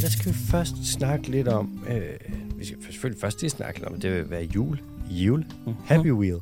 dag, 0.00 0.10
der 0.10 0.16
skal 0.16 0.32
vi 0.32 0.38
først 0.50 0.92
snakke 0.92 1.28
lidt 1.28 1.48
om... 1.48 1.84
Øh, 1.88 2.34
vi 2.56 2.64
skal 2.64 2.78
selvfølgelig 2.82 3.20
først 3.20 3.40
lige 3.40 3.50
snakke 3.50 3.80
lidt 3.80 3.88
om, 3.88 4.00
det 4.00 4.12
vil 4.12 4.30
være 4.30 4.48
jul. 4.54 4.80
Jul. 5.10 5.44
Happy 5.84 6.10
Wheel. 6.10 6.38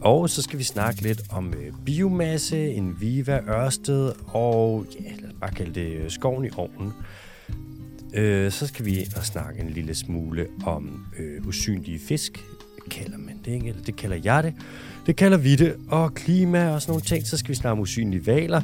Og 0.00 0.30
så 0.30 0.42
skal 0.42 0.58
vi 0.58 0.64
snakke 0.64 1.02
lidt 1.02 1.22
om 1.30 1.54
øh, 1.54 1.72
biomasse, 1.86 2.70
Enviva, 2.70 3.40
Ørsted 3.48 4.12
og, 4.26 4.86
ja, 5.00 5.10
lad 5.20 5.28
os 5.28 5.34
bare 5.40 5.50
kalde 5.50 5.74
det 5.74 5.92
øh, 5.92 6.10
skoven 6.10 6.44
i 6.44 6.48
ovnen. 6.56 6.92
Øh, 8.14 8.52
så 8.52 8.66
skal 8.66 8.84
vi 8.84 8.98
ind 8.98 9.14
og 9.16 9.24
snakke 9.24 9.60
en 9.60 9.70
lille 9.70 9.94
smule 9.94 10.46
om 10.64 11.06
øh, 11.18 11.46
usynlige 11.46 11.98
fisk. 11.98 12.44
Kalder 12.90 13.18
man 13.18 13.38
det, 13.44 13.52
ikke? 13.52 13.68
Eller 13.68 13.82
det 13.82 13.96
kalder 13.96 14.16
jeg 14.24 14.42
det. 14.42 14.54
Det 15.06 15.16
kalder 15.16 15.38
vi 15.38 15.56
det. 15.56 15.76
Og 15.88 16.14
klima 16.14 16.70
og 16.70 16.82
sådan 16.82 16.90
nogle 16.90 17.04
ting. 17.04 17.26
Så 17.26 17.36
skal 17.36 17.48
vi 17.48 17.54
snakke 17.54 17.72
om 17.72 17.80
usynlige 17.80 18.26
valer. 18.26 18.62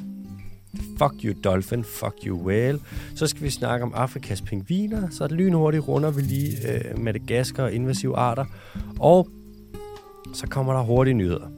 Fuck 0.98 1.24
you 1.24 1.34
dolphin, 1.44 1.84
fuck 1.84 2.14
you 2.26 2.46
whale. 2.46 2.80
Så 3.14 3.26
skal 3.26 3.42
vi 3.42 3.50
snakke 3.50 3.84
om 3.84 3.92
Afrikas 3.94 4.40
pingviner. 4.40 5.08
Så 5.10 5.24
er 5.24 5.28
det 5.28 5.36
lynhurtigt 5.36 5.88
runder 5.88 6.10
vi 6.10 6.22
lige 6.22 6.72
øh, 6.72 6.98
Madagaskar 6.98 7.62
og 7.62 7.72
invasive 7.72 8.16
arter. 8.16 8.44
Og 8.98 9.28
så 10.32 10.46
kommer 10.46 10.72
der 10.72 10.82
hurtige 10.82 11.14
nyheder. 11.14 11.48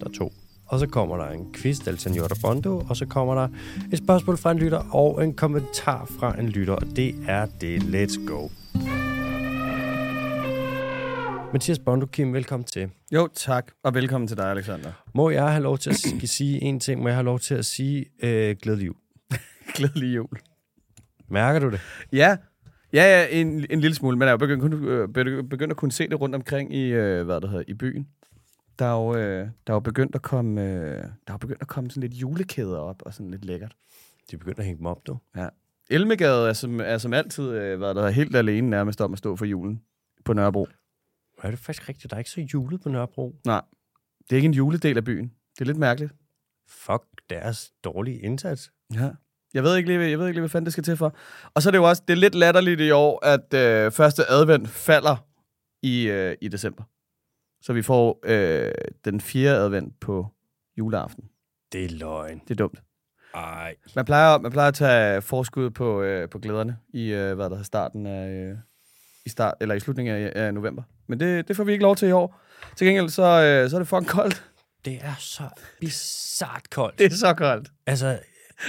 Der 0.00 0.06
er 0.06 0.10
to. 0.18 0.32
Og 0.66 0.78
så 0.78 0.86
kommer 0.86 1.16
der 1.16 1.30
en 1.30 1.46
quiz 1.54 1.78
del 1.78 1.98
Senor 1.98 2.28
Bondo, 2.42 2.82
og 2.88 2.96
så 2.96 3.06
kommer 3.06 3.34
der 3.34 3.48
et 3.92 3.98
spørgsmål 3.98 4.36
fra 4.36 4.50
en 4.50 4.58
lytter 4.58 4.94
og 4.94 5.24
en 5.24 5.34
kommentar 5.34 6.10
fra 6.18 6.40
en 6.40 6.48
lytter, 6.48 6.74
og 6.74 6.96
det 6.96 7.14
er 7.28 7.46
det. 7.60 7.82
Let's 7.82 8.26
go. 8.26 8.48
Mathias 11.52 11.78
Bondo, 11.78 12.06
Kim, 12.06 12.32
velkommen 12.32 12.64
til. 12.64 12.90
Jo, 13.12 13.28
tak. 13.34 13.72
Og 13.82 13.94
velkommen 13.94 14.28
til 14.28 14.36
dig, 14.36 14.50
Alexander. 14.50 14.92
Må 15.14 15.30
jeg 15.30 15.50
have 15.50 15.62
lov 15.62 15.78
til 15.78 15.90
at 15.90 15.96
sige 16.36 16.62
en 16.62 16.80
ting? 16.80 17.02
Må 17.02 17.08
jeg 17.08 17.16
have 17.16 17.24
lov 17.24 17.38
til 17.38 17.54
at 17.54 17.64
sige 17.64 18.06
øh, 18.22 18.56
glædelig 18.62 18.86
jul? 18.86 18.96
Glædelig 19.76 20.16
jul. 20.16 20.38
Mærker 21.28 21.60
du 21.60 21.70
det? 21.70 21.80
Ja, 22.12 22.36
ja, 22.92 23.02
ja 23.02 23.26
en, 23.40 23.66
en 23.70 23.80
lille 23.80 23.94
smule, 23.94 24.16
men 24.16 24.22
jeg 24.22 24.28
er 24.28 24.32
jo 24.32 24.36
begyndt, 24.36 24.74
øh, 24.74 25.08
begy- 25.08 25.48
begyndt 25.48 25.70
at 25.70 25.76
kunne 25.76 25.92
se 25.92 26.08
det 26.08 26.20
rundt 26.20 26.34
omkring 26.34 26.74
i, 26.74 26.86
øh, 26.88 27.24
hvad 27.24 27.40
det 27.40 27.50
hedder, 27.50 27.64
i 27.68 27.74
byen. 27.74 28.08
Der 28.78 28.84
er 28.86 28.92
jo, 29.04 29.14
øh, 29.16 29.48
der 29.66 29.72
er 29.72 29.74
jo 29.74 29.80
begyndt 29.80 30.14
at 30.14 30.22
komme, 30.22 30.62
øh, 30.62 31.04
der 31.26 31.34
er 31.34 31.38
begyndt 31.38 31.62
at 31.62 31.68
komme 31.68 31.90
sådan 31.90 32.00
lidt 32.00 32.14
julekæder 32.14 32.78
op, 32.78 33.02
og 33.06 33.14
sådan 33.14 33.30
lidt 33.30 33.44
lækkert. 33.44 33.72
De 34.30 34.36
begynder 34.36 34.58
at 34.58 34.64
hænge 34.64 34.78
dem 34.78 34.86
op, 34.86 35.06
du. 35.06 35.18
Ja. 35.36 35.48
Elmegade 35.90 36.48
er 36.48 36.52
som, 36.52 36.80
er 36.80 36.98
som 36.98 37.12
altid, 37.12 37.50
øh, 37.50 37.78
hvad 37.78 37.94
der 37.94 38.08
helt 38.10 38.36
alene 38.36 38.70
nærmest 38.70 39.00
om 39.00 39.12
at 39.12 39.18
stå 39.18 39.36
for 39.36 39.44
julen 39.44 39.80
på 40.24 40.32
Nørrebro. 40.32 40.66
Er 41.42 41.50
det 41.50 41.58
faktisk 41.58 41.88
rigtigt? 41.88 42.10
Der 42.10 42.16
er 42.16 42.18
ikke 42.18 42.30
så 42.30 42.40
julet 42.40 42.80
på 42.80 42.88
Nørrebro. 42.88 43.34
Nej, 43.46 43.62
det 44.20 44.32
er 44.32 44.36
ikke 44.36 44.46
en 44.46 44.54
juledel 44.54 44.96
af 44.96 45.04
byen. 45.04 45.32
Det 45.54 45.60
er 45.60 45.64
lidt 45.64 45.78
mærkeligt. 45.78 46.12
Fuck 46.68 47.02
deres 47.30 47.72
dårlige 47.84 48.18
indsats. 48.18 48.72
Ja. 48.94 49.10
Jeg 49.54 49.62
ved 49.62 49.76
ikke 49.76 49.88
lige, 49.88 50.10
jeg 50.10 50.18
ved 50.18 50.26
ikke 50.26 50.36
lige, 50.36 50.40
hvad 50.40 50.48
fanden 50.48 50.64
det 50.64 50.72
skal 50.72 50.84
til 50.84 50.96
for. 50.96 51.16
Og 51.54 51.62
så 51.62 51.68
er 51.68 51.70
det 51.70 51.78
jo 51.78 51.88
også, 51.88 52.02
det 52.08 52.14
er 52.14 52.18
lidt 52.18 52.34
latterligt 52.34 52.80
i 52.80 52.90
år, 52.90 53.24
at 53.26 53.54
øh, 53.54 53.92
første 53.92 54.22
advent 54.28 54.68
falder 54.68 55.26
i, 55.82 56.08
øh, 56.08 56.36
i 56.40 56.48
december. 56.48 56.82
Så 57.62 57.72
vi 57.72 57.82
får 57.82 58.20
øh, 58.24 58.72
den 59.04 59.20
fjerde 59.20 59.58
advent 59.58 60.00
på 60.00 60.26
juleaften. 60.78 61.24
Det 61.72 61.84
er 61.84 61.88
løgn. 61.88 62.38
Det 62.38 62.50
er 62.50 62.54
dumt. 62.54 62.82
Ej. 63.34 63.76
Man 63.96 64.04
plejer, 64.04 64.38
man 64.38 64.52
plejer 64.52 64.68
at 64.68 64.74
tage 64.74 65.22
forskud 65.22 65.70
på, 65.70 66.02
øh, 66.02 66.28
på 66.28 66.38
glæderne 66.38 66.76
i, 66.88 67.12
øh, 67.12 67.34
hvad 67.34 67.44
der 67.44 67.50
hedder, 67.50 67.62
starten 67.62 68.06
af, 68.06 68.30
øh, 68.30 68.56
i, 69.26 69.28
start, 69.28 69.54
eller 69.60 69.74
i 69.74 69.80
slutningen 69.80 70.14
af, 70.16 70.32
af 70.34 70.54
november. 70.54 70.82
Men 71.06 71.20
det, 71.20 71.48
det 71.48 71.56
får 71.56 71.64
vi 71.64 71.72
ikke 71.72 71.82
lov 71.82 71.96
til 71.96 72.08
i 72.08 72.12
år. 72.12 72.40
Til 72.76 72.86
gengæld, 72.86 73.08
så, 73.08 73.22
øh, 73.22 73.70
så 73.70 73.76
er 73.76 73.80
det 73.80 73.88
fucking 73.88 74.08
koldt. 74.08 74.44
Det 74.84 74.98
er 75.02 75.14
så 75.18 75.42
bizart 75.80 76.70
koldt. 76.70 76.98
Det 76.98 77.12
er 77.12 77.16
så 77.16 77.34
koldt. 77.34 77.68
Altså, 77.86 78.18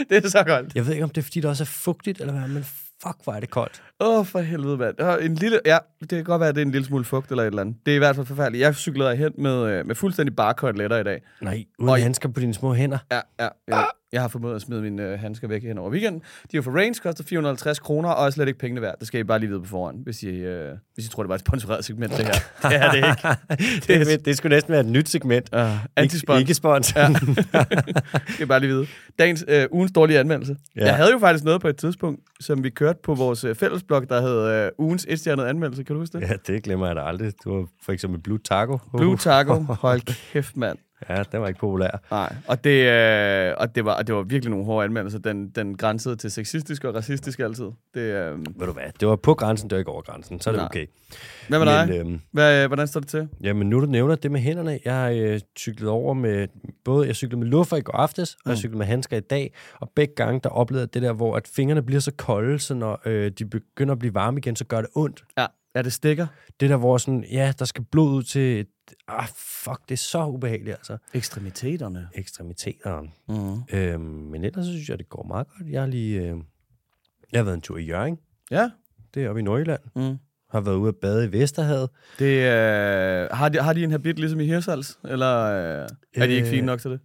Det 0.10 0.26
er 0.26 0.30
så 0.30 0.44
koldt. 0.44 0.76
jeg 0.76 0.86
ved 0.86 0.94
ikke, 0.94 1.04
om 1.04 1.10
det 1.10 1.18
er, 1.22 1.24
fordi 1.24 1.40
det 1.42 1.50
også 1.50 1.64
er 1.64 1.66
fugtigt, 1.66 2.22
eller 2.22 2.34
hvad, 2.34 2.48
men 2.48 2.64
fuck, 3.04 3.16
hvor 3.24 3.34
er 3.34 3.40
det 3.40 3.50
koldt. 3.50 3.84
Åh, 4.02 4.20
oh, 4.20 4.26
for 4.26 4.40
helvede, 4.40 4.78
mand. 4.78 4.96
Der 4.98 5.06
er 5.06 5.18
En 5.18 5.36
lille, 5.36 5.60
ja, 5.66 5.78
det 6.00 6.10
kan 6.10 6.24
godt 6.24 6.40
være, 6.40 6.50
at 6.50 6.56
det 6.56 6.62
er 6.62 6.66
en 6.66 6.72
lille 6.72 6.86
smule 6.88 7.04
fugt 7.06 7.30
eller 7.32 7.44
et 7.44 7.48
eller 7.48 7.62
andet. 7.62 7.76
Det 7.86 7.92
er 7.92 7.96
i 7.96 7.98
hvert 7.98 8.16
fald 8.16 8.26
forfærdeligt. 8.26 8.62
Jeg 8.62 8.76
cyklede 8.76 9.16
hen 9.16 9.32
med, 9.38 9.66
øh, 9.66 9.86
med 9.88 9.96
fuldstændig 9.96 10.36
bare 10.36 10.54
koteletter 10.54 10.98
i 10.98 11.04
dag. 11.04 11.22
Nej, 11.42 11.64
uden 11.80 11.90
Oj. 11.90 12.00
handsker 12.00 12.30
på 12.30 12.40
dine 12.40 12.54
små 12.54 12.74
hænder. 12.74 12.98
Ja, 13.12 13.20
ja. 13.40 13.48
Jeg, 13.68 13.86
jeg 14.14 14.22
har 14.22 14.28
formået 14.28 14.56
at 14.56 14.62
smide 14.62 14.82
mine 14.82 15.04
øh, 15.04 15.20
handsker 15.20 15.48
væk 15.48 15.64
hen 15.64 15.78
over 15.78 15.90
weekenden. 15.92 16.22
De 16.52 16.58
er 16.58 16.62
for 16.62 16.72
Range, 16.72 16.96
koster 17.04 17.24
450 17.24 17.80
kroner, 17.80 18.10
og 18.10 18.26
er 18.26 18.30
slet 18.30 18.48
ikke 18.48 18.60
pengene 18.60 18.82
værd. 18.82 18.96
Det 19.00 19.08
skal 19.08 19.20
I 19.20 19.24
bare 19.24 19.40
lige 19.40 19.50
vide 19.50 19.62
på 19.62 19.68
forhånd, 19.68 20.04
hvis 20.04 20.24
I, 20.24 20.28
øh, 20.28 20.72
hvis 20.94 21.06
I 21.06 21.10
tror, 21.10 21.24
det 21.24 21.30
var 21.30 21.36
et 21.36 21.42
sponsoreret 21.42 21.86
segment, 21.86 22.18
det 22.18 22.26
her. 22.26 22.34
det 22.70 22.78
er 22.78 22.92
det 22.96 22.98
ikke. 22.98 23.88
det, 23.88 24.08
det, 24.08 24.26
det 24.26 24.38
skulle 24.38 24.56
næsten 24.56 24.72
være 24.72 24.82
et 24.82 24.88
nyt 24.88 25.10
segment. 25.10 25.50
Uh, 25.56 25.60
Ikke, 25.62 25.80
antispons. 25.96 26.40
ikke 26.42 26.54
spons. 26.54 26.96
Ja. 26.96 27.10
skal 28.30 28.44
I 28.44 28.46
bare 28.46 28.60
lige 28.60 28.70
vide. 28.70 28.88
Dagens 29.20 29.46
øh, 29.48 29.66
ugens 29.72 29.92
dårlige 29.92 30.20
anmeldelse. 30.20 30.56
Ja. 30.76 30.82
Ja. 30.82 30.88
Jeg 30.88 30.96
havde 30.96 31.12
jo 31.12 31.20
faktisk 31.20 31.44
noget 31.44 31.62
på 31.62 31.68
et 31.68 31.78
tidspunkt, 31.78 32.22
som 32.40 32.64
vi 32.64 32.70
kørte 32.70 33.00
på 33.04 33.16
vores 33.16 33.44
øh, 33.44 33.56
fællesblog, 34.00 34.10
der 34.10 34.22
hed 34.22 34.66
øh, 34.66 34.72
ugens 34.78 35.06
etstjernede 35.10 35.50
anmeldelse. 35.50 35.84
Kan 35.84 35.94
du 35.96 36.00
huske 36.00 36.18
det? 36.18 36.30
ja, 36.30 36.34
det 36.48 36.64
glemmer 36.64 36.88
jeg 36.88 36.96
da 36.96 37.02
aldrig. 37.02 37.34
Du 37.44 37.56
var 37.56 37.68
for 37.84 37.92
eksempel 37.92 38.22
Blue 38.22 38.40
Taco. 38.40 38.80
Blue 38.98 39.18
Taco. 39.18 39.54
Hold 39.82 40.02
kæft, 40.32 40.58
mand. 40.58 40.78
Ja, 41.10 41.24
den 41.32 41.42
var 41.42 41.48
ikke 41.48 41.60
populær. 41.60 42.02
Nej, 42.12 42.36
og 42.48 42.64
det, 42.64 42.70
øh, 43.50 43.54
og 43.58 43.76
det, 43.76 43.86
var, 43.86 43.94
og 43.94 44.08
det 44.08 44.16
var 44.16 44.22
virkelig 44.22 44.50
nogle 44.52 44.66
hårde 44.66 44.86
anmeldelser. 44.86 45.20
Den, 45.20 45.50
den 45.50 45.78
grænsede 45.78 46.16
til 46.16 46.32
sexistisk 46.32 46.84
og 46.84 46.96
racistisk 46.96 47.40
altid. 47.40 47.66
Det, 47.94 48.02
øh, 48.02 48.40
Ved 48.40 48.68
du 48.68 48.72
hvad, 48.74 48.84
det 49.00 49.08
var 49.08 49.16
på 49.16 49.34
grænsen, 49.34 49.70
det 49.70 49.76
var 49.76 49.80
ikke 49.80 49.92
over 49.92 50.02
grænsen. 50.02 50.40
Så 50.42 50.50
er 50.50 50.52
det 50.54 50.60
Nej. 50.60 50.66
okay. 50.66 50.86
hvad 51.48 51.60
med 51.60 51.68
dig? 51.68 51.88
Men, 51.88 51.98
øhm, 52.00 52.22
Hvad, 52.32 52.68
hvordan 52.68 52.88
står 52.88 53.00
det 53.00 53.10
til? 53.10 53.28
Jamen, 53.44 53.70
nu 53.70 53.82
du 53.82 53.86
nævner 53.86 54.16
det 54.16 54.32
med 54.32 54.40
hænderne. 54.40 54.80
Jeg 54.86 54.94
har 54.94 55.10
øh, 55.10 55.40
cyklet 55.60 55.90
over 55.90 56.14
med, 56.14 56.48
både 56.86 57.08
jeg 57.08 57.16
cyklede 57.16 57.40
med 57.40 57.48
luffer 57.48 57.78
i 57.78 57.82
går 57.82 57.94
aftes, 57.98 58.34
og 58.34 58.40
jeg 58.46 58.52
Mm. 58.52 58.58
cyklede 58.58 58.78
med 58.78 58.86
handsker 58.86 59.18
i 59.18 59.20
dag, 59.20 59.54
og 59.80 59.92
begge 59.96 60.14
gange, 60.16 60.40
der 60.44 60.50
oplevede 60.50 60.88
det 60.88 61.02
der, 61.02 61.14
hvor 61.14 61.36
at 61.36 61.48
fingrene 61.56 61.84
bliver 61.84 62.02
så 62.02 62.12
kolde, 62.18 62.60
så 62.60 62.74
når 62.74 63.02
øh, 63.06 63.32
de 63.32 63.46
begynder 63.46 63.92
at 63.92 64.00
blive 64.00 64.14
varme 64.14 64.38
igen, 64.38 64.56
så 64.56 64.66
gør 64.66 64.82
det 64.82 64.90
ondt. 64.96 65.24
Ja, 65.38 65.46
er 65.76 65.82
det 65.82 65.94
stikker? 65.94 66.28
Det 66.60 66.70
der, 66.70 66.78
hvor 66.78 66.98
sådan, 66.98 67.26
ja, 67.32 67.54
der 67.60 67.66
skal 67.66 67.84
blod 67.92 68.10
ud 68.14 68.24
til, 68.24 68.66
ah, 69.08 69.28
fuck, 69.38 69.80
det 69.90 69.92
er 69.96 69.98
så 69.98 70.26
ubehageligt, 70.26 70.76
altså. 70.76 70.98
Ekstremiteterne. 71.14 72.10
Ekstremiteterne. 72.16 73.10
Mm. 73.30 73.78
Øhm, 73.78 74.02
men 74.04 74.44
ellers 74.44 74.66
så 74.66 74.72
synes 74.72 74.90
jeg, 74.90 74.98
det 75.00 75.10
går 75.10 75.24
meget 75.24 75.48
godt. 75.48 75.70
Jeg 75.70 75.82
har 75.82 75.88
lige, 75.88 76.20
øh, 76.22 76.38
jeg 77.32 77.40
har 77.40 77.44
været 77.44 77.56
en 77.56 77.62
tur 77.62 77.78
i 77.78 77.84
Jørgen, 77.84 78.18
Ja. 78.52 78.70
det 79.14 79.24
er 79.24 79.30
oppe 79.30 79.40
i 79.40 79.44
Nordjylland. 79.44 79.82
Mm. 79.96 80.18
Har 80.52 80.62
været 80.62 80.76
ude 80.76 80.88
at 80.90 80.96
bade 80.96 81.26
i 81.26 81.32
Vesterhavet. 81.32 81.90
Det, 82.20 82.26
øh, 82.38 83.28
har, 83.32 83.50
de, 83.50 83.60
har 83.62 83.74
de 83.74 83.84
en 83.84 83.92
habit 83.92 84.20
ligesom 84.20 84.40
i 84.40 84.46
Hirsals? 84.46 85.00
Eller 85.04 85.38
øh, 85.44 85.88
er 86.16 86.26
de 86.28 86.34
ikke 86.34 86.48
Øh, 86.48 86.52
fine 86.54 86.66
nok 86.66 86.82
til 86.82 86.92
det? 86.92 87.00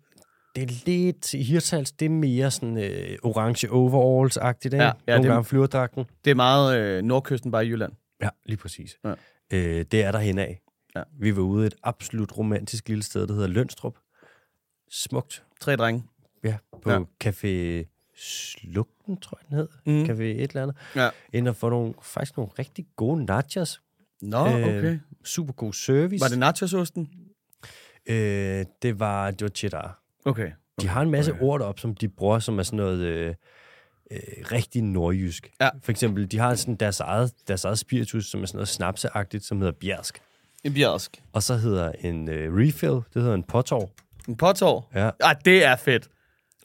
Det 0.57 0.63
er 0.63 0.67
lidt, 0.87 1.35
i 1.35 1.43
Hirtshals, 1.43 1.93
det 1.93 2.07
er 2.07 2.11
mere 2.11 2.51
sådan 2.51 2.79
øh, 2.79 3.19
orange 3.23 3.69
overalls-agtigt, 3.69 4.65
ikke? 4.65 4.77
Ja, 4.77 4.93
ja, 5.07 5.13
Nogle 5.13 5.23
det- 5.23 5.31
gange 5.33 5.45
flyverdragten. 5.45 6.05
Det 6.25 6.31
er 6.31 6.35
meget 6.35 6.79
øh, 6.81 7.03
nordkysten 7.05 7.51
bare 7.51 7.67
i 7.67 7.69
Jylland. 7.71 7.93
Ja, 8.23 8.29
lige 8.45 8.57
præcis. 8.57 8.99
Ja. 9.05 9.15
Øh, 9.53 9.85
det 9.91 10.03
er 10.03 10.13
der 10.13 10.19
henad. 10.19 10.55
Ja. 10.97 11.03
Vi 11.19 11.37
var 11.37 11.43
ude 11.43 11.67
et 11.67 11.75
absolut 11.83 12.39
romantisk 12.39 12.89
lille 12.89 13.03
sted, 13.03 13.27
der 13.27 13.35
hedder 13.35 13.49
Lønstrup. 13.49 13.99
Smukt. 14.91 15.45
Tre 15.61 15.77
drenge. 15.77 16.05
Ja, 16.45 16.57
på 16.83 16.91
Ja. 16.91 17.01
Café 17.25 17.85
Slugten, 18.17 19.17
tror 19.17 19.39
jeg 19.43 19.49
den 19.49 19.57
hed. 19.59 19.69
Mm. 19.87 20.05
Café 20.05 20.23
et 20.23 20.41
eller 20.51 20.63
andet. 20.63 20.77
Ja. 20.97 21.11
Ind 21.33 21.49
og 21.49 21.57
få 21.57 21.69
nogle, 21.71 21.95
faktisk 22.03 22.37
nogle 22.37 22.53
rigtig 22.59 22.87
gode 22.97 23.25
nachos. 23.25 23.83
Nå, 24.23 24.47
Øh, 24.47 24.55
okay. 24.55 24.99
Super 25.25 25.53
god 25.53 25.73
service. 25.73 26.21
Var 26.23 26.29
det 26.29 26.39
nachososten? 26.39 27.11
Øh, 28.07 28.65
det 28.83 29.01
var, 29.01 29.31
det 29.31 29.43
var 29.43 29.49
cheddar. 29.49 30.03
Okay. 30.25 30.53
De 30.81 30.89
har 30.89 31.03
en 31.03 31.11
masse 31.11 31.31
okay. 31.33 31.41
okay. 31.41 31.47
ord 31.49 31.61
op, 31.63 31.79
som 31.79 31.95
de 31.95 32.09
bruger, 32.09 32.39
som 32.39 32.59
er 32.59 32.63
sådan 32.63 32.77
noget 32.77 32.99
øh, 32.99 33.35
øh, 34.11 34.19
rigtig 34.53 34.83
nordjysk. 34.83 35.51
Ja. 35.61 35.69
For 35.83 35.91
eksempel, 35.91 36.31
de 36.33 36.39
har 36.39 36.55
sådan 36.55 36.75
deres 36.75 37.01
eget, 37.01 37.33
deres 37.49 37.65
eget 37.65 37.79
spiritus, 37.79 38.31
som 38.31 38.43
er 38.43 38.47
sådan 38.47 38.57
noget 38.57 38.69
snapseagtigt, 38.69 39.45
som 39.45 39.59
hedder 39.59 39.73
bjersk. 39.81 40.23
En 40.65 40.75
bjersk. 40.75 41.23
Og 41.33 41.43
så 41.43 41.57
hedder 41.57 41.93
en 42.01 42.29
øh, 42.29 42.55
refill, 42.57 42.93
det 42.95 43.23
hedder 43.23 43.35
en 43.35 43.43
potår. 43.43 43.91
En 44.29 44.37
potår. 44.37 44.91
Ja. 44.95 45.11
Ah, 45.21 45.37
det 45.45 45.65
er 45.65 45.77
fedt. 45.77 46.09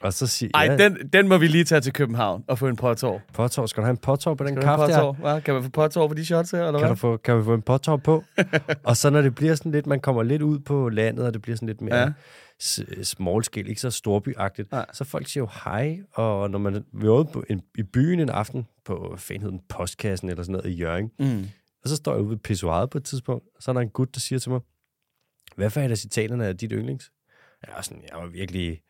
Og 0.02 0.14
så 0.14 0.28
siger 0.28 0.50
Ej, 0.54 0.64
ja, 0.64 0.78
den, 0.78 0.98
den 1.14 1.28
må 1.28 1.38
vi 1.38 1.48
lige 1.48 1.64
tage 1.64 1.82
til 1.82 1.94
København 1.94 2.44
og 2.48 2.60
få 2.60 2.68
en 2.68 2.76
potår. 2.76 3.22
potår, 3.34 3.66
skal 3.66 3.82
du 3.82 3.86
have 3.86 3.92
en 3.92 3.98
potår 3.98 4.34
på 4.36 4.44
den 4.44 4.54
Skal 4.54 4.64
kaffe 4.64 4.86
der? 4.86 5.14
Hva? 5.14 5.40
Kan 5.40 5.54
man 5.54 5.64
få 5.64 5.70
potår 5.70 6.08
på 6.08 6.14
de 6.14 6.26
shots 6.26 6.52
her, 6.52 6.60
eller 6.60 6.72
Kan, 6.72 6.80
hvad? 6.80 6.90
du 6.90 6.96
få, 6.96 7.18
kan 7.18 7.38
vi 7.38 7.44
få 7.44 7.54
en 7.54 7.62
potår 7.62 7.98
på? 7.98 8.24
og 8.84 8.98
så 8.98 9.10
når 9.10 9.22
det 9.22 9.36
bliver 9.36 9.56
sådan 9.56 9.72
lidt, 9.72 9.88
man 9.88 10.00
kommer 10.00 10.24
lidt 10.24 10.42
ud 10.42 10.60
på 10.60 10.90
landet, 10.90 11.26
og 11.26 11.34
det 11.34 11.42
bliver 11.42 11.56
sådan 11.56 11.68
lidt 11.68 11.82
mere 11.82 11.96
Ja. 11.98 12.12
Ja. 12.98 13.04
small 13.04 13.44
scale, 13.44 13.69
ikke 13.69 13.81
så 13.81 13.90
storbyagtigt, 13.92 14.72
Nej. 14.72 14.86
så 14.94 15.04
folk 15.04 15.28
siger 15.28 15.42
jo 15.44 15.50
hej, 15.66 16.00
og 16.13 16.50
når 16.52 16.60
man 16.60 16.86
var 16.94 17.24
på 17.24 17.44
en, 17.50 17.62
i 17.78 17.84
byen 17.84 18.19
en 18.19 18.30
aften, 18.30 18.68
på, 18.86 19.08
hvad 19.10 19.19
fanden 19.19 19.42
hed 19.42 19.52
den, 19.52 19.62
postkassen 19.69 20.30
eller 20.30 20.44
sådan 20.44 20.52
noget 20.54 20.69
i 20.69 20.74
Jørgen, 20.75 21.12
Mm. 21.19 21.44
og 21.84 21.90
så 21.90 21.96
står 21.96 22.13
jeg 22.13 22.22
ude 22.22 22.30
ved 22.30 22.38
pissoiret 22.38 22.90
på 22.90 22.98
et 22.98 23.04
tidspunkt, 23.04 23.46
og 23.56 23.63
så 23.63 23.72
er 23.72 23.74
der 23.74 23.81
en 23.81 23.90
gut, 23.90 24.13
der 24.16 24.19
siger 24.19 24.40
til 24.40 24.52
mig, 24.52 24.60
hvad 25.56 25.69
for 25.69 25.81
et 25.81 25.92
af 25.92 25.98
citaterne 25.98 26.46
er 26.46 26.54
dit 26.54 26.72
yndlings? 26.72 27.12
Jeg 27.68 27.74
var, 27.75 27.81
sådan, 27.81 28.04
jeg 28.12 28.18
var 28.19 28.28
virkelig, 28.28 28.81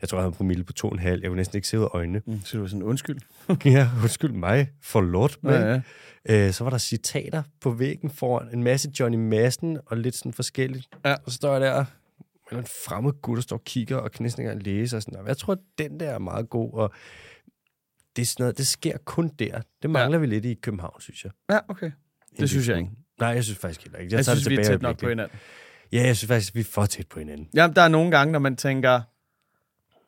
jeg 0.00 0.08
tror, 0.08 0.18
jeg 0.18 0.22
havde 0.22 0.30
en 0.32 0.36
promille 0.36 0.64
på 0.64 0.72
to 0.72 0.88
og 0.88 0.92
en 0.92 0.98
halv, 0.98 1.20
jeg 1.22 1.28
kunne 1.30 1.36
næsten 1.36 1.56
ikke 1.56 1.68
se 1.68 1.78
ud 1.78 1.82
af 1.84 1.88
øjnene. 1.92 2.22
Mm. 2.26 2.40
Så 2.44 2.56
du 2.56 2.60
var 2.62 2.68
sådan, 2.68 2.82
undskyld. 2.82 3.20
ja, 3.64 3.88
undskyld 4.02 4.32
mig, 4.32 4.68
for 4.82 5.00
lort, 5.00 5.38
Ja, 5.44 5.48
man. 5.48 5.82
ja. 6.28 6.46
Øh, 6.46 6.52
så 6.52 6.64
var 6.64 6.70
der 6.70 6.78
citater 6.78 7.42
på 7.60 7.70
væggen 7.70 8.10
foran 8.10 8.48
en 8.54 8.62
masse 8.62 8.90
Johnny 9.00 9.16
Madsen 9.18 9.78
og 9.86 9.96
lidt 9.96 10.14
sådan 10.14 10.32
forskelligt. 10.32 10.88
Ja. 11.04 11.12
Og 11.24 11.30
så 11.32 11.36
står 11.36 11.52
jeg 11.52 11.60
der 11.60 11.84
med 12.52 12.60
en 12.62 12.68
fremmed 12.84 13.12
gut, 13.22 13.36
der 13.36 13.42
står 13.42 13.56
og 13.56 13.64
kigger 13.64 13.96
og 13.96 14.12
kan 14.12 14.22
næsten 14.22 14.42
ikke 14.42 14.52
engang 14.52 14.66
læse. 14.66 14.96
Og 14.96 15.02
sådan, 15.02 15.18
"Nå, 15.20 15.26
jeg 15.26 15.36
tror, 15.36 15.56
den 15.78 16.00
der 16.00 16.10
er 16.10 16.18
meget 16.18 16.50
god. 16.50 16.72
Og 16.74 16.92
det, 18.16 18.22
er 18.22 18.26
sådan 18.26 18.42
noget, 18.42 18.58
det 18.58 18.66
sker 18.66 18.96
kun 19.04 19.28
der. 19.28 19.60
Det 19.82 19.90
mangler 19.90 20.18
ja. 20.18 20.20
vi 20.20 20.26
lidt 20.26 20.44
i 20.44 20.54
København, 20.54 21.00
synes 21.00 21.24
jeg. 21.24 21.32
Ja, 21.50 21.58
okay. 21.68 21.90
Det 22.40 22.50
synes 22.50 22.68
jeg 22.68 22.78
ikke. 22.78 22.90
Nej, 23.20 23.28
jeg 23.28 23.44
synes 23.44 23.58
faktisk 23.58 23.82
heller 23.82 23.98
ikke. 23.98 24.12
Jeg, 24.12 24.16
jeg 24.16 24.24
synes, 24.24 24.42
det 24.42 24.50
vi 24.50 24.54
er 24.54 24.62
tilbage 24.62 24.74
tæt 24.74 24.82
nok 24.82 24.98
på 25.00 25.08
hinanden. 25.08 25.38
Ja, 25.92 26.02
jeg 26.06 26.16
synes 26.16 26.28
faktisk, 26.28 26.54
vi 26.54 26.60
er 26.60 26.64
for 26.64 26.86
tæt 26.86 27.06
på 27.08 27.18
hinanden. 27.18 27.48
Jamen, 27.54 27.76
der 27.76 27.82
er 27.82 27.88
nogle 27.88 28.10
gange, 28.10 28.32
når 28.32 28.38
man 28.38 28.56
tænker, 28.56 29.00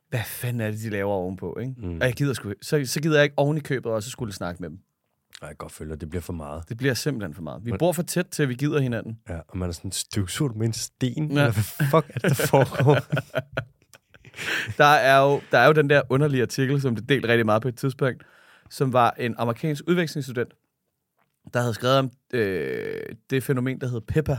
hvad 0.08 0.20
fanden 0.26 0.60
er 0.60 0.70
det, 0.70 0.80
de 0.80 0.90
laver 0.90 1.12
ovenpå, 1.12 1.58
ikke? 1.60 1.74
Mm. 1.78 1.98
Og 2.00 2.06
jeg 2.06 2.12
gider 2.12 2.34
sgu, 2.34 2.52
så, 2.62 2.86
så 2.86 3.00
gider 3.00 3.16
jeg 3.16 3.24
ikke 3.24 3.38
oven 3.38 3.56
i 3.56 3.60
købet 3.60 3.92
også 3.92 4.10
skulle 4.10 4.32
snakke 4.32 4.62
med 4.62 4.70
dem. 4.70 4.78
Jeg 5.40 5.48
kan 5.48 5.56
godt 5.56 5.92
at 5.92 6.00
det 6.00 6.10
bliver 6.10 6.22
for 6.22 6.32
meget. 6.32 6.68
Det 6.68 6.76
bliver 6.76 6.94
simpelthen 6.94 7.34
for 7.34 7.42
meget. 7.42 7.64
Vi 7.64 7.72
bor 7.78 7.92
for 7.92 8.02
tæt 8.02 8.26
til, 8.26 8.42
at 8.42 8.48
vi 8.48 8.54
gider 8.54 8.80
hinanden. 8.80 9.18
Ja, 9.28 9.38
og 9.48 9.58
man 9.58 9.68
er 9.68 9.72
sådan 9.72 9.92
støvsugt 9.92 10.56
med 10.56 10.66
en 10.66 10.72
sten. 10.72 11.32
Ja. 11.32 11.40
Eller 11.40 11.52
hvad 11.52 11.86
fuck 11.90 12.10
er 12.10 12.28
det, 12.28 12.38
der 12.38 12.46
foregår? 12.46 12.98
Der 14.78 14.84
er, 14.84 15.20
jo, 15.20 15.40
der 15.50 15.58
er 15.58 15.66
jo 15.66 15.72
den 15.72 15.90
der 15.90 16.02
underlige 16.08 16.42
artikel, 16.42 16.80
som 16.80 16.96
det 16.96 17.08
delte 17.08 17.28
rigtig 17.28 17.46
meget 17.46 17.62
på 17.62 17.68
et 17.68 17.76
tidspunkt, 17.76 18.22
som 18.70 18.92
var 18.92 19.10
en 19.10 19.34
amerikansk 19.38 19.84
udvekslingsstudent, 19.88 20.54
der 21.54 21.60
havde 21.60 21.74
skrevet 21.74 21.98
om 21.98 22.10
øh, 22.32 23.02
det 23.30 23.42
fænomen, 23.42 23.80
der 23.80 23.88
hed 23.88 24.00
PEPA, 24.00 24.38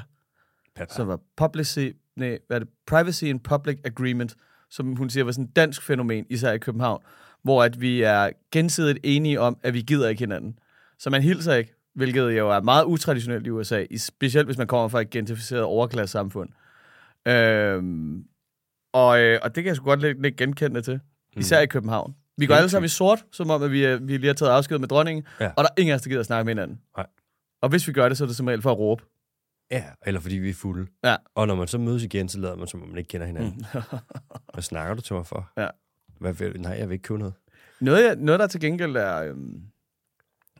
som 0.89 1.07
var 1.07 1.19
publicy, 1.38 1.88
nej, 2.15 2.39
hvad 2.48 2.57
er 2.57 2.59
det? 2.59 2.69
Privacy 2.88 3.24
and 3.24 3.39
Public 3.39 3.80
Agreement, 3.86 4.36
som 4.69 4.95
hun 4.95 5.09
siger 5.09 5.24
var 5.24 5.31
sådan 5.31 5.45
et 5.45 5.56
dansk 5.56 5.81
fænomen, 5.81 6.25
især 6.30 6.51
i 6.51 6.57
København, 6.57 7.01
hvor 7.44 7.63
at 7.63 7.81
vi 7.81 8.01
er 8.01 8.30
gensidigt 8.51 9.00
enige 9.03 9.39
om, 9.39 9.57
at 9.63 9.74
vi 9.74 9.81
gider 9.81 10.09
ikke 10.09 10.19
hinanden. 10.19 10.59
Så 11.05 11.09
man 11.09 11.21
hilser 11.21 11.53
ikke, 11.53 11.73
hvilket 11.93 12.37
jo 12.37 12.49
er 12.49 12.61
meget 12.61 12.83
utraditionelt 12.85 13.47
i 13.47 13.49
USA, 13.49 13.85
specielt 13.97 14.47
hvis 14.47 14.57
man 14.57 14.67
kommer 14.67 14.87
fra 14.87 15.01
et 15.01 15.09
gentrificeret 15.09 15.63
overklasse 15.63 16.11
samfund. 16.11 16.49
Øhm, 17.27 18.25
og, 18.93 19.19
øh, 19.21 19.39
og 19.43 19.55
det 19.55 19.63
kan 19.63 19.67
jeg 19.69 19.75
sgu 19.75 19.85
godt 19.85 20.01
lidt, 20.01 20.21
lidt 20.21 20.35
genkende 20.35 20.81
til, 20.81 20.99
især 21.37 21.59
i 21.59 21.65
København. 21.65 22.15
Vi 22.37 22.45
går 22.45 22.55
alle 22.55 22.69
sammen 22.69 22.85
i 22.85 22.89
sort, 22.89 23.25
som 23.31 23.49
om 23.49 23.63
at 23.63 23.71
vi, 23.71 23.83
er, 23.83 23.97
vi 23.97 24.17
lige 24.17 24.27
har 24.27 24.33
taget 24.33 24.51
afsked 24.51 24.79
med 24.79 24.87
dronningen, 24.87 25.23
Ja. 25.39 25.47
og 25.47 25.63
der 25.63 25.69
er 25.77 25.81
ingen 25.81 25.91
af 25.91 25.95
os, 25.95 26.01
der 26.01 26.09
gider 26.09 26.19
at 26.19 26.25
snakke 26.25 26.45
med 26.45 26.51
hinanden. 26.53 26.79
Nej. 26.97 27.05
Og 27.61 27.69
hvis 27.69 27.87
vi 27.87 27.93
gør 27.93 28.09
det, 28.09 28.17
så 28.17 28.23
er 28.23 28.27
det 28.27 28.35
som 28.35 28.47
regel 28.47 28.61
for 28.61 28.71
at 28.71 28.77
råbe. 28.77 29.03
Ja, 29.71 29.83
eller 30.05 30.19
fordi 30.19 30.35
vi 30.35 30.49
er 30.49 30.53
fulde. 30.53 30.87
Ja. 31.03 31.15
Og 31.35 31.47
når 31.47 31.55
man 31.55 31.67
så 31.67 31.77
mødes 31.77 32.03
igen, 32.03 32.29
så 32.29 32.39
lader 32.39 32.55
man, 32.55 32.67
som 32.67 32.81
om 32.83 32.87
man 32.89 32.97
ikke 32.97 33.07
kender 33.07 33.27
hinanden. 33.27 33.65
Mm. 33.73 33.79
Hvad 34.53 34.63
snakker 34.63 34.93
du 34.95 35.01
til 35.01 35.15
mig 35.15 35.25
for? 35.25 35.51
Ja. 35.57 35.67
Hvad 36.19 36.33
vil, 36.33 36.61
nej, 36.61 36.71
jeg 36.79 36.89
vil 36.89 36.93
ikke 36.93 37.03
købe 37.03 37.19
noget. 37.19 37.33
Noget, 37.79 38.03
jeg- 38.05 38.15
noget 38.15 38.39
der 38.39 38.47
til 38.47 38.59
gengæld 38.59 38.95
er, 38.95 39.21
øhm, 39.23 39.61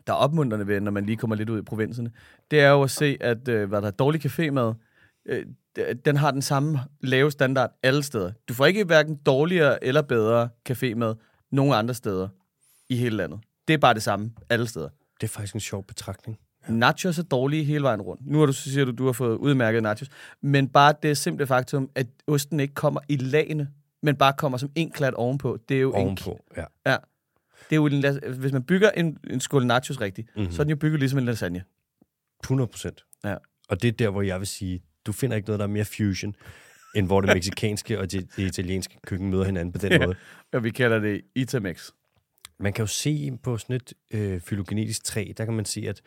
der 0.06 0.12
er 0.12 0.16
opmuntrende 0.16 0.66
ved, 0.66 0.80
når 0.80 0.90
man 0.90 1.06
lige 1.06 1.16
kommer 1.16 1.36
lidt 1.36 1.50
ud 1.50 1.58
i 1.58 1.62
provinserne, 1.62 2.10
det 2.50 2.60
er 2.60 2.70
jo 2.70 2.82
at 2.82 2.90
se, 2.90 3.16
at 3.20 3.48
øh, 3.48 3.68
hvad 3.68 3.82
der 3.82 3.86
er 3.86 3.90
dårlig 3.90 4.26
cafémad, 4.26 4.74
øh, 5.26 5.46
den 6.04 6.16
har 6.16 6.30
den 6.30 6.42
samme 6.42 6.80
lave 7.00 7.30
standard 7.30 7.70
alle 7.82 8.02
steder. 8.02 8.32
Du 8.48 8.54
får 8.54 8.66
ikke 8.66 8.84
hverken 8.84 9.16
dårligere 9.16 9.84
eller 9.84 10.02
bedre 10.02 10.48
cafémad 10.70 11.14
nogen 11.50 11.74
andre 11.74 11.94
steder 11.94 12.28
i 12.88 12.96
hele 12.96 13.16
landet. 13.16 13.40
Det 13.68 13.74
er 13.74 13.78
bare 13.78 13.94
det 13.94 14.02
samme 14.02 14.32
alle 14.50 14.66
steder. 14.66 14.88
Det 15.20 15.26
er 15.26 15.28
faktisk 15.28 15.54
en 15.54 15.60
sjov 15.60 15.84
betragtning. 15.84 16.38
Nachos 16.68 17.18
er 17.18 17.22
dårlige 17.22 17.64
hele 17.64 17.82
vejen 17.82 18.02
rundt. 18.02 18.26
Nu 18.26 18.38
har 18.38 18.46
du, 18.46 18.52
så 18.52 18.70
siger 18.70 18.84
du, 18.84 18.90
du 18.90 19.04
har 19.06 19.12
fået 19.12 19.36
udmærket 19.36 19.82
nachos. 19.82 20.08
Men 20.40 20.68
bare 20.68 20.94
det 21.02 21.16
simple 21.16 21.46
faktum, 21.46 21.90
at 21.94 22.06
osten 22.26 22.60
ikke 22.60 22.74
kommer 22.74 23.00
i 23.08 23.16
lagene, 23.16 23.68
men 24.02 24.16
bare 24.16 24.32
kommer 24.32 24.58
som 24.58 24.70
en 24.74 24.90
klat 24.90 25.14
ovenpå. 25.14 25.58
Det 25.68 25.76
er 25.76 25.80
jo 25.80 25.92
en 25.92 26.02
Ovenpå, 26.02 26.40
ja. 26.56 26.64
Ja. 26.86 26.96
Det 27.70 27.72
er 27.72 27.76
jo 27.76 27.86
en, 27.86 28.04
hvis 28.38 28.52
man 28.52 28.62
bygger 28.62 28.90
en, 28.90 29.18
en 29.30 29.40
skål 29.40 29.66
nachos 29.66 30.00
rigtigt, 30.00 30.28
Mhm. 30.34 30.40
mm-hmm. 30.40 30.52
så 30.52 30.62
er 30.62 30.64
den 30.64 30.70
jo 30.70 30.76
bygget 30.76 31.00
ligesom 31.00 31.18
en 31.18 31.24
lasagne. 31.24 31.64
100 32.44 32.68
procent. 32.68 33.04
Ja. 33.24 33.36
Og 33.68 33.82
det 33.82 33.88
er 33.88 33.92
der, 33.92 34.10
hvor 34.10 34.22
jeg 34.22 34.38
vil 34.38 34.46
sige, 34.46 34.82
du 35.06 35.12
finder 35.12 35.36
ikke 35.36 35.48
noget, 35.48 35.58
der 35.58 35.64
er 35.66 35.70
mere 35.70 35.84
fusion, 35.84 36.34
end 36.96 37.06
hvor 37.06 37.20
det 37.20 37.34
meksikanske 37.36 37.98
og 38.00 38.12
det, 38.12 38.28
det 38.36 38.42
italienske 38.42 38.98
køkken 39.06 39.30
møder 39.30 39.44
hinanden 39.44 39.72
på 39.72 39.78
den 39.78 40.00
måde. 40.02 40.16
Og 40.52 40.64
vi 40.64 40.70
kalder 40.70 40.98
det 40.98 41.20
Itamex. 41.34 41.90
Man 42.58 42.72
kan 42.72 42.82
jo 42.82 42.86
se 42.86 43.38
på 43.42 43.58
sådan 43.58 43.76
et 43.76 43.92
øh, 44.10 44.40
fylogenetisk 44.40 45.04
træ, 45.04 45.32
der 45.36 45.44
kan 45.44 45.54
man 45.54 45.64
se, 45.64 45.80
at 45.88 46.00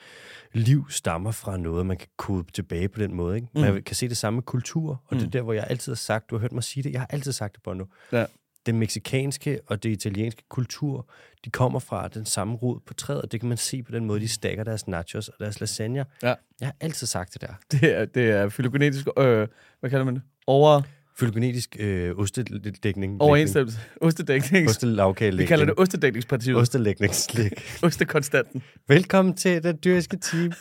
liv 0.54 0.86
stammer 0.90 1.32
fra 1.32 1.58
noget, 1.58 1.86
man 1.86 1.98
kan 1.98 2.08
kode 2.18 2.52
tilbage 2.52 2.90
på 2.90 3.00
den 3.00 3.14
måde. 3.14 3.36
Ikke? 3.36 3.48
Man 3.54 3.74
Mm. 3.74 3.84
kan 3.84 3.96
se 3.96 4.10
det 4.10 4.18
samme 4.18 4.38
med 4.38 4.44
kultur, 4.44 4.90
og 5.06 5.16
mm. 5.16 5.18
det 5.20 5.26
er 5.28 5.32
der, 5.32 5.42
hvor 5.42 5.54
jeg 5.54 5.66
altid 5.70 5.92
har 5.92 5.96
sagt, 5.96 6.30
du 6.30 6.36
har 6.36 6.40
hørt 6.42 6.52
mig 6.52 6.64
sige 6.64 6.84
det, 6.84 6.92
jeg 6.92 7.02
har 7.02 7.08
altid 7.10 7.32
sagt 7.32 7.56
det, 7.56 7.64
Bono. 7.64 7.86
Ja. 8.12 8.26
Den 8.66 8.80
meksikanske 8.80 9.60
og 9.68 9.84
det 9.84 9.90
italienske 9.90 10.44
kultur, 10.50 11.10
de 11.46 11.50
kommer 11.50 11.80
fra 11.80 12.08
den 12.08 12.26
samme 12.26 12.56
rod 12.56 12.80
på 12.86 12.94
træet, 12.94 13.22
og 13.22 13.32
det 13.32 13.40
kan 13.40 13.50
man 13.50 13.58
se 13.58 13.84
på 13.84 13.92
den 13.92 14.06
måde, 14.06 14.20
de 14.20 14.28
stakker 14.28 14.64
deres 14.64 14.88
nachos 14.88 15.28
og 15.28 15.36
deres 15.40 15.60
lasagne. 15.60 16.06
Ja. 16.24 16.34
Jeg 16.60 16.68
har 16.68 16.76
altid 16.82 17.08
sagt 17.08 17.34
det 17.34 17.42
der. 17.42 17.54
Det 17.72 17.98
er, 17.98 18.06
det 18.06 18.30
er 18.30 18.50
fylogenetisk, 18.50 19.08
øh, 19.18 19.48
hvad 19.80 19.90
kalder 19.90 20.06
man 20.06 20.16
det? 20.16 20.22
Over, 20.48 20.82
Fylogenetisk 21.20 21.76
øh, 21.80 22.16
ostedækning. 22.18 23.22
overensstemmelse. 23.22 23.80
Ostedækning. 24.02 24.70
Ostelavkage. 24.70 25.38
Vi 25.38 25.46
kalder 25.46 25.66
det 25.66 25.74
ostedækningspartiet. 25.78 26.56
Ostelægningsslik. 26.56 27.52
Ostekonstanten. 27.84 28.64
Velkommen 28.88 29.34
til 29.34 29.64
den 29.64 29.80
dyriske 29.84 30.18
team. 30.18 30.52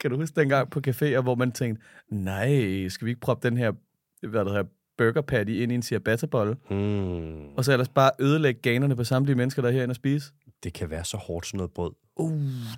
Kan 0.00 0.10
du 0.10 0.16
huske 0.16 0.40
dengang 0.40 0.70
på 0.70 0.80
caféer, 0.88 1.20
hvor 1.20 1.34
man 1.34 1.52
tænkte, 1.52 1.84
nej, 2.10 2.88
skal 2.88 3.04
vi 3.04 3.10
ikke 3.10 3.20
proppe 3.20 3.48
den 3.48 3.56
her, 3.56 3.72
hvad 4.28 4.40
der 4.44 4.48
hedder, 4.50 4.64
burger 4.98 5.20
patty 5.20 5.52
ind 5.52 5.72
i 5.72 5.74
en 5.74 5.82
ciabatta-bolle, 5.82 6.56
Mm. 6.70 7.46
og 7.56 7.64
så 7.64 7.72
ellers 7.72 7.88
bare 7.88 8.10
ødelægge 8.20 8.60
ganerne 8.60 8.96
på 8.96 9.04
samtlige 9.04 9.36
mennesker, 9.36 9.62
der 9.62 9.68
er 9.68 9.72
herinde 9.72 9.92
og 9.92 9.96
spise? 9.96 10.32
Det 10.64 10.72
kan 10.72 10.90
være 10.90 11.04
så 11.04 11.16
hårdt 11.16 11.46
sådan 11.46 11.58
noget 11.58 11.72
brød. 11.72 11.92
Uh, 12.16 12.32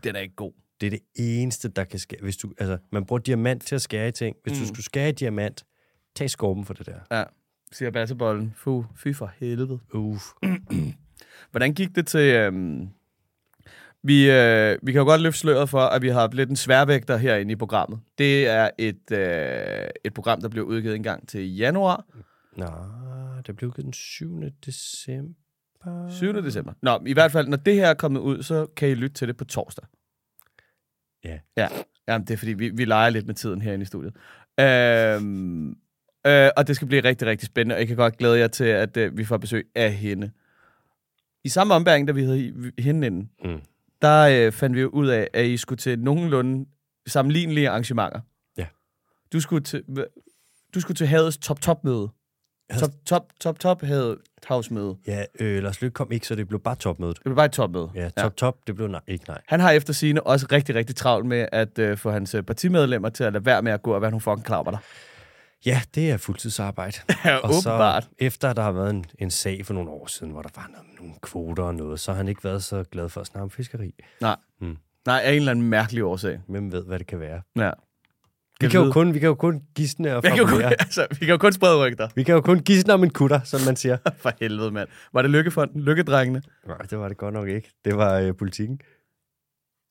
den 0.05 0.17
er 0.17 0.21
ikke 0.21 0.35
god. 0.35 0.53
Det 0.81 0.87
er 0.87 0.91
det 0.91 1.01
eneste, 1.15 1.69
der 1.69 1.85
kan 1.85 1.99
skære. 1.99 2.21
Hvis 2.23 2.37
du, 2.37 2.53
altså, 2.59 2.79
man 2.93 3.05
bruger 3.05 3.21
diamant 3.21 3.63
til 3.67 3.75
at 3.75 3.83
skære 3.83 4.09
i 4.09 4.13
ting. 4.13 4.37
Hvis 4.45 4.59
mm. 4.59 4.61
du 4.61 4.67
skulle 4.67 4.85
skære 4.85 5.09
i 5.09 5.13
diamant, 5.13 5.65
tag 6.15 6.31
skorpen 6.31 6.65
for 6.65 6.75
det 6.75 6.87
der. 6.87 7.19
Ja, 7.19 7.25
ciabatta-bollen. 7.75 8.53
Fu, 8.57 8.85
fy 8.97 9.13
for 9.15 9.33
helvede. 9.39 9.79
Uff. 9.95 10.25
Hvordan 11.51 11.75
gik 11.75 11.95
det 11.95 12.07
til... 12.07 12.21
Øhm, 12.35 12.89
vi, 14.03 14.31
øh, 14.31 14.79
vi 14.83 14.93
kan 14.93 14.99
jo 14.99 15.05
godt 15.05 15.21
løfte 15.21 15.39
sløret 15.39 15.69
for, 15.69 15.81
at 15.81 16.03
vi 16.03 16.09
har 16.09 16.29
lidt 16.33 16.51
en 16.51 16.57
sværvægter 16.57 17.17
herinde 17.17 17.53
i 17.53 17.57
programmet. 17.57 18.01
Det 18.19 18.47
er 18.49 18.71
et, 18.79 19.13
øh, 19.13 19.89
et 20.05 20.15
program, 20.15 20.41
der 20.41 20.49
blev 20.49 20.65
udgivet 20.65 20.97
en 20.97 21.03
gang 21.03 21.29
til 21.29 21.57
januar. 21.57 22.05
Nå, 22.57 22.67
det 23.47 23.57
blev 23.57 23.69
udgivet 23.69 23.85
den 23.85 23.93
7. 23.93 24.43
december. 24.67 25.35
7. 26.11 26.33
december. 26.43 26.73
Nå, 26.83 27.01
i 27.07 27.13
hvert 27.13 27.33
fald, 27.33 27.49
når 27.49 27.57
det 27.57 27.75
her 27.75 27.87
er 27.87 27.95
kommet 27.95 28.21
ud, 28.21 28.43
så 28.43 28.67
kan 28.77 28.89
I 28.89 28.95
lytte 28.95 29.15
til 29.15 29.29
det 29.29 29.37
på 29.37 29.45
torsdag. 29.45 29.85
Ja. 31.25 31.39
Ja, 31.57 31.69
Jamen, 32.09 32.27
det 32.27 32.35
er 32.35 32.39
fordi, 32.39 32.53
vi, 32.53 32.69
vi 32.69 32.85
leger 32.85 33.11
lidt 33.11 33.27
med 33.27 33.35
tiden 33.35 33.63
herinde 33.63 33.83
i 33.83 33.87
studiet. 33.87 34.15
Øhm, 34.61 35.69
øh, 36.27 36.51
og 36.57 36.67
det 36.67 36.77
skal 36.77 36.89
blive 36.89 37.05
rigtig, 37.05 37.29
rigtig 37.29 37.47
spændende, 37.47 37.75
og 37.75 37.79
jeg 37.79 37.89
kan 37.89 37.97
godt 37.97 38.17
glæde 38.17 38.39
jer 38.39 38.49
til, 38.49 38.65
at 38.65 38.97
øh, 38.97 39.17
vi 39.17 39.25
får 39.25 39.37
besøg 39.37 39.67
af 39.75 39.93
hende. 39.93 40.31
I 41.45 41.49
samme 41.49 41.75
ombæring, 41.75 42.09
da 42.09 42.13
vi 42.13 42.23
havde 42.25 42.73
hende 42.79 43.07
inden, 43.07 43.31
Mm. 43.45 43.61
Der 44.03 44.47
øh, 44.47 44.53
fandt 44.53 44.77
vi 44.77 44.81
jo 44.81 44.89
ud 44.89 45.07
af, 45.09 45.29
at 45.35 45.47
I 45.47 45.57
skulle 45.57 45.79
til 45.79 45.99
nogenlunde 45.99 46.67
sammenlignelige 47.07 47.69
arrangementer. 47.69 48.21
Ja. 48.59 48.67
Du 49.33 49.41
skulle 49.41 49.65
til, 49.65 49.85
du 50.75 50.81
skulle 50.81 50.97
til 50.97 51.07
havets 51.07 51.39
top-top-møde. 51.39 52.09
Top, 52.79 52.91
top, 53.07 53.33
top, 53.41 53.61
top, 53.61 53.83
havet 53.83 54.19
havsmøde. 54.47 54.97
Ja, 55.07 55.25
øh, 55.41 55.63
Lars 55.63 55.81
Løkke 55.81 55.95
kom 55.95 56.13
ikke, 56.13 56.27
så 56.27 56.35
det 56.35 56.49
blev 56.49 56.61
bare 56.61 56.75
topmødet. 56.75 57.17
Det 57.17 57.25
blev 57.25 57.37
bare 57.37 57.47
et 57.47 57.53
topmøde. 57.53 57.91
Ja, 57.95 58.09
top, 58.09 58.37
top, 58.37 58.57
det 58.67 58.75
blev 58.75 58.89
nej, 58.89 59.01
ikke 59.07 59.25
nej. 59.29 59.41
Han 59.47 59.61
har 59.61 59.71
efter 59.71 59.93
sine 59.93 60.23
også 60.23 60.47
rigtig, 60.53 60.75
rigtig 60.75 60.97
travlt 60.97 61.27
med 61.27 61.49
at 61.53 61.79
øh, 61.79 61.99
få 61.99 62.11
hans 62.11 62.35
øh, 62.35 62.43
partimedlemmer 62.43 63.09
til 63.09 63.25
at 63.25 63.33
lade 63.33 63.47
være 63.47 63.63
med 63.63 63.73
at 63.73 63.83
gå 63.83 63.95
og 63.95 64.03
være 64.03 64.11
nogle 64.11 64.21
fucking 64.21 64.45
klammer 64.45 64.71
der. 64.71 64.79
Ja, 65.67 65.83
det 65.95 66.11
er 66.11 66.17
fuldtidsarbejde. 66.17 66.97
Ja, 67.25 67.37
Og 67.37 67.55
så, 67.55 67.71
åbenbart. 67.71 68.09
efter 68.19 68.53
der 68.53 68.63
har 68.63 68.73
været 68.73 68.91
en, 68.91 69.05
en 69.19 69.31
sag 69.31 69.67
for 69.67 69.75
nogle 69.75 69.91
år 69.91 70.07
siden, 70.07 70.33
hvor 70.33 70.43
der 70.43 70.49
var 70.57 70.69
noget, 70.73 70.87
nogle 71.01 71.15
kvoter 71.23 71.63
og 71.63 71.75
noget, 71.75 72.01
så 72.01 72.11
har 72.11 72.17
han 72.17 72.29
ikke 72.29 72.45
været 72.45 72.65
så 72.65 72.85
glad 72.93 73.09
for 73.09 73.21
at 73.21 73.27
snakke 73.27 73.43
om 73.43 73.51
fiskeri. 73.51 73.95
Nej. 74.21 74.37
Mm. 74.61 74.77
Nej, 75.07 75.21
af 75.25 75.31
en 75.31 75.37
eller 75.37 75.51
anden 75.51 75.69
mærkelig 75.71 76.05
årsag. 76.05 76.41
Hvem 76.49 76.73
ved, 76.73 76.85
hvad 76.85 76.99
det 76.99 77.07
kan 77.07 77.21
være? 77.21 77.43
Ja. 77.57 77.71
Vi 78.61 78.69
kan, 78.69 78.85
jo 78.85 78.93
kun, 78.93 79.15
vi 79.15 79.19
kan 79.19 79.27
jo 79.27 79.35
kun 79.35 79.63
gisne 79.75 80.17
og 80.17 80.23
vi 80.23 80.29
kan, 80.29 80.39
jo 80.39 80.47
kun, 80.47 80.63
altså, 80.85 81.07
vi 81.11 81.17
kan 81.17 81.29
jo 81.29 81.37
kun 81.37 81.53
sprede 81.53 81.87
rygter. 81.87 82.09
Vi 82.15 82.23
kan 82.23 82.35
jo 82.35 82.41
kun 82.41 82.59
gisne 82.61 82.95
om 82.95 83.03
en 83.05 83.11
kutter, 83.11 83.41
som 83.45 83.61
man 83.67 83.77
siger. 83.77 83.97
For 84.23 84.33
helvede, 84.41 84.71
mand. 84.71 84.89
Var 85.13 85.23
det 85.23 85.31
Lykkefonden? 85.31 85.81
Lykkedrengene? 85.81 86.43
Nej, 86.67 86.77
det 86.79 86.99
var 86.99 87.09
det 87.09 87.17
godt 87.17 87.35
nok 87.35 87.49
ikke. 87.49 87.71
Det 87.85 87.97
var 87.97 88.19
øh, 88.19 88.37
politikken. 88.37 88.81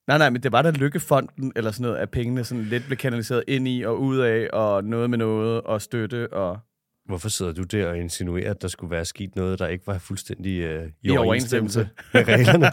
Nej, 0.07 0.17
nej, 0.17 0.29
men 0.29 0.43
det 0.43 0.51
var 0.51 0.61
da 0.61 0.71
Lykkefonden, 0.71 1.51
eller 1.55 1.71
sådan 1.71 1.83
noget, 1.83 1.97
at 1.97 2.09
pengene 2.09 2.43
sådan 2.43 2.63
lidt 2.63 2.85
blev 2.85 2.97
kanaliseret 2.97 3.43
ind 3.47 3.67
i 3.67 3.83
og 3.83 4.01
ud 4.01 4.17
af, 4.17 4.47
og 4.53 4.83
noget 4.83 5.09
med 5.09 5.17
noget, 5.17 5.61
og 5.61 5.81
støtte, 5.81 6.33
og... 6.33 6.59
Hvorfor 7.05 7.29
sidder 7.29 7.51
du 7.53 7.63
der 7.63 7.87
og 7.87 7.97
insinuerer, 7.97 8.51
at 8.51 8.61
der 8.61 8.67
skulle 8.67 8.91
være 8.91 9.05
sket 9.05 9.35
noget, 9.35 9.59
der 9.59 9.67
ikke 9.67 9.87
var 9.87 9.97
fuldstændig 9.97 10.59
øh, 10.59 10.87
i, 11.01 11.07
I 11.13 11.17
overensstemmelse 11.17 11.89
med 12.13 12.27
reglerne? 12.27 12.65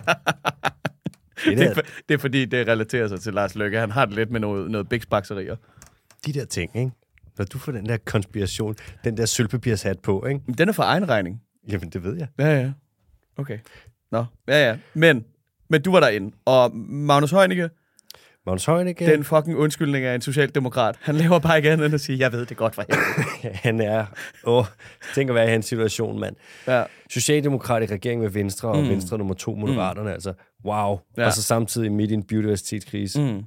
det 1.45 1.59
Det 1.59 1.61
er 1.67 1.71
er, 1.71 1.75
for- 1.75 1.83
det 2.09 2.15
er 2.15 2.19
fordi, 2.19 2.45
det 2.45 2.69
relaterer 2.69 3.09
sig 3.09 3.21
til 3.21 3.35
Lars 3.35 3.55
Løkke. 3.55 3.79
Han 3.79 3.91
har 3.91 4.05
det 4.05 4.15
lidt 4.15 4.31
med 4.31 4.41
noget, 4.41 4.71
noget 4.71 4.89
biksbakserier. 4.89 5.57
de 6.27 6.33
der 6.33 6.45
ting, 6.45 6.77
ikke? 6.77 6.91
Når 7.39 7.45
du 7.45 7.59
får 7.59 7.73
den 7.73 7.87
der 7.87 7.97
konspiration, 7.97 8.77
den 9.05 9.17
der 9.17 9.27
sølvpapirshat 9.27 9.99
på, 10.01 10.27
ikke? 10.27 10.41
Men 10.47 10.55
den 10.59 10.69
er 10.69 10.73
for 10.73 10.83
egen 10.83 11.09
regning. 11.09 11.43
Jamen, 11.69 11.89
det 11.91 12.05
ved 12.05 12.17
jeg. 12.17 12.29
Ja, 12.39 12.61
ja. 12.61 12.73
Okay. 13.37 13.59
Nå, 14.13 14.25
ja, 14.49 14.69
ja. 14.69 14.79
Men, 14.95 15.25
men 15.73 15.83
du 15.83 15.93
var 15.93 16.01
derinde, 16.01 16.37
og 16.45 16.77
Magnus 16.77 17.31
Heunicke, 17.31 17.71
Magnus 18.47 18.65
Heunicke, 18.65 19.07
Den 19.07 19.25
fucking 19.25 19.57
undskyldning 19.57 20.05
er 20.05 20.15
en 20.15 20.21
socialdemokrat. 20.21 20.97
Han 21.01 21.15
laver 21.15 21.39
bare 21.39 21.57
ikke 21.57 21.71
andet 21.71 21.87
end 21.87 21.95
at 21.95 22.01
sige, 22.01 22.19
jeg 22.19 22.33
ved 22.33 22.47
det 22.47 22.57
godt 22.57 22.75
for 22.75 22.85
helvede. 22.89 23.57
han 23.67 23.81
er... 23.81 24.07
Åh, 24.45 24.65
tænk 25.15 25.29
at 25.29 25.35
være 25.35 25.45
i 25.47 25.49
hans 25.51 25.67
situation, 25.67 26.21
mand. 26.21 26.37
Ja. 26.67 26.85
Socialdemokrat 27.11 27.83
i 27.83 27.87
regering 27.87 28.21
med 28.21 28.31
Venstre, 28.31 28.69
og 28.69 28.83
Venstre 28.89 29.19
nummer 29.19 29.35
to, 29.35 29.55
Moderaterne, 29.55 30.09
mm. 30.09 30.15
altså. 30.15 30.33
Wow. 30.65 31.01
Ja. 31.17 31.23
Ja. 31.23 31.27
Og 31.27 31.33
så 31.33 31.43
samtidig 31.43 31.93
midt 31.93 32.11
i 32.11 32.15
en 32.15 32.23
biodiversitetskrise. 32.23 33.21
Mm. 33.21 33.27
Mm. 33.27 33.43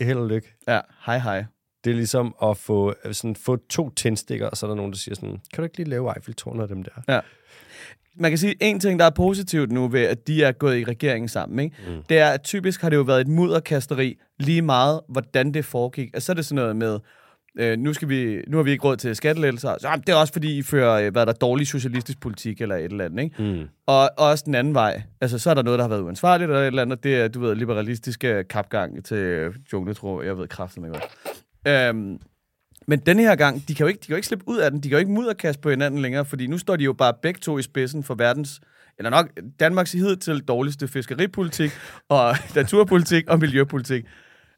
Held 0.00 0.18
og 0.18 0.28
lykke. 0.28 0.54
Ja, 0.68 0.80
hej 1.06 1.18
hej. 1.18 1.44
Det 1.84 1.90
er 1.90 1.94
ligesom 1.94 2.34
at 2.42 2.56
få, 2.56 2.94
sådan, 3.12 3.36
få 3.36 3.56
to 3.56 3.90
tændstikker, 3.90 4.46
og 4.46 4.56
så 4.56 4.66
er 4.66 4.68
der 4.70 4.74
nogen, 4.74 4.92
der 4.92 4.98
siger 4.98 5.14
sådan, 5.14 5.30
kan 5.30 5.56
du 5.56 5.62
ikke 5.62 5.76
lige 5.76 5.88
lave 5.88 6.12
Eiffeltårnet 6.16 6.62
af 6.62 6.68
dem 6.68 6.82
der? 6.82 7.20
Man 8.16 8.30
kan 8.30 8.38
sige, 8.38 8.54
en 8.60 8.80
ting, 8.80 8.98
der 8.98 9.04
er 9.04 9.10
positivt 9.10 9.72
nu 9.72 9.88
ved, 9.88 10.00
at 10.00 10.26
de 10.26 10.42
er 10.42 10.52
gået 10.52 10.78
i 10.78 10.84
regeringen 10.84 11.28
sammen, 11.28 11.58
ikke? 11.58 11.76
Mm. 11.88 12.02
det 12.08 12.18
er, 12.18 12.28
at 12.28 12.42
typisk 12.42 12.82
har 12.82 12.88
det 12.88 12.96
jo 12.96 13.02
været 13.02 13.20
et 13.20 13.28
mudderkasteri 13.28 14.18
lige 14.38 14.62
meget, 14.62 15.00
hvordan 15.08 15.54
det 15.54 15.64
foregik. 15.64 16.10
Altså, 16.14 16.26
så 16.26 16.32
er 16.32 16.34
det 16.34 16.44
sådan 16.44 16.62
noget 16.62 16.76
med, 16.76 16.98
øh, 17.58 17.78
nu, 17.78 17.92
skal 17.92 18.08
vi, 18.08 18.42
nu 18.48 18.56
har 18.56 18.64
vi 18.64 18.70
ikke 18.70 18.84
råd 18.84 18.96
til 18.96 19.16
skattelettelser. 19.16 19.74
Så, 19.80 19.88
jamen, 19.88 20.02
det 20.06 20.12
er 20.12 20.16
også 20.16 20.32
fordi, 20.32 20.58
I 20.58 20.62
fører 20.62 21.06
øh, 21.06 21.12
hvad 21.12 21.22
er 21.22 21.26
der, 21.26 21.32
dårlig 21.32 21.66
socialistisk 21.66 22.20
politik 22.20 22.60
eller 22.60 22.76
et 22.76 22.84
eller 22.84 23.04
andet. 23.04 23.22
Ikke? 23.22 23.42
Mm. 23.42 23.68
Og 23.86 24.10
også 24.16 24.44
den 24.46 24.54
anden 24.54 24.74
vej. 24.74 25.02
Altså, 25.20 25.38
så 25.38 25.50
er 25.50 25.54
der 25.54 25.62
noget, 25.62 25.78
der 25.78 25.84
har 25.84 25.88
været 25.88 26.02
uansvarligt 26.02 26.50
eller 26.50 26.62
et 26.62 26.66
eller 26.66 26.82
andet. 26.82 27.04
Det 27.04 27.16
er, 27.16 27.28
du 27.28 27.40
ved, 27.40 27.54
liberalistiske 27.54 28.44
kapgang 28.44 29.04
til 29.04 29.16
øh, 29.16 29.54
jungletro. 29.72 30.22
Jeg 30.22 30.38
ved 30.38 30.48
kraften 30.48 30.84
ikke 30.84 30.98
hvad. 31.64 31.88
Øhm, 31.88 32.18
men 32.90 32.98
denne 32.98 33.22
her 33.22 33.36
gang, 33.36 33.68
de 33.68 33.74
kan, 33.74 33.84
jo 33.84 33.88
ikke, 33.88 34.00
de 34.00 34.06
kan 34.06 34.12
jo 34.12 34.16
ikke 34.16 34.28
slippe 34.28 34.48
ud 34.48 34.58
af 34.58 34.70
den. 34.70 34.80
De 34.80 34.88
kan 34.88 34.96
jo 34.96 34.98
ikke 34.98 35.10
mudderkaste 35.10 35.62
på 35.62 35.70
hinanden 35.70 36.02
længere, 36.02 36.24
fordi 36.24 36.46
nu 36.46 36.58
står 36.58 36.76
de 36.76 36.84
jo 36.84 36.92
bare 36.92 37.14
begge 37.22 37.40
to 37.40 37.58
i 37.58 37.62
spidsen 37.62 38.04
for 38.04 38.14
verdens, 38.14 38.60
eller 38.98 39.10
nok 39.10 39.30
Danmarks 39.60 39.92
hidtil 39.92 40.40
dårligste 40.40 40.88
fiskeripolitik, 40.88 41.70
og 42.08 42.36
naturpolitik 42.54 43.28
og 43.28 43.38
miljøpolitik. 43.38 44.04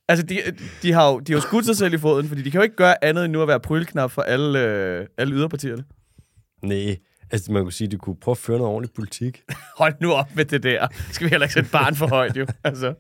Altså, 0.09 0.27
de, 0.27 0.41
de, 0.83 0.93
har 0.93 1.11
jo, 1.11 1.19
de 1.19 1.33
har 1.33 1.37
jo 1.37 1.41
skudt 1.41 1.67
sig 1.67 1.77
selv 1.77 1.95
i 1.95 1.99
foden, 1.99 2.29
fordi 2.29 2.43
de 2.43 2.51
kan 2.51 2.59
jo 2.59 2.63
ikke 2.63 2.77
gøre 2.77 3.05
andet 3.05 3.25
end 3.25 3.33
nu 3.33 3.43
at 3.43 3.49
være 3.49 3.61
prylknap 3.61 4.11
for 4.11 4.23
alle, 4.23 4.61
øh, 4.61 5.07
alle 5.19 5.35
yderpartierne. 5.35 5.85
Nej, 6.63 6.97
altså 7.31 7.53
man 7.53 7.63
kunne 7.63 7.73
sige, 7.73 7.87
at 7.87 7.93
de 7.93 7.97
kunne 7.97 8.17
prøve 8.17 8.33
at 8.33 8.39
føre 8.39 8.59
noget 8.59 8.73
ordentligt 8.73 8.95
politik. 8.95 9.43
Hold 9.79 9.95
nu 10.01 10.13
op 10.13 10.37
med 10.37 10.45
det 10.45 10.63
der. 10.63 10.87
Skal 11.11 11.25
vi 11.25 11.31
heller 11.31 11.45
ikke 11.45 11.55
sætte 11.55 11.71
barn 11.71 11.95
for 11.95 12.07
højt, 12.07 12.37
jo. 12.37 12.47
Altså. 12.65 12.95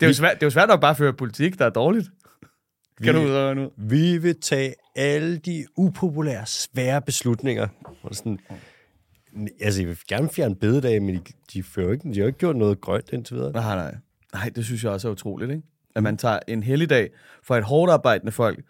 Det 0.00 0.02
er 0.02 0.06
jo, 0.06 0.12
svært, 0.12 0.34
det 0.34 0.42
er 0.42 0.46
jo 0.46 0.50
svært 0.50 0.68
nok 0.68 0.80
bare 0.80 0.90
at 0.90 0.96
føre 0.96 1.12
politik, 1.12 1.58
der 1.58 1.66
er 1.66 1.70
dårligt. 1.70 2.08
Kan 3.02 3.14
Vi- 3.14 3.20
du 3.20 3.26
ud 3.26 3.30
og 3.30 3.56
ud? 3.56 3.70
Vi 3.76 4.18
vil 4.18 4.40
tage 4.40 4.74
alle 4.96 5.38
de 5.38 5.66
upopulære, 5.76 6.46
svære 6.46 7.02
beslutninger. 7.02 7.68
Og 8.02 8.14
sådan, 8.14 8.38
altså, 9.60 9.80
jeg 9.80 9.88
vil 9.88 9.98
gerne 10.08 10.28
fjerne 10.28 10.54
bededage, 10.56 11.00
men 11.00 11.14
de, 11.14 11.20
de, 11.52 11.62
fører 11.62 11.92
ikke, 11.92 12.12
de 12.14 12.18
har 12.20 12.26
ikke 12.26 12.38
gjort 12.38 12.56
noget 12.56 12.80
grønt 12.80 13.10
indtil 13.12 13.36
videre. 13.36 13.52
Nej, 13.52 13.74
nej. 13.76 13.94
Nej, 14.34 14.50
det 14.54 14.64
synes 14.64 14.84
jeg 14.84 14.92
også 14.92 15.08
er 15.08 15.12
utroligt, 15.12 15.50
ikke? 15.50 15.62
At 15.94 16.02
man 16.02 16.16
tager 16.16 16.38
en 16.48 16.62
helligdag 16.62 17.10
for 17.42 17.56
et 17.56 17.64
hårdt 17.64 17.92
arbejdende 17.92 18.32
folk, 18.32 18.64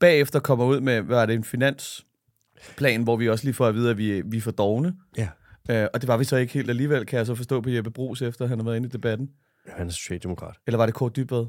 bagefter 0.00 0.40
kommer 0.40 0.64
ud 0.64 0.80
med, 0.80 1.00
hvad 1.00 1.18
er 1.18 1.26
det, 1.26 1.34
en 1.34 1.44
finansplan, 1.44 3.02
hvor 3.02 3.16
vi 3.16 3.28
også 3.28 3.44
lige 3.44 3.54
får 3.54 3.66
at 3.66 3.74
vide, 3.74 3.90
at 3.90 3.98
vi, 3.98 4.20
vi 4.26 4.36
er 4.36 4.40
for 4.40 4.50
dogne. 4.50 4.94
Ja. 5.18 5.28
Øh, 5.70 5.88
og 5.94 6.00
det 6.00 6.08
var 6.08 6.16
vi 6.16 6.24
så 6.24 6.36
ikke 6.36 6.52
helt 6.52 6.70
alligevel, 6.70 7.06
kan 7.06 7.16
jeg 7.18 7.26
så 7.26 7.34
forstå 7.34 7.60
på 7.60 7.70
Jeppe 7.70 7.90
Brugs, 7.90 8.22
efter 8.22 8.46
han 8.46 8.58
har 8.58 8.64
været 8.64 8.76
inde 8.76 8.88
i 8.88 8.90
debatten. 8.90 9.30
Han 9.68 9.86
er 9.86 9.90
socialdemokrat. 9.90 10.54
Eller 10.66 10.78
var 10.78 10.86
det 10.86 10.94
Kåre 10.94 11.10
Dybvad? 11.16 11.46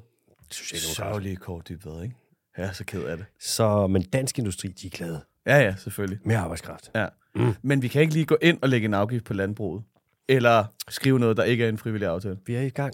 Socialdemokrat. 0.51 0.95
Sørgelige 0.95 1.35
Kåre 1.35 1.61
Dybvad, 1.69 2.03
ikke? 2.03 2.15
Jeg 2.57 2.65
er 2.65 2.71
så 2.71 2.85
ked 2.85 3.03
af 3.03 3.17
det. 3.17 3.25
Så, 3.39 3.87
men 3.87 4.01
dansk 4.01 4.39
industri, 4.39 4.67
de 4.67 4.87
er 4.87 4.91
glade. 4.91 5.21
Ja, 5.45 5.57
ja, 5.57 5.75
selvfølgelig. 5.75 6.19
Med 6.23 6.35
arbejdskraft. 6.35 6.91
Ja. 6.95 7.07
Mm. 7.35 7.53
Men 7.61 7.81
vi 7.81 7.87
kan 7.87 8.01
ikke 8.01 8.13
lige 8.13 8.25
gå 8.25 8.37
ind 8.41 8.59
og 8.61 8.69
lægge 8.69 8.85
en 8.85 8.93
afgift 8.93 9.25
på 9.25 9.33
landbruget. 9.33 9.83
Eller 10.27 10.65
skrive 10.89 11.19
noget, 11.19 11.37
der 11.37 11.43
ikke 11.43 11.65
er 11.65 11.69
en 11.69 11.77
frivillig 11.77 12.07
aftale. 12.07 12.37
Vi 12.45 12.55
er 12.55 12.61
i 12.61 12.69
gang. 12.69 12.93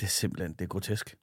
Det 0.00 0.06
er 0.06 0.10
simpelthen, 0.10 0.52
det 0.52 0.60
er 0.60 0.68
grotesk. 0.68 1.16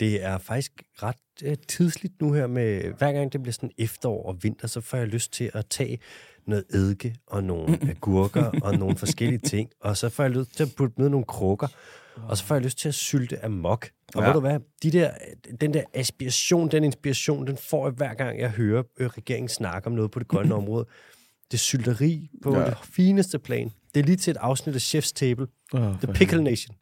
Det 0.00 0.22
er 0.24 0.38
faktisk 0.38 0.72
ret 1.02 1.16
øh, 1.42 1.56
tidsligt 1.68 2.20
nu 2.20 2.32
her 2.32 2.46
med, 2.46 2.92
hver 2.98 3.12
gang 3.12 3.32
det 3.32 3.42
bliver 3.42 3.52
sådan 3.52 3.70
efterår 3.78 4.26
og 4.26 4.42
vinter, 4.42 4.68
så 4.68 4.80
får 4.80 4.96
jeg 4.96 5.06
lyst 5.06 5.32
til 5.32 5.50
at 5.54 5.66
tage 5.66 5.98
noget 6.46 6.64
eddike 6.70 7.16
og 7.26 7.44
nogle 7.44 7.78
agurker 7.90 8.60
og 8.62 8.74
nogle 8.74 8.96
forskellige 8.96 9.38
ting, 9.38 9.70
og 9.80 9.96
så 9.96 10.08
får 10.08 10.22
jeg 10.22 10.30
lyst 10.30 10.56
til 10.56 10.62
at 10.62 10.68
putte 10.76 11.00
med 11.00 11.08
nogle 11.08 11.26
krukker, 11.26 11.66
og 12.28 12.36
så 12.36 12.44
får 12.44 12.54
jeg 12.54 12.64
lyst 12.64 12.78
til 12.78 12.88
at 12.88 12.94
sylte 12.94 13.44
amok. 13.44 13.88
Og 14.14 14.22
Ja. 14.22 14.26
ved 14.26 14.34
du 14.34 14.40
hvad, 14.40 14.60
De 14.82 14.90
der, 14.90 15.10
den 15.60 15.74
der 15.74 15.82
aspiration, 15.94 16.68
den 16.70 16.84
inspiration, 16.84 17.46
den 17.46 17.56
får 17.56 17.86
jeg 17.86 17.92
hver 17.94 18.14
gang, 18.14 18.40
jeg 18.40 18.50
hører 18.50 18.82
øh, 18.98 19.06
regeringen 19.06 19.48
snakke 19.48 19.86
om 19.86 19.92
noget 19.92 20.10
på 20.10 20.18
det 20.18 20.28
grønne 20.28 20.54
område. 20.62 20.86
Det 21.50 21.54
er 21.54 21.58
sylteri 21.58 22.30
på 22.42 22.58
Ja. 22.58 22.64
det 22.64 22.76
fineste 22.84 23.38
plan. 23.38 23.72
Det 23.94 24.00
er 24.00 24.04
lige 24.04 24.16
til 24.16 24.30
et 24.30 24.36
afsnit 24.36 24.74
af 24.74 24.78
Chef's 24.94 25.12
Table. 25.14 25.46
Oh, 25.72 25.80
The 26.02 26.12
Pickle 26.12 26.42
Nation. 26.44 26.76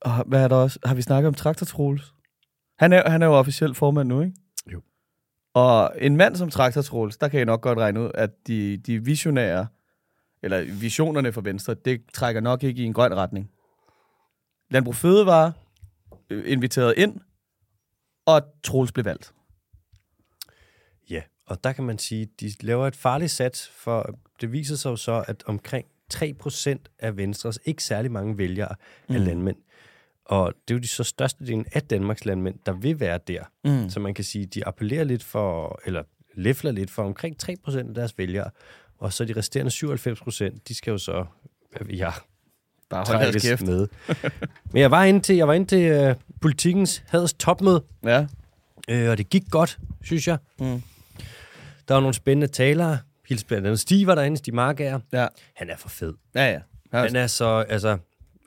Og 0.00 0.24
hvad 0.26 0.42
er 0.44 0.48
der 0.48 0.56
også? 0.56 0.78
Har 0.84 0.94
vi 0.94 1.02
snakket 1.02 1.28
om 1.28 1.34
Traktor 1.34 1.64
Troels? 1.66 2.12
Han 2.78 2.92
er, 2.92 3.10
han 3.10 3.22
er 3.22 3.26
jo 3.26 3.32
officiel 3.32 3.74
formand 3.74 4.08
nu, 4.08 4.20
ikke? 4.20 4.34
Jo. 4.72 4.80
Og 5.54 5.92
en 5.98 6.16
mand 6.16 6.36
som 6.36 6.50
Traktor 6.50 6.82
Troels, 6.82 7.16
der 7.16 7.28
kan 7.28 7.38
jeg 7.38 7.46
nok 7.46 7.60
godt 7.60 7.78
regne 7.78 8.00
ud, 8.00 8.10
at 8.14 8.30
de, 8.46 8.76
de 8.76 9.04
visionære, 9.04 9.66
eller 10.42 10.64
visionerne 10.80 11.32
for 11.32 11.40
Venstre, 11.40 11.74
det 11.84 12.00
trækker 12.14 12.40
nok 12.40 12.62
ikke 12.62 12.82
i 12.82 12.84
en 12.84 12.92
grøn 12.92 13.14
retning. 13.14 13.50
Landbrug 14.70 14.94
Fødevare 14.94 15.52
øh, 16.30 16.52
inviteret 16.52 16.94
ind, 16.96 17.20
og 18.26 18.42
Troels 18.62 18.92
blev 18.92 19.04
valgt. 19.04 19.32
Ja, 21.10 21.22
og 21.46 21.64
der 21.64 21.72
kan 21.72 21.84
man 21.84 21.98
sige, 21.98 22.22
at 22.22 22.28
de 22.40 22.52
laver 22.60 22.86
et 22.86 22.96
farligt 22.96 23.30
sats, 23.30 23.68
for 23.68 24.18
det 24.40 24.52
viser 24.52 24.76
sig 24.76 24.90
jo 24.90 24.96
så, 24.96 25.24
at 25.28 25.42
omkring 25.46 25.86
3% 26.14 26.76
af 26.98 27.16
Venstres, 27.16 27.58
ikke 27.64 27.84
særlig 27.84 28.12
mange 28.12 28.38
vælgere, 28.38 28.74
er 29.08 29.18
Mm. 29.18 29.24
landmænd. 29.24 29.56
Og 30.24 30.52
det 30.68 30.74
er 30.74 30.78
jo 30.78 30.82
de 30.82 30.88
så 30.88 31.04
største 31.04 31.46
delen 31.46 31.66
af 31.72 31.82
Danmarks 31.82 32.24
landmænd, 32.24 32.58
der 32.66 32.72
vil 32.72 33.00
være 33.00 33.18
der. 33.26 33.44
Mm. 33.64 33.90
Så 33.90 34.00
man 34.00 34.14
kan 34.14 34.24
sige, 34.24 34.46
de 34.46 34.66
appellerer 34.66 35.04
lidt 35.04 35.22
for, 35.24 35.80
eller 35.84 36.02
læfler 36.34 36.72
lidt 36.72 36.90
for 36.90 37.02
omkring 37.04 37.36
3% 37.42 37.78
af 37.88 37.94
deres 37.94 38.18
vælgere. 38.18 38.50
Og 38.98 39.12
så 39.12 39.24
de 39.24 39.32
resterende 39.36 39.70
97%, 40.52 40.58
de 40.68 40.74
skal 40.74 40.90
jo 40.90 40.98
så, 40.98 41.26
jeg, 41.88 42.12
Bare 42.90 43.04
hold 43.06 43.18
trækkes 43.18 43.42
kæft. 43.42 43.62
med. 43.66 43.88
Men 44.72 44.80
jeg 44.82 44.90
var 44.90 45.04
inde 45.04 45.20
til, 45.20 45.36
jeg 45.36 45.48
var 45.48 45.54
inde 45.54 45.66
til 45.66 46.08
uh, 46.10 46.14
politikens 46.40 47.02
hadets 47.08 47.32
topmøde, 47.34 47.82
Ja. 48.04 48.26
øh, 48.90 49.10
og 49.10 49.18
det 49.18 49.28
gik 49.30 49.42
godt, 49.50 49.78
synes 50.02 50.28
jeg. 50.28 50.38
Mm. 50.58 50.82
Der 51.88 51.94
var 51.94 52.00
nogle 52.00 52.14
spændende 52.14 52.46
talere. 52.46 52.98
Hils 53.28 53.44
blandt 53.44 53.66
andet 53.66 53.80
Stig 53.80 54.06
var 54.06 54.14
derinde, 54.14 54.36
Stig 54.36 54.54
Markager. 54.54 55.00
Ja. 55.12 55.26
Han 55.54 55.70
er 55.70 55.76
for 55.76 55.88
fed. 55.88 56.14
Ja, 56.34 56.44
ja. 56.50 56.60
ja. 56.92 57.02
Han 57.02 57.16
er 57.16 57.26
så, 57.26 57.64
altså, 57.68 57.98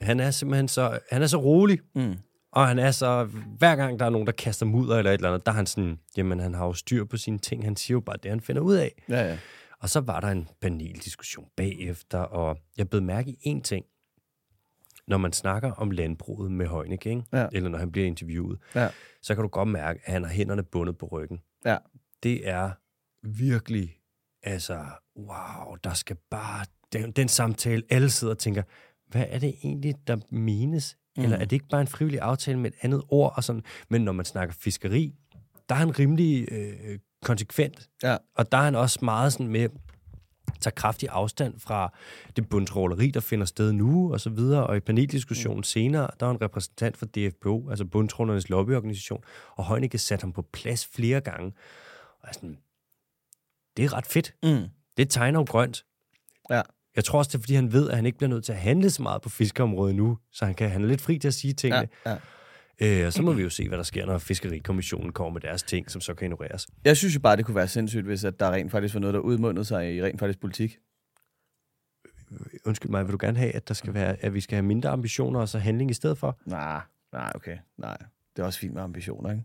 han 0.02 0.20
er 0.20 0.32
simpelthen 0.32 0.68
så, 0.68 1.00
han 1.12 1.22
er 1.22 1.28
så 1.28 1.38
rolig, 1.38 1.80
Mm. 1.96 2.16
og 2.52 2.68
han 2.68 2.80
er 2.80 2.92
så, 2.92 3.28
hver 3.58 3.76
gang 3.76 4.00
der 4.00 4.06
er 4.06 4.10
nogen, 4.10 4.28
der 4.28 4.34
kaster 4.34 4.66
mudder 4.66 4.98
eller 4.98 5.12
et 5.12 5.16
eller 5.16 5.30
andet, 5.30 5.46
der 5.46 5.52
er 5.52 5.56
han 5.56 5.66
sådan, 5.66 6.00
jamen 6.18 6.40
han 6.40 6.54
har 6.54 6.66
jo 6.66 6.74
styr 6.74 7.06
på 7.06 7.18
sine 7.18 7.38
ting, 7.40 7.64
han 7.64 7.76
siger 7.76 7.96
jo 7.96 8.00
bare 8.00 8.18
det, 8.24 8.32
han 8.32 8.42
finder 8.42 8.62
ud 8.62 8.76
af. 8.76 8.92
Ja, 9.10 9.30
ja. 9.30 9.38
Og 9.82 9.90
så 9.90 10.00
var 10.00 10.20
der 10.20 10.28
en 10.28 10.48
paneldiskussion 10.62 11.46
bagefter, 11.58 12.18
og 12.20 12.58
jeg 12.78 12.90
blev 12.90 13.02
mærke 13.02 13.30
i 13.32 13.54
én 13.56 13.62
ting. 13.62 13.86
Når 15.10 15.18
man 15.18 15.34
snakker 15.34 15.72
om 15.72 15.92
landbruget 15.92 16.52
med 16.52 16.68
Heunicke, 16.68 17.10
ikke? 17.10 17.24
Ja. 17.34 17.48
eller 17.52 17.70
når 17.70 17.78
han 17.80 17.92
bliver 17.92 18.08
interviewet, 18.08 18.60
Ja. 18.76 18.90
så 19.22 19.36
kan 19.36 19.42
du 19.42 19.48
godt 19.48 19.68
mærke, 19.70 20.00
at 20.06 20.14
han 20.14 20.24
har 20.24 20.32
hænderne 20.32 20.64
bundet 20.64 20.98
på 20.98 21.06
ryggen. 21.06 21.40
Ja. 21.66 21.78
Det 22.24 22.48
er 22.50 22.72
virkelig, 23.28 23.96
altså, 24.44 24.86
wow, 25.18 25.76
der 25.84 25.94
skal 25.94 26.16
bare, 26.32 26.66
den, 26.94 27.12
den 27.12 27.28
samtale, 27.28 27.84
alle 27.90 28.10
sidder 28.10 28.34
og 28.34 28.38
tænker, 28.38 28.64
hvad 29.08 29.26
er 29.30 29.40
det 29.40 29.56
egentlig, 29.64 29.96
der 30.08 30.18
menes? 30.32 30.98
Mm. 31.18 31.24
Eller 31.24 31.38
er 31.38 31.46
det 31.46 31.52
ikke 31.52 31.68
bare 31.72 31.82
en 31.82 31.88
frivillig 31.88 32.20
aftale 32.22 32.60
med 32.60 32.72
et 32.72 32.78
andet 32.82 33.04
ord? 33.10 33.34
Og 33.36 33.44
sådan? 33.44 33.64
Men 33.90 34.02
når 34.02 34.12
man 34.12 34.26
snakker 34.26 34.56
fiskeri, 34.60 35.16
der 35.70 35.76
er 35.76 35.80
han 35.80 36.00
rimelig 36.00 36.48
øh, 36.52 37.00
konsekvent. 37.24 37.90
Ja. 38.04 38.18
Og 38.36 38.52
der 38.52 38.58
er 38.58 38.62
han 38.64 38.76
også 38.76 39.00
meget 39.02 39.34
sådan 39.34 39.48
med, 39.48 39.70
tager 40.62 40.76
kraftig 40.76 41.10
afstand 41.12 41.60
fra 41.60 41.94
det 42.36 42.50
bundtråleri, 42.50 43.12
der 43.12 43.20
finder 43.20 43.46
sted 43.46 43.72
nu, 43.72 44.14
og 44.14 44.20
så 44.20 44.30
videre. 44.30 44.68
Og 44.68 44.78
i 44.78 44.80
paneldiskussionen 44.80 45.58
mm. 45.58 45.64
senere, 45.64 46.10
der 46.20 46.26
var 46.26 46.34
en 46.34 46.42
repræsentant 46.42 46.98
for 46.98 47.06
DFBO, 47.06 47.70
altså 47.70 47.86
bundtrålernes 47.86 48.50
lobbyorganisation, 48.50 49.24
og 49.56 49.68
Heunicke 49.68 49.98
satte 49.98 50.24
ham 50.24 50.34
på 50.34 50.42
plads 50.42 50.86
flere 50.86 51.22
gange. 51.22 51.54
Og 52.22 52.28
jeg 52.28 52.34
sådan, 52.34 52.58
det 53.78 53.86
er 53.86 53.94
ret 53.94 54.06
fedt. 54.06 54.34
Mm. 54.44 54.68
Det 54.98 55.10
tegner 55.10 55.40
jo 55.40 55.46
grønt. 55.50 55.86
Ja. 56.50 56.62
Jeg 56.96 57.04
tror 57.04 57.20
også, 57.20 57.30
det 57.30 57.36
er, 57.36 57.42
fordi 57.42 57.54
han 57.54 57.74
ved, 57.74 57.90
at 57.90 57.96
han 57.96 58.06
ikke 58.06 58.18
bliver 58.18 58.30
nødt 58.30 58.46
til 58.46 58.52
at 58.52 58.60
handle 58.60 58.90
så 58.90 59.02
meget 59.02 59.22
på 59.22 59.30
fiskeområdet 59.30 59.96
nu, 59.96 60.18
så 60.32 60.46
han, 60.46 60.56
kan, 60.56 60.70
han 60.70 60.84
er 60.84 60.88
lidt 60.88 61.02
fri 61.02 61.18
til 61.20 61.28
at 61.28 61.34
sige 61.34 61.54
tingene. 61.54 61.90
Ja, 62.06 62.12
ja. 62.12 62.18
Øh, 62.82 63.06
og 63.06 63.14
så 63.14 63.22
må 63.22 63.34
vi 63.34 63.44
jo 63.44 63.50
se, 63.50 63.68
hvad 63.68 63.78
der 63.78 63.84
sker, 63.84 64.06
når 64.06 64.18
Fiskerikommissionen 64.18 65.12
kommer 65.12 65.34
med 65.34 65.42
deres 65.42 65.64
ting, 65.64 65.92
som 65.92 66.02
så 66.02 66.14
kan 66.14 66.26
ignoreres. 66.26 66.68
Jeg 66.86 66.98
synes 66.98 67.16
jo 67.16 67.20
bare, 67.20 67.38
det 67.38 67.46
kunne 67.46 67.56
være 67.56 67.68
sindssygt, 67.68 68.06
hvis 68.06 68.24
at 68.24 68.40
der 68.40 68.52
rent 68.52 68.72
faktisk 68.72 68.94
var 68.94 69.00
noget, 69.00 69.14
der 69.14 69.20
udmundede 69.20 69.66
sig 69.66 69.96
i 69.96 70.04
rent 70.04 70.20
faktisk 70.20 70.40
politik. 70.40 70.78
Undskyld 72.66 72.92
mig, 72.92 73.06
vil 73.06 73.14
du 73.14 73.18
gerne 73.22 73.38
have, 73.38 73.52
at, 73.52 73.68
der 73.68 73.74
skal 73.74 73.94
være, 73.94 74.16
at 74.24 74.34
vi 74.34 74.42
skal 74.42 74.56
have 74.56 74.66
mindre 74.66 74.90
ambitioner 74.90 75.40
og 75.40 75.50
så 75.50 75.60
handling 75.60 75.92
i 75.92 75.94
stedet 75.94 76.18
for? 76.18 76.40
Nej, 76.46 76.82
nej, 77.14 77.32
okay. 77.36 77.58
Nej. 77.78 77.98
Det 78.36 78.42
er 78.42 78.46
også 78.46 78.60
fint 78.60 78.74
med 78.74 78.82
ambitioner, 78.82 79.32
ikke? 79.32 79.44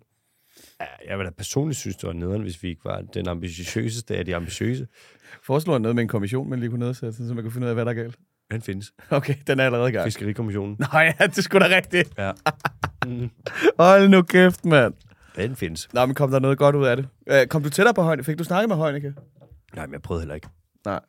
Ja, 0.81 0.87
jeg 1.09 1.19
vil 1.19 1.26
da 1.26 1.31
personligt 1.31 1.79
synes, 1.79 1.97
det 1.97 2.07
var 2.07 2.12
nederen, 2.12 2.43
hvis 2.43 2.62
vi 2.62 2.69
ikke 2.69 2.85
var 2.85 3.00
den 3.00 3.29
ambitiøseste 3.29 4.17
af 4.17 4.25
de 4.25 4.37
ambitiøse. 4.37 4.88
Foreslår 5.43 5.79
noget 5.79 5.95
med 5.95 6.03
en 6.03 6.09
kommission, 6.09 6.50
man 6.50 6.61
lige 6.61 6.71
kunne 6.71 6.85
nedsætte, 6.87 7.17
så 7.17 7.35
man 7.35 7.45
kunne 7.45 7.53
finde 7.53 7.64
ud 7.64 7.69
af, 7.69 7.75
hvad 7.75 7.85
der 7.85 7.91
er 7.91 7.95
galt. 7.95 8.19
Den 8.51 8.63
findes. 8.63 8.93
Okay, 9.11 9.35
den 9.47 9.61
er 9.61 9.65
allerede 9.65 9.89
i 9.89 9.93
gang. 9.93 10.05
Fiskerikommissionen. 10.07 10.77
Nej, 10.93 11.15
ja, 11.21 11.27
det 11.27 11.45
skulle 11.45 11.69
da 11.69 11.77
rigtigt. 11.77 12.13
Ja. 12.19 12.33
Hold 13.85 14.09
nu 14.09 14.23
kæft, 14.23 14.65
mand. 14.65 14.95
Den 15.37 15.57
findes. 15.57 15.89
Nå, 15.95 16.07
men 16.07 16.15
kom 16.15 16.31
der 16.31 16.39
noget 16.39 16.59
godt 16.59 16.77
ud 16.77 16.87
af 16.87 16.97
det? 16.97 17.09
Øh, 17.27 17.47
kom 17.47 17.63
du 17.63 17.71
tættere 17.71 17.95
på 17.95 18.03
Højne? 18.03 18.25
Fik 18.25 18.39
du 18.39 18.45
snakket 18.45 18.69
med 18.69 18.77
Højneke? 18.77 19.15
Nej, 19.77 19.87
men 19.87 19.93
jeg 19.93 20.03
prøvede 20.03 20.23
heller 20.23 20.35
ikke. 20.35 20.49
Nej. 20.85 21.01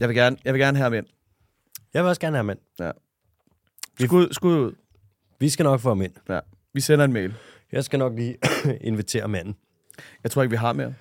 Jeg 0.00 0.08
vil 0.08 0.16
gerne, 0.16 0.36
jeg 0.44 0.54
vil 0.54 0.60
gerne 0.60 0.76
have 0.76 0.84
ham 0.84 0.94
ind. 0.94 1.06
Jeg 1.94 2.02
vil 2.02 2.08
også 2.08 2.20
gerne 2.20 2.36
have 2.36 2.44
mand. 2.44 2.58
Ja. 2.80 2.90
Skud, 4.04 4.28
skud 4.32 4.58
ud. 4.58 4.72
Vi 5.40 5.48
skal 5.48 5.64
nok 5.64 5.80
få 5.80 5.88
ham 5.88 6.02
ind. 6.02 6.12
Ja. 6.28 6.40
Vi 6.74 6.80
sender 6.80 7.04
en 7.04 7.12
mail. 7.12 7.34
Jeg 7.72 7.84
skal 7.84 7.98
nok 7.98 8.12
lige 8.16 8.36
invitere 8.80 9.28
manden. 9.28 9.56
Jeg 10.22 10.30
tror 10.30 10.42
ikke, 10.42 10.50
vi 10.50 10.56
har 10.56 10.72
mere. 10.72 10.94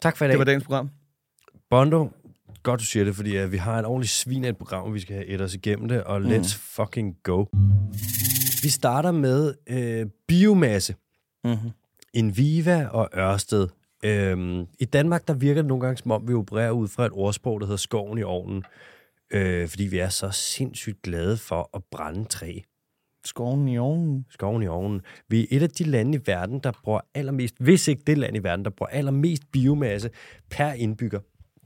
Tak 0.00 0.16
for 0.16 0.24
i 0.24 0.28
Det 0.28 0.32
dag. 0.32 0.38
var 0.38 0.44
dagens 0.44 0.64
program. 0.64 0.90
Bondo, 1.70 2.10
godt 2.66 2.80
du 2.80 2.84
siger 2.84 3.04
det, 3.04 3.14
fordi 3.14 3.44
uh, 3.44 3.52
vi 3.52 3.56
har 3.56 3.78
en 3.78 3.84
ordentlig 3.84 4.08
svin 4.08 4.44
af 4.44 4.48
et 4.48 4.56
program, 4.56 4.84
og 4.84 4.94
vi 4.94 5.00
skal 5.00 5.16
have 5.16 5.26
et 5.26 5.40
os 5.40 5.54
igennem 5.54 5.88
det, 5.88 6.04
og 6.04 6.20
let's 6.20 6.58
fucking 6.58 7.16
go. 7.22 7.44
Vi 8.62 8.68
starter 8.68 9.12
med 9.12 9.54
øh, 9.66 10.06
biomasse. 10.28 10.94
Mm-hmm. 11.44 11.70
Inviva 12.14 12.86
og 12.86 13.08
Ørsted. 13.16 13.68
Øhm, 14.04 14.66
I 14.78 14.84
Danmark, 14.84 15.28
der 15.28 15.34
virker 15.34 15.62
det 15.62 15.68
nogle 15.68 15.84
gange, 15.84 15.96
som 15.96 16.10
om 16.10 16.28
vi 16.28 16.34
opererer 16.34 16.70
ud 16.70 16.88
fra 16.88 17.06
et 17.06 17.12
ordsprog, 17.12 17.60
der 17.60 17.66
hedder 17.66 17.76
skoven 17.76 18.18
i 18.18 18.22
ovnen. 18.22 18.64
Øh, 19.30 19.68
fordi 19.68 19.84
vi 19.84 19.98
er 19.98 20.08
så 20.08 20.30
sindssygt 20.30 21.02
glade 21.02 21.36
for 21.36 21.70
at 21.74 21.82
brænde 21.90 22.24
træ. 22.24 22.58
Skoven 23.24 23.68
i 23.68 23.78
ovnen. 23.78 24.26
Skoven 24.30 24.62
i 24.62 24.66
ovnen. 24.66 25.00
Vi 25.28 25.40
er 25.42 25.46
et 25.50 25.62
af 25.62 25.70
de 25.70 25.84
lande 25.84 26.18
i 26.18 26.20
verden, 26.26 26.58
der 26.58 26.72
bruger 26.84 27.00
allermest, 27.14 27.54
hvis 27.60 27.88
ikke 27.88 28.02
det 28.06 28.18
land 28.18 28.36
i 28.36 28.42
verden, 28.42 28.64
der 28.64 28.70
bruger 28.70 28.90
allermest 28.90 29.42
biomasse 29.52 30.10
per 30.50 30.72
indbygger. 30.72 31.20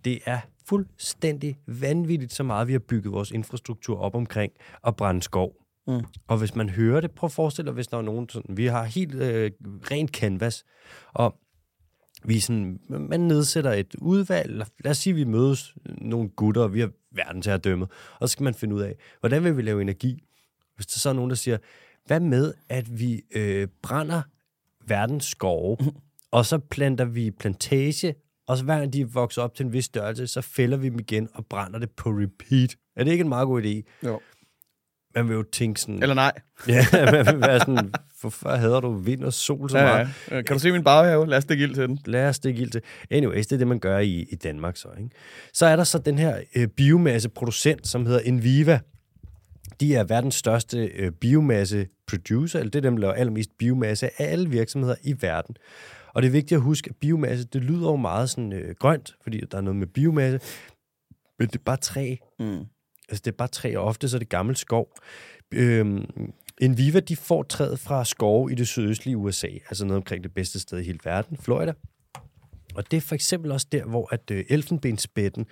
Det 0.04 0.19
er 0.26 0.40
fuldstændig 0.71 1.59
vanvittigt, 1.67 2.33
så 2.33 2.43
meget 2.43 2.69
vi 2.69 2.73
har 2.73 2.79
bygget 2.79 3.12
vores 3.12 3.31
infrastruktur 3.31 3.99
op 3.99 4.15
omkring 4.15 4.53
at 4.87 4.97
brænde 4.97 5.23
skov. 5.23 5.53
Mm. 5.87 6.00
Og 6.29 6.39
hvis 6.39 6.55
man 6.55 6.69
hører 6.69 7.00
det, 7.00 7.11
prøv 7.11 7.27
at 7.27 7.33
forestille 7.33 7.67
dig, 7.67 7.75
hvis 7.75 7.87
der 7.87 7.97
er 7.97 8.03
nogen 8.03 8.29
sådan, 8.29 8.57
vi 8.57 8.67
har 8.67 8.85
helt 8.85 9.15
øh, 9.15 9.50
rent 9.62 10.11
canvas, 10.11 10.65
og 11.12 11.39
vi 12.25 12.41
sådan, 12.41 12.81
man 12.89 13.21
nedsætter 13.21 13.73
et 13.73 13.95
udvalg, 13.99 14.67
lad 14.85 14.91
os 14.91 14.99
sige, 14.99 15.15
vi 15.15 15.25
mødes 15.25 15.75
nogle 15.87 16.29
gutter, 16.29 16.62
og 16.62 16.75
vi 16.75 16.81
har 16.81 16.91
verden 17.11 17.43
til 17.43 17.50
at 17.50 17.65
dømme, 17.65 17.87
og 18.21 18.29
så 18.29 18.33
skal 18.33 18.45
man 18.45 18.55
finde 18.55 18.75
ud 18.75 18.81
af, 18.81 18.95
hvordan 19.21 19.45
vil 19.45 19.57
vi 19.57 19.62
lave 19.62 19.83
energi? 19.83 20.23
Hvis 20.77 20.87
der 20.87 20.99
så 20.99 21.09
er 21.09 21.12
nogen, 21.12 21.31
der 21.31 21.37
siger, 21.37 21.59
hvad 22.07 22.21
med, 22.21 22.55
at 22.69 22.99
vi 23.00 23.23
øh, 23.31 23.69
brænder 23.83 24.23
verdens 24.87 25.25
skove, 25.25 25.77
og 26.31 26.47
så 26.47 26.59
planter 26.59 27.05
vi 27.05 27.31
plantage, 27.31 28.15
og 28.49 28.57
så 28.57 28.65
hver 28.65 28.79
gang 28.79 28.93
de 28.93 29.09
vokser 29.13 29.43
op 29.43 29.55
til 29.55 29.67
en 29.67 29.73
vis 29.73 29.85
størrelse, 29.85 30.27
så 30.27 30.41
fælder 30.41 30.77
vi 30.77 30.89
dem 30.89 30.99
igen 30.99 31.29
og 31.35 31.47
brænder 31.47 31.79
det 31.79 31.91
på 31.91 32.11
repeat. 32.11 32.77
Er 32.97 33.05
det 33.05 33.11
ikke 33.13 33.23
en 33.23 33.29
meget 33.29 33.47
god 33.47 33.63
idé? 33.63 33.99
Jo. 34.07 34.21
Man 35.15 35.29
vil 35.29 35.35
jo 35.35 35.43
tænke 35.43 35.81
sådan... 35.81 36.03
Eller 36.03 36.15
nej. 36.15 36.33
Ja, 36.69 36.85
man 37.13 37.27
vil 37.27 37.41
være 37.41 37.59
sådan, 37.61 37.93
hvorfor 38.21 38.51
hader 38.51 38.81
du 38.81 38.93
vind 38.93 39.25
og 39.25 39.33
sol 39.33 39.71
så 39.71 39.79
Ja, 39.79 39.85
meget? 39.85 40.09
ja. 40.31 40.43
Kan 40.43 40.57
du 40.57 40.61
se 40.61 40.73
min 40.73 40.85
baghave? 40.85 41.27
Lad 41.27 41.39
os 41.39 41.43
stikke 41.45 41.65
ild 41.65 41.75
til 41.75 41.89
den. 41.89 41.99
Lad 42.07 42.29
os 42.29 42.37
stikke 42.37 42.63
ild 42.63 42.71
til. 42.71 42.83
Anyways, 43.11 43.47
det 43.47 43.53
er 43.53 43.59
det, 43.59 43.67
man 43.69 43.79
gør 43.79 43.99
i, 43.99 44.27
i 44.31 44.35
Danmark 44.35 44.77
så. 44.77 44.89
Ikke? 44.99 45.11
Så 45.53 45.67
er 45.67 45.77
der 45.77 45.85
så 45.85 45.99
den 45.99 46.19
her 46.19 46.41
øh, 46.57 46.69
biomasseproducent, 46.69 47.87
som 47.89 48.07
hedder 48.07 48.21
Enviva. 48.21 48.81
De 49.81 49.95
er 49.95 50.05
verdens 50.05 50.35
største 50.35 50.79
øh, 50.87 51.13
biomasse 51.13 51.87
producer, 52.07 52.59
eller 52.59 52.71
det 52.71 52.79
er 52.79 52.83
dem, 52.83 52.97
der 52.97 53.01
laver 53.01 53.15
allermest 53.15 53.51
biomasse 53.59 54.07
af 54.23 54.33
alle 54.33 54.51
virksomheder 54.51 54.95
i 55.03 55.15
verden. 55.21 55.57
Og 56.14 56.23
det 56.23 56.29
er 56.29 56.33
vigtigt 56.33 56.59
at 56.59 56.62
huske, 56.62 56.90
at 56.90 56.97
biomasse, 56.97 57.45
det 57.45 57.64
lyder 57.64 57.90
jo 57.90 57.97
meget 57.97 58.31
sådan 58.31 58.52
øh, 58.52 58.75
grønt, 58.79 59.17
fordi 59.23 59.40
der 59.50 59.59
er 59.59 59.62
noget 59.62 59.76
med 59.76 59.87
biomasse, 59.87 60.40
men 61.38 61.49
det 61.49 61.57
er 61.57 61.64
bare 61.64 61.76
træ. 61.76 62.17
Mm. 62.38 62.67
Altså, 63.09 63.23
det 63.25 63.26
er 63.26 63.37
bare 63.37 63.49
træ, 63.49 63.76
og 63.76 63.85
ofte 63.85 64.09
så 64.09 64.17
er 64.17 64.19
det 64.19 64.29
gammel 64.29 64.57
skov. 64.57 64.95
Øhm, 65.52 66.33
Enviva, 66.61 67.00
de 67.00 67.17
får 67.17 67.43
træet 67.43 67.79
fra 67.79 68.05
skove 68.05 68.52
i 68.52 68.55
det 68.55 68.69
sydøstlige 68.69 69.17
USA, 69.17 69.47
altså 69.47 69.85
noget 69.85 69.97
omkring 69.97 70.25
det 70.25 70.35
bedste 70.35 70.61
sted 70.61 70.79
i 70.79 70.85
hele 70.85 70.99
verden, 71.05 71.37
Florida. 71.37 71.73
Og 72.75 72.90
det 72.90 72.97
er 72.97 73.00
for 73.00 73.14
eksempel 73.14 73.52
også 73.52 73.67
der, 73.73 73.85
hvor 73.85 74.14
at 74.14 74.31
øh, 74.31 74.45
elfenbensbætten, 74.49 75.47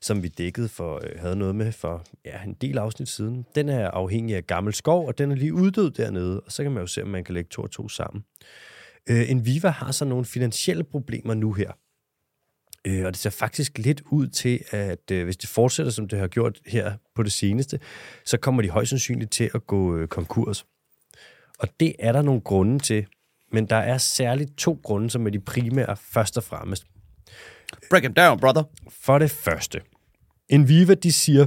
som 0.00 0.22
vi 0.22 0.28
dækkede 0.28 0.68
for, 0.68 1.00
øh, 1.04 1.20
havde 1.20 1.36
noget 1.36 1.54
med 1.54 1.72
for 1.72 2.04
ja, 2.24 2.42
en 2.42 2.54
del 2.54 2.78
afsnit 2.78 3.08
siden, 3.08 3.46
den 3.54 3.68
er 3.68 3.90
afhængig 3.90 4.36
af 4.36 4.46
gammel 4.46 4.74
skov, 4.74 5.06
og 5.06 5.18
den 5.18 5.30
er 5.30 5.34
lige 5.34 5.54
uddød 5.54 5.90
dernede, 5.90 6.40
og 6.40 6.52
så 6.52 6.62
kan 6.62 6.72
man 6.72 6.80
jo 6.80 6.86
se, 6.86 7.02
om 7.02 7.08
man 7.08 7.24
kan 7.24 7.34
lægge 7.34 7.48
to 7.48 7.62
og 7.62 7.70
to 7.70 7.88
sammen. 7.88 8.24
Øh, 9.08 9.30
Enviva 9.30 9.68
har 9.68 9.92
så 9.92 10.04
nogle 10.04 10.24
finansielle 10.24 10.84
problemer 10.84 11.34
nu 11.34 11.52
her. 11.52 11.72
Øh, 12.84 13.06
og 13.06 13.12
det 13.12 13.16
ser 13.16 13.30
faktisk 13.30 13.78
lidt 13.78 14.02
ud 14.10 14.26
til, 14.26 14.64
at 14.70 15.10
øh, 15.10 15.24
hvis 15.24 15.36
det 15.36 15.48
fortsætter, 15.48 15.92
som 15.92 16.08
det 16.08 16.18
har 16.18 16.28
gjort 16.28 16.60
her 16.66 16.92
på 17.14 17.22
det 17.22 17.32
seneste, 17.32 17.80
så 18.24 18.36
kommer 18.36 18.62
de 18.62 18.70
højst 18.70 18.90
sandsynligt 18.90 19.30
til 19.30 19.50
at 19.54 19.66
gå 19.66 19.96
øh, 19.96 20.08
konkurs. 20.08 20.66
Og 21.58 21.68
det 21.80 21.94
er 21.98 22.12
der 22.12 22.22
nogle 22.22 22.40
grunde 22.40 22.78
til, 22.78 23.06
men 23.52 23.66
der 23.66 23.76
er 23.76 23.98
særligt 23.98 24.56
to 24.56 24.80
grunde, 24.82 25.10
som 25.10 25.26
er 25.26 25.30
de 25.30 25.40
primære 25.40 25.96
først 25.96 26.36
og 26.36 26.44
fremmest. 26.44 26.86
Break 27.90 28.02
him 28.02 28.14
down, 28.14 28.40
brother. 28.40 28.62
For 28.90 29.18
det 29.18 29.30
første, 29.30 29.80
Enviva 30.48 30.94
de 30.94 31.12
siger, 31.12 31.46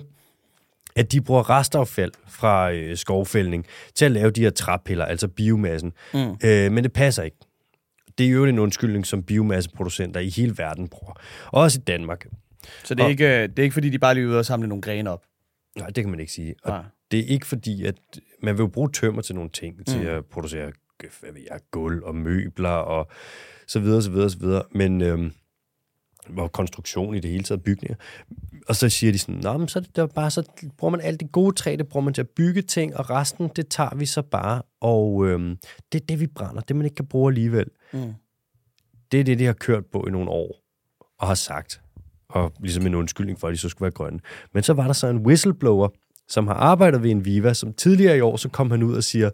at 0.95 1.11
de 1.11 1.21
bruger 1.21 1.49
restaffald 1.49 2.11
fra 2.27 2.71
øh, 2.71 2.97
skovfældning 2.97 3.65
til 3.95 4.05
at 4.05 4.11
lave 4.11 4.31
de 4.31 4.41
her 4.41 4.49
træpiller, 4.49 5.05
altså 5.05 5.27
biomassen. 5.27 5.93
Mm. 6.13 6.37
Øh, 6.43 6.71
men 6.71 6.83
det 6.83 6.93
passer 6.93 7.23
ikke. 7.23 7.37
Det 8.17 8.25
er 8.25 8.29
jo 8.29 8.45
en 8.45 8.59
undskyldning, 8.59 9.05
som 9.05 9.23
biomasseproducenter 9.23 10.19
i 10.19 10.29
hele 10.29 10.57
verden 10.57 10.87
bruger. 10.87 11.13
Også 11.47 11.79
i 11.79 11.83
Danmark. 11.83 12.25
Så 12.83 12.95
det 12.95 13.01
er, 13.01 13.05
Og- 13.05 13.11
ikke, 13.11 13.25
øh, 13.43 13.49
det 13.49 13.59
er 13.59 13.63
ikke, 13.63 13.73
fordi 13.73 13.89
de 13.89 13.99
bare 13.99 14.13
lige 14.13 14.27
ude 14.27 14.39
og 14.39 14.45
samle 14.45 14.67
nogle 14.67 14.81
grene 14.81 15.09
op. 15.09 15.23
Nej, 15.77 15.87
det 15.87 16.03
kan 16.03 16.11
man 16.11 16.19
ikke 16.19 16.31
sige. 16.31 16.55
Og 16.63 16.69
Nej. 16.71 16.83
det 17.11 17.19
er 17.19 17.23
ikke 17.23 17.45
fordi, 17.47 17.85
at 17.85 17.95
man 18.43 18.57
vil 18.57 18.63
jo 18.63 18.67
bruge 18.67 18.89
tømmer 18.91 19.21
til 19.21 19.35
nogle 19.35 19.49
ting, 19.49 19.85
til 19.87 20.03
at 20.05 20.25
producere 20.25 20.71
hvad 21.21 21.31
ved 21.33 21.41
jeg, 21.51 21.59
gulv 21.71 22.03
og 22.03 22.15
møbler 22.15 22.69
og 22.69 23.07
så 23.67 23.79
videre, 23.79 24.01
så 24.01 24.11
videre, 24.11 24.29
så 24.29 24.37
videre. 24.39 24.63
Men 24.71 25.01
øhm, 25.01 25.31
og 26.37 26.51
konstruktion 26.51 27.15
i 27.15 27.19
det 27.19 27.31
hele 27.31 27.43
taget, 27.43 27.63
bygninger. 27.63 27.95
Og 28.67 28.75
så 28.75 28.89
siger 28.89 29.11
de 29.11 29.17
sådan, 29.17 29.35
Nå, 29.35 29.57
men 29.57 29.67
så 29.67 29.79
det 29.79 29.95
der 29.95 30.05
bare, 30.05 30.31
så 30.31 30.43
bruger 30.77 30.91
man 30.91 31.01
alt 31.01 31.19
det 31.19 31.31
gode 31.31 31.55
træ, 31.55 31.75
det 31.77 31.87
bruger 31.87 32.03
man 32.03 32.13
til 32.13 32.21
at 32.21 32.29
bygge 32.29 32.61
ting, 32.61 32.97
og 32.97 33.09
resten, 33.09 33.49
det 33.55 33.67
tager 33.67 33.95
vi 33.95 34.05
så 34.05 34.21
bare, 34.21 34.61
og 34.81 35.25
øhm, 35.27 35.57
det 35.91 36.01
er 36.01 36.05
det, 36.05 36.19
vi 36.19 36.27
brænder, 36.27 36.61
det 36.61 36.75
man 36.75 36.85
ikke 36.85 36.95
kan 36.95 37.07
bruge 37.07 37.31
alligevel. 37.31 37.65
Mm. 37.93 38.13
Det 39.11 39.19
er 39.19 39.23
det, 39.23 39.39
de 39.39 39.45
har 39.45 39.53
kørt 39.53 39.85
på 39.85 40.05
i 40.07 40.11
nogle 40.11 40.29
år, 40.29 40.55
og 41.19 41.27
har 41.27 41.35
sagt, 41.35 41.81
og 42.29 42.53
ligesom 42.59 42.85
en 42.85 42.95
undskyldning 42.95 43.39
for, 43.39 43.47
at 43.47 43.51
de 43.51 43.57
så 43.57 43.69
skulle 43.69 43.85
være 43.85 43.91
grønne. 43.91 44.19
Men 44.53 44.63
så 44.63 44.73
var 44.73 44.85
der 44.85 44.93
så 44.93 45.07
en 45.07 45.25
whistleblower, 45.25 45.89
som 46.27 46.47
har 46.47 46.53
arbejdet 46.53 47.03
ved 47.03 47.11
en 47.11 47.25
Viva, 47.25 47.53
som 47.53 47.73
tidligere 47.73 48.17
i 48.17 48.21
år, 48.21 48.37
så 48.37 48.49
kom 48.49 48.71
han 48.71 48.83
ud 48.83 48.95
og 48.95 49.03
siger, 49.03 49.29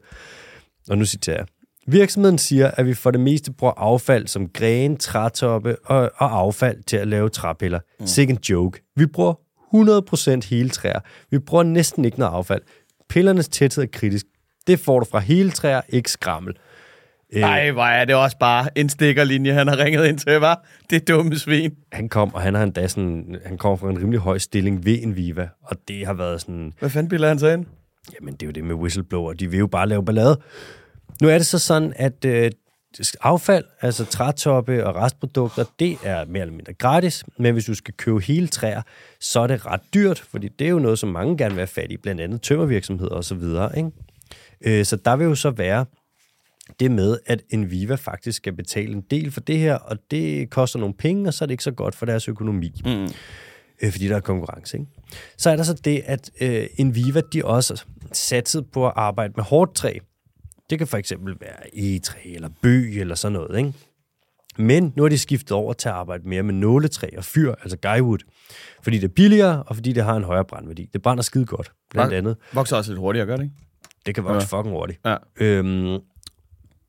og 0.89 0.97
nu 0.97 1.06
citerer 1.06 1.38
jeg, 1.38 1.45
Virksomheden 1.88 2.38
siger, 2.38 2.72
at 2.72 2.86
vi 2.86 2.94
for 2.94 3.12
det 3.12 3.20
meste 3.20 3.52
bruger 3.54 3.74
affald 3.78 4.28
som 4.28 4.50
grene, 4.50 4.96
trætoppe 4.98 5.76
og, 5.86 6.12
og 6.17 6.38
affald 6.39 6.84
til 6.84 6.98
at 6.98 7.08
lave 7.08 7.30
træpiller. 7.30 7.80
Mm. 8.00 8.08
Sikke 8.08 8.38
joke. 8.50 8.82
Vi 8.96 9.06
bruger 9.06 9.34
100% 10.44 10.50
hele 10.50 10.70
træer. 10.70 11.00
Vi 11.32 11.39
bruger 11.39 11.63
næsten 11.63 12.06
ikke 12.06 12.20
noget 12.20 12.34
affald. 12.34 12.62
Pillernes 13.10 13.50
tæthed 13.50 13.84
er 13.84 13.88
kritisk. 13.94 14.26
Det 14.67 14.80
får 14.80 15.00
du 15.00 15.06
fra 15.12 15.20
hele 15.20 15.52
træer, 15.52 15.82
ikke 15.89 16.12
skrammel. 16.12 16.54
Øh, 17.34 17.41
Ej, 17.41 17.72
hvor 17.72 17.84
er 17.84 18.06
det 18.06 18.15
også 18.15 18.38
bare 18.39 18.78
en 18.78 18.89
stikkerlinje, 18.89 19.54
han 19.54 19.67
har 19.67 19.78
ringet 19.78 20.06
ind 20.08 20.17
til, 20.20 20.32
var 20.39 20.65
Det 20.89 21.08
dumme 21.08 21.36
svin. 21.39 21.72
han 21.91 22.10
kom, 22.10 22.34
og 22.34 22.41
han 22.41 22.54
har 22.56 22.63
endda 22.63 22.88
sådan, 22.88 23.36
han 23.46 23.58
kommer 23.58 23.76
fra 23.78 23.89
en 23.89 23.98
rimelig 24.00 24.20
høj 24.20 24.38
stilling 24.38 24.86
ved 24.86 24.98
en 25.02 25.15
Viva, 25.15 25.50
og 25.63 25.76
det 25.88 26.06
har 26.06 26.13
været 26.13 26.41
sådan, 26.41 26.74
Hvad 26.80 26.89
fanden 26.89 27.10
bilder 27.10 27.28
han 27.28 27.39
sig 27.39 27.54
ind? 27.54 27.65
Jamen, 28.20 28.34
det 28.34 28.44
er 28.44 28.48
jo 28.48 28.52
det 28.52 28.63
med 28.63 28.76
whistleblower. 28.76 29.34
De 29.34 29.48
vil 29.52 29.60
jo 29.60 29.67
bare 29.67 29.88
lave 29.88 30.06
ballade. 30.06 30.39
Nu 31.21 31.29
er 31.29 31.38
det 31.38 31.45
så 31.45 31.60
sådan, 31.60 31.93
at 31.95 32.25
øh, 32.25 32.51
affald, 33.21 33.65
altså 33.81 34.05
trætoppe 34.05 34.88
og 34.88 34.95
restprodukter, 34.95 35.65
det 35.79 35.97
er 36.03 36.25
mere 36.25 36.41
eller 36.41 36.55
mindre 36.55 36.73
gratis. 36.73 37.23
Men 37.38 37.53
hvis 37.53 37.65
du 37.65 37.73
skal 37.73 37.93
købe 37.93 38.19
hele 38.19 38.47
træer, 38.47 38.81
så 39.19 39.39
er 39.39 39.47
det 39.47 39.65
ret 39.65 39.81
dyrt, 39.93 40.19
fordi 40.19 40.47
det 40.47 40.67
er 40.67 40.71
jo 40.71 40.79
noget, 40.79 40.99
som 40.99 41.10
mange 41.10 41.38
gerne 41.38 41.55
vil 41.55 41.60
have 41.60 41.67
fat 41.67 41.91
i, 41.91 41.97
blandt 41.97 42.21
andet 42.21 42.41
tømmervirksomheder 42.41 43.15
og 43.15 43.23
så 43.23 43.36
videre. 43.36 43.77
Ikke? 43.77 43.89
Øh, 44.65 44.86
så 44.86 44.95
der 44.95 45.15
vil 45.15 45.25
jo 45.25 45.36
så 45.36 45.49
være 45.49 45.86
det 46.79 46.91
med, 46.91 47.17
at 47.25 47.41
Enviva 47.49 47.95
faktisk 47.95 48.38
skal 48.38 48.53
betale 48.53 48.93
en 48.93 49.01
del 49.12 49.31
for 49.31 49.41
det 49.41 49.57
her, 49.60 49.75
og 49.75 49.97
det 50.12 50.49
koster 50.49 50.79
nogle 50.79 50.93
penge, 50.93 51.27
og 51.27 51.34
så 51.34 51.43
er 51.43 51.45
det 51.45 51.53
ikke 51.53 51.63
så 51.63 51.71
godt 51.71 51.95
for 51.95 52.05
deres 52.05 52.27
økonomi. 52.27 52.81
Mm. 52.86 53.07
Øh, 53.81 53.91
fordi 53.91 54.07
der 54.07 54.15
er 54.15 54.19
konkurrence. 54.19 54.77
Ikke? 54.77 54.91
Så 55.38 55.49
er 55.49 55.55
der 55.55 55.63
så 55.63 55.73
det, 55.73 56.01
at 56.05 56.31
øh, 56.41 56.67
Enviva 56.77 57.21
de 57.34 57.45
også 57.45 57.84
satset 58.12 58.71
på 58.71 58.88
at 58.88 58.93
arbejde 58.95 59.34
med 59.36 59.43
hårdt 59.43 59.75
træ. 59.75 59.97
Det 60.71 60.79
kan 60.79 60.88
for 60.88 60.97
eksempel 60.97 61.36
være 61.41 61.77
egetræ 61.77 62.19
eller 62.25 62.49
bøg 62.62 62.99
eller 62.99 63.15
sådan 63.15 63.34
noget. 63.34 63.57
Ikke? 63.57 63.73
Men 64.57 64.93
nu 64.95 65.05
er 65.05 65.10
de 65.10 65.17
skiftet 65.17 65.51
over 65.51 65.73
til 65.73 65.89
at 65.89 65.95
arbejde 65.95 66.29
mere 66.29 66.43
med 66.43 66.53
nåletræ 66.53 67.07
og 67.17 67.23
fyr, 67.23 67.53
altså 67.62 67.77
guywood. 67.77 68.19
Fordi 68.84 68.97
det 68.97 69.03
er 69.03 69.13
billigere, 69.13 69.63
og 69.63 69.75
fordi 69.75 69.93
det 69.93 70.03
har 70.03 70.15
en 70.15 70.23
højere 70.23 70.45
brandværdi. 70.45 70.89
Det 70.93 71.01
brænder 71.01 71.23
skide 71.23 71.45
godt, 71.45 71.71
blandt 71.89 72.13
andet. 72.13 72.38
Vokser 72.53 72.77
også 72.77 72.91
lidt 72.91 72.99
hurtigere, 72.99 73.25
gør 73.25 73.36
det 73.36 73.43
ikke? 73.43 73.55
Det 74.05 74.15
kan 74.15 74.23
vokse 74.23 74.47
ja. 74.51 74.60
fucking 74.60 74.75
hurtigt. 74.75 74.99
Ja. 75.05 75.17
Øhm, 75.36 75.99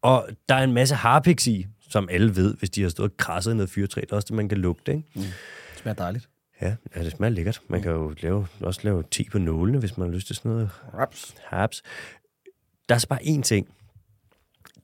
og 0.03 0.29
der 0.49 0.55
er 0.55 0.65
en 0.65 0.73
masse 0.73 0.95
harpiks 0.95 1.47
i, 1.47 1.67
som 1.91 2.09
alle 2.11 2.37
ved, 2.37 2.57
hvis 2.57 2.71
de 2.71 2.83
har 2.83 2.89
stået 2.89 3.11
og 3.11 3.17
krasset 3.17 3.53
i 3.53 3.55
noget 3.55 3.71
fyrtræ. 3.71 4.01
Det 4.01 4.13
er 4.13 4.17
også 4.17 4.27
det, 4.27 4.37
man 4.37 4.49
kan 4.49 4.59
lugte, 4.59 4.93
ikke? 4.93 5.09
Det 5.15 5.35
smager 5.77 5.95
dejligt. 5.95 6.29
Ja, 6.61 6.75
ja, 6.97 7.05
det 7.05 7.13
smager 7.13 7.31
lækkert. 7.31 7.61
Man 7.69 7.83
kan 7.83 7.93
jo 7.93 8.15
lave, 8.21 8.47
også 8.61 8.81
lave 8.85 9.05
te 9.11 9.25
på 9.33 9.39
nålene, 9.39 9.79
hvis 9.79 9.99
man 9.99 10.09
har 10.09 10.15
lyst 10.15 10.27
til 10.27 10.37
sådan 10.37 10.51
noget. 10.51 10.71
Raps. 10.95 11.35
Haps. 11.45 11.83
Der 12.93 12.97
er 12.97 13.01
så 13.01 13.09
bare 13.09 13.23
én 13.23 13.43
ting. 13.43 13.69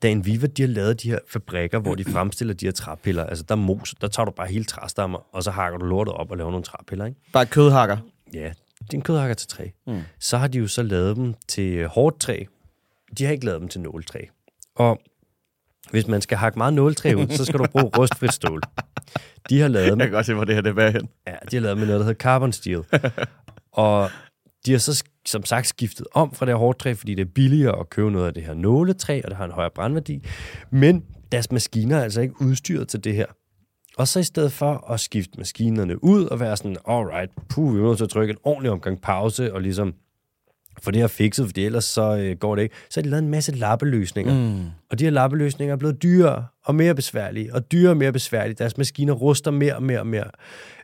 Da 0.03 0.11
Enviva, 0.11 0.47
de 0.47 0.62
har 0.62 0.68
lavet 0.68 1.03
de 1.03 1.11
her 1.11 1.18
fabrikker, 1.29 1.79
hvor 1.79 1.94
de 1.94 2.05
fremstiller 2.14 2.55
de 2.55 2.66
her 2.66 2.73
træpiller, 2.73 3.25
altså 3.25 3.44
der 3.49 3.55
er 3.55 3.59
mos, 3.59 3.94
der 4.01 4.09
tager 4.09 4.25
du 4.25 4.31
bare 4.31 4.47
hele 4.49 4.64
træstammer, 4.64 5.18
og 5.33 5.42
så 5.42 5.51
hakker 5.51 5.79
du 5.79 5.87
lortet 5.87 6.14
op 6.14 6.31
og 6.31 6.37
laver 6.37 6.51
nogle 6.51 6.64
træpiller, 6.64 7.07
ikke? 7.07 7.21
Bare 7.33 7.47
kødhakker. 7.47 7.97
Ja, 8.35 8.53
det 8.81 8.92
er 8.92 8.94
en 8.94 9.03
kødhakker 9.03 9.35
til 9.35 9.49
træ. 9.49 9.68
Mm. 9.87 10.01
Så 10.18 10.38
har 10.38 10.49
de 10.49 10.59
jo 10.59 10.66
så 10.68 10.83
lavet 10.83 11.16
dem 11.16 11.35
til 11.49 11.87
hårdt 11.88 12.21
træ. 12.21 12.44
De 13.18 13.25
har 13.25 13.33
ikke 13.33 13.44
lavet 13.44 13.61
dem 13.61 13.68
til 13.68 13.81
nåletræ. 13.81 14.21
Og 14.75 15.01
hvis 15.90 16.07
man 16.07 16.21
skal 16.21 16.38
hakke 16.38 16.59
meget 16.59 16.75
nåletræ 16.75 17.14
ud, 17.14 17.37
så 17.37 17.44
skal 17.44 17.59
du 17.59 17.66
bruge 17.66 17.90
rustfrit 17.99 18.33
stål. 18.33 18.61
De 19.49 19.61
har 19.61 19.68
lavet 19.68 19.90
dem 19.90 20.01
Jeg 20.01 20.07
kan 20.07 20.12
godt 20.14 20.27
se, 20.27 20.35
hvor 20.35 20.44
det 20.44 20.55
her 20.55 20.62
det 20.62 20.79
er 20.79 20.90
hen. 20.90 21.09
Ja, 21.27 21.35
de 21.51 21.57
har 21.57 21.61
lavet 21.61 21.79
med 21.79 21.87
noget, 21.87 22.01
der 22.01 22.07
hedder 22.07 22.18
carbon 22.18 22.53
steel. 22.53 22.83
og 23.73 24.11
de 24.66 24.73
har 24.73 24.79
så 24.79 25.05
som 25.28 25.44
sagt 25.44 25.66
skiftet 25.66 26.06
om 26.14 26.34
fra 26.34 26.46
det 26.46 26.54
her 26.54 26.58
hårdt 26.58 26.78
træ, 26.78 26.92
fordi 26.94 27.14
det 27.14 27.22
er 27.22 27.30
billigere 27.34 27.80
at 27.80 27.90
købe 27.90 28.10
noget 28.10 28.26
af 28.26 28.34
det 28.34 28.42
her 28.42 28.54
nåletræ, 28.54 29.20
og 29.24 29.30
det 29.30 29.36
har 29.36 29.44
en 29.44 29.50
højere 29.50 29.70
brandværdi. 29.74 30.22
Men 30.70 31.04
deres 31.32 31.52
maskiner 31.52 31.96
er 31.96 32.02
altså 32.02 32.20
ikke 32.20 32.34
udstyret 32.40 32.88
til 32.88 33.04
det 33.04 33.14
her. 33.14 33.26
Og 33.96 34.08
så 34.08 34.20
i 34.20 34.22
stedet 34.22 34.52
for 34.52 34.90
at 34.92 35.00
skifte 35.00 35.38
maskinerne 35.38 36.04
ud 36.04 36.24
og 36.24 36.40
være 36.40 36.56
sådan, 36.56 36.76
alright, 36.88 37.30
puh, 37.48 37.74
vi 37.74 37.80
er 37.80 37.84
nødt 37.84 37.96
til 37.96 38.04
at 38.04 38.10
trykke 38.10 38.30
en 38.30 38.38
ordentlig 38.44 38.70
omgang 38.70 39.00
pause 39.02 39.54
og 39.54 39.60
ligesom 39.60 39.94
få 40.82 40.90
det 40.90 41.00
her 41.00 41.06
fikset, 41.08 41.46
fordi 41.46 41.64
ellers 41.64 41.84
så 41.84 42.16
øh, 42.16 42.36
går 42.36 42.54
det 42.54 42.62
ikke. 42.62 42.74
Så 42.90 43.00
har 43.00 43.02
de 43.02 43.08
lavet 43.08 43.22
en 43.22 43.30
masse 43.30 43.52
lappeløsninger. 43.52 44.34
Mm. 44.34 44.64
Og 44.90 44.98
de 44.98 45.04
her 45.04 45.10
lappeløsninger 45.10 45.72
er 45.72 45.76
blevet 45.76 46.02
dyrere 46.02 46.46
og 46.64 46.74
mere 46.74 46.94
besværlige, 46.94 47.54
og 47.54 47.72
dyrere 47.72 47.90
og 47.90 47.96
mere 47.96 48.12
besværlige. 48.12 48.54
Deres 48.54 48.76
maskiner 48.76 49.12
ruster 49.12 49.50
mere 49.50 49.76
og 49.76 49.82
mere 49.82 50.00
og 50.00 50.06
mere. 50.06 50.30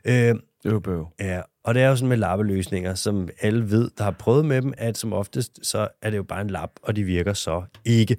Øh, 0.05 0.35
Øv, 0.65 0.81
bøv. 0.81 1.07
Ja, 1.19 1.41
og 1.65 1.75
det 1.75 1.83
er 1.83 1.87
jo 1.87 1.95
sådan 1.95 2.09
med 2.09 2.17
lappeløsninger, 2.17 2.95
som 2.95 3.29
alle 3.41 3.71
ved, 3.71 3.89
der 3.97 4.03
har 4.03 4.11
prøvet 4.11 4.45
med 4.45 4.61
dem, 4.61 4.73
at 4.77 4.97
som 4.97 5.13
oftest, 5.13 5.59
så 5.63 5.87
er 6.01 6.09
det 6.09 6.17
jo 6.17 6.23
bare 6.23 6.41
en 6.41 6.49
lap, 6.49 6.69
og 6.81 6.95
de 6.95 7.03
virker 7.03 7.33
så 7.33 7.63
ikke. 7.85 8.17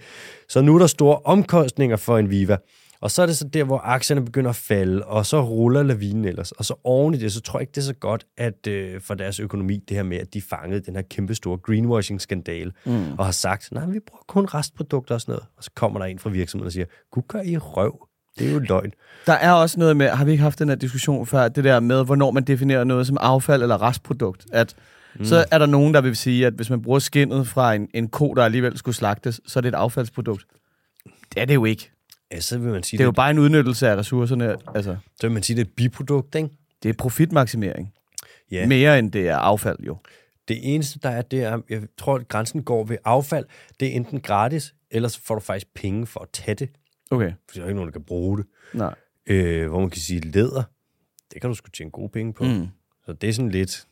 Så 0.49 0.61
nu 0.61 0.75
er 0.75 0.79
der 0.79 0.87
store 0.87 1.19
omkostninger 1.25 1.97
for 1.97 2.19
en 2.19 2.31
Viva. 2.31 2.57
Og 3.01 3.11
så 3.11 3.23
er 3.23 3.27
det 3.27 3.37
så 3.37 3.49
der, 3.49 3.65
hvor 3.65 3.79
aktierne 3.79 4.25
begynder 4.25 4.51
at 4.51 4.57
falde, 4.57 5.05
og 5.05 5.27
så 5.27 5.41
ruller 5.41 5.83
lavinen 5.83 6.25
ellers. 6.25 6.53
Og 6.53 6.65
så 6.65 6.75
oven 6.85 7.15
i 7.15 7.17
det, 7.17 7.33
så 7.33 7.41
tror 7.41 7.59
jeg 7.59 7.63
ikke, 7.63 7.71
det 7.71 7.81
er 7.81 7.85
så 7.85 7.95
godt 7.95 8.27
at 8.37 8.67
øh, 8.67 9.01
for 9.01 9.15
deres 9.15 9.41
økonomi, 9.41 9.77
det 9.89 9.97
her 9.97 10.05
med, 10.05 10.17
at 10.17 10.35
de 10.35 10.43
fangede 10.43 10.81
den 10.81 10.95
her 10.95 11.03
kæmpe 11.03 11.35
store 11.35 11.59
greenwashing-skandale, 11.59 12.73
mm. 12.87 13.13
og 13.19 13.25
har 13.25 13.33
sagt, 13.33 13.73
nej, 13.73 13.87
vi 13.87 14.01
bruger 14.01 14.25
kun 14.29 14.45
restprodukter 14.45 15.15
og 15.15 15.21
sådan 15.21 15.33
noget. 15.33 15.47
Og 15.57 15.65
så 15.65 15.71
kommer 15.75 15.99
der 15.99 16.07
en 16.07 16.19
fra 16.19 16.31
virksomheden 16.31 16.67
og 16.67 16.73
siger, 16.73 16.87
gud, 17.11 17.23
gør 17.29 17.43
I 17.43 17.57
røv. 17.57 18.09
Det 18.39 18.49
er 18.49 18.53
jo 18.53 18.59
løgn. 18.59 18.93
Der 19.27 19.33
er 19.33 19.53
også 19.53 19.79
noget 19.79 19.97
med, 19.97 20.09
har 20.09 20.25
vi 20.25 20.31
ikke 20.31 20.43
haft 20.43 20.59
den 20.59 20.69
her 20.69 20.77
diskussion 20.77 21.27
før, 21.27 21.49
det 21.49 21.65
der 21.65 21.81
med, 21.81 22.05
hvornår 22.05 22.31
man 22.31 22.45
definerer 22.45 22.85
noget 22.85 23.07
som 23.07 23.17
affald 23.21 23.63
eller 23.63 23.83
restprodukt. 23.83 24.47
At 24.53 24.75
mm. 25.15 25.25
så 25.25 25.45
er 25.51 25.59
der 25.59 25.67
nogen, 25.67 25.95
der 25.95 26.01
vil 26.01 26.17
sige, 26.17 26.47
at 26.47 26.53
hvis 26.53 26.71
man 26.71 26.83
bruger 26.83 26.99
skinnet 26.99 27.49
fra 27.49 27.75
en, 27.75 27.89
en 27.95 28.09
ko, 28.09 28.35
der 28.35 28.45
alligevel 28.45 28.79
skulle 28.79 28.95
slagtes, 28.95 29.41
så 29.47 29.59
er 29.59 29.61
det 29.61 29.69
et 29.69 29.75
affaldsprodukt. 29.75 30.47
Det 31.05 31.43
er 31.43 31.45
det 31.45 31.55
jo 31.55 31.65
ikke. 31.65 31.91
Ja, 32.33 32.41
så 32.41 32.59
vil 32.59 32.73
man 32.73 32.83
sige, 32.83 32.99
Det 32.99 33.05
er 33.05 33.07
jo 33.07 33.13
bare 33.13 33.31
en 33.31 33.39
udnyttelse 33.39 33.89
af 33.89 33.97
ressourcerne. 33.97 34.57
Altså, 34.75 34.97
så 35.21 35.27
vil 35.27 35.31
man 35.31 35.43
sige, 35.43 35.57
det 35.57 35.63
er 35.63 35.67
et 35.67 35.73
biprodukt, 35.77 36.35
ikke? 36.35 36.49
det 36.83 36.89
er 36.89 36.93
profitmaksimering. 36.93 37.93
Ja. 38.51 38.67
Mere 38.67 38.99
end 38.99 39.13
det 39.13 39.29
er 39.29 39.37
affald, 39.37 39.79
jo. 39.81 39.97
Det 40.49 40.75
eneste, 40.75 40.99
der 41.03 41.09
er, 41.09 41.23
det 41.23 41.43
er, 41.43 41.61
jeg 41.71 41.83
tror, 41.99 42.15
at 42.15 42.29
grænsen 42.29 42.63
går 42.63 42.85
ved 42.85 42.97
affald. 43.05 43.45
Det 43.81 43.89
er 43.89 43.93
enten 43.93 44.21
gratis, 44.21 44.75
eller 44.91 45.09
så 45.09 45.21
får 45.25 45.35
du 45.35 45.41
faktisk 45.41 45.75
penge 45.75 46.07
for 46.07 46.21
at 46.21 46.29
tage 46.33 46.55
det. 46.55 46.69
Okay. 47.11 47.33
For 47.49 47.55
der 47.55 47.63
er 47.63 47.67
ikke 47.67 47.75
nogen, 47.75 47.89
der 47.89 47.93
kan 47.93 48.05
bruge 48.05 48.39
det. 48.39 48.47
Nej. 48.75 48.95
Øh, 49.27 49.69
hvor 49.69 49.81
man 49.81 49.91
kan 49.91 50.01
sige, 50.01 50.21
læder, 50.21 50.63
det 51.33 51.41
kan 51.41 51.51
du 51.51 51.55
sgu 51.55 51.69
tjene 51.71 51.91
gode 51.91 52.09
penge 52.09 52.33
på. 52.33 52.45
Mm. 52.45 52.69
Så 53.07 53.13
det 53.13 53.29
er 53.29 53.33
sådan 53.33 53.51
lidt, 53.51 53.87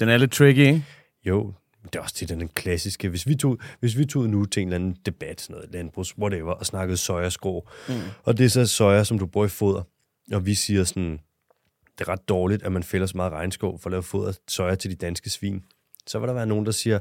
Den 0.00 0.08
er 0.08 0.16
lidt 0.16 0.32
tricky, 0.32 0.58
ikke? 0.58 0.84
jo, 1.24 1.52
det 1.84 1.96
er 1.96 2.00
også 2.00 2.16
det, 2.20 2.28
den 2.28 2.48
klassiske. 2.48 3.08
Hvis 3.08 3.26
vi, 3.26 3.34
tog, 3.34 3.58
hvis 3.80 3.98
vi 3.98 4.04
tog 4.04 4.28
nu 4.28 4.44
til 4.44 4.62
en 4.62 4.68
eller 4.68 4.76
anden 4.76 4.96
debat, 5.06 5.40
sådan 5.40 5.54
noget 5.54 5.72
landbrugs, 5.72 6.18
whatever, 6.18 6.52
og 6.52 6.66
snakkede 6.66 6.96
sojaskro, 6.96 7.68
mm. 7.88 7.94
og 8.22 8.38
det 8.38 8.44
er 8.44 8.48
så 8.48 8.66
soja, 8.66 9.04
som 9.04 9.18
du 9.18 9.26
bruger 9.26 9.46
i 9.46 9.50
foder, 9.50 9.82
og 10.32 10.46
vi 10.46 10.54
siger 10.54 10.84
sådan, 10.84 11.18
det 11.98 12.00
er 12.00 12.08
ret 12.08 12.28
dårligt, 12.28 12.62
at 12.62 12.72
man 12.72 12.82
fælder 12.82 13.06
så 13.06 13.16
meget 13.16 13.32
regnskov 13.32 13.78
for 13.78 13.86
at 13.86 13.90
lave 13.90 14.02
foder 14.02 14.32
soja 14.48 14.74
til 14.74 14.90
de 14.90 14.96
danske 14.96 15.30
svin. 15.30 15.64
Så 16.06 16.18
vil 16.18 16.28
der 16.28 16.34
være 16.34 16.46
nogen, 16.46 16.66
der 16.66 16.72
siger, 16.72 16.98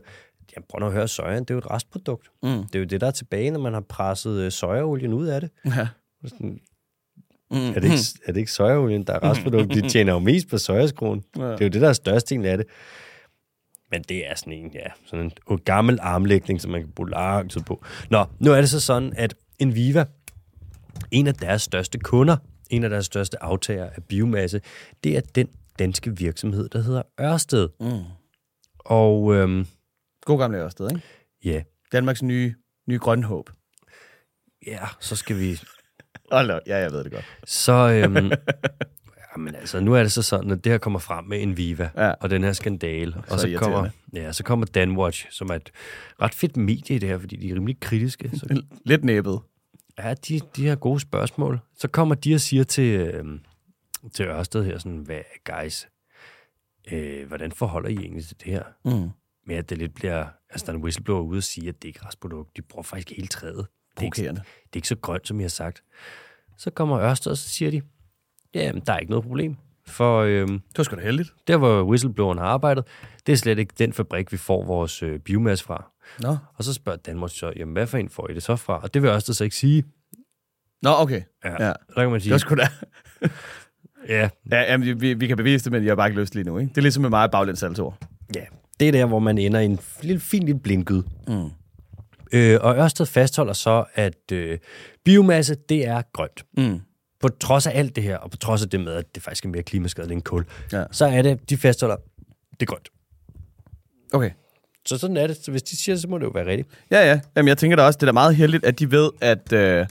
jamen 0.56 0.66
prøv 0.70 0.80
nu 0.80 0.86
at 0.86 0.94
høre, 0.94 1.08
sojaen, 1.08 1.44
det 1.44 1.50
er 1.50 1.54
jo 1.54 1.60
et 1.60 1.72
restprodukt. 1.72 2.28
Mm. 2.44 2.50
Det 2.50 2.76
er 2.76 2.80
jo 2.80 2.86
det, 2.86 3.02
der 3.02 3.08
er 3.08 3.12
tilbage, 3.12 3.52
når 3.52 3.60
man 3.60 3.74
har 3.74 3.82
presset 3.82 4.40
øh, 4.40 4.52
sojaolien 4.52 5.14
ud 5.14 5.26
af 5.26 5.42
det. 5.42 5.50
Ja. 5.66 5.88
Sådan, 6.26 6.60
mm. 7.52 7.58
er, 7.58 7.80
det 7.80 7.84
ikke, 7.84 7.98
er 8.26 8.32
det 8.32 8.40
ikke 8.40 8.52
sojaolien, 8.52 9.04
der 9.04 9.14
er 9.14 9.24
restprodukt? 9.24 9.74
De 9.74 9.90
tjener 9.90 10.14
jo 10.14 10.20
mest 10.20 10.50
på 10.50 10.58
sojaskroen. 10.58 11.24
Ja. 11.38 11.42
Det 11.42 11.62
er 11.62 11.66
jo 11.66 11.70
det, 11.70 11.82
der 11.82 11.90
er 11.90 11.94
størstedelen 11.94 12.46
af 12.46 12.58
det. 12.58 12.68
Men 13.92 14.02
det 14.02 14.30
er 14.30 14.36
sådan 14.36 14.54
en, 14.54 14.72
ja, 14.74 14.88
sådan 15.06 15.32
en 15.50 15.58
gammel 15.58 16.00
armlægning, 16.02 16.62
som 16.62 16.72
man 16.72 16.82
kan 16.82 16.92
bruge 16.92 17.10
lang 17.10 17.52
tid 17.52 17.62
på. 17.62 17.84
Nå, 18.10 18.26
nu 18.40 18.52
er 18.52 18.56
det 18.56 18.70
så 18.70 18.80
sådan, 18.80 19.14
at 19.16 19.36
Enviva, 19.60 20.06
en 21.12 21.28
af 21.28 21.34
deres 21.34 21.62
største 21.62 22.00
kunder, 22.00 22.38
en 22.70 22.84
af 22.84 22.90
deres 22.90 23.06
største 23.06 23.44
aftager 23.44 23.90
af 23.90 24.04
biomasse, 24.04 24.62
det 25.04 25.18
er 25.18 25.22
den 25.36 25.48
danske 25.80 26.18
virksomhed, 26.18 26.70
der 26.70 26.82
hedder 26.82 27.02
Ørsted. 27.22 27.70
Mm. 27.80 28.04
Og 28.80 29.36
øhm, 29.36 29.68
God 30.26 30.40
gamle 30.40 30.58
Ørsted, 30.58 30.90
ikke? 30.92 31.02
ja, 31.46 31.64
Danmarks 31.92 32.24
nye, 32.24 32.56
nye 32.88 33.00
grønne 33.00 33.24
håb. 33.24 33.50
ja, 34.68 34.80
så 35.00 35.16
skal 35.16 35.40
vi 35.40 35.60
Hold 36.32 36.48
da, 36.48 36.60
ja, 36.68 36.78
jeg 36.78 36.92
ved 36.92 37.04
det 37.04 37.12
godt. 37.12 37.26
Så, 37.46 37.74
øhm, 37.74 38.16
jamen 39.36 39.56
altså, 39.56 39.80
nu 39.80 39.94
er 39.94 40.04
det 40.04 40.12
så 40.12 40.22
sådan, 40.22 40.52
at 40.52 40.64
det 40.64 40.72
her 40.72 40.78
kommer 40.80 41.00
frem 41.00 41.26
med 41.26 41.42
en 41.42 41.58
Viva, 41.58 41.90
Ja. 41.98 42.12
og 42.12 42.30
den 42.30 42.44
her 42.44 42.54
skandale, 42.54 43.16
og 43.18 43.40
Så 43.40 43.48
så 43.52 43.58
kommer, 43.60 43.90
ja, 44.14 44.32
så 44.32 44.44
kommer 44.44 44.66
Danwatch, 44.66 45.28
som 45.32 45.50
er 45.50 45.54
et 45.56 45.72
ret 46.22 46.34
fedt 46.34 46.58
medie 46.58 46.96
i 46.96 47.00
det 47.00 47.10
her, 47.10 47.18
fordi 47.18 47.36
de 47.36 47.50
er 47.50 47.56
rimelig 47.56 47.80
kritiske. 47.80 48.32
Så, 48.38 48.62
Lidt 48.86 49.04
næbet. 49.04 49.40
ja, 50.00 50.14
de, 50.14 50.40
de 50.56 50.68
har 50.68 50.76
gode 50.76 51.00
spørgsmål. 51.00 51.60
Så 51.78 51.88
kommer 51.88 52.16
de 52.16 52.36
og 52.36 52.42
siger 52.42 52.64
til, 52.64 53.00
øhm, 53.00 53.40
til 54.14 54.26
Ørsted 54.26 54.64
her, 54.64 54.78
sådan, 54.78 54.98
hvad, 54.98 55.22
guys, 55.46 55.88
øh, 56.92 57.28
hvordan 57.28 57.52
forholder 57.52 57.90
I 57.90 57.94
egentlig 57.96 58.26
til 58.26 58.36
det 58.40 58.52
her? 58.54 58.64
Mm. 58.86 59.10
Med 59.48 59.56
at 59.56 59.70
det 59.70 59.78
lidt 59.78 59.94
bliver, 59.96 60.26
altså 60.50 60.66
der 60.66 60.72
er 60.72 60.76
en 60.78 60.84
whistleblower 60.84 61.22
ude 61.22 61.38
og 61.38 61.44
sige, 61.44 61.70
at 61.70 61.82
det 61.82 61.88
ikke 61.88 62.00
er 62.04 62.08
restprodukt. 62.08 62.58
De 62.58 62.62
bruger 62.62 62.84
faktisk 62.84 63.12
hele 63.18 63.28
træet. 63.28 63.68
Det 63.96 64.02
er, 64.02 64.04
ikke, 64.04 64.22
det 64.22 64.38
er 64.38 64.76
ikke 64.76 64.88
så 64.88 64.96
grønt, 64.96 65.28
som 65.28 65.40
jeg 65.40 65.44
har 65.44 65.50
sagt. 65.50 65.84
Så 66.58 66.70
kommer 66.72 67.00
Ørsted, 67.00 67.32
og 67.32 67.38
så 67.38 67.50
siger 67.50 67.72
de, 67.72 67.82
ja, 68.54 68.74
men 68.74 68.82
der 68.86 68.94
er 68.94 68.98
ikke 69.00 69.10
noget 69.10 69.26
problem. 69.26 69.56
For 69.88 70.20
øhm, 70.20 70.60
Det 70.60 70.78
var 70.78 70.84
sgu 70.84 70.96
da 70.96 71.02
heldigt. 71.02 71.34
der, 71.48 71.58
hvor 71.58 71.84
whistlebloweren 71.84 72.38
har 72.38 72.46
arbejdet, 72.46 72.88
det 73.26 73.34
er 73.34 73.38
slet 73.38 73.60
ikke 73.60 73.74
den 73.80 73.94
fabrik, 73.94 74.32
vi 74.32 74.38
får 74.38 74.64
vores 74.66 75.04
øh, 75.04 75.20
biomasse 75.20 75.66
fra. 75.66 75.92
Nå. 76.20 76.38
Og 76.56 76.64
så 76.64 76.74
spørger 76.74 76.98
Danmark 76.98 77.32
så, 77.34 77.54
jamen 77.56 77.74
hvad 77.74 77.88
for 77.88 77.98
en 77.98 78.10
får 78.10 78.30
I 78.30 78.34
det 78.34 78.44
så 78.44 78.56
fra? 78.56 78.80
Og 78.84 78.94
det 78.94 79.02
vil 79.02 79.08
Ørsted 79.10 79.34
så 79.34 79.44
ikke 79.44 79.56
sige. 79.56 79.84
Nå, 80.82 80.90
okay. 80.98 81.22
Ja. 81.44 81.52
Ja. 81.52 81.58
Der 81.68 81.74
kan 81.96 82.06
man 82.06 82.14
Det 82.14 82.22
sige, 82.22 82.32
var 82.32 82.38
sgu 82.38 82.56
da... 82.56 82.68
ja, 84.10 84.30
Ja, 84.52 84.62
jamen, 84.72 85.02
vi, 85.02 85.14
vi 85.14 85.28
kan 85.28 85.38
bevise 85.38 85.64
det, 85.64 85.72
men 85.72 85.84
jeg 85.84 85.92
har 85.92 85.96
bare 85.96 86.08
ikke 86.10 86.22
lyst 86.22 86.36
lige 86.36 86.44
nu, 86.46 86.58
ikke? 86.58 86.70
Det 86.70 86.78
er 86.78 86.82
ligesom 86.82 87.02
med 87.02 87.10
mig 87.10 87.24
og 87.24 87.32
baglæns 87.32 87.64
ja, 88.36 88.46
det 88.80 88.88
er 88.88 88.92
der, 88.92 89.06
hvor 89.06 89.20
man 89.20 89.38
ender 89.38 89.60
i 89.60 89.66
en 89.66 89.80
lille, 90.02 90.20
fin 90.20 90.44
lille 90.44 90.60
blindgyde. 90.60 91.04
Mm. 91.28 91.50
Øh, 92.34 92.60
og 92.62 92.76
Ørsted 92.78 93.06
fastholder 93.06 93.54
så, 93.54 93.86
at 93.96 94.32
øh, 94.32 94.60
biomasse, 95.04 95.56
det 95.70 95.88
er 95.88 96.02
grønt. 96.14 96.46
Mm. 96.58 96.80
På 97.20 97.28
trods 97.30 97.68
af 97.68 97.72
alt 97.80 97.96
det 97.96 98.04
her, 98.04 98.18
og 98.18 98.32
på 98.32 98.38
trods 98.38 98.64
af 98.64 98.70
det 98.70 98.80
med, 98.80 98.94
at 98.94 99.16
det 99.16 99.24
faktisk 99.24 99.46
er 99.46 99.50
mere 99.50 99.64
klimaskadeligt 99.64 100.16
end 100.16 100.22
kul, 100.24 100.46
Ja. 100.72 100.84
så 100.92 101.06
er 101.06 101.22
det, 101.22 101.50
de 101.50 101.58
fastholder, 101.58 101.96
det 102.52 102.62
er 102.62 102.66
grønt. 102.66 102.90
Okay. 104.14 104.32
Så 104.86 104.98
sådan 104.98 105.18
er 105.18 105.28
det. 105.28 105.38
Så 105.46 105.52
hvis 105.52 105.64
de 105.64 105.78
siger 105.78 105.96
så 105.96 106.08
må 106.08 106.18
det 106.18 106.26
jo 106.26 106.30
være 106.34 106.46
rigtigt. 106.46 106.70
Ja, 106.92 107.10
ja. 107.12 107.20
Jamen, 107.36 107.48
jeg 107.48 107.58
tænker 107.58 107.76
da 107.78 107.84
også, 107.84 107.98
det 107.98 108.04
er 108.04 108.08
da 108.08 108.12
meget 108.12 108.36
heldigt, 108.36 108.66
at 108.66 108.80
de 108.80 108.92
ved, 108.92 109.10
at, 109.22 109.54
øh, 109.54 109.88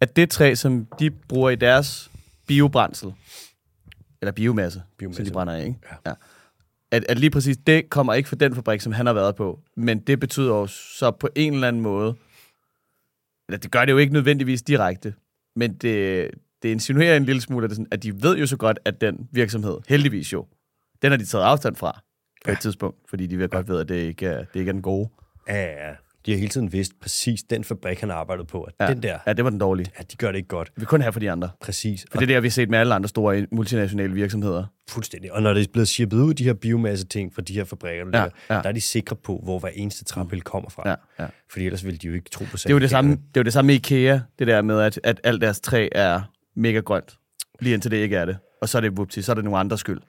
at 0.00 0.16
det 0.16 0.30
træ, 0.30 0.54
som 0.54 0.86
de 0.98 1.10
bruger 1.10 1.50
i 1.50 1.56
deres 1.56 2.10
biobrændsel, 2.46 3.12
eller 4.22 4.32
biomasse, 4.32 4.82
biomasse. 4.98 5.16
som 5.18 5.24
de 5.26 5.30
brænder 5.32 5.54
af, 5.54 5.64
ikke? 5.64 5.78
Ja. 5.90 6.10
ja. 6.10 6.14
At, 6.92 7.04
at 7.08 7.18
lige 7.18 7.30
præcis 7.30 7.56
det 7.56 7.90
kommer 7.90 8.14
ikke 8.14 8.28
fra 8.28 8.36
den 8.36 8.54
fabrik, 8.54 8.80
som 8.80 8.92
han 8.92 9.06
har 9.06 9.12
været 9.12 9.36
på. 9.36 9.60
Men 9.76 10.00
det 10.00 10.20
betyder 10.20 10.54
jo 10.54 10.66
så 10.66 11.10
på 11.10 11.28
en 11.36 11.54
eller 11.54 11.68
anden 11.68 11.82
måde, 11.82 12.14
eller 13.48 13.58
det 13.58 13.70
gør 13.70 13.84
det 13.84 13.92
jo 13.92 13.98
ikke 13.98 14.12
nødvendigvis 14.12 14.62
direkte, 14.62 15.14
men 15.56 15.74
det, 15.74 16.30
det 16.62 16.68
insinuerer 16.68 17.16
en 17.16 17.24
lille 17.24 17.40
smule, 17.40 17.64
at, 17.64 17.70
det 17.70 17.76
sådan, 17.76 17.88
at 17.90 18.02
de 18.02 18.22
ved 18.22 18.36
jo 18.36 18.46
så 18.46 18.56
godt, 18.56 18.78
at 18.84 19.00
den 19.00 19.28
virksomhed, 19.32 19.78
heldigvis 19.88 20.32
jo, 20.32 20.46
den 21.02 21.10
har 21.10 21.18
de 21.18 21.24
taget 21.24 21.44
afstand 21.44 21.76
fra 21.76 22.00
på 22.44 22.50
ja. 22.50 22.52
et 22.52 22.60
tidspunkt, 22.60 22.98
fordi 23.08 23.26
de 23.26 23.38
ved 23.38 23.48
godt 23.48 23.68
ved, 23.68 23.80
at 23.80 23.88
det 23.88 23.94
ikke 23.94 24.26
er, 24.26 24.44
det 24.44 24.60
ikke 24.60 24.68
er 24.68 24.72
den 24.72 24.82
gode. 24.82 25.08
Ja, 25.48 25.88
ja. 25.88 25.94
De 26.26 26.30
har 26.32 26.38
hele 26.38 26.48
tiden 26.50 26.72
vidst 26.72 26.92
præcis 27.00 27.42
den 27.42 27.64
fabrik, 27.64 28.00
han 28.00 28.08
har 28.08 28.16
arbejdet 28.16 28.46
på. 28.46 28.62
At 28.62 28.74
Ja. 28.80 28.86
Den 28.94 29.02
der, 29.02 29.18
Ja, 29.26 29.32
det 29.32 29.44
var 29.44 29.50
den 29.50 29.58
dårlige. 29.58 29.86
ja, 29.98 30.02
de 30.12 30.16
gør 30.16 30.28
det 30.30 30.36
ikke 30.36 30.48
godt. 30.48 30.72
Vi 30.76 30.84
kun 30.84 31.00
have 31.00 31.12
for 31.12 31.20
de 31.20 31.30
andre. 31.30 31.50
Præcis. 31.60 32.06
For 32.12 32.18
det 32.18 32.30
er 32.30 32.34
det, 32.34 32.42
vi 32.42 32.48
har 32.48 32.50
set 32.50 32.70
med 32.70 32.78
alle 32.78 32.94
andre 32.94 33.08
store 33.08 33.46
multinationale 33.52 34.12
virksomheder. 34.14 34.64
Fuldstændig. 34.90 35.32
Og 35.32 35.42
når 35.42 35.54
det 35.54 35.62
er 35.68 35.72
blevet 35.72 35.88
shippet 35.88 36.16
ud, 36.16 36.34
de 36.34 36.44
her 36.44 36.52
biomasse 36.52 37.06
ting 37.06 37.34
fra 37.34 37.42
de 37.42 37.52
her 37.54 37.64
fabrikker, 37.64 38.04
Ja, 38.04 38.10
der, 38.10 38.28
ja. 38.50 38.54
der 38.54 38.68
er 38.68 38.72
de 38.72 38.80
sikre 38.80 39.16
på, 39.16 39.40
hvor 39.44 39.58
hver 39.58 39.68
eneste 39.74 40.04
træpille 40.04 40.42
kommer 40.42 40.70
fra. 40.70 40.88
Ja, 40.88 40.94
ja. 41.24 41.26
Fordi 41.50 41.66
ellers 41.66 41.84
ville 41.84 41.98
de 41.98 42.06
jo 42.06 42.14
ikke 42.14 42.30
tro 42.30 42.44
på 42.44 42.56
Det 42.56 42.66
er 42.66 42.70
jo 42.70 42.78
det 42.78 42.90
samme, 42.90 43.10
det 43.10 43.18
er 43.36 43.40
jo 43.40 43.42
det 43.44 43.52
samme 43.52 43.66
med 43.66 43.74
IKEA, 43.74 44.18
det 44.38 44.46
der 44.46 44.62
med, 44.62 44.80
at, 44.80 45.00
at 45.04 45.20
alt 45.24 45.40
deres 45.40 45.60
træ 45.60 45.88
er 45.92 46.20
mega 46.56 46.78
grønt. 46.80 47.18
Lige 47.60 47.74
indtil 47.74 47.90
det 47.90 47.96
ikke 47.96 48.16
er 48.16 48.24
det. 48.24 48.36
Og 48.62 48.68
så 48.68 48.78
er 48.78 48.80
det, 48.82 48.90
whoopsie, 48.90 49.22
så 49.22 49.32
er 49.32 49.34
det 49.34 49.44
nogle 49.44 49.58
andres 49.58 49.80
skyld. 49.80 50.00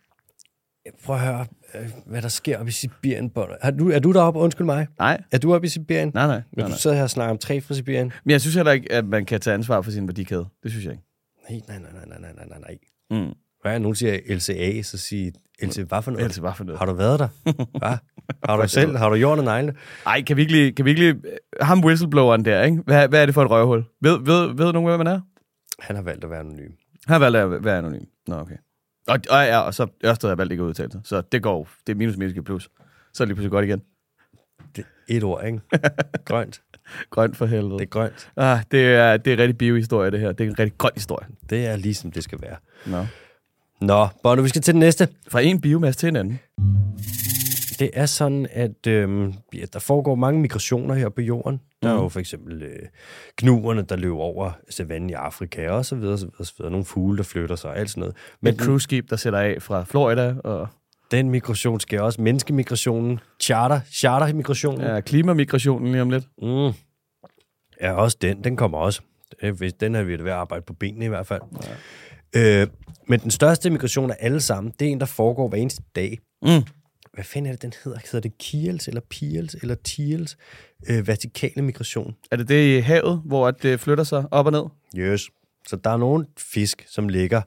Prøv 1.05 1.15
at 1.15 1.21
høre, 1.21 1.45
øh, 1.75 1.89
hvad 2.05 2.21
der 2.21 2.27
sker 2.27 2.57
oppe 2.57 2.69
i 2.69 2.71
Sibirien. 2.71 3.31
Er 3.61 3.71
du, 3.71 3.89
er 3.89 3.99
du 3.99 4.11
deroppe? 4.11 4.39
Undskyld 4.39 4.65
mig. 4.65 4.87
Nej, 4.99 5.21
Er 5.31 5.37
du 5.37 5.55
oppe 5.55 5.65
i 5.65 5.69
Sibirien? 5.69 6.11
nej, 6.13 6.27
nej. 6.27 6.41
Men 6.57 6.65
du 6.65 6.71
sidder 6.77 6.95
her 6.95 7.03
og 7.03 7.09
snakker 7.09 7.31
om 7.31 7.37
træ 7.37 7.59
fra 7.59 7.73
Sibirien? 7.73 8.11
Men 8.23 8.31
jeg 8.31 8.41
synes 8.41 8.55
heller 8.55 8.71
ikke, 8.71 8.91
at 8.91 9.05
man 9.05 9.25
kan 9.25 9.39
tage 9.41 9.53
ansvar 9.53 9.81
for 9.81 9.91
sin 9.91 10.07
værdikæde. 10.07 10.45
Det 10.63 10.71
synes 10.71 10.85
jeg 10.85 10.93
ikke. 10.93 11.03
Nej, 11.49 11.61
nej, 11.67 11.79
nej, 11.79 12.05
nej, 12.05 12.19
nej, 12.19 12.31
nej, 12.33 12.45
nej, 12.47 12.59
nej. 12.59 12.77
Mm. 13.25 13.33
Hvad 13.61 13.73
er 13.73 13.79
nogen 13.79 13.95
siger 13.95 14.19
LCA, 14.35 14.81
så 14.81 14.97
siger 14.97 15.31
LCA, 15.63 15.83
hvad 15.83 16.01
for 16.01 16.11
noget? 16.11 16.23
Ellers 16.23 16.39
bare 16.39 16.55
for 16.55 16.63
noget. 16.63 16.79
Har 16.79 16.85
du 16.85 16.93
været 16.93 17.19
der? 17.19 17.27
Hvad? 17.79 17.97
Har 18.45 18.57
du 18.61 18.67
selv? 18.67 18.97
Har 18.97 19.09
du 19.09 19.15
gjort 19.15 19.39
en 19.39 19.45
negle? 19.45 19.75
Ej, 20.05 20.21
kan 20.21 20.37
vi 20.37 20.41
ikke 20.41 20.53
lige... 20.53 20.71
Kan 20.71 20.85
vi 20.85 20.89
ikke 20.89 21.01
lige 21.01 21.21
ham 21.61 21.83
whistlebloweren 21.83 22.45
der, 22.45 22.63
ikke? 22.63 22.77
Hvad, 22.85 23.07
hvad 23.07 23.21
er 23.21 23.25
det 23.25 23.33
for 23.35 23.43
et 23.43 23.49
røvhul? 23.51 23.83
Ved, 24.01 24.19
ved, 24.25 24.55
ved 24.55 24.73
nogen, 24.73 24.89
hvem 24.89 24.99
man 24.99 25.07
er? 25.07 25.21
Han 25.79 25.95
har 25.95 26.03
valgt 26.03 26.23
at 26.23 26.29
være 26.29 26.39
anonym. 26.39 26.71
Han 27.07 27.13
har 27.13 27.19
valgt 27.19 27.37
at 27.37 27.63
være 27.63 27.77
anonym. 27.77 28.03
Nå, 28.27 28.35
okay. 28.35 28.55
Og, 29.07 29.19
og, 29.29 29.45
ja, 29.45 29.59
og 29.59 29.73
så 29.73 29.87
Ørsted 30.05 30.29
har 30.29 30.35
valgt 30.35 30.51
ikke 30.51 30.63
at 30.63 30.67
udtale 30.67 30.91
sig. 30.91 31.01
Så 31.03 31.21
det 31.21 31.43
går 31.43 31.69
Det 31.87 31.93
er 31.93 31.97
minus 31.97 32.17
minus 32.17 32.33
plus. 32.45 32.69
Så 33.13 33.23
er 33.23 33.25
det 33.25 33.29
lige 33.29 33.35
pludselig 33.35 33.51
godt 33.51 33.65
igen. 33.65 33.81
Det 34.75 34.85
er 35.09 35.17
et 35.17 35.23
ord, 35.23 35.45
ikke? 35.45 35.59
Grønt. 36.25 36.61
Grønt 37.09 37.37
for 37.37 37.45
helvede. 37.45 37.73
Det 37.73 37.81
er 37.81 37.85
grønt. 37.85 38.31
Ah, 38.37 38.59
det, 38.71 38.85
er, 38.85 39.17
det 39.17 39.31
er 39.31 39.33
en 39.33 39.39
rigtig 39.39 39.57
biohistorie, 39.57 40.11
det 40.11 40.19
her. 40.19 40.31
Det 40.31 40.45
er 40.45 40.49
en 40.49 40.59
rigtig 40.59 40.77
grøn 40.77 40.91
historie. 40.93 41.27
Det 41.49 41.65
er 41.65 41.75
ligesom 41.75 42.11
det 42.11 42.23
skal 42.23 42.41
være. 42.41 42.55
Nå. 42.85 43.05
Nå, 43.81 44.07
Bono, 44.23 44.41
vi 44.41 44.49
skal 44.49 44.61
til 44.61 44.73
den 44.73 44.79
næste. 44.79 45.07
Fra 45.31 45.41
en 45.41 45.61
biomasse 45.61 45.99
til 45.99 46.09
en 46.09 46.15
anden. 46.15 46.39
Det 47.79 47.89
er 47.93 48.05
sådan, 48.05 48.47
at 48.51 48.87
øhm, 48.87 49.33
ja, 49.53 49.65
der 49.73 49.79
foregår 49.79 50.15
mange 50.15 50.41
migrationer 50.41 50.95
her 50.95 51.09
på 51.09 51.21
jorden. 51.21 51.61
Der 51.83 51.89
er 51.89 51.93
Mhm. 51.93 52.03
jo 52.03 52.09
for 52.09 52.19
eksempel 52.19 52.63
øh, 52.63 52.79
gnuerne, 53.37 53.81
der 53.81 53.95
løber 53.95 54.15
over 54.17 54.51
savannen 54.69 55.09
i 55.09 55.13
Afrika, 55.13 55.69
og 55.69 55.85
så 55.85 55.95
videre, 55.95 56.17
så 56.17 56.25
videre, 56.25 56.45
så 56.45 56.53
videre. 56.57 56.71
Nogle 56.71 56.85
fugle, 56.85 57.17
der 57.17 57.23
flytter 57.23 57.55
sig, 57.55 57.69
og 57.69 57.77
alt 57.77 57.89
sådan 57.89 58.01
noget. 58.01 58.15
Men 58.41 58.53
et 58.53 58.59
cruise-skib, 58.59 59.09
der 59.09 59.15
sætter 59.15 59.39
af 59.39 59.61
fra 59.61 59.83
Florida, 59.83 60.35
og 60.43 60.67
den 61.11 61.29
migration 61.29 61.79
sker 61.79 62.01
også. 62.01 62.21
Menneskemigrationen, 62.21 63.19
charter, 63.41 63.79
chartermigrationen, 63.91 64.81
ja, 64.81 64.99
klimamigrationen 65.01 65.91
lige 65.91 66.01
om 66.01 66.09
lidt. 66.09 66.25
mm, 66.41 66.71
er 67.79 67.91
også 67.91 68.17
den. 68.21 68.43
Den 68.43 68.55
kommer 68.57 68.77
også. 68.77 69.01
Er 69.41 69.51
vist- 69.51 69.81
Den 69.81 69.95
er 69.95 70.03
vi 70.03 70.11
ved 70.11 70.19
at 70.19 70.29
arbejde 70.37 70.63
på 70.67 70.73
benene 70.73 71.05
i 71.05 71.07
hvert 71.07 71.27
fald. 71.27 71.41
Ja. 72.35 72.61
Øh, 72.61 72.67
men 73.07 73.19
den 73.19 73.31
største 73.31 73.69
migration 73.69 74.11
af 74.11 74.15
alle 74.19 74.41
sammen, 74.41 74.73
det 74.79 74.87
er 74.87 74.91
en, 74.91 74.99
der 74.99 75.05
foregår 75.05 75.47
hver 75.47 75.57
eneste 75.57 75.81
dag. 75.95 76.19
Mm. 76.41 76.49
Hvad 77.13 77.23
fanden 77.23 77.49
er 77.49 77.53
det, 77.53 77.61
den 77.61 77.73
hedder? 77.83 77.99
Hedder 77.99 78.19
det 78.19 78.37
Kiels 78.37 78.87
eller 78.87 79.01
Piels 79.09 79.55
eller 79.55 79.75
Tiels? 79.75 80.37
Øh, 80.89 81.07
vertikale 81.07 81.61
migration. 81.61 82.15
Er 82.31 82.35
det 82.35 82.49
det 82.49 82.77
i 82.77 82.79
havet, 82.79 83.21
hvor 83.25 83.47
at 83.47 83.63
det 83.63 83.79
flytter 83.79 84.03
sig 84.03 84.25
op 84.31 84.45
og 84.45 84.51
ned? 84.51 84.63
Yes. 84.97 85.29
Så 85.67 85.75
der 85.75 85.89
er 85.89 85.97
nogle 85.97 86.25
fisk, 86.37 86.85
som 86.87 87.09
ligger 87.09 87.41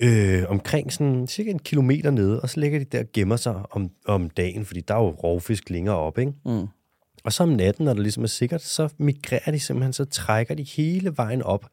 øh, 0.00 0.42
omkring 0.48 0.92
sådan 0.92 1.26
cirka 1.26 1.50
en 1.50 1.58
kilometer 1.58 2.10
nede, 2.10 2.40
og 2.40 2.50
så 2.50 2.60
ligger 2.60 2.78
de 2.78 2.84
der 2.84 2.98
og 2.98 3.06
gemmer 3.12 3.36
sig 3.36 3.62
om, 3.70 3.90
om 4.06 4.30
dagen, 4.30 4.64
fordi 4.64 4.80
der 4.80 4.94
er 4.94 4.98
jo 4.98 5.10
rovfisk 5.10 5.70
længere 5.70 5.96
op, 5.96 6.18
ikke? 6.18 6.32
Mm. 6.46 6.66
Og 7.24 7.32
så 7.32 7.42
om 7.42 7.48
natten, 7.48 7.84
når 7.84 7.92
det 7.92 8.02
ligesom 8.02 8.22
er 8.22 8.28
sikkert, 8.28 8.62
så 8.62 8.88
migrerer 8.98 9.50
de 9.50 9.60
simpelthen, 9.60 9.92
så 9.92 10.04
trækker 10.04 10.54
de 10.54 10.62
hele 10.62 11.12
vejen 11.16 11.42
op. 11.42 11.66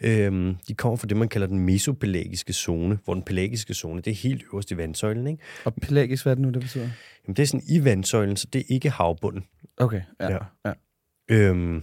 Øhm, 0.00 0.56
de 0.68 0.74
kommer 0.74 0.96
fra 0.96 1.06
det, 1.06 1.16
man 1.16 1.28
kalder 1.28 1.46
den 1.46 1.58
mesopelagiske 1.58 2.52
zone, 2.52 2.98
hvor 3.04 3.14
den 3.14 3.22
pelagiske 3.22 3.74
zone, 3.74 4.02
det 4.02 4.10
er 4.10 4.14
helt 4.14 4.42
øverst 4.52 4.70
i 4.70 4.76
vandsøjlen, 4.76 5.26
ikke? 5.26 5.42
Og 5.64 5.74
pelagisk, 5.74 6.24
hvad 6.24 6.32
er 6.32 6.34
det 6.34 6.42
nu, 6.42 6.50
det 6.50 6.60
betyder? 6.60 6.88
Jamen, 7.26 7.36
det 7.36 7.42
er 7.42 7.46
sådan 7.46 7.62
i 7.68 7.84
vandsøjlen, 7.84 8.36
så 8.36 8.46
det 8.52 8.58
er 8.58 8.64
ikke 8.68 8.90
havbunden. 8.90 9.44
Okay, 9.76 10.00
ja. 10.20 10.32
Ja. 10.32 10.38
ja. 10.64 10.72
Øhm, 11.28 11.82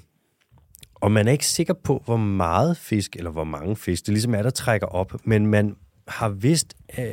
og 0.96 1.12
man 1.12 1.28
er 1.28 1.32
ikke 1.32 1.46
sikker 1.46 1.74
på, 1.74 2.02
hvor 2.06 2.18
meget 2.18 2.78
fisk, 2.78 3.16
eller 3.16 3.32
hvor 3.32 3.44
mange 3.44 3.76
fisk, 3.76 4.06
det 4.06 4.14
ligesom 4.14 4.36
er, 4.36 4.42
der 4.42 4.50
trækker 4.50 4.88
op, 4.88 5.14
men 5.24 5.48
man 5.48 5.76
har 6.08 6.30
vidst 6.30 6.78
øh, 7.00 7.06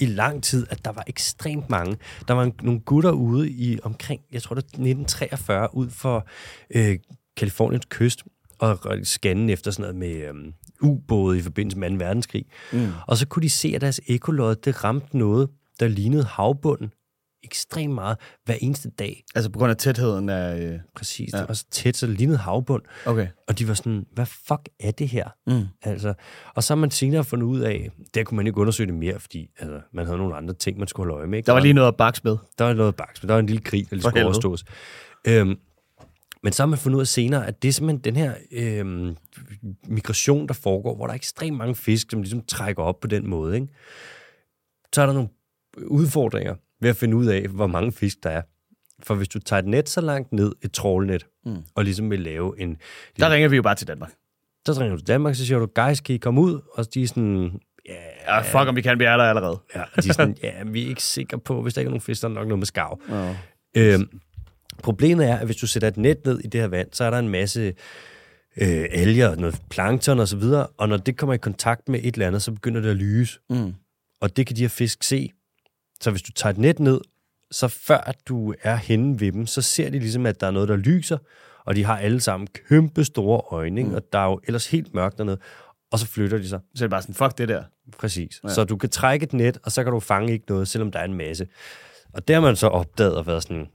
i 0.00 0.06
lang 0.06 0.42
tid, 0.42 0.66
at 0.70 0.84
der 0.84 0.92
var 0.92 1.04
ekstremt 1.06 1.70
mange. 1.70 1.96
Der 2.28 2.34
var 2.34 2.42
en, 2.42 2.52
nogle 2.62 2.80
gutter 2.80 3.10
ude 3.10 3.50
i 3.50 3.78
omkring, 3.82 4.20
jeg 4.32 4.42
tror 4.42 4.54
det 4.54 4.62
er 4.62 4.66
1943, 4.66 5.74
ud 5.74 5.90
for 5.90 6.26
øh, 6.74 6.98
Kaliforniens 7.36 7.86
kyst, 7.88 8.24
og 8.58 8.78
scanne 9.02 9.52
efter 9.52 9.70
sådan 9.70 9.82
noget 9.82 9.96
med 9.96 10.28
øhm, 10.28 10.52
ubåde 10.80 11.38
i 11.38 11.42
forbindelse 11.42 11.78
med 11.78 11.90
2. 11.90 11.96
verdenskrig. 11.96 12.44
Mm. 12.72 12.88
Og 13.06 13.16
så 13.16 13.26
kunne 13.26 13.42
de 13.42 13.50
se, 13.50 13.72
at 13.74 13.80
deres 13.80 14.00
ekolod, 14.06 14.54
det 14.54 14.84
ramte 14.84 15.18
noget, 15.18 15.48
der 15.80 15.88
lignede 15.88 16.24
havbunden 16.24 16.90
ekstremt 17.42 17.94
meget 17.94 18.16
hver 18.44 18.54
eneste 18.60 18.90
dag. 18.90 19.24
Altså 19.34 19.50
på 19.50 19.58
grund 19.58 19.70
af 19.70 19.76
tætheden 19.76 20.28
af... 20.28 20.60
Øh... 20.60 20.78
Præcis. 20.96 21.32
Ja. 21.32 21.38
Det 21.38 21.48
var 21.48 21.54
så 21.54 21.64
tæt, 21.70 21.96
så 21.96 22.06
det 22.06 22.18
lignede 22.18 22.38
havbund. 22.38 22.82
Okay. 23.06 23.28
Og 23.48 23.58
de 23.58 23.68
var 23.68 23.74
sådan, 23.74 24.06
hvad 24.14 24.26
fuck 24.26 24.68
er 24.80 24.90
det 24.90 25.08
her? 25.08 25.28
Mm. 25.46 25.66
Altså, 25.82 26.14
og 26.54 26.64
så 26.64 26.74
har 26.74 26.80
man 26.80 26.90
senere 26.90 27.24
fundet 27.24 27.46
ud 27.46 27.60
af, 27.60 27.90
der 28.14 28.24
kunne 28.24 28.36
man 28.36 28.46
ikke 28.46 28.60
undersøge 28.60 28.86
det 28.86 28.94
mere, 28.94 29.20
fordi 29.20 29.50
altså, 29.58 29.80
man 29.92 30.06
havde 30.06 30.18
nogle 30.18 30.36
andre 30.36 30.54
ting, 30.54 30.78
man 30.78 30.88
skulle 30.88 31.06
holde 31.06 31.20
øje 31.20 31.26
med. 31.26 31.38
Ikke? 31.38 31.46
Der 31.46 31.52
var 31.52 31.60
lige 31.60 31.74
noget 31.74 31.88
at 31.88 31.96
bakse 31.96 32.20
med. 32.24 32.36
der 32.58 32.64
var 32.64 32.72
noget 32.72 32.96
baks, 32.96 33.22
men 33.22 33.28
der 33.28 33.34
var 33.34 33.40
en 33.40 33.46
lille 33.46 33.62
krig, 33.62 33.90
der 33.90 33.96
lige 33.96 34.02
skulle 34.02 34.24
overstås. 34.24 34.64
Øhm, 35.26 35.56
men 36.42 36.52
så 36.52 36.62
har 36.62 36.66
man 36.66 36.78
fundet 36.78 36.96
ud 36.96 37.00
af 37.00 37.06
senere, 37.06 37.46
at 37.46 37.62
det 37.62 37.68
er 37.68 37.72
simpelthen 37.72 38.14
den 38.14 38.16
her 38.16 38.34
øhm, 38.52 39.16
migration, 39.88 40.48
der 40.48 40.54
foregår, 40.54 40.96
hvor 40.96 41.06
der 41.06 41.12
er 41.12 41.16
ekstremt 41.16 41.56
mange 41.56 41.74
fisk, 41.74 42.10
som 42.10 42.22
ligesom 42.22 42.42
trækker 42.42 42.82
op 42.82 43.00
på 43.00 43.06
den 43.06 43.30
måde. 43.30 43.54
Ikke? 43.54 43.68
Så 44.94 45.02
er 45.02 45.06
der 45.06 45.12
nogle 45.12 45.28
udfordringer 45.86 46.54
ved 46.80 46.90
at 46.90 46.96
finde 46.96 47.16
ud 47.16 47.26
af, 47.26 47.42
hvor 47.48 47.66
mange 47.66 47.92
fisk 47.92 48.16
der 48.22 48.30
er. 48.30 48.42
For 49.02 49.14
hvis 49.14 49.28
du 49.28 49.38
tager 49.38 49.62
et 49.62 49.66
net 49.68 49.88
så 49.88 50.00
langt 50.00 50.32
ned, 50.32 50.52
et 50.62 50.72
trålnet, 50.72 51.26
Mm. 51.46 51.56
og 51.74 51.84
ligesom 51.84 52.10
vil 52.10 52.20
lave 52.20 52.60
en... 52.60 52.76
Der 53.18 53.30
ringer 53.30 53.48
vi 53.48 53.56
jo 53.56 53.62
bare 53.62 53.74
til 53.74 53.86
Danmark. 53.88 54.10
Så 54.66 54.72
ringer 54.80 54.90
du 54.96 55.00
til 55.00 55.06
Danmark, 55.08 55.34
så 55.34 55.46
siger 55.46 55.58
du, 55.58 55.66
guys, 55.74 56.00
kan 56.00 56.14
I 56.14 56.18
komme 56.18 56.40
ud? 56.40 56.60
Og 56.74 56.94
de 56.94 57.02
er 57.02 57.06
sådan, 57.06 57.60
ja, 57.88 57.94
Ja, 58.34 58.40
fuck 58.40 58.68
om 58.68 58.76
vi 58.76 58.82
kan, 58.82 58.98
vi 58.98 59.04
er 59.04 59.16
der 59.16 59.24
allerede. 59.24 59.60
ja, 59.74 59.80
de 60.02 60.08
er 60.08 60.12
sådan, 60.12 60.36
ja, 60.42 60.52
vi 60.66 60.84
er 60.84 60.88
ikke 60.88 61.02
sikre 61.02 61.38
på, 61.38 61.62
hvis 61.62 61.74
der 61.74 61.80
ikke 61.80 61.88
er 61.88 61.90
nogen 61.90 62.00
fisk, 62.00 62.22
der 62.22 62.28
er 62.28 62.32
nok 62.32 62.46
noget 62.48 62.58
med 62.58 62.66
skarv. 62.66 63.00
Ja. 63.10 63.34
Øhm, 63.76 64.20
problemet 64.82 65.28
er, 65.28 65.36
at 65.36 65.46
hvis 65.46 65.56
du 65.56 65.66
sætter 65.66 65.88
et 65.88 65.96
net 65.96 66.18
ned 66.26 66.38
i 66.38 66.46
det 66.46 66.60
her 66.60 66.68
vand, 66.68 66.88
så 66.92 67.04
er 67.04 67.10
der 67.10 67.18
en 67.18 67.28
masse 67.28 67.74
øh, 68.60 68.84
alger, 68.90 69.34
noget 69.36 69.62
plankton 69.70 70.18
og 70.20 70.28
så 70.28 70.36
videre, 70.36 70.66
og 70.66 70.88
når 70.88 70.96
det 70.96 71.16
kommer 71.16 71.34
i 71.34 71.38
kontakt 71.38 71.88
med 71.88 72.00
et 72.02 72.14
eller 72.14 72.26
andet, 72.26 72.42
så 72.42 72.52
begynder 72.52 72.80
det 72.80 72.90
at 72.90 72.96
lyse, 72.96 73.38
Mm. 73.50 73.74
og 74.20 74.36
det 74.36 74.46
kan 74.46 74.56
de 74.56 74.60
her 74.60 74.68
fisk 74.68 75.02
se. 75.02 75.30
Så 76.00 76.10
hvis 76.10 76.22
du 76.22 76.32
tager 76.32 76.50
et 76.50 76.58
net 76.58 76.80
ned, 76.80 77.00
så 77.50 77.68
før 77.68 78.12
du 78.28 78.54
er 78.62 78.76
henne 78.76 79.20
ved 79.20 79.32
dem, 79.32 79.46
så 79.46 79.62
ser 79.62 79.90
de 79.90 79.98
ligesom, 79.98 80.26
at 80.26 80.40
der 80.40 80.46
er 80.46 80.50
noget, 80.50 80.68
der 80.68 80.76
lyser, 80.76 81.18
og 81.64 81.76
de 81.76 81.84
har 81.84 81.98
alle 81.98 82.20
sammen 82.20 82.48
kæmpe 82.68 83.04
store 83.04 83.42
øjne, 83.50 83.82
mm. 83.82 83.94
og 83.94 84.02
der 84.12 84.18
er 84.18 84.24
jo 84.24 84.40
ellers 84.44 84.66
helt 84.66 84.94
mørkt 84.94 85.18
dernede, 85.18 85.38
og 85.92 85.98
så 85.98 86.06
flytter 86.06 86.38
de 86.38 86.48
sig. 86.48 86.60
Så 86.74 86.84
er 86.84 86.86
det 86.86 86.90
bare 86.90 87.02
sådan, 87.02 87.14
fuck 87.14 87.38
det 87.38 87.48
der. 87.48 87.62
Præcis. 87.98 88.40
Ja. 88.44 88.48
Ja. 88.48 88.54
Så 88.54 88.64
du 88.64 88.76
kan 88.76 88.90
trække 88.90 89.24
et 89.24 89.32
net, 89.32 89.58
og 89.62 89.72
så 89.72 89.84
kan 89.84 89.92
du 89.92 90.00
fange 90.00 90.32
ikke 90.32 90.44
noget, 90.48 90.68
selvom 90.68 90.90
der 90.90 90.98
er 90.98 91.04
en 91.04 91.14
masse. 91.14 91.46
Og 92.12 92.28
der 92.28 92.34
har 92.34 92.40
man 92.40 92.56
så 92.56 92.66
opdaget 92.66 93.16
og 93.16 93.26
været 93.26 93.42
sådan, 93.42 93.66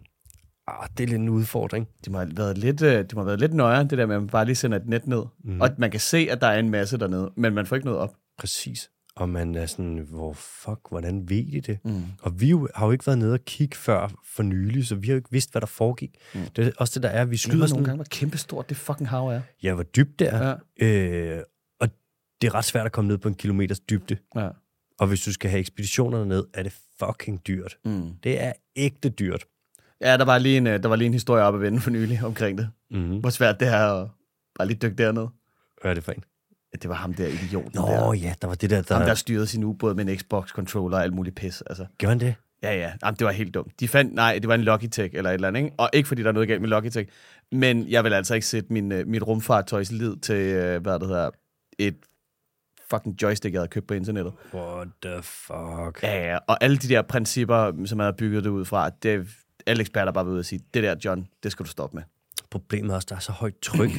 ah, 0.68 0.88
det 0.98 1.04
er 1.04 1.08
lidt 1.08 1.22
en 1.22 1.30
udfordring. 1.30 1.88
Det 2.04 2.12
må 2.12 2.18
have 2.18 2.38
været 2.38 2.58
lidt, 2.58 2.82
øh, 2.82 2.98
det 2.98 3.14
må 3.16 3.22
have 3.22 3.28
været 3.28 3.40
lidt 3.40 3.54
nøjere, 3.54 3.84
det 3.84 3.98
der 3.98 4.06
med, 4.06 4.16
at 4.16 4.22
man 4.22 4.30
bare 4.30 4.46
lige 4.46 4.56
sender 4.56 4.78
et 4.78 4.88
net 4.88 5.08
ned. 5.08 5.24
Mm. 5.44 5.62
Og 5.62 5.68
at 5.68 5.80
man 5.80 5.92
kan 5.92 6.00
se, 6.00 6.28
at 6.32 6.42
der 6.42 6.48
er 6.48 6.60
en 6.60 6.70
masse 6.70 6.98
dernede, 6.98 7.32
men 7.38 7.54
man 7.54 7.66
får 7.66 7.76
ikke 7.76 7.86
noget 7.86 8.02
op. 8.02 8.14
Præcis. 8.38 8.90
Og 9.16 9.30
man 9.30 9.56
er 9.56 9.66
sådan, 9.66 9.98
hvor 10.10 10.34
fuck, 10.34 10.80
hvordan 10.90 11.30
ved 11.30 11.52
de 11.52 11.62
det? 11.62 11.80
Mm. 11.86 12.04
Og 12.22 12.42
vi 12.42 12.50
jo, 12.50 12.68
har 12.76 12.86
jo 12.86 12.92
ikke 12.92 13.08
været 13.08 13.20
nede 13.20 13.34
og 13.34 13.46
kigge 13.46 13.76
før 13.76 14.22
for 14.36 14.44
nylig, 14.44 14.88
så 14.88 14.96
vi 14.96 15.08
har 15.08 15.14
jo 15.14 15.18
ikke 15.18 15.32
vidst, 15.32 15.52
hvad 15.52 15.62
der 15.62 15.68
foregik. 15.68 16.18
Mm. 16.34 16.42
Det 16.56 16.68
er 16.68 16.72
også 16.78 16.92
det, 16.96 17.04
der 17.04 17.10
er, 17.10 17.26
vi 17.26 17.38
Skyder 17.38 17.52
skyder 17.52 17.58
nogle 17.58 17.70
sådan, 17.70 17.84
gange, 17.84 17.96
hvor 17.96 18.06
kæmpestort 18.10 18.70
det 18.70 18.78
fucking 18.78 19.10
hav 19.10 19.28
er. 19.28 19.42
ja, 19.64 19.74
hvor 19.74 19.84
dybt 19.84 20.20
det 20.20 20.34
er. 20.34 20.58
Ja. 20.82 20.86
Øh, 20.88 21.44
og 21.80 21.90
det 22.42 22.48
er 22.48 22.56
ret 22.56 22.66
svært 22.66 22.86
at 22.86 22.92
komme 22.92 23.08
ned 23.08 23.18
på 23.18 23.28
en 23.28 23.36
kilometers 23.36 23.80
dybde. 23.80 24.18
Ja. 24.36 24.50
Og 25.00 25.08
hvis 25.08 25.22
du 25.22 25.34
skal 25.34 25.50
have 25.50 25.60
ekspeditionerne 25.60 26.26
ned, 26.26 26.44
er 26.54 26.64
det 26.64 26.74
fucking 27.00 27.48
dyrt. 27.48 27.78
Mm. 27.86 28.12
Det 28.24 28.42
er 28.42 28.54
ægte 28.76 29.10
dyrt. 29.10 29.46
Ja, 30.02 30.18
der 30.18 30.26
var, 30.26 30.38
lige 30.38 30.58
en, 30.58 30.68
øh, 30.68 30.84
der 30.84 30.90
var 30.90 30.96
lige 30.96 31.06
en 31.06 31.14
historie 31.14 31.44
op 31.44 31.56
at 31.56 31.62
vende 31.62 31.80
for 31.80 31.90
nylig 31.90 32.24
omkring 32.24 32.58
det. 32.58 32.70
Mm-hmm. 32.92 33.20
Hvor 33.20 33.30
svært 33.30 33.60
det 33.60 33.68
er 33.68 34.02
at 34.02 34.10
bare 34.60 34.68
lige 34.68 34.78
dykke 34.78 34.96
derned. 35.04 35.28
Hvad 35.82 35.92
er 35.92 35.94
det 35.96 36.04
for 36.04 36.12
en? 36.12 36.24
Ja, 36.76 36.80
Det 36.82 36.90
var 36.90 36.96
ham 36.96 37.14
der 37.14 37.28
idioten 37.28 37.72
Nå 37.76 37.88
der. 37.88 38.14
ja, 38.14 38.34
der 38.42 38.48
var 38.48 38.56
det 38.56 38.70
der, 38.70 38.82
der... 38.82 38.96
Ham, 38.96 39.06
der 39.06 39.14
styrede 39.14 39.48
sin 39.48 39.64
ubåd 39.64 39.96
med 39.96 40.08
en 40.08 40.18
Xbox-controller 40.18 40.98
og 40.98 41.04
alt 41.04 41.14
muligt 41.14 41.36
pis. 41.36 41.62
Altså. 41.62 41.86
Gjorde 41.98 42.10
han 42.10 42.20
det? 42.20 42.36
Ja, 42.64 42.76
ja. 42.76 42.92
Jamen, 43.04 43.16
det 43.20 43.26
var 43.26 43.32
helt 43.32 43.54
dumt. 43.54 43.80
De 43.80 43.88
fandt, 43.88 44.14
nej, 44.14 44.40
det 44.40 44.48
var 44.48 44.56
en 44.56 44.62
Logitech 44.62 45.16
eller 45.16 45.30
et 45.30 45.34
eller 45.34 45.48
andet, 45.48 45.64
ikke? 45.64 45.76
Og 45.78 45.90
ikke 45.94 46.08
fordi 46.08 46.22
der 46.22 46.28
er 46.28 46.34
noget 46.34 46.48
galt 46.48 46.62
med 46.62 46.70
Logitech, 46.70 47.10
men 47.52 47.88
jeg 47.90 48.04
vil 48.04 48.14
altså 48.14 48.34
ikke 48.36 48.48
sætte 48.48 48.74
min, 48.74 48.92
øh, 48.92 49.08
mit 49.08 49.24
rumfartøjs 49.24 49.92
lid 49.92 50.16
til, 50.18 50.36
øh, 50.36 50.82
hvad 50.82 51.00
det 51.00 51.08
hedder, 51.08 51.30
et 51.80 51.96
fucking 52.90 53.22
joystick, 53.22 53.54
jeg 53.54 53.60
havde 53.60 53.70
købt 53.70 53.88
på 53.88 53.94
internettet. 53.94 54.34
What 54.54 54.88
the 55.02 55.24
fuck? 55.24 56.04
Ja, 56.04 56.32
ja. 56.32 56.38
Og 56.48 56.64
alle 56.64 56.78
de 56.78 56.88
der 56.90 57.02
principper, 57.02 57.86
som 57.86 58.00
jeg 58.00 58.06
havde 58.06 58.18
bygget 58.18 58.44
det 58.44 58.50
ud 58.50 58.66
fra, 58.66 58.90
det, 58.90 59.28
alle 59.68 59.82
eksperter 59.82 60.12
bare 60.12 60.28
ude 60.28 60.40
og 60.40 60.46
sige, 60.46 60.62
det 60.74 60.84
der, 60.84 60.96
John, 61.06 61.28
det 61.44 61.52
skal 61.52 61.66
du 61.66 61.70
stoppe 61.70 61.96
med. 61.96 62.04
Problemet 62.52 62.92
er 62.92 62.96
også, 62.96 63.08
der 63.10 63.16
er 63.16 63.20
så 63.20 63.32
højt 63.32 63.60
tryk. 63.62 63.90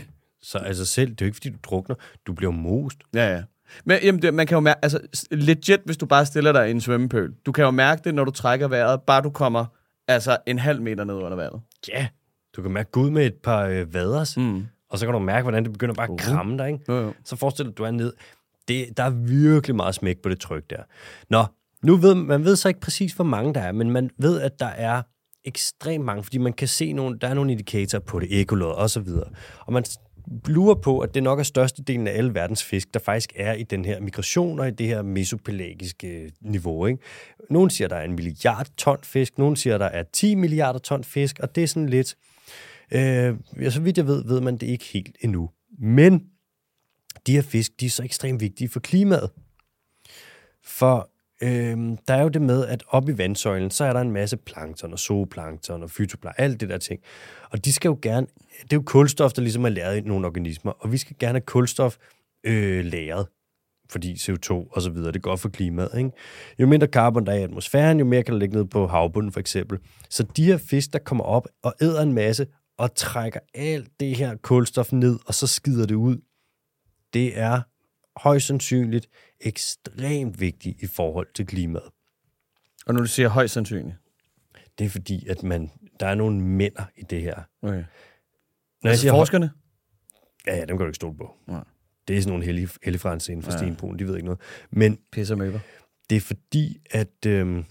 Så 0.42 0.58
altså 0.58 0.84
selv, 0.84 1.10
det 1.10 1.20
er 1.20 1.26
jo 1.26 1.28
ikke, 1.28 1.36
fordi 1.36 1.50
du 1.50 1.58
drukner. 1.62 1.96
Du 2.26 2.32
bliver 2.32 2.52
most. 2.52 2.98
Ja, 3.14 3.34
ja. 3.34 3.42
Men 3.84 3.98
jamen, 4.02 4.22
det, 4.22 4.34
man 4.34 4.46
kan 4.46 4.54
jo 4.56 4.60
mærke, 4.60 4.78
altså 4.84 5.00
legit, 5.30 5.80
hvis 5.84 5.96
du 5.96 6.06
bare 6.06 6.26
stiller 6.26 6.52
dig 6.52 6.68
i 6.68 6.70
en 6.70 6.80
svømmepøl, 6.80 7.32
du 7.46 7.52
kan 7.52 7.64
jo 7.64 7.70
mærke 7.70 8.02
det, 8.04 8.14
når 8.14 8.24
du 8.24 8.30
trækker 8.30 8.68
vejret, 8.68 9.02
bare 9.02 9.22
du 9.22 9.30
kommer 9.30 9.64
altså 10.08 10.36
en 10.46 10.58
halv 10.58 10.82
meter 10.82 11.04
ned 11.04 11.14
under 11.14 11.36
vandet. 11.36 11.60
Ja. 11.88 12.08
Du 12.56 12.62
kan 12.62 12.70
mærke 12.70 12.90
Gud 12.90 13.10
med 13.10 13.26
et 13.26 13.34
par 13.34 13.64
øh, 13.64 13.94
vaders, 13.94 14.36
Mm. 14.36 14.66
og 14.90 14.98
så 14.98 15.06
kan 15.06 15.12
du 15.12 15.18
mærke, 15.18 15.42
hvordan 15.42 15.64
det 15.64 15.72
begynder 15.72 15.94
bare 15.94 16.12
at 16.12 16.18
kramme 16.18 16.58
dig. 16.58 16.66
Ikke? 16.68 16.84
Jo, 16.88 16.94
jo. 16.94 17.12
Så 17.24 17.36
forestil 17.36 17.64
dig, 17.64 17.70
at 17.72 17.78
du 17.78 17.82
er 17.84 17.90
ned. 17.90 18.12
Det, 18.68 18.86
der 18.96 19.02
er 19.02 19.10
virkelig 19.10 19.76
meget 19.76 19.94
smæk 19.94 20.18
på 20.22 20.28
det 20.28 20.40
tryk 20.40 20.70
der. 20.70 20.82
Nå, 21.30 21.44
Nu 21.82 21.96
ved 21.96 22.14
man 22.14 22.44
ved 22.44 22.56
så 22.56 22.68
ikke 22.68 22.80
præcis, 22.80 23.12
hvor 23.12 23.24
mange 23.24 23.54
der 23.54 23.60
er, 23.60 23.72
men 23.72 23.90
man 23.90 24.10
ved, 24.18 24.40
at 24.40 24.52
der 24.60 24.66
er 24.66 25.02
ekstremt 25.44 26.04
mange, 26.04 26.22
fordi 26.22 26.38
man 26.38 26.52
kan 26.52 26.68
se, 26.68 26.92
nogle, 26.92 27.18
der 27.18 27.28
er 27.28 27.34
nogle 27.34 27.52
indikatorer 27.52 28.02
på 28.02 28.20
det, 28.20 28.40
ekolod 28.40 28.72
og 28.74 28.90
så 28.90 29.00
videre. 29.00 29.28
Og 29.60 29.72
man 29.72 29.84
lurer 30.46 30.74
på, 30.74 30.98
at 30.98 31.14
det 31.14 31.22
nok 31.22 31.38
er 31.38 31.42
størstedelen 31.42 32.06
af 32.06 32.18
alle 32.18 32.34
verdens 32.34 32.64
fisk, 32.64 32.94
der 32.94 33.00
faktisk 33.00 33.32
er 33.36 33.52
i 33.52 33.62
den 33.62 33.84
her 33.84 34.00
migration 34.00 34.60
og 34.60 34.68
i 34.68 34.70
det 34.70 34.86
her 34.86 35.02
mesopelagiske 35.02 36.22
øh, 36.22 36.30
niveau. 36.40 36.86
Ikke? 36.86 37.02
Nogle 37.50 37.70
siger, 37.70 37.88
der 37.88 37.96
er 37.96 38.04
en 38.04 38.16
milliard 38.16 38.68
ton 38.76 38.98
fisk, 39.02 39.38
nogle 39.38 39.56
siger, 39.56 39.78
der 39.78 39.86
er 39.86 40.02
10 40.12 40.34
milliarder 40.34 40.78
ton 40.78 41.04
fisk, 41.04 41.38
og 41.38 41.54
det 41.54 41.62
er 41.62 41.68
sådan 41.68 41.88
lidt... 41.88 42.16
Øh, 42.90 43.34
ja, 43.60 43.70
så 43.70 43.80
vidt 43.80 43.98
jeg 43.98 44.06
ved, 44.06 44.24
ved 44.24 44.40
man 44.40 44.56
det 44.56 44.66
ikke 44.66 44.84
helt 44.84 45.16
endnu. 45.20 45.50
Men 45.78 46.22
de 47.26 47.32
her 47.32 47.42
fisk, 47.42 47.80
de 47.80 47.86
er 47.86 47.90
så 47.90 48.02
ekstremt 48.02 48.40
vigtige 48.40 48.68
for 48.68 48.80
klimaet. 48.80 49.30
For 50.64 51.10
øhm, 51.42 51.96
der 51.96 52.14
er 52.14 52.22
jo 52.22 52.28
det 52.28 52.42
med, 52.42 52.66
at 52.66 52.84
op 52.88 53.08
i 53.08 53.18
vandsøjlen, 53.18 53.70
så 53.70 53.84
er 53.84 53.92
der 53.92 54.00
en 54.00 54.10
masse 54.10 54.36
plankton 54.36 54.92
og 54.92 54.98
zooplankton 54.98 55.82
og 55.82 55.90
fytoplankton, 55.90 56.44
alt 56.44 56.60
det 56.60 56.68
der 56.68 56.78
ting. 56.78 57.00
Og 57.50 57.64
de 57.64 57.72
skal 57.72 57.88
jo 57.88 57.98
gerne, 58.02 58.26
det 58.62 58.72
er 58.72 58.76
jo 58.76 58.82
kulstof, 58.86 59.32
der 59.32 59.42
ligesom 59.42 59.64
er 59.64 59.68
lavet 59.68 59.96
i 59.96 60.00
nogle 60.00 60.26
organismer, 60.26 60.72
og 60.72 60.92
vi 60.92 60.96
skal 60.96 61.16
gerne 61.18 61.32
have 61.32 61.46
kulstof 61.46 61.96
øh, 62.46 62.84
læret, 62.84 63.26
fordi 63.90 64.14
CO2 64.14 64.52
og 64.52 64.82
så 64.82 64.90
videre, 64.90 65.08
det 65.08 65.16
er 65.16 65.20
godt 65.20 65.40
for 65.40 65.48
klimaet. 65.48 65.90
Ikke? 65.98 66.10
Jo 66.58 66.66
mindre 66.66 66.86
carbon 66.86 67.26
der 67.26 67.32
er 67.32 67.36
i 67.36 67.42
atmosfæren, 67.42 67.98
jo 67.98 68.04
mere 68.04 68.22
kan 68.22 68.34
der 68.34 68.40
ligge 68.40 68.56
ned 68.56 68.64
på 68.64 68.86
havbunden 68.86 69.32
for 69.32 69.40
eksempel. 69.40 69.78
Så 70.10 70.22
de 70.36 70.44
her 70.44 70.56
fisk, 70.56 70.92
der 70.92 70.98
kommer 70.98 71.24
op 71.24 71.48
og 71.62 71.74
æder 71.80 72.02
en 72.02 72.12
masse, 72.12 72.46
og 72.78 72.94
trækker 72.94 73.40
alt 73.54 73.88
det 74.00 74.16
her 74.16 74.36
kulstof 74.42 74.92
ned, 74.92 75.18
og 75.26 75.34
så 75.34 75.46
skider 75.46 75.86
det 75.86 75.94
ud, 75.94 76.16
det 77.14 77.38
er 77.38 77.60
højst 78.16 78.46
sandsynligt 78.46 79.08
ekstremt 79.40 80.40
vigtigt 80.40 80.82
i 80.82 80.86
forhold 80.86 81.26
til 81.34 81.46
klimaet. 81.46 81.84
Og 82.86 82.94
når 82.94 83.00
du 83.00 83.06
siger 83.06 83.28
højst 83.28 83.54
sandsynligt. 83.54 83.96
Det 84.78 84.84
er 84.84 84.88
fordi, 84.90 85.26
at 85.28 85.42
man, 85.42 85.70
der 86.00 86.06
er 86.06 86.14
nogle 86.14 86.40
mænder 86.40 86.84
i 86.96 87.02
det 87.02 87.22
her. 87.22 87.34
Okay. 87.62 87.72
Når 87.72 87.78
jeg 88.82 88.90
Altså 88.90 89.00
siger 89.00 89.12
høj- 89.12 89.20
forskerne? 89.20 89.50
Ja, 90.46 90.54
ja, 90.56 90.60
dem 90.60 90.68
kan 90.68 90.78
du 90.78 90.86
ikke 90.86 90.94
stole 90.94 91.16
på. 91.16 91.34
Nej. 91.46 91.64
Det 92.08 92.16
er 92.16 92.20
sådan 92.20 92.30
nogle 92.30 92.44
hellige, 92.44 92.68
helligfrans 92.82 93.28
inden 93.28 93.42
for 93.42 93.50
Ja. 93.50 93.56
ja. 93.56 93.62
stenbroen, 93.62 93.98
de 93.98 94.06
ved 94.06 94.14
ikke 94.16 94.24
noget. 94.24 94.40
Men 94.70 94.98
Pisser 95.12 95.36
møber. 95.36 95.58
det 96.10 96.16
er 96.16 96.20
fordi, 96.20 96.78
at 96.90 97.26
øhm, 97.26 97.48
når 97.52 97.64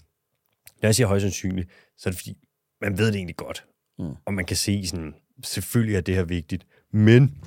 jeg 0.82 0.94
siger 0.94 1.06
højst 1.06 1.22
sandsynligt, 1.22 1.70
så 1.96 2.08
er 2.08 2.10
det 2.10 2.18
fordi, 2.18 2.48
man 2.80 2.98
ved 2.98 3.06
det 3.06 3.16
egentlig 3.16 3.36
godt. 3.36 3.66
Mm. 3.98 4.14
Og 4.24 4.34
man 4.34 4.44
kan 4.44 4.56
se 4.56 4.86
sådan, 4.86 5.14
selvfølgelig 5.44 5.96
er 5.96 6.00
det 6.00 6.14
her 6.14 6.24
vigtigt, 6.24 6.66
men 6.92 7.42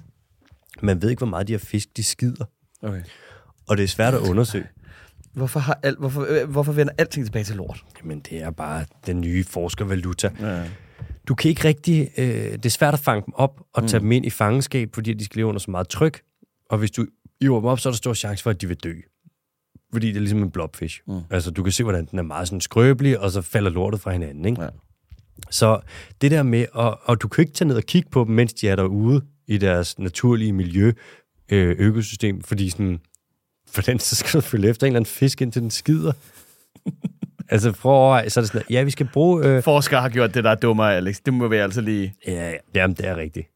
man 0.82 1.02
ved 1.02 1.10
ikke, 1.10 1.20
hvor 1.20 1.28
meget 1.28 1.48
de 1.48 1.54
her 1.54 1.58
fisk, 1.60 1.98
de 1.98 2.04
skider. 2.04 2.46
Okay. 2.84 3.02
Og 3.68 3.78
det 3.78 3.84
er 3.84 3.88
svært 3.88 4.14
at 4.14 4.20
undersøge. 4.20 4.66
Hvorfor, 5.34 5.60
har 5.60 5.80
alt, 5.84 6.00
hvorfor, 6.00 6.26
øh, 6.30 6.50
hvorfor 6.50 6.72
vender 6.72 6.94
alting 6.98 7.26
tilbage 7.26 7.44
til 7.44 7.56
lort? 7.56 7.84
Jamen, 8.02 8.20
det 8.20 8.44
er 8.44 8.52
bare 8.52 8.86
den 9.06 9.22
nye 9.22 9.44
forskervaluta. 9.44 10.32
Ja. 10.40 10.64
Du 11.28 11.36
kan 11.36 11.50
ikke 11.50 11.68
rigtig... 11.68 12.10
Øh, 12.18 12.26
det 12.26 12.66
er 12.66 12.70
svært 12.70 12.94
at 12.94 13.00
fange 13.00 13.24
dem 13.26 13.34
op 13.34 13.62
og 13.74 13.88
tage 13.88 14.00
mm. 14.00 14.04
dem 14.04 14.12
ind 14.12 14.26
i 14.26 14.30
fangenskab, 14.30 14.90
fordi 14.94 15.14
de 15.14 15.26
skal 15.26 15.40
leve 15.40 15.48
under 15.48 15.60
så 15.60 15.72
meget 15.72 15.88
tryk. 15.88 16.22
Og 16.70 16.78
hvis 16.78 16.92
du 16.92 17.06
hiver 17.42 17.60
dem 17.60 17.66
op, 17.66 17.80
så 17.80 17.90
er 17.90 17.92
der 17.92 17.98
stor 17.98 18.14
chance 18.14 18.44
for, 18.44 18.50
at 18.50 18.62
de 18.62 18.68
vil 18.68 18.78
dø. 18.78 18.94
Fordi 19.92 20.08
det 20.08 20.16
er 20.16 20.20
ligesom 20.20 20.44
en 20.44 20.52
blobfish. 20.52 21.02
Mm. 21.08 21.14
Mm. 21.14 21.22
Altså, 21.30 21.52
du 21.52 21.64
kan 21.64 21.72
se, 21.72 21.84
hvordan 21.84 22.06
den 22.06 22.20
er 22.20 22.24
meget 22.24 22.48
sådan 22.48 22.62
skrøbelig, 22.62 23.20
og 23.20 23.32
så 23.32 23.42
falder 23.42 23.70
lortet 23.70 24.02
fra 24.02 24.12
hinanden, 24.12 24.46
ikke? 24.46 24.62
Ja. 24.62 24.70
Så 25.50 25.80
det 26.22 26.32
der 26.32 26.44
med... 26.44 26.66
Og, 26.74 27.00
og 27.04 27.22
du 27.22 27.28
kan 27.28 27.42
ikke 27.42 27.54
tage 27.54 27.68
ned 27.68 27.76
og 27.76 27.84
kigge 27.84 28.10
på 28.10 28.24
dem, 28.24 28.36
mens 28.36 28.54
de 28.54 28.70
er 28.70 28.76
derude 28.76 29.22
i 29.48 29.58
deres 29.58 30.00
naturlige 30.00 30.54
miljø, 30.54 30.92
øh, 31.52 31.76
økosystem, 31.80 32.42
fordi 32.42 32.70
sådan... 32.70 33.00
Hvordan 33.74 34.00
så 34.00 34.16
skal 34.16 34.42
du 34.42 34.46
følge 34.46 34.70
efter 34.70 34.88
en 34.88 34.92
eller 34.92 35.00
anden 35.00 35.12
fisk, 35.12 35.42
indtil 35.42 35.62
den 35.62 35.72
skider? 35.72 36.12
altså, 37.50 37.72
prøv 37.72 38.18
at 38.18 38.32
så 38.32 38.40
er 38.40 38.42
det 38.42 38.52
sådan, 38.52 38.66
ja, 38.70 38.84
vi 38.84 38.92
skal 38.92 39.10
bruge... 39.14 39.46
Øh, 39.46 39.64
Forskere 39.64 40.02
har 40.02 40.10
gjort 40.10 40.34
det, 40.34 40.44
der 40.44 40.50
er 40.50 40.56
dummere, 40.56 40.96
Alex. 40.96 41.18
Det 41.26 41.34
må 41.34 41.48
vi 41.48 41.56
altså 41.58 41.82
lige... 41.82 42.14
Ja, 42.28 42.50
ja, 42.50 42.56
jamen, 42.76 42.98
det 42.98 43.08
er 43.08 43.16
rigtigt. 43.18 43.48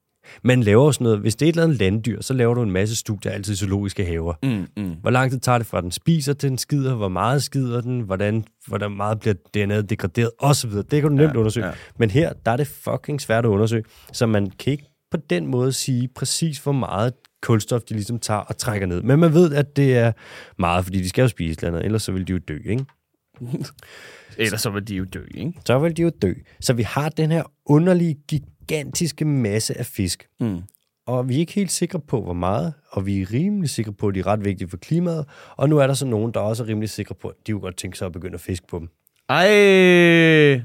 Man 0.44 0.64
laver 0.64 0.92
sådan 0.92 1.04
noget, 1.04 1.20
hvis 1.20 1.36
det 1.36 1.46
er 1.46 1.50
et 1.50 1.54
eller 1.54 1.64
andet 1.64 1.80
landdyr, 1.80 2.22
så 2.22 2.34
laver 2.34 2.54
du 2.54 2.64
en 2.64 2.72
masse 2.72 2.96
studier, 2.96 3.32
altid 3.32 3.54
i 3.54 3.56
zoologiske 3.56 4.06
haver. 4.06 4.34
Mm, 4.44 4.84
mm. 4.84 4.96
Hvor 5.02 5.12
lang 5.12 5.32
tid 5.32 5.40
tager 5.40 5.58
det 5.58 5.68
fra, 5.68 5.82
den 5.82 5.92
spiser 5.92 6.34
til 6.34 6.50
den 6.50 6.58
skider, 6.58 6.96
hvor 6.96 7.08
meget 7.08 7.44
skider 7.44 7.82
den, 7.82 8.02
hvordan, 8.02 8.46
hvordan 8.68 8.92
meget 8.92 9.20
bliver 9.20 9.34
DNA'et 9.58 9.82
degraderet, 9.82 10.32
osv. 10.40 10.72
Det 10.72 10.90
kan 10.90 11.04
du 11.04 11.10
nemt 11.10 11.34
Ja, 11.34 11.38
undersøge. 11.40 11.66
Ja. 11.68 11.72
Men 11.98 12.10
her, 12.10 12.34
der 12.46 12.52
er 12.52 12.58
det 12.58 12.68
fucking 12.68 13.22
svært 13.22 13.46
at 13.46 13.50
undersøge, 13.50 13.84
så 14.12 14.26
man 14.26 14.50
kan 14.60 14.72
ikke 14.72 14.86
på 15.12 15.18
den 15.30 15.48
måde 15.48 15.74
sige 15.74 16.10
præcis, 16.16 16.58
hvor 16.58 16.72
meget 16.72 17.14
kulstof 17.44 17.82
de 17.82 17.94
ligesom 17.94 18.20
tager 18.20 18.40
og 18.40 18.58
trækker 18.58 18.88
ned. 18.88 19.02
Men 19.02 19.20
man 19.20 19.34
ved, 19.34 19.54
at 19.54 19.76
det 19.76 19.98
er 19.98 20.12
meget, 20.58 20.84
fordi 20.86 20.98
de 21.02 21.10
skal 21.10 21.22
jo 21.22 21.28
spise 21.28 21.58
eller 21.60 21.68
andet, 21.68 21.86
ellers 21.86 22.04
så 22.04 22.12
vil 22.12 22.28
de 22.28 22.32
jo 22.34 22.38
dø, 22.48 22.58
ikke? 22.66 22.86
Ellers 24.38 24.62
så 24.62 24.70
vil 24.70 24.88
de 24.88 24.96
jo 24.96 25.04
dø, 25.04 25.24
ikke? 25.34 25.54
Så 25.66 25.80
vil 25.80 25.98
de 25.98 26.02
jo 26.02 26.12
dø. 26.22 26.34
Så 26.60 26.74
vi 26.74 26.84
har 26.84 27.10
den 27.10 27.32
her 27.32 27.44
underlige, 27.66 28.16
gigantiske 28.28 29.26
masse 29.26 29.78
af 29.80 29.86
fisk, 29.86 30.28
Mm. 30.40 30.62
og 31.08 31.30
vi 31.30 31.36
er 31.36 31.40
ikke 31.40 31.54
helt 31.54 31.72
sikre 31.72 32.00
på, 32.00 32.22
hvor 32.22 32.34
meget, 32.34 32.74
og 32.92 33.06
vi 33.06 33.22
er 33.22 33.34
rimelig 33.34 33.70
sikre 33.70 33.94
på, 33.94 34.08
at 34.08 34.16
de 34.16 34.20
er 34.20 34.28
ret 34.28 34.46
vigtige 34.46 34.70
for 34.70 34.78
klimaet, 34.78 35.26
og 35.58 35.70
nu 35.70 35.78
er 35.78 35.88
der 35.88 35.94
så 35.94 36.06
nogen, 36.06 36.34
der 36.34 36.40
også 36.40 36.64
er 36.64 36.68
rimelig 36.68 36.90
sikre 36.90 37.16
på, 37.16 37.28
at 37.28 37.36
de 37.48 37.52
kunne 37.52 37.62
godt 37.62 37.78
tænke 37.78 37.98
sig 37.98 38.06
at 38.06 38.12
begynde 38.12 38.34
at 38.36 38.42
fiske 38.42 38.68
på 38.68 38.80
dem. 38.80 38.88
Ej, 39.30 39.46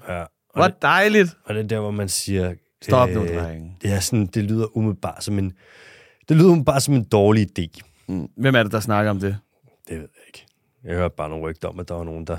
Ja, 0.09 0.25
hvor 0.55 0.69
dejligt. 0.83 1.37
og 1.45 1.55
det 1.55 1.65
er 1.65 1.67
der, 1.69 1.81
hvor 1.81 1.91
man 1.91 2.09
siger... 2.09 2.55
Stop 2.83 3.09
nu, 3.11 3.21
drenge. 3.27 3.77
Det 3.83 3.93
er 3.93 4.01
sådan, 4.01 4.27
det 4.27 4.45
lyder 4.45 4.77
umiddelbart 4.77 5.25
som 5.25 5.39
en, 5.39 5.53
det 6.29 6.37
lyder 6.37 6.49
umiddelbart 6.49 6.83
som 6.83 6.95
en 6.95 7.05
dårlig 7.05 7.59
idé. 7.59 7.81
Mm. 8.09 8.29
Hvem 8.37 8.55
er 8.55 8.63
det, 8.63 8.73
der 8.73 8.81
snakker 8.81 9.11
om 9.11 9.21
det? 9.21 9.39
Det 9.89 9.97
ved 9.97 10.09
jeg 10.17 10.23
ikke. 10.27 10.47
Jeg 10.85 10.97
hørte 10.97 11.15
bare 11.17 11.29
nogle 11.29 11.45
rygter 11.45 11.69
om, 11.69 11.81
at 11.81 11.89
der 11.89 11.95
var 11.95 12.05
nogen, 12.05 12.25
der, 12.27 12.37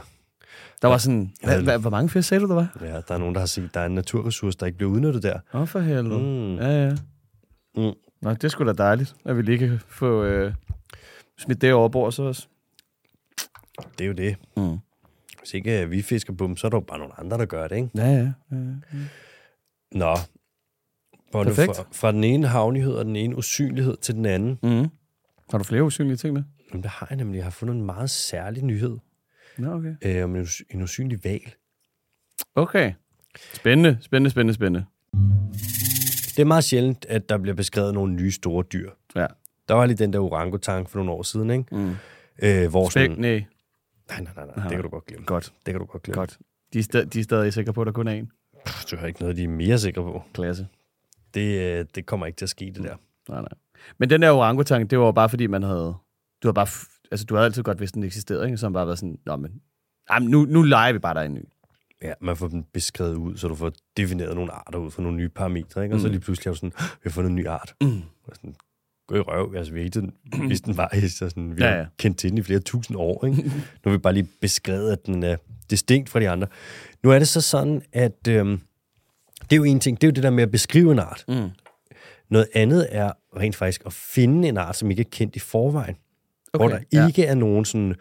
Der 0.82 0.88
var 0.88 0.97
sådan... 0.97 1.34
Hva, 1.43 1.56
det- 1.56 1.63
hva, 1.63 1.78
hvor 1.78 1.89
mange 1.89 2.10
fisk 2.10 2.28
sagde 2.30 2.41
du, 2.43 2.47
der 2.47 2.56
var? 2.56 2.78
ja, 2.82 2.93
der 3.08 3.13
er 3.13 3.17
nogen, 3.17 3.34
der 3.36 3.39
har 3.39 3.45
set, 3.47 3.63
at 3.63 3.73
der 3.73 3.80
er 3.80 3.86
en 3.86 3.95
naturressource, 3.95 4.58
der 4.60 4.65
ikke 4.65 4.78
bliver 4.78 4.91
udnyttet 4.91 5.23
der. 5.23 5.39
Åh, 5.54 5.62
oh, 5.62 5.67
for 5.67 5.80
helvede. 5.80 6.19
Mm. 6.19 6.56
Ja, 6.56 6.86
ja. 6.88 6.95
Mm. 7.75 7.93
Nå, 8.21 8.30
det 8.34 8.43
er 8.43 8.47
sgu 8.47 8.65
da 8.65 8.73
dejligt, 8.73 9.15
at 9.25 9.38
vi 9.38 9.41
lige 9.41 9.58
kan 9.58 9.80
få 9.88 10.23
øh, 10.23 10.54
smidt 11.38 11.62
det 11.62 11.73
over 11.73 11.89
bord 11.89 12.12
så 12.12 12.23
også. 12.23 12.47
Det 13.97 14.02
er 14.04 14.08
jo 14.08 14.13
det. 14.13 14.36
Mm. 14.58 14.78
Hvis 15.39 15.54
ikke 15.54 15.82
øh, 15.82 15.91
vi 15.91 16.02
fisker 16.02 16.34
på 16.34 16.47
dem, 16.47 16.58
så 16.58 16.67
er 16.67 16.69
der 16.69 16.78
jo 16.78 16.82
bare 16.82 16.99
nogle 16.99 17.19
andre, 17.19 17.38
der 17.38 17.45
gør 17.45 17.67
det, 17.67 17.75
ikke? 17.75 17.89
Ja, 17.95 18.08
ja. 18.08 18.32
ja, 18.52 18.58
ja. 18.58 18.97
Nå. 19.91 20.15
Hvor 21.32 21.44
Perfekt. 21.44 21.76
fra, 21.76 21.86
fra 21.92 22.12
den 22.12 22.24
ene 22.24 22.48
havnighed 22.48 22.94
og 22.94 23.06
den 23.06 23.15
ene 23.15 23.36
usynlighed 23.36 23.98
til 23.98 24.15
den 24.15 24.26
anden. 24.26 24.60
Mm. 24.63 24.88
Har 25.52 25.58
du 25.58 25.63
flere 25.63 25.84
usynlige 25.84 26.18
ting 26.18 26.34
med? 26.34 26.44
Jamen, 26.72 26.84
der 26.84 26.89
har 26.89 27.08
jeg 27.10 27.18
nemlig 27.18 27.38
jeg 27.38 27.46
har 27.46 27.52
fundet 27.52 27.76
en 27.76 27.86
meget 27.86 28.10
særlig 28.10 28.63
nyhed 28.63 28.98
Nå, 29.58 29.74
okay. 29.74 29.96
øh, 30.02 30.24
om 30.24 30.36
en, 30.36 30.42
us- 30.44 30.62
en 30.70 30.82
usynlig 30.82 31.24
val. 31.24 31.42
Okay. 32.56 32.94
Spændende, 33.54 33.98
spændende, 34.02 34.30
spændende, 34.30 34.54
spændende. 34.54 34.86
Det 36.36 36.39
er 36.39 36.46
meget 36.46 36.63
sjældent, 36.63 37.06
at 37.10 37.30
der 37.30 37.38
bliver 37.38 37.56
beskrevet 37.56 37.94
nogle 37.94 38.13
nye 38.13 38.32
store 38.32 38.63
dyr. 38.74 38.92
Ja. 39.15 39.28
Der 39.68 39.74
var 39.74 39.86
lige 39.86 39.98
den 39.98 40.13
der 40.13 40.20
orangutang 40.20 40.89
for 40.89 40.98
nogle 41.00 41.12
år 41.12 41.24
siden, 41.24 41.50
ikke? 41.50 41.76
Mm. 41.76 41.96
Øh, 42.44 42.70
hvor 42.70 42.89
Spæk, 42.89 43.10
sådan, 43.10 43.22
nej. 43.22 43.32
nej, 44.10 44.22
nej, 44.22 44.34
nej, 44.36 44.46
nej, 44.56 44.63
det 44.68 44.72
kan 44.72 44.82
du 44.84 44.89
godt 44.89 45.06
glemme. 45.06 45.26
Godt, 45.26 45.54
Det 45.65 45.74
kan 45.74 45.80
du 45.80 45.86
godt 45.86 46.04
glemme. 46.04 46.20
godt. 46.20 46.38
De 46.74 46.80
er, 46.80 46.84
sta- 46.84 47.04
de 47.06 47.20
er 47.20 47.24
stadig 47.24 47.54
sikre 47.54 47.74
på, 47.74 47.82
at 47.82 47.86
der 47.86 47.92
kun 47.92 48.08
er 48.08 48.12
en. 48.12 48.32
Pff, 48.65 48.86
Du 48.86 48.96
har 48.98 49.08
ikke 49.08 49.22
noget, 49.22 49.38
de 49.38 49.44
er 49.44 49.48
mere 49.48 49.80
sikre 49.80 50.02
på. 50.04 50.24
Klasse. 50.34 50.68
Det, 51.34 51.62
øh, 51.80 51.86
det 51.96 52.06
kommer 52.06 52.26
ikke 52.26 52.38
til 52.38 52.46
at 52.46 52.50
ske, 52.50 52.65
det 52.65 52.84
der. 52.84 52.96
Nej, 53.30 53.42
nej. 53.42 53.50
Men 53.98 54.10
den 54.10 54.22
der 54.22 54.32
orangutang, 54.32 54.89
det 54.89 55.00
var 55.00 55.06
jo 55.06 55.12
bare 55.12 55.30
fordi, 55.30 55.48
man 55.48 55.63
havde... 55.63 55.96
Du 56.44 56.48
har 56.48 56.52
bare... 56.54 56.68
Altså, 57.12 57.26
du 57.26 57.36
havde 57.36 57.46
altid 57.46 57.63
godt 57.63 57.80
vidst, 57.80 57.96
den 57.96 58.04
eksisterede, 58.04 58.46
ikke? 58.46 58.58
Så 58.58 58.65
har 58.65 58.70
man 58.70 58.74
bare 58.74 58.86
været 58.88 59.00
sådan, 59.00 59.20
Nå, 59.26 59.36
men... 59.36 59.52
Jamen, 60.12 60.30
nu, 60.30 60.46
nu 60.46 60.62
leger 60.62 60.94
vi 60.94 61.00
bare, 61.00 61.13
der 61.13 61.20
er 61.22 61.26
en 61.26 61.34
ny. 61.34 61.44
Ja, 62.04 62.13
man 62.22 62.38
får 62.38 62.48
dem 62.48 62.63
beskrevet 62.74 63.15
ud, 63.15 63.38
så 63.38 63.48
du 63.48 63.56
får 63.56 63.72
defineret 63.98 64.36
nogle 64.36 64.52
arter 64.52 64.80
ud 64.80 64.92
fra 64.92 65.02
nogle 65.04 65.18
nye 65.18 65.30
parametre, 65.30 65.84
ikke? 65.84 65.96
Og 65.96 66.02
så 66.02 66.08
Mm. 66.08 66.12
lige 66.12 66.22
pludselig 66.22 66.48
er 66.48 66.52
du 66.52 66.56
sådan, 66.58 66.72
"Åh, 66.80 66.84
vi 66.84 67.00
har 67.04 67.10
fundet 67.12 67.30
en 67.30 67.36
ny 67.36 67.48
art. 67.48 67.74
Mm. 67.82 68.02
Og 68.24 68.36
sådan, 68.36 68.56
gå 69.08 69.15
i 69.15 69.20
røv. 69.20 69.54
Altså, 69.56 69.74
vi 69.74 69.80
har 69.80 69.86
ikke 69.86 70.12
vidst, 70.48 70.65
den 70.65 70.78
var 70.78 70.89
så 71.08 71.30
sådan, 71.30 71.58
vi 71.58 71.62
Ja, 71.63 71.70
har 71.70 71.78
ja. 71.78 71.86
kendt 71.98 72.18
til 72.18 72.30
den 72.30 72.38
i 72.38 72.42
flere 72.42 72.60
tusind 72.60 72.98
år. 72.98 73.26
Ikke? 73.26 73.44
nu 73.46 73.52
har 73.86 73.92
vi 73.92 73.98
bare 73.98 74.13
lige 74.13 74.28
beskrevet, 74.42 74.92
at 74.92 75.06
den 75.06 75.24
er 75.24 75.36
distinkt 75.70 76.10
fra 76.10 76.20
de 76.20 76.30
andre. 76.30 76.48
Nu 77.04 77.12
er 77.12 77.20
det 77.20 77.28
så 77.28 77.42
sådan, 77.42 77.82
at 77.94 78.28
øhm, 78.30 78.62
det 79.41 79.52
er 79.52 79.58
jo 79.58 79.63
en 79.63 79.79
ting, 79.79 80.02
det 80.02 80.08
er 80.08 80.12
jo 80.12 80.13
det 80.15 80.23
der 80.23 80.29
med 80.29 80.44
at 80.44 80.52
beskrive 80.52 80.92
en 80.92 81.00
art. 81.00 81.25
Mm. 81.27 81.50
Noget 82.29 82.48
andet 82.54 82.87
er 82.92 83.12
rent 83.37 83.56
faktisk 83.56 83.81
at 83.85 83.94
finde 83.94 84.48
en 84.48 84.58
art, 84.58 84.75
som 84.75 84.92
ikke 84.92 85.02
er 85.02 85.10
kendt 85.12 85.35
i 85.35 85.40
forvejen. 85.40 85.96
Okay, 86.54 86.63
hvor 86.63 86.69
der 86.69 86.79
ja. 86.94 87.08
ikke 87.08 87.25
er 87.25 87.35
nogen 87.35 87.65
sådan 87.65 87.96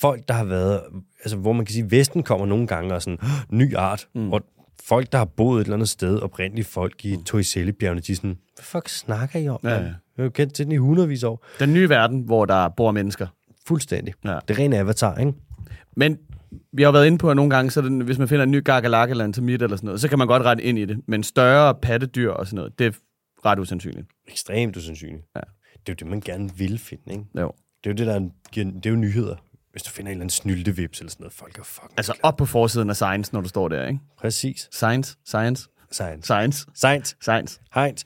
folk, 0.00 0.28
der 0.28 0.34
har 0.34 0.44
været, 0.44 0.80
altså 1.20 1.36
hvor 1.36 1.52
man 1.52 1.66
kan 1.66 1.72
sige, 1.72 1.90
Vesten 1.90 2.22
kommer 2.22 2.46
nogle 2.46 2.66
gange 2.66 2.94
og 2.94 3.02
sådan, 3.02 3.18
"Åh, 3.22 3.58
ny 3.58 3.76
art, 3.76 4.08
mm. 4.14 4.28
hvor 4.28 4.42
folk, 4.84 5.12
der 5.12 5.18
har 5.18 5.24
boet 5.24 5.60
et 5.60 5.64
eller 5.64 5.74
andet 5.74 5.88
sted, 5.88 6.18
oprindeligt 6.18 6.68
folk 6.68 7.04
i 7.04 7.16
Toisellebjergene, 7.26 8.00
de 8.00 8.12
er 8.12 8.16
sådan, 8.16 8.38
hvad 8.54 8.64
fuck 8.64 8.88
snakker 8.88 9.38
I 9.38 9.48
om? 9.48 9.60
Ja, 9.64 9.68
Ja. 9.70 9.74
Jeg 10.16 10.22
har 10.22 10.24
jo 10.24 10.30
kendt 10.30 10.54
til 10.54 10.64
den 10.64 10.72
i 10.72 10.76
hundredvis 10.76 11.22
år. 11.22 11.44
Den 11.58 11.72
nye 11.72 11.88
verden, 11.88 12.20
hvor 12.20 12.44
der 12.44 12.68
bor 12.68 12.90
mennesker. 12.90 13.26
Fuldstændig. 13.66 14.14
Ja. 14.24 14.38
Det 14.48 14.58
er 14.58 14.62
ren 14.62 14.72
avatar, 14.72 15.18
ikke? 15.18 15.32
Men 15.96 16.18
vi 16.72 16.82
har 16.82 16.88
jo 16.88 16.92
været 16.92 17.06
inde 17.06 17.18
på, 17.18 17.30
at 17.30 17.36
nogle 17.36 17.50
gange, 17.50 17.70
så 17.70 17.82
det, 17.82 18.04
hvis 18.04 18.18
man 18.18 18.28
finder 18.28 18.42
en 18.42 18.50
ny 18.50 18.64
gargalak 18.64 19.10
eller 19.10 19.24
en 19.24 19.32
termit 19.32 19.62
eller 19.62 19.76
sådan 19.76 19.86
noget, 19.86 20.00
så 20.00 20.08
kan 20.08 20.18
man 20.18 20.28
godt 20.28 20.42
rette 20.42 20.62
ind 20.62 20.78
i 20.78 20.84
det. 20.84 21.00
Men 21.06 21.22
større 21.22 21.74
pattedyr 21.74 22.30
og 22.30 22.46
sådan 22.46 22.56
noget, 22.56 22.78
det 22.78 22.86
er 22.86 22.92
ret 23.46 23.58
usandsynligt. 23.58 24.06
Ekstremt 24.28 24.76
usandsynligt. 24.76 25.24
Ja. 25.36 25.40
Det 25.40 25.88
er 25.88 25.92
jo 25.92 25.94
det, 25.94 26.06
man 26.06 26.20
gerne 26.20 26.50
vil 26.56 26.78
finde, 26.78 27.12
ikke? 27.12 27.24
Jo. 27.38 27.52
Det 27.84 27.90
er 27.90 27.94
jo 27.94 27.96
det, 27.96 28.06
der 28.06 28.14
er, 28.14 28.28
det 28.54 28.86
er 28.86 28.90
jo 28.90 28.96
nyheder. 28.96 29.36
Hvis 29.72 29.82
du 29.82 29.90
finder 29.90 30.10
en 30.10 30.16
eller 30.16 30.22
anden 30.22 30.30
snyltevips 30.30 30.98
eller 30.98 31.10
sådan 31.10 31.22
noget, 31.24 31.32
folk 31.32 31.58
er 31.58 31.62
fucking 31.62 31.92
Altså 31.96 32.14
op 32.22 32.36
på 32.36 32.44
forsiden 32.46 32.90
af 32.90 32.96
Science, 32.96 33.34
når 33.34 33.40
du 33.40 33.48
står 33.48 33.68
der, 33.68 33.86
ikke? 33.86 34.00
Præcis. 34.18 34.68
Science, 34.72 35.16
Science, 35.26 35.68
Science. 35.90 36.22
Science, 36.22 36.66
Science. 36.74 37.16
Science. 37.20 37.60
Heinz. 37.74 38.04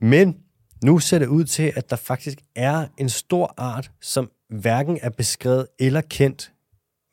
Men 0.00 0.36
nu 0.84 0.98
ser 0.98 1.18
det 1.18 1.26
ud 1.26 1.44
til, 1.44 1.72
at 1.76 1.90
der 1.90 1.96
faktisk 1.96 2.38
er 2.56 2.86
en 2.98 3.08
stor 3.08 3.54
art, 3.56 3.90
som 4.00 4.30
hverken 4.48 4.98
er 5.02 5.10
beskrevet 5.10 5.66
eller 5.78 6.00
kendt, 6.00 6.52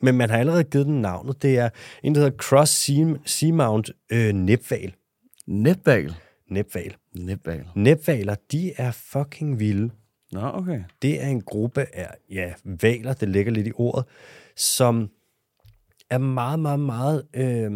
men 0.02 0.16
man 0.18 0.30
har 0.30 0.38
allerede 0.38 0.64
givet 0.64 0.86
den 0.86 1.02
navnet. 1.02 1.42
Det 1.42 1.58
er 1.58 1.70
en, 2.04 2.16
der 2.16 2.22
hedder 2.22 2.38
Cross 2.38 2.90
Sea- 2.90 3.20
Seamount 3.26 3.92
øh, 4.12 4.34
Næbval. 4.34 4.94
Netbagel. 5.48 6.16
Næbval. 6.50 6.96
Netbagel. 7.16 7.66
Næbvaler, 7.76 8.36
de 8.52 8.74
er 8.78 8.92
fucking 8.92 9.60
vilde. 9.60 9.90
Nå, 10.32 10.52
okay. 10.54 10.82
Det 11.02 11.24
er 11.24 11.28
en 11.28 11.42
gruppe 11.42 11.86
af 11.96 12.08
ja, 12.30 12.54
valer, 12.64 13.14
det 13.14 13.30
ligger 13.30 13.52
lidt 13.52 13.68
i 13.68 13.72
ordet, 13.76 14.06
som 14.56 15.10
er 16.10 16.18
meget, 16.18 16.60
meget, 16.60 16.80
meget, 16.80 17.24
øh, 17.34 17.72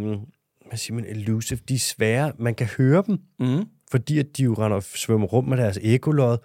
hvad 0.67 0.77
siger 0.77 0.95
man, 0.95 1.05
elusive. 1.05 1.59
De 1.69 1.73
er 1.75 1.79
svære. 1.79 2.31
Man 2.39 2.55
kan 2.55 2.67
høre 2.67 3.03
dem, 3.07 3.17
Mm. 3.39 3.65
fordi 3.91 4.19
at 4.19 4.37
de 4.37 4.43
jo 4.43 4.53
render 4.53 4.75
og 4.77 4.83
svømmer 4.83 5.27
rundt 5.27 5.49
med 5.49 5.57
deres 5.57 5.79
ekolod. 5.81 6.37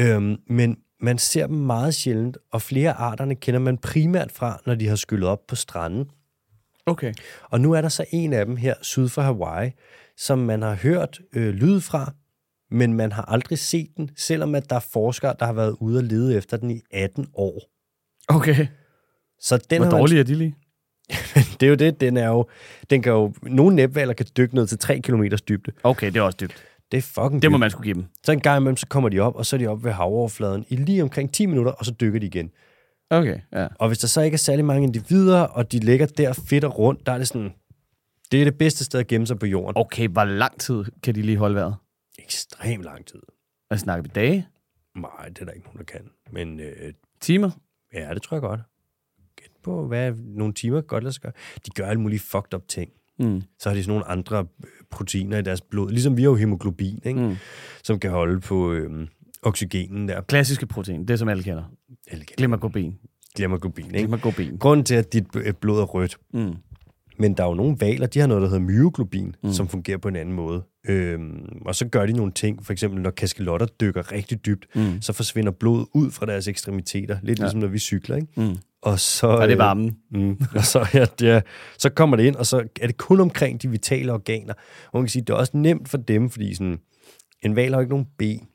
Øhm, 0.00 0.36
men 0.46 0.76
man 1.00 1.18
ser 1.18 1.46
dem 1.46 1.56
meget 1.56 1.94
sjældent, 1.94 2.38
og 2.52 2.62
flere 2.62 2.90
af 2.90 3.02
arterne 3.02 3.34
kender 3.34 3.60
man 3.60 3.78
primært 3.78 4.32
fra, 4.32 4.62
når 4.66 4.74
de 4.74 4.88
har 4.88 4.96
skyllet 4.96 5.28
op 5.28 5.40
på 5.48 5.56
stranden. 5.56 6.10
Okay. 6.86 7.12
Og 7.50 7.60
nu 7.60 7.72
er 7.72 7.80
der 7.80 7.88
så 7.88 8.04
en 8.10 8.32
af 8.32 8.46
dem 8.46 8.56
her 8.56 8.74
syd 8.82 9.08
for 9.08 9.22
Hawaii, 9.22 9.70
som 10.16 10.38
man 10.38 10.62
har 10.62 10.74
hørt 10.74 11.20
øh, 11.32 11.54
lyd 11.54 11.80
fra, 11.80 12.12
men 12.70 12.94
man 12.94 13.12
har 13.12 13.22
aldrig 13.22 13.58
set 13.58 13.88
den, 13.96 14.10
selvom 14.16 14.54
at 14.54 14.70
der 14.70 14.76
er 14.76 14.80
forskere, 14.92 15.34
der 15.38 15.46
har 15.46 15.52
været 15.52 15.76
ude 15.80 15.98
og 15.98 16.04
lede 16.04 16.36
efter 16.36 16.56
den 16.56 16.70
i 16.70 16.80
18 16.90 17.26
år. 17.34 17.70
Okay. 18.28 18.66
Så 19.40 19.56
den 19.70 19.82
Hvor 19.82 19.90
har 19.90 20.02
man- 20.08 20.18
er 20.18 20.22
de 20.22 20.34
lige? 20.34 20.54
det 21.60 21.62
er 21.62 21.68
jo 21.68 21.74
det, 21.74 22.00
den 22.00 22.16
er 22.16 22.28
jo, 22.28 22.46
den 22.90 23.02
kan 23.02 23.12
jo, 23.12 23.34
nogle 23.42 23.76
næbvaler 23.76 24.12
kan 24.12 24.26
dykke 24.36 24.54
ned 24.54 24.66
til 24.66 24.78
3 24.78 25.00
km 25.00 25.22
dybde. 25.48 25.72
Okay, 25.82 26.06
det 26.06 26.16
er 26.16 26.22
også 26.22 26.38
dybt. 26.40 26.64
Det 26.90 26.98
er 26.98 27.02
fucking 27.02 27.42
Det 27.42 27.50
må 27.50 27.58
man 27.58 27.70
skulle 27.70 27.84
give 27.84 27.94
dem. 27.94 28.06
Så 28.24 28.32
en 28.32 28.40
gang 28.40 28.60
imellem, 28.60 28.76
så 28.76 28.86
kommer 28.86 29.08
de 29.08 29.20
op, 29.20 29.34
og 29.34 29.46
så 29.46 29.56
er 29.56 29.58
de 29.58 29.66
oppe 29.66 29.84
ved 29.84 29.92
havoverfladen 29.92 30.64
i 30.68 30.76
lige 30.76 31.02
omkring 31.02 31.32
10 31.32 31.46
minutter, 31.46 31.72
og 31.72 31.84
så 31.84 31.92
dykker 32.00 32.20
de 32.20 32.26
igen. 32.26 32.50
Okay, 33.10 33.40
ja. 33.52 33.66
Og 33.78 33.88
hvis 33.88 33.98
der 33.98 34.08
så 34.08 34.20
ikke 34.20 34.34
er 34.34 34.38
særlig 34.38 34.64
mange 34.64 34.86
individer, 34.86 35.40
og 35.40 35.72
de 35.72 35.78
ligger 35.78 36.06
der 36.06 36.32
fedt 36.32 36.64
og 36.64 36.78
rundt, 36.78 37.06
der 37.06 37.12
er 37.12 37.18
det 37.18 37.28
sådan, 37.28 37.52
det 38.32 38.40
er 38.40 38.44
det 38.44 38.58
bedste 38.58 38.84
sted 38.84 39.00
at 39.00 39.06
gemme 39.06 39.26
sig 39.26 39.38
på 39.38 39.46
jorden. 39.46 39.72
Okay, 39.76 40.08
hvor 40.08 40.24
lang 40.24 40.60
tid 40.60 40.84
kan 41.02 41.14
de 41.14 41.22
lige 41.22 41.36
holde 41.38 41.54
vejret? 41.54 41.74
ekstremt 42.18 42.84
lang 42.84 43.06
tid. 43.06 43.20
Altså 43.70 43.84
snakker 43.84 44.02
vi 44.02 44.08
dage? 44.14 44.48
Nej, 44.96 45.28
det 45.28 45.38
er 45.38 45.44
der 45.44 45.52
ikke 45.52 45.66
nogen, 45.66 45.78
der 45.78 45.84
kan. 45.84 46.10
Men 46.32 46.60
øh, 46.60 46.92
Timer? 47.20 47.50
ja, 47.94 48.14
det 48.14 48.22
tror 48.22 48.34
jeg 48.34 48.42
godt. 48.42 48.60
Gæt 49.36 49.50
på, 49.62 49.86
hvad 49.86 50.12
nogle 50.12 50.54
timer 50.54 50.80
godt 50.80 51.04
lade 51.04 51.12
sig 51.12 51.22
gøre. 51.22 51.32
De 51.66 51.70
gør 51.70 51.86
alle 51.86 52.00
mulige 52.00 52.20
fucked 52.20 52.54
up 52.54 52.68
ting. 52.68 52.92
Mm. 53.20 53.42
Så 53.58 53.68
har 53.68 53.76
de 53.76 53.82
sådan 53.82 53.90
nogle 53.92 54.08
andre 54.08 54.38
øh, 54.38 54.68
proteiner 54.90 55.38
i 55.38 55.42
deres 55.42 55.60
blod. 55.60 55.90
Ligesom 55.90 56.16
vi 56.16 56.22
har 56.22 56.30
jo 56.30 56.36
hemoglobin, 56.36 56.98
ikke? 57.04 57.20
Mm. 57.20 57.36
som 57.84 57.98
kan 57.98 58.10
holde 58.10 58.40
på 58.40 58.72
øh, 58.72 59.06
oxygenen 59.42 60.08
der. 60.08 60.20
Klassiske 60.20 60.66
protein, 60.66 61.08
det 61.08 61.18
som 61.18 61.28
alle 61.28 61.42
kender. 61.42 61.62
Eller 62.08 62.24
Glimmerglobin. 62.36 62.94
Glimmerglobin, 63.36 63.84
ikke? 63.86 63.98
Glimmerglobin. 63.98 64.56
Grunden 64.58 64.84
til, 64.84 64.94
at 64.94 65.12
dit 65.12 65.24
øh, 65.36 65.52
blod 65.60 65.80
er 65.80 65.84
rødt, 65.84 66.16
Mm. 66.34 66.52
Men 67.18 67.34
der 67.34 67.44
er 67.44 67.48
jo 67.48 67.54
nogle 67.54 67.76
valer, 67.80 68.06
de 68.06 68.18
har 68.20 68.26
noget, 68.26 68.42
der 68.42 68.48
hedder 68.48 68.62
myoglobin, 68.64 69.34
mm. 69.42 69.52
som 69.52 69.68
fungerer 69.68 69.98
på 69.98 70.08
en 70.08 70.16
anden 70.16 70.34
måde. 70.34 70.62
Øhm, 70.88 71.48
og 71.66 71.74
så 71.74 71.88
gør 71.88 72.06
de 72.06 72.12
nogle 72.12 72.32
ting, 72.32 72.66
for 72.66 72.72
eksempel 72.72 73.00
når 73.02 73.10
kaskelotter 73.10 73.66
dykker 73.66 74.12
rigtig 74.12 74.46
dybt, 74.46 74.66
Mm. 74.74 75.00
så 75.02 75.12
forsvinder 75.12 75.52
blodet 75.52 75.86
ud 75.94 76.10
fra 76.10 76.26
deres 76.26 76.48
ekstremiteter, 76.48 77.18
lidt 77.22 77.38
ja. 77.38 77.44
ligesom 77.44 77.60
når 77.60 77.66
vi 77.66 77.78
cykler, 77.78 78.16
ikke? 78.16 78.28
Mm. 78.36 78.56
Og 78.82 79.00
så, 79.00 79.26
Og 79.26 79.42
det 79.48 79.48
er 79.48 79.52
øh, 79.52 79.58
varmen. 79.58 79.96
Mm, 80.10 80.40
og 80.56 80.64
så, 80.64 80.88
ja, 80.94 81.06
ja, 81.20 81.40
så 81.78 81.90
kommer 81.90 82.16
det 82.16 82.24
ind, 82.24 82.36
og 82.36 82.46
så 82.46 82.62
er 82.80 82.86
det 82.86 82.96
kun 82.96 83.20
omkring 83.20 83.62
de 83.62 83.68
vitale 83.68 84.12
organer. 84.12 84.54
Og 84.92 84.98
man 84.98 85.02
kan 85.02 85.08
sige, 85.08 85.22
det 85.22 85.30
er 85.30 85.36
også 85.36 85.56
nemt 85.56 85.88
for 85.88 85.98
dem, 85.98 86.30
fordi 86.30 86.54
sådan, 86.54 86.78
en 87.42 87.56
val 87.56 87.72
har 87.72 87.80
ikke 87.80 87.90
nogen 87.90 88.06
ben. 88.18 88.46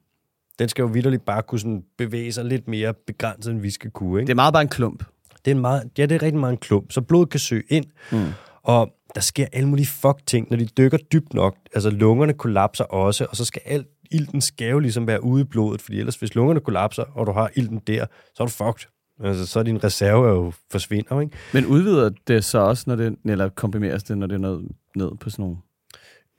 Den 0.60 0.70
skal 0.70 0.82
jo 0.82 0.88
vidderligt 0.88 1.26
bare 1.26 1.42
kunne 1.42 1.60
sådan 1.60 1.84
bevæge 1.98 2.32
sig 2.32 2.46
lidt 2.46 2.68
mere 2.68 2.94
begrænset, 3.08 3.52
end 3.52 3.62
vi 3.62 3.70
skal 3.70 3.92
kunne. 3.92 4.20
Ikke? 4.20 4.28
Det 4.28 4.34
er 4.34 4.36
meget 4.36 4.54
bare 4.54 4.62
en 4.62 4.70
klump. 4.70 5.04
Det 5.46 5.52
er 5.52 5.56
en 5.56 5.62
meget, 5.62 5.84
ja, 5.98 6.06
det 6.06 6.16
er 6.16 6.22
rigtig 6.22 6.40
meget 6.40 6.52
en 6.52 6.58
klump. 6.58 6.92
Så 6.92 7.02
blodet 7.02 7.30
kan 7.30 7.40
søge 7.40 7.64
ind, 7.70 7.86
mm. 8.12 8.32
og 8.64 8.90
der 9.16 9.22
sker 9.22 9.46
alle 9.54 9.70
mulige 9.70 9.88
fuck 9.88 10.26
ting, 10.26 10.48
når 10.50 10.58
de 10.58 10.66
dykker 10.66 10.98
dybt 10.98 11.34
nok. 11.34 11.56
Altså 11.74 11.90
lungerne 11.90 12.34
kollapser 12.34 12.84
også, 12.84 13.26
og 13.30 13.36
så 13.36 13.46
skal 13.46 13.62
alt 13.66 13.88
ilten 14.12 14.42
skal 14.42 14.70
jo 14.70 14.80
ligesom 14.80 15.08
være 15.08 15.24
ude 15.24 15.42
i 15.42 15.46
blodet, 15.46 15.82
fordi 15.82 16.00
ellers 16.00 16.16
hvis 16.16 16.36
lungerne 16.36 16.60
kollapser, 16.60 17.04
og 17.04 17.28
du 17.28 17.32
har 17.32 17.50
ilten 17.56 17.82
der, 17.88 18.06
så 18.36 18.44
er 18.44 18.48
du 18.48 18.52
fucked. 18.52 18.95
Altså, 19.24 19.46
så 19.46 19.60
er 19.60 19.64
din 19.64 19.84
reserve 19.84 20.28
jo 20.28 20.54
forsvinder, 20.72 21.22
ikke? 21.22 21.38
Men 21.54 21.66
udvider 21.66 22.10
det 22.28 22.44
så 22.44 22.58
også, 22.60 22.84
når 22.88 22.96
det, 22.96 23.16
eller 23.26 23.50
komprimeres 23.50 24.04
det, 24.04 24.18
når 24.18 24.28
det 24.28 24.34
er 24.36 24.40
ned, 24.40 24.60
ned 24.96 25.18
på 25.18 25.30
sådan 25.30 25.44
nogle... 25.44 25.58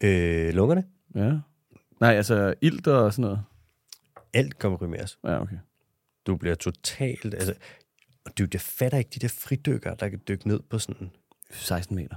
Øh, 0.03 0.55
lungerne, 0.55 0.85
Ja. 1.15 1.39
Nej, 2.01 2.15
altså 2.15 2.55
ilt 2.61 2.87
og 2.87 3.13
sådan 3.13 3.23
noget. 3.23 3.43
alt 4.35 4.59
komprimeres. 4.59 5.19
Ja, 5.25 5.41
okay. 5.43 5.57
Du 6.27 6.37
bliver 6.37 6.55
totalt... 6.55 7.35
Altså, 7.35 7.55
og 8.25 8.39
du, 8.39 8.47
jeg 8.53 8.61
fatter 8.61 8.99
ikke 8.99 9.11
de 9.15 9.19
der 9.19 9.29
fridykkere, 9.29 9.97
der 10.01 10.09
kan 10.09 10.21
dykke 10.29 10.49
ned 10.49 10.61
på 10.71 10.79
sådan... 10.79 11.11
16 11.51 11.97
meter. 11.97 12.17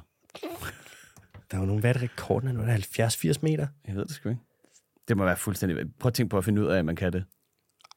Der 1.52 1.58
er 1.58 1.62
jo 1.62 1.66
nogle, 1.66 1.80
hvad 1.80 1.90
er 1.90 1.94
det 1.94 2.02
rekorden? 2.02 2.56
Nu 2.56 2.62
er 2.62 2.66
det 2.66 3.00
70-80 3.00 3.40
meter? 3.42 3.68
Jeg 3.88 3.96
ved 3.96 4.06
det 4.06 4.12
sgu 4.12 4.30
ikke. 4.30 4.42
Det 5.08 5.18
må 5.18 5.26
være 5.26 5.38
fuldstændig... 5.38 5.86
Prøv 6.00 6.08
at 6.10 6.14
tænke 6.14 6.30
på 6.30 6.38
at 6.38 6.46
finde 6.46 6.62
ud 6.62 6.68
af, 6.68 6.80
at 6.80 6.86
man 6.86 6.96
kan 6.96 7.14
det. 7.14 7.24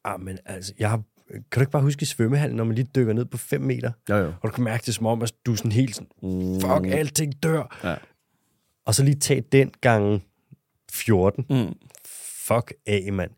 Ah, 0.04 0.20
men 0.20 0.38
altså, 0.44 0.74
jeg 0.78 0.90
har, 0.90 1.02
kan 1.32 1.42
du 1.54 1.60
ikke 1.60 1.70
bare 1.70 1.82
huske 1.82 2.02
i 2.02 2.06
svømmehallen, 2.06 2.56
når 2.56 2.64
man 2.64 2.74
lige 2.74 2.88
dykker 2.96 3.12
ned 3.12 3.24
på 3.24 3.36
5 3.38 3.60
meter, 3.60 3.92
Jo, 4.08 4.16
jo. 4.16 4.26
og 4.42 4.48
du 4.48 4.54
kan 4.54 4.64
mærke 4.64 4.82
det 4.86 4.94
som 4.94 5.06
om, 5.06 5.22
at 5.22 5.32
du 5.46 5.52
er 5.52 5.56
sådan 5.56 5.72
helt 5.72 5.94
sådan, 5.94 6.08
fuck, 6.60 6.86
alting 6.98 7.42
dør. 7.42 7.78
Ja. 7.84 7.94
Og 8.86 8.94
så 8.94 9.04
lige 9.04 9.14
tage 9.14 9.40
den 9.52 9.70
gang 9.80 10.22
14. 10.92 11.46
Mm. 11.50 11.74
Fuck 12.46 12.72
af, 12.86 13.12
mand. 13.12 13.30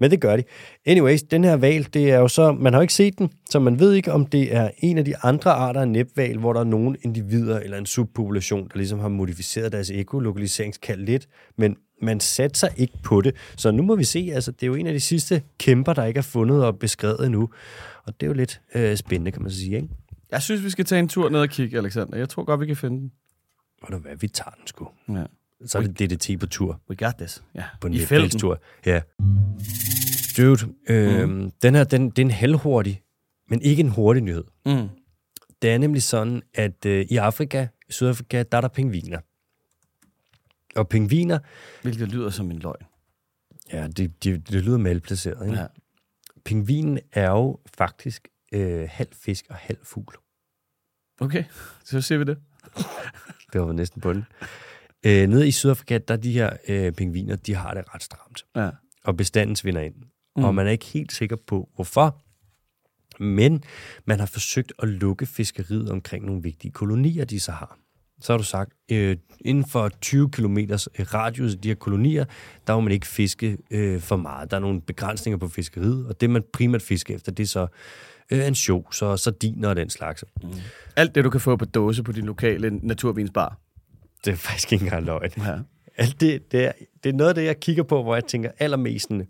Men 0.00 0.10
det 0.10 0.20
gør 0.20 0.36
de. 0.36 0.42
Anyways, 0.86 1.22
den 1.22 1.44
her 1.44 1.56
val, 1.56 1.88
det 1.94 2.10
er 2.10 2.18
jo 2.18 2.28
så, 2.28 2.52
man 2.52 2.72
har 2.72 2.80
jo 2.80 2.82
ikke 2.82 2.94
set 2.94 3.18
den, 3.18 3.30
så 3.50 3.58
man 3.58 3.78
ved 3.78 3.92
ikke, 3.92 4.12
om 4.12 4.26
det 4.26 4.54
er 4.54 4.70
en 4.78 4.98
af 4.98 5.04
de 5.04 5.16
andre 5.16 5.50
arter 5.50 5.80
af 5.80 5.88
næbval, 5.88 6.38
hvor 6.38 6.52
der 6.52 6.60
er 6.60 6.64
nogle 6.64 6.96
individer 7.02 7.60
eller 7.60 7.78
en 7.78 7.86
subpopulation, 7.86 8.68
der 8.68 8.76
ligesom 8.76 8.98
har 8.98 9.08
modificeret 9.08 9.72
deres 9.72 9.90
ekolokaliseringskald 9.90 11.00
lidt, 11.00 11.28
men 11.58 11.76
man 12.02 12.20
satte 12.20 12.58
sig 12.58 12.70
ikke 12.76 12.98
på 13.02 13.20
det. 13.20 13.34
Så 13.56 13.70
nu 13.70 13.82
må 13.82 13.96
vi 13.96 14.04
se, 14.04 14.30
altså 14.34 14.52
det 14.52 14.62
er 14.62 14.66
jo 14.66 14.74
en 14.74 14.86
af 14.86 14.92
de 14.92 15.00
sidste 15.00 15.42
kæmper, 15.58 15.92
der 15.92 16.04
ikke 16.04 16.18
er 16.18 16.22
fundet 16.22 16.64
og 16.64 16.78
beskrevet 16.78 17.26
endnu. 17.26 17.48
Og 18.04 18.20
det 18.20 18.26
er 18.26 18.30
jo 18.30 18.32
lidt 18.32 18.60
øh, 18.74 18.96
spændende, 18.96 19.30
kan 19.30 19.42
man 19.42 19.50
så 19.50 19.56
sige, 19.56 19.76
ikke? 19.76 19.88
Jeg 20.30 20.42
synes, 20.42 20.64
vi 20.64 20.70
skal 20.70 20.84
tage 20.84 20.98
en 20.98 21.08
tur 21.08 21.28
ned 21.28 21.40
og 21.40 21.48
kigge, 21.48 21.78
Alexander. 21.78 22.18
Jeg 22.18 22.28
tror 22.28 22.44
godt, 22.44 22.60
vi 22.60 22.66
kan 22.66 22.76
finde 22.76 23.00
den. 23.00 23.12
Og 23.82 23.92
du 23.92 23.98
hvad, 23.98 24.16
vi 24.16 24.28
tager 24.28 24.50
den 24.50 24.66
sgu. 24.66 24.88
Ja. 25.08 25.24
Så 25.66 25.78
er 25.78 25.82
det 25.82 26.10
DDT 26.10 26.40
på 26.40 26.46
tur. 26.46 26.80
We 26.90 26.96
got 26.96 27.14
this. 27.18 27.42
Ja. 27.54 27.64
på 27.80 27.86
en. 27.86 27.92
Netflix-tur. 27.92 28.60
Ja. 28.86 29.00
Dude, 30.36 30.72
øh, 30.88 31.28
mm. 31.28 31.50
den 31.62 31.74
her, 31.74 31.84
den, 31.84 32.10
det 32.10 32.18
er 32.18 32.22
en 32.22 32.30
halvhurtig, 32.30 33.02
men 33.48 33.62
ikke 33.62 33.80
en 33.80 33.88
hurtig 33.88 34.22
nyhed. 34.22 34.44
Mm. 34.66 34.88
Det 35.62 35.70
er 35.70 35.78
nemlig 35.78 36.02
sådan, 36.02 36.42
at 36.54 36.86
øh, 36.86 37.06
i 37.10 37.16
Afrika, 37.16 37.66
i 37.88 37.92
Sydafrika, 37.92 38.42
der 38.52 38.56
er 38.56 38.60
der 38.60 38.68
pingviner. 38.68 39.18
Og 40.76 40.88
pingviner, 40.88 41.38
Hvilket 41.82 42.08
lyder 42.08 42.30
som 42.30 42.50
en 42.50 42.58
løgn. 42.58 42.86
ja, 43.72 43.86
det, 43.86 44.24
det, 44.24 44.50
det 44.50 44.64
lyder 44.64 44.78
malplaceret, 44.78 45.46
ikke? 45.46 45.58
Ja. 45.60 45.66
Pingvinen 46.44 46.98
er 47.12 47.30
jo 47.30 47.58
faktisk 47.74 48.28
øh, 48.52 48.88
halv 48.90 49.08
fisk 49.12 49.44
og 49.48 49.56
halv 49.56 49.78
fugl. 49.82 50.14
Okay, 51.20 51.44
så 51.84 52.00
ser 52.00 52.18
vi 52.18 52.24
det. 52.24 52.38
Det 53.52 53.60
var 53.60 53.72
næsten 53.72 54.00
på 54.00 54.12
den. 54.12 54.24
Øh, 55.06 55.28
nede 55.28 55.48
i 55.48 55.50
Sydafrika, 55.50 55.98
der 55.98 56.14
er 56.14 56.18
de 56.18 56.32
her 56.32 56.56
øh, 56.68 56.92
pingviner, 56.92 57.36
de 57.36 57.54
har 57.54 57.74
det 57.74 57.94
ret 57.94 58.02
stramt. 58.02 58.44
Ja. 58.56 58.70
og 59.04 59.16
bestanden 59.16 59.56
svinder 59.56 59.80
ind. 59.80 59.94
Mm. 60.36 60.44
Og 60.44 60.54
man 60.54 60.66
er 60.66 60.70
ikke 60.70 60.84
helt 60.84 61.12
sikker 61.12 61.36
på, 61.46 61.68
hvorfor. 61.74 62.22
Men 63.22 63.64
man 64.04 64.18
har 64.18 64.26
forsøgt 64.26 64.72
at 64.78 64.88
lukke 64.88 65.26
fiskeriet 65.26 65.90
omkring 65.90 66.24
nogle 66.26 66.42
vigtige 66.42 66.72
kolonier, 66.72 67.24
de 67.24 67.40
så 67.40 67.52
har. 67.52 67.78
Så 68.20 68.32
har 68.32 68.38
du 68.38 68.44
sagt, 68.44 68.72
øh, 68.90 69.16
inden 69.40 69.64
for 69.64 69.88
20 69.88 70.30
km 70.30 70.58
radius 70.98 71.54
af 71.54 71.60
de 71.60 71.68
her 71.68 71.74
kolonier, 71.74 72.24
der 72.66 72.74
må 72.74 72.80
man 72.80 72.92
ikke 72.92 73.06
fiske 73.06 73.58
øh, 73.70 74.00
for 74.00 74.16
meget. 74.16 74.50
Der 74.50 74.56
er 74.56 74.60
nogle 74.60 74.80
begrænsninger 74.80 75.38
på 75.38 75.48
fiskeriet, 75.48 76.06
og 76.06 76.20
det 76.20 76.30
man 76.30 76.42
primært 76.52 76.82
fisker 76.82 77.14
efter, 77.14 77.32
det 77.32 77.42
er 77.42 77.46
så 77.46 77.66
øh, 78.30 78.46
ansjos 78.46 79.02
og 79.02 79.18
sardiner 79.18 79.68
og 79.68 79.76
den 79.76 79.90
slags. 79.90 80.24
Mm. 80.42 80.48
Alt 80.96 81.14
det, 81.14 81.24
du 81.24 81.30
kan 81.30 81.40
få 81.40 81.56
på 81.56 81.64
dåse 81.64 82.02
på 82.02 82.12
din 82.12 82.24
lokale 82.24 82.70
naturvinsbar. 82.82 83.58
Det 84.24 84.32
er 84.32 84.36
faktisk 84.36 84.72
ikke 84.72 84.84
engang 84.84 85.04
løgn. 85.04 85.30
Ja. 85.36 85.58
Alt 85.96 86.20
det, 86.20 86.52
det, 86.52 86.64
er, 86.64 86.72
det 87.04 87.08
er 87.08 87.12
noget 87.12 87.28
af 87.28 87.34
det, 87.34 87.44
jeg 87.44 87.60
kigger 87.60 87.82
på, 87.82 88.02
hvor 88.02 88.14
jeg 88.14 88.24
tænker 88.24 88.50
allermest 88.58 89.02
sådan, 89.02 89.26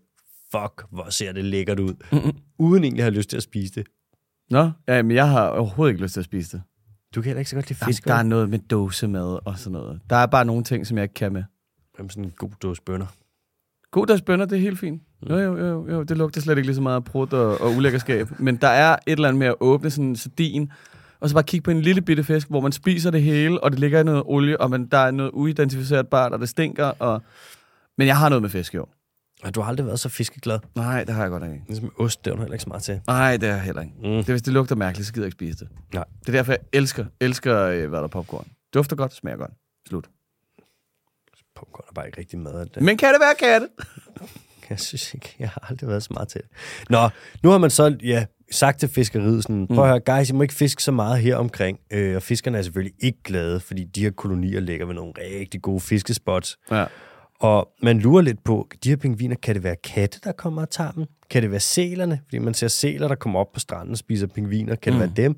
fuck, 0.51 0.84
hvor 0.91 1.11
ser 1.11 1.32
det 1.32 1.45
lækkert 1.45 1.80
ud. 1.80 1.95
Mm-hmm. 2.12 2.32
Uden 2.59 2.84
egentlig 2.84 3.01
at 3.01 3.05
have 3.05 3.14
lyst 3.14 3.30
til 3.30 3.37
at 3.37 3.43
spise 3.43 3.74
det. 3.74 3.87
Nå, 4.51 4.70
ja, 4.89 5.03
men 5.03 5.16
jeg 5.16 5.28
har 5.28 5.49
overhovedet 5.49 5.93
ikke 5.93 6.03
lyst 6.03 6.12
til 6.12 6.20
at 6.20 6.24
spise 6.24 6.57
det. 6.57 6.62
Du 7.16 7.22
kan 7.22 7.28
heller 7.28 7.38
ikke 7.38 7.50
så 7.50 7.56
godt 7.56 7.68
lide 7.68 7.80
Der, 7.80 7.86
fisk. 7.86 8.04
der 8.04 8.14
er 8.14 8.22
noget 8.22 8.50
med 8.50 8.58
dåsemad 8.58 9.38
og 9.46 9.58
sådan 9.58 9.72
noget. 9.72 10.00
Der 10.10 10.16
er 10.16 10.26
bare 10.26 10.44
nogle 10.44 10.64
ting, 10.64 10.86
som 10.86 10.96
jeg 10.96 11.02
ikke 11.02 11.14
kan 11.14 11.32
med. 11.32 11.44
Jamen, 11.98 12.10
sådan 12.10 12.24
en 12.24 12.32
god 12.36 12.50
dåse 12.62 12.82
bønner. 12.82 13.06
God 13.90 14.06
deres 14.06 14.22
bønner, 14.22 14.44
det 14.44 14.56
er 14.56 14.60
helt 14.60 14.78
fint. 14.78 15.02
Jo, 15.30 15.38
jo, 15.38 15.56
jo, 15.56 15.88
jo, 15.90 16.02
det 16.02 16.16
lugter 16.16 16.40
slet 16.40 16.56
ikke 16.56 16.66
lige 16.66 16.74
så 16.74 16.80
meget 16.82 16.96
af 16.96 17.04
prut 17.04 17.32
og, 17.32 17.60
og 17.60 17.72
ulækkerskab. 17.76 18.28
Men 18.38 18.56
der 18.56 18.68
er 18.68 18.92
et 18.92 19.12
eller 19.12 19.28
andet 19.28 19.38
med 19.38 19.46
at 19.46 19.54
åbne 19.60 19.90
sådan 19.90 20.04
en 20.04 20.16
sardin, 20.16 20.72
og 21.20 21.28
så 21.28 21.34
bare 21.34 21.44
kigge 21.44 21.64
på 21.64 21.70
en 21.70 21.80
lille 21.82 22.02
bitte 22.02 22.24
fisk, 22.24 22.48
hvor 22.48 22.60
man 22.60 22.72
spiser 22.72 23.10
det 23.10 23.22
hele, 23.22 23.64
og 23.64 23.70
det 23.70 23.80
ligger 23.80 24.00
i 24.00 24.04
noget 24.04 24.22
olie, 24.26 24.60
og 24.60 24.70
man, 24.70 24.86
der 24.86 24.98
er 24.98 25.10
noget 25.10 25.30
uidentificerbart, 25.34 26.32
og 26.32 26.40
det 26.40 26.48
stinker. 26.48 26.84
Og... 26.84 27.22
Men 27.98 28.06
jeg 28.06 28.16
har 28.16 28.28
noget 28.28 28.42
med 28.42 28.50
fisk 28.50 28.74
år. 28.74 28.95
Og 29.43 29.55
du 29.55 29.61
har 29.61 29.68
aldrig 29.68 29.87
været 29.87 30.01
så 30.01 30.09
fiskeglad. 30.09 30.59
Nej, 30.74 31.05
det 31.05 31.14
har 31.14 31.22
jeg 31.22 31.30
godt 31.30 31.43
nok 31.43 31.53
ikke. 31.53 31.64
Ligesom 31.68 31.93
ost, 31.99 32.24
det 32.24 32.32
er 32.32 32.37
heller 32.37 32.53
ikke 32.53 32.62
så 32.62 32.68
meget 32.68 32.82
til. 32.82 33.01
Nej, 33.07 33.37
det 33.37 33.49
er 33.49 33.53
jeg 33.55 33.62
heller 33.62 33.82
ikke. 33.82 33.95
Mm. 33.97 34.03
Det, 34.03 34.28
er, 34.28 34.32
hvis 34.32 34.43
det 34.43 34.53
lugter 34.53 34.74
mærkeligt, 34.76 35.07
så 35.07 35.12
gider 35.12 35.24
jeg 35.24 35.28
ikke 35.28 35.37
spise 35.37 35.64
det. 35.64 35.68
Nej. 35.95 36.05
Det 36.20 36.28
er 36.28 36.32
derfor, 36.32 36.53
jeg 36.53 36.61
elsker, 36.72 37.05
elsker 37.20 37.62
øh, 37.62 37.89
hvad 37.89 37.99
der 37.99 38.05
er 38.05 38.09
popcorn. 38.09 38.47
Dufter 38.74 38.97
godt, 38.97 39.14
smager 39.14 39.37
godt. 39.37 39.51
Slut. 39.89 40.09
Popcorn 41.57 41.84
er 41.89 41.93
bare 41.95 42.07
ikke 42.07 42.18
rigtig 42.18 42.39
mad 42.39 42.66
det. 42.66 42.82
Men 42.82 42.97
kan 42.97 43.12
det 43.12 43.20
være 43.20 43.34
katte? 43.51 43.68
Jeg 44.70 44.80
synes 44.80 45.14
ikke, 45.14 45.37
jeg 45.39 45.49
har 45.49 45.66
aldrig 45.70 45.89
været 45.89 46.03
så 46.03 46.09
meget 46.12 46.28
til 46.28 46.41
det. 46.41 46.51
Nå, 46.91 47.09
nu 47.43 47.51
har 47.51 47.59
man 47.59 47.70
så 47.70 47.97
ja, 48.03 48.24
sagt 48.53 48.80
til 48.80 48.89
fiskeriet 48.89 49.43
sådan, 49.43 49.66
prøv 49.66 49.84
at 49.84 49.91
høre, 49.91 50.18
guys, 50.18 50.30
I 50.30 50.32
må 50.32 50.43
ikke 50.43 50.55
fiske 50.55 50.82
så 50.82 50.93
meget 50.93 51.18
her 51.20 51.37
omkring. 51.37 51.78
Øh, 51.93 52.16
og 52.16 52.22
fiskerne 52.22 52.59
er 52.59 52.62
selvfølgelig 52.62 52.95
ikke 53.01 53.18
glade, 53.24 53.61
fordi 53.61 53.84
de 53.84 54.03
her 54.03 54.11
kolonier 54.11 54.61
ligger 54.61 54.87
ved 54.87 54.95
nogle 54.95 55.12
rigtig 55.18 55.62
gode 55.62 55.80
fiskespots. 55.80 56.57
Ja. 56.70 56.84
Og 57.41 57.68
man 57.82 57.99
lurer 57.99 58.22
lidt 58.22 58.45
på, 58.45 58.68
de 58.84 58.89
her 58.89 58.97
pingviner, 58.97 59.37
kan 59.43 59.55
det 59.55 59.64
være 59.64 59.76
katte, 59.76 60.20
der 60.24 60.32
kommer 60.32 60.62
og 60.62 60.70
tager 60.70 60.91
dem? 60.91 61.05
Kan 61.30 61.43
det 61.43 61.51
være 61.51 61.61
sælerne? 61.61 62.20
Fordi 62.24 62.39
man 62.39 62.55
ser 62.55 62.68
sæler, 62.68 63.09
der 63.09 63.14
kommer 63.14 63.41
op 63.41 63.53
på 63.53 63.61
stranden 63.61 63.93
og 63.93 63.99
spiser 63.99 64.26
pingviner. 64.26 64.74
Kan 64.74 64.93
mm. 64.93 64.99
det 64.99 65.09
være 65.16 65.24
dem? 65.24 65.37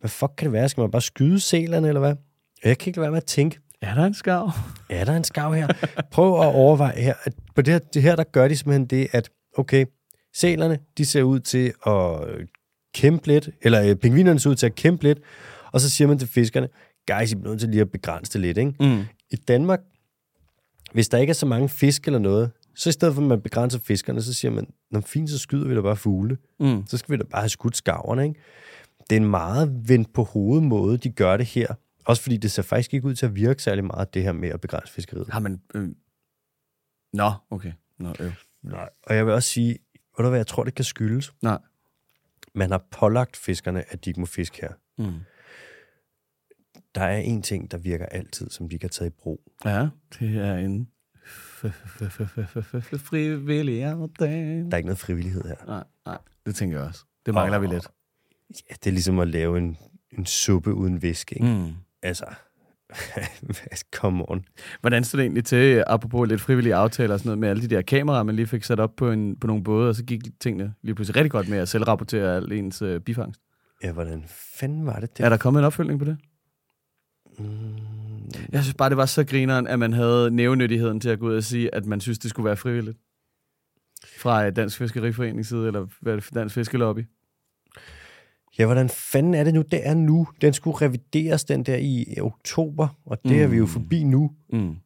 Hvad 0.00 0.10
fuck 0.10 0.32
kan 0.38 0.44
det 0.46 0.52
være? 0.52 0.68
Skal 0.68 0.80
man 0.80 0.90
bare 0.90 1.02
skyde 1.02 1.40
sælerne, 1.40 1.88
eller 1.88 2.00
hvad? 2.00 2.14
Jeg 2.64 2.78
kan 2.78 2.88
ikke 2.88 2.98
lade 2.98 3.02
være 3.02 3.10
med 3.10 3.16
at 3.16 3.24
tænke, 3.24 3.58
Er 3.80 3.94
der 3.94 4.04
en 4.04 4.14
skav? 4.14 4.50
er 4.90 5.04
der 5.04 5.16
en 5.16 5.24
skav 5.24 5.54
her? 5.54 5.68
Prøv 6.12 6.40
at 6.40 6.54
overveje 6.54 7.00
her. 7.00 7.14
At 7.24 7.34
på 7.54 7.62
det 7.62 7.72
her, 7.74 7.78
det 7.78 8.02
her, 8.02 8.16
der 8.16 8.24
gør 8.24 8.48
de 8.48 8.56
simpelthen 8.56 8.86
det, 8.86 9.08
at 9.12 9.30
okay, 9.58 9.86
sælerne, 10.36 10.78
de 10.98 11.04
ser 11.04 11.22
ud 11.22 11.40
til 11.40 11.72
at 11.86 12.20
kæmpe 12.94 13.26
lidt, 13.26 13.48
eller 13.62 13.82
øh, 13.82 13.96
pingvinerne 13.96 14.40
ser 14.40 14.50
ud 14.50 14.54
til 14.54 14.66
at 14.66 14.74
kæmpe 14.74 15.02
lidt, 15.04 15.18
og 15.72 15.80
så 15.80 15.90
siger 15.90 16.08
man 16.08 16.18
til 16.18 16.28
fiskerne, 16.28 16.68
guys, 17.08 17.32
I 17.32 17.34
bliver 17.34 17.50
nødt 17.50 17.60
til 17.60 17.68
lige 17.68 17.80
at 17.80 17.90
begrænse 17.90 18.32
det 18.32 18.40
lidt, 18.40 18.58
ikke? 18.58 18.74
Mm. 18.80 19.04
I 19.30 19.36
Danmark, 19.36 19.80
hvis 20.92 21.08
der 21.08 21.18
ikke 21.18 21.30
er 21.30 21.34
så 21.34 21.46
mange 21.46 21.68
fisk 21.68 22.06
eller 22.06 22.18
noget, 22.18 22.50
så 22.74 22.88
i 22.88 22.92
stedet 22.92 23.14
for, 23.14 23.22
at 23.22 23.28
man 23.28 23.40
begrænser 23.40 23.78
fiskerne, 23.78 24.22
så 24.22 24.34
siger 24.34 24.52
man, 24.52 24.66
når 24.90 25.00
fint, 25.00 25.30
så 25.30 25.38
skyder 25.38 25.68
vi 25.68 25.74
da 25.74 25.80
bare 25.80 25.96
fugle. 25.96 26.38
Mm. 26.60 26.86
Så 26.86 26.96
skal 26.96 27.12
vi 27.12 27.16
da 27.16 27.24
bare 27.24 27.42
have 27.42 27.48
skudt 27.48 27.76
skaverne, 27.76 28.24
ikke? 28.24 28.40
Det 29.10 29.16
er 29.16 29.20
en 29.20 29.30
meget 29.30 29.88
vendt 29.88 30.12
på 30.12 30.22
hovedet 30.22 30.64
måde, 30.64 30.98
de 30.98 31.10
gør 31.10 31.36
det 31.36 31.46
her. 31.46 31.74
Også 32.04 32.22
fordi 32.22 32.36
det 32.36 32.50
ser 32.50 32.62
faktisk 32.62 32.94
ikke 32.94 33.06
ud 33.06 33.14
til 33.14 33.26
at 33.26 33.34
virke 33.34 33.62
særlig 33.62 33.84
meget, 33.84 34.14
det 34.14 34.22
her 34.22 34.32
med 34.32 34.48
at 34.48 34.60
begrænse 34.60 34.92
fiskeriet. 34.92 35.28
Har 35.28 35.40
man... 35.40 35.60
Øh... 35.74 35.88
Nå, 37.12 37.32
okay. 37.50 37.72
Nå, 37.98 38.14
øh. 38.20 38.34
Nej. 38.62 38.88
Og 39.02 39.16
jeg 39.16 39.26
vil 39.26 39.34
også 39.34 39.48
sige, 39.48 39.78
ved 40.16 40.24
du 40.24 40.28
hvad, 40.28 40.38
jeg 40.38 40.46
tror, 40.46 40.64
det 40.64 40.74
kan 40.74 40.84
skyldes. 40.84 41.34
Nej. 41.42 41.58
Man 42.54 42.70
har 42.70 42.86
pålagt 42.90 43.36
fiskerne, 43.36 43.92
at 43.92 44.04
de 44.04 44.10
ikke 44.10 44.20
må 44.20 44.26
fiske 44.26 44.58
her. 44.60 44.72
Mm. 44.98 45.14
Der 46.96 47.02
er 47.02 47.18
en 47.18 47.42
ting, 47.42 47.70
der 47.70 47.78
virker 47.78 48.06
altid, 48.06 48.50
som 48.50 48.68
de 48.68 48.78
kan 48.78 48.90
tage 48.90 49.08
i 49.08 49.10
brug. 49.10 49.40
Ja, 49.64 49.88
det 50.18 50.36
er 50.36 50.56
en 50.56 50.88
frivillig 52.98 53.84
aftale. 53.84 54.64
Der 54.64 54.72
er 54.72 54.76
ikke 54.76 54.86
noget 54.86 54.98
frivillighed 54.98 55.42
her. 55.44 55.66
Nej, 55.66 55.84
nej, 56.06 56.18
det 56.46 56.54
tænker 56.54 56.78
jeg 56.78 56.86
også. 56.86 57.04
Det 57.26 57.34
mangler 57.34 57.58
vi 57.58 57.66
lidt. 57.66 57.88
Ja, 58.70 58.74
det 58.74 58.86
er 58.86 58.92
ligesom 58.92 59.18
at 59.18 59.28
lave 59.28 59.58
en, 59.58 59.76
en 60.18 60.26
suppe 60.26 60.74
uden 60.74 61.02
væske, 61.02 61.34
ikke? 61.34 61.46
Mm. 61.46 61.72
Altså, 62.02 62.24
come 63.96 64.30
on. 64.30 64.44
Hvordan 64.80 65.04
stod 65.04 65.18
det 65.18 65.24
egentlig 65.24 65.44
til, 65.44 65.84
apropos 65.86 66.28
lidt 66.28 66.40
frivillige 66.40 66.74
aftaler 66.74 67.14
og 67.14 67.20
sådan 67.20 67.28
noget, 67.28 67.38
med 67.38 67.48
alle 67.48 67.62
de 67.62 67.74
der 67.74 67.82
kameraer, 67.82 68.22
man 68.22 68.36
lige 68.36 68.46
fik 68.46 68.64
sat 68.64 68.80
op 68.80 68.96
på, 68.96 69.10
en, 69.10 69.36
på 69.36 69.46
nogle 69.46 69.64
både, 69.64 69.88
og 69.88 69.94
så 69.94 70.04
gik 70.04 70.20
tingene 70.40 70.74
lige 70.82 70.94
pludselig 70.94 71.16
rigtig 71.16 71.30
godt 71.30 71.48
med 71.48 71.58
at 71.58 71.68
selvrapportere 71.68 72.36
al 72.36 72.52
ens 72.52 72.82
øh, 72.82 73.00
bifangst. 73.00 73.40
Ja, 73.82 73.92
hvordan 73.92 74.24
fanden 74.28 74.86
var 74.86 75.00
det? 75.00 75.18
det? 75.18 75.24
Er 75.24 75.28
der 75.28 75.36
kommet 75.36 75.60
en 75.60 75.64
opfølgning 75.64 75.98
på 75.98 76.04
det? 76.04 76.18
Mm, 77.38 77.76
Jeg 78.52 78.62
synes 78.62 78.74
bare, 78.74 78.88
det 78.90 78.96
var 78.96 79.06
så 79.06 79.24
grineren, 79.24 79.66
at 79.66 79.78
man 79.78 79.92
havde 79.92 80.30
nævnyttigheden 80.30 81.00
til 81.00 81.08
at 81.08 81.18
gå 81.18 81.28
ud 81.28 81.36
og 81.36 81.44
sige, 81.44 81.74
at 81.74 81.86
man 81.86 82.00
synes, 82.00 82.18
det 82.18 82.30
skulle 82.30 82.46
være 82.46 82.56
frivilligt. 82.56 82.98
Fra 84.18 84.50
Dansk 84.50 84.78
Fiskeriforenings 84.78 85.48
side, 85.48 85.66
eller 85.66 85.86
er 86.06 86.30
Dansk 86.34 86.54
Fiskelobby. 86.54 87.04
Ja, 88.58 88.66
hvordan 88.66 88.88
fanden 88.88 89.34
er 89.34 89.44
det 89.44 89.54
nu? 89.54 89.62
Det 89.62 89.86
er 89.88 89.94
nu. 89.94 90.28
Den 90.40 90.52
skulle 90.52 90.76
revideres, 90.76 91.44
den 91.44 91.62
der 91.62 91.76
i 91.76 92.20
oktober, 92.20 92.88
og 93.04 93.18
det 93.22 93.32
mm. 93.36 93.42
er 93.42 93.46
vi 93.46 93.56
jo 93.56 93.62
Mm. 93.64 93.68
forbi 93.68 94.04
nu. 94.04 94.30
Mm. 94.52 94.76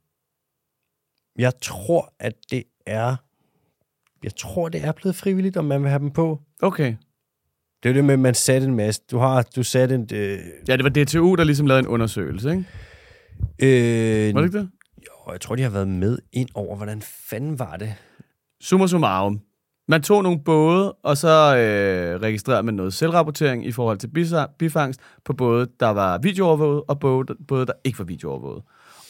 Jeg 1.39 1.53
tror, 1.63 2.15
at 2.19 2.35
det 2.51 2.63
er... 2.87 3.17
Jeg 4.23 4.37
tror, 4.37 4.69
det 4.69 4.85
er 4.85 4.93
blevet 4.93 5.17
frivilligt, 5.17 5.57
om 5.57 5.65
man 5.65 5.81
vil 5.83 5.89
have 5.91 5.99
dem 5.99 6.11
på. 6.11 6.43
Okay. 6.63 6.95
Det 7.83 7.89
er 7.89 7.93
det 7.93 8.05
med, 8.05 8.15
at 8.15 8.21
man 8.21 8.35
satte 8.35 8.67
en 8.67 8.75
masse... 8.75 9.03
Du 9.11 9.19
har 9.19 9.43
du 9.57 9.63
satte 9.63 9.95
en... 9.95 10.09
Øh, 10.13 10.39
Ja, 10.69 10.77
det 10.77 10.85
var 10.85 10.91
DTU, 11.05 11.35
der 11.35 11.45
ligesom 11.45 11.67
lavede 11.67 11.81
en 11.81 11.87
undersøgelse, 11.87 12.51
ikke? 12.51 12.65
øh, 14.29 14.35
Var 14.35 14.41
det 14.41 14.49
ikke 14.49 14.59
det? 14.59 14.71
Jo, 15.07 15.33
jeg 15.33 15.41
tror, 15.41 15.57
de 15.57 15.63
har 15.63 15.71
været 15.71 15.89
med 15.89 16.19
ind 16.33 16.49
over, 16.55 16.77
hvordan 16.77 17.03
fanden 17.03 17.59
var 17.59 17.77
det? 17.77 17.95
Summa 18.61 18.87
summarum. 18.87 19.41
Man 19.89 20.03
tog 20.03 20.23
nogle 20.23 20.41
både, 20.45 20.93
og 20.93 21.17
så 21.17 21.57
øh, 21.57 22.21
registrerede 22.21 22.63
man 22.63 22.75
noget 22.75 22.95
selvrapportering 22.95 23.67
i 23.67 23.73
forhold 23.73 23.99
til 23.99 24.11
bifangst 24.59 25.01
på 25.25 25.33
både, 25.33 25.69
der 25.81 25.89
var 25.89 26.19
videoovervåget, 26.19 26.83
og 26.89 27.01
både, 27.01 27.35
både 27.49 27.67
der 27.67 27.73
ikke 27.85 27.99
var 27.99 28.05
videoovervåget. 28.05 28.63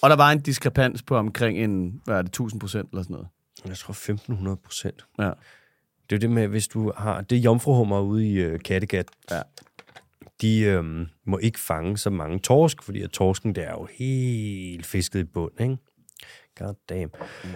Og 0.02 0.10
der 0.10 0.16
var 0.16 0.30
en 0.32 0.40
diskrepans 0.40 1.02
på 1.02 1.16
omkring 1.16 1.58
en, 1.58 2.00
hvad 2.04 2.14
er 2.16 2.22
det, 2.22 2.28
1000 2.28 2.60
procent 2.60 2.90
eller 2.90 3.02
sådan 3.02 3.14
noget. 3.14 3.28
Jeg 3.66 3.76
tror 3.76 3.92
1500 3.92 4.56
procent. 4.64 5.04
Ja. 5.18 5.30
Det 6.10 6.16
er 6.16 6.18
jo 6.18 6.20
det 6.20 6.30
med, 6.30 6.48
hvis 6.48 6.68
du 6.68 6.92
har... 6.96 7.20
Det 7.20 7.38
er 7.38 7.42
jomfruhummer 7.42 8.00
ude 8.00 8.28
i 8.28 8.32
øh, 8.32 8.60
Kattegat. 8.60 9.06
Ja. 9.30 9.40
De 10.40 10.60
øh, 10.60 10.84
må 11.26 11.38
ikke 11.38 11.60
fange 11.60 11.98
så 11.98 12.10
mange 12.10 12.38
torsk, 12.38 12.82
fordi 12.82 13.02
at 13.02 13.10
torsken, 13.10 13.54
det 13.54 13.64
er 13.64 13.70
jo 13.70 13.88
helt 13.98 14.86
fisket 14.86 15.20
i 15.20 15.24
bund, 15.24 15.60
ikke? 15.60 15.76
God 16.58 16.74
damn. 16.88 17.10
Mm. 17.44 17.50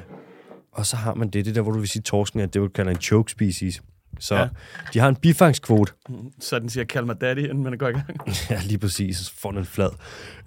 Og 0.72 0.86
så 0.86 0.96
har 0.96 1.14
man 1.14 1.28
det, 1.30 1.44
det 1.44 1.54
der, 1.54 1.60
hvor 1.62 1.72
du 1.72 1.78
vil 1.78 1.88
sige, 1.88 2.02
torsken 2.02 2.40
er 2.40 2.46
det, 2.46 2.54
du 2.54 2.68
kalder 2.68 2.92
en 2.92 3.00
choke 3.00 3.30
species. 3.32 3.82
Så 4.20 4.34
Ja. 4.34 4.40
ja. 4.40 4.48
de 4.94 4.98
har 4.98 5.08
en 5.08 5.16
bifangskvote. 5.16 5.92
Så 6.40 6.58
den 6.58 6.68
siger, 6.68 6.84
kald 6.84 7.04
mig 7.04 7.20
daddy, 7.20 7.38
inden 7.38 7.62
man 7.62 7.78
går 7.78 7.88
i 7.88 7.92
gang. 7.92 8.06
Ja, 8.50 8.60
lige 8.64 8.78
præcis. 8.78 9.16
Så 9.16 9.34
får 9.34 9.50
den 9.50 9.58
en 9.58 9.64
flad. 9.66 9.90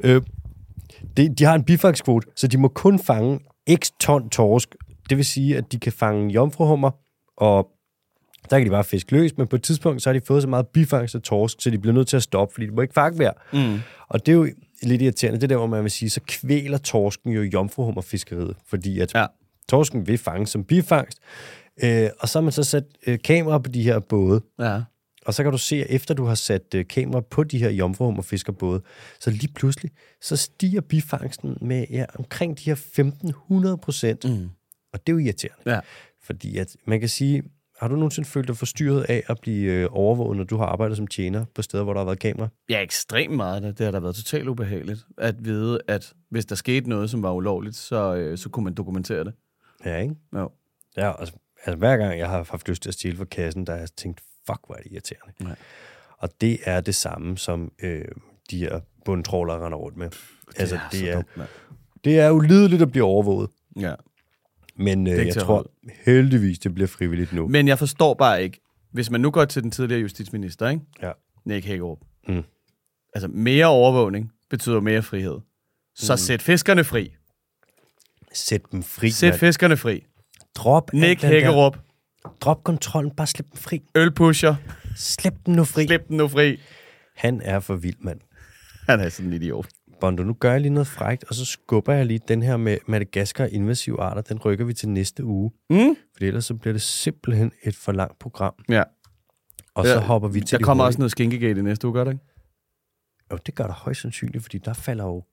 Øh, 0.03 0.21
de, 1.17 1.35
de 1.35 1.43
har 1.43 1.55
en 1.55 1.63
bifangskvote, 1.63 2.27
så 2.35 2.47
de 2.47 2.57
må 2.57 2.67
kun 2.67 2.99
fange 2.99 3.39
x 3.83 3.91
ton 4.01 4.29
torsk. 4.29 4.75
Det 5.09 5.17
vil 5.17 5.25
sige, 5.25 5.57
at 5.57 5.71
de 5.71 5.79
kan 5.79 5.91
fange 5.91 6.33
jomfruhummer, 6.33 6.91
og 7.37 7.69
der 8.49 8.57
kan 8.59 8.65
de 8.65 8.71
bare 8.71 8.83
fiske 8.83 9.11
løs, 9.11 9.37
men 9.37 9.47
på 9.47 9.55
et 9.55 9.63
tidspunkt, 9.63 10.01
så 10.01 10.09
har 10.09 10.13
de 10.19 10.25
fået 10.25 10.41
så 10.41 10.47
meget 10.47 10.67
bifangst 10.67 11.15
af 11.15 11.21
torsk, 11.21 11.57
så 11.61 11.69
de 11.69 11.77
bliver 11.79 11.93
nødt 11.93 12.07
til 12.07 12.17
at 12.17 12.23
stoppe, 12.23 12.53
fordi 12.53 12.65
de 12.67 12.71
må 12.71 12.81
ikke 12.81 12.93
fange 12.93 13.17
mere. 13.17 13.33
Mm. 13.53 13.79
Og 14.09 14.25
det 14.25 14.31
er 14.31 14.35
jo 14.35 14.47
lidt 14.83 15.01
irriterende. 15.01 15.37
Det 15.37 15.43
er 15.43 15.47
der, 15.47 15.57
hvor 15.57 15.67
man 15.67 15.83
vil 15.83 15.91
sige, 15.91 16.09
så 16.09 16.21
kvæler 16.27 16.77
torsken 16.77 17.31
jo 17.31 17.41
jomfruhummerfiskeriet, 17.41 18.55
fordi 18.67 18.99
at 18.99 19.15
Ja. 19.15 19.25
torsken 19.69 20.07
vil 20.07 20.17
fange 20.17 20.47
som 20.47 20.63
bifangst. 20.63 21.19
Øh, 21.83 22.09
og 22.19 22.29
så 22.29 22.39
har 22.39 22.43
man 22.43 22.51
så 22.51 22.63
sat 22.63 22.83
øh, 23.07 23.19
kamera 23.23 23.57
på 23.59 23.69
de 23.71 23.83
her 23.83 23.99
både, 23.99 24.41
Ja. 24.59 24.81
og 25.25 25.33
så 25.33 25.43
kan 25.43 25.51
du 25.51 25.57
se, 25.57 25.75
at 25.75 25.87
efter 25.89 26.13
du 26.13 26.25
har 26.25 26.35
sat 26.35 26.61
øh, 26.75 26.87
kamera 26.87 27.21
på 27.21 27.43
de 27.43 27.57
her 27.57 27.69
jomfruhummerfiskerbåde, 27.69 28.81
så 29.19 29.29
lige 29.31 29.53
pludselig, 29.53 29.91
så 30.21 30.35
stiger 30.35 30.81
bifangsten 30.81 31.57
med 31.61 31.85
ja, 31.89 32.05
omkring 32.19 32.57
de 32.59 32.63
her 32.65 32.73
1500 32.75 33.77
procent. 33.77 34.23
Mm. 34.25 34.49
Og 34.93 34.99
det 35.07 35.13
er 35.13 35.17
jo 35.17 35.17
irriterende. 35.17 35.73
Ja. 35.73 35.79
Fordi 36.23 36.57
at 36.57 36.75
man 36.85 36.99
kan 36.99 37.09
sige, 37.09 37.43
har 37.79 37.87
du 37.87 37.95
nogensinde 37.95 38.29
følt 38.29 38.47
dig 38.47 38.57
forstyrret 38.57 39.05
af 39.09 39.23
at 39.27 39.37
blive 39.41 39.71
øh, 39.73 39.89
overvåget, 39.91 40.37
når 40.37 40.43
du 40.43 40.57
har 40.57 40.65
arbejdet 40.65 40.97
som 40.97 41.07
tjener 41.07 41.45
på 41.55 41.61
steder, 41.61 41.83
hvor 41.83 41.93
der 41.93 41.99
har 41.99 42.05
været 42.05 42.19
kamera? 42.19 42.47
Ja, 42.69 42.81
ekstremt 42.81 43.35
meget. 43.35 43.63
Det, 43.63 43.77
det 43.77 43.85
har 43.85 43.91
da 43.91 43.99
været 43.99 44.15
totalt 44.15 44.47
ubehageligt 44.47 45.05
at 45.17 45.35
vide, 45.45 45.79
at 45.87 46.13
hvis 46.29 46.45
der 46.45 46.55
skete 46.55 46.89
noget, 46.89 47.09
som 47.09 47.23
var 47.23 47.31
ulovligt, 47.31 47.75
så, 47.75 48.15
øh, 48.15 48.37
så 48.37 48.49
kunne 48.49 48.63
man 48.63 48.73
dokumentere 48.73 49.23
det. 49.23 49.33
Ja, 49.85 49.97
ikke? 49.97 50.15
Jo. 50.35 50.51
Ja, 50.97 51.19
altså, 51.19 51.35
altså 51.65 51.77
hver 51.77 51.97
gang 51.97 52.19
jeg 52.19 52.29
har 52.29 52.43
haft 52.51 52.69
lyst 52.69 52.81
til 52.81 52.89
at 52.89 52.93
stjæle 52.93 53.17
fra 53.17 53.25
kassen, 53.25 53.65
der 53.65 53.73
har 53.73 53.79
jeg 53.79 53.89
tænkt, 53.97 54.21
fuck, 54.47 54.59
hvor 54.65 54.75
er 54.75 54.79
det 54.81 54.91
irriterende. 54.91 55.33
Ja. 55.41 55.55
Og 56.17 56.29
det 56.41 56.59
er 56.65 56.81
det 56.81 56.95
samme, 56.95 57.37
som 57.37 57.71
øh, 57.83 58.05
de 58.51 58.57
her 58.57 58.79
bundtrålere 59.05 59.65
render 59.65 59.77
rundt 59.77 59.97
med. 59.97 60.09
Altså, 60.57 60.79
det 60.91 60.99
så 60.99 61.07
er, 61.07 61.13
dumt, 61.15 61.37
mand. 61.37 61.49
det 62.03 62.19
er 62.19 62.31
ulideligt 62.31 62.81
at 62.81 62.91
blive 62.91 63.03
overvåget. 63.03 63.49
Ja. 63.79 63.93
Men 64.77 65.07
øh, 65.07 65.25
jeg 65.27 65.35
tror 65.35 65.71
heldigvis, 66.05 66.59
det 66.59 66.73
bliver 66.73 66.87
frivilligt 66.87 67.33
nu. 67.33 67.47
Men 67.47 67.67
jeg 67.67 67.79
forstår 67.79 68.13
bare 68.13 68.43
ikke, 68.43 68.59
hvis 68.91 69.09
man 69.09 69.21
nu 69.21 69.31
går 69.31 69.45
til 69.45 69.63
den 69.63 69.71
tidligere 69.71 70.01
justitsminister, 70.01 70.69
ikke? 70.69 70.81
Ja. 71.01 71.11
Nick 71.45 71.65
Hagerup. 71.65 71.97
Mm. 72.27 72.43
Altså, 73.13 73.27
mere 73.27 73.65
overvågning 73.65 74.31
betyder 74.49 74.79
mere 74.79 75.03
frihed. 75.03 75.37
Så 75.95 76.13
Mm. 76.13 76.17
sæt 76.17 76.41
fiskerne 76.41 76.83
fri. 76.83 77.13
Sæt 78.33 78.61
dem 78.71 78.83
fri. 78.83 79.09
Sæt 79.11 79.29
mand. 79.31 79.39
fiskerne 79.39 79.77
fri. 79.77 80.03
Drop 80.55 80.93
Nick 80.93 81.21
den 81.21 81.27
der- 81.29 81.35
Hækkerup, 81.35 81.77
Drop 82.41 82.63
kontrollen, 82.63 83.11
bare 83.11 83.27
slip 83.27 83.45
dem 83.51 83.57
fri. 83.57 83.81
ølpusher, 83.95 84.55
Slip 84.95 85.33
dem 85.45 85.53
nu 85.55 85.63
fri. 85.63 85.85
slip 85.87 86.07
den 86.07 86.17
nu 86.17 86.27
fri. 86.27 86.59
Han 87.15 87.41
er 87.43 87.59
for 87.59 87.75
vild, 87.75 87.95
mand. 87.99 88.19
Han 88.89 88.99
er 88.99 89.09
sådan 89.09 89.27
en 89.31 89.33
idiot. 89.41 89.67
Bondo, 90.01 90.23
nu 90.23 90.33
gør 90.33 90.51
jeg 90.51 90.61
lige 90.61 90.73
noget 90.73 90.87
frægt, 90.87 91.23
og 91.29 91.35
så 91.35 91.45
skubber 91.45 91.93
jeg 91.93 92.05
lige 92.05 92.19
den 92.27 92.43
her 92.43 92.57
med 92.57 92.77
Madagaskar 92.87 93.45
invasive 93.45 94.01
arter, 94.01 94.21
den 94.21 94.37
rykker 94.39 94.65
vi 94.65 94.73
til 94.73 94.89
næste 94.89 95.23
uge. 95.25 95.51
Mm? 95.69 95.77
For 96.17 96.23
ellers 96.25 96.45
så 96.45 96.53
bliver 96.53 96.73
det 96.73 96.81
simpelthen 96.81 97.51
et 97.63 97.75
for 97.75 97.91
langt 97.91 98.19
program. 98.19 98.53
Ja. 98.69 98.83
Og 99.75 99.85
Ja, 99.85 99.93
så 99.93 99.99
hopper 99.99 100.29
vi 100.29 100.39
til 100.41 100.51
Der 100.51 100.57
de 100.57 100.63
kommer 100.63 100.83
også 100.83 100.99
noget 100.99 101.11
skinkegate 101.11 101.59
i 101.59 101.63
næste 101.63 101.87
uge, 101.87 101.93
gør 101.93 102.03
det 102.03 102.11
ikke? 102.11 102.23
Jo, 103.31 103.37
det 103.45 103.55
gør 103.55 103.63
der 103.67 103.73
højst 103.73 104.01
sandsynligt, 104.01 104.43
fordi 104.43 104.57
der 104.57 104.73
falder 104.73 105.03
jo... 105.05 105.23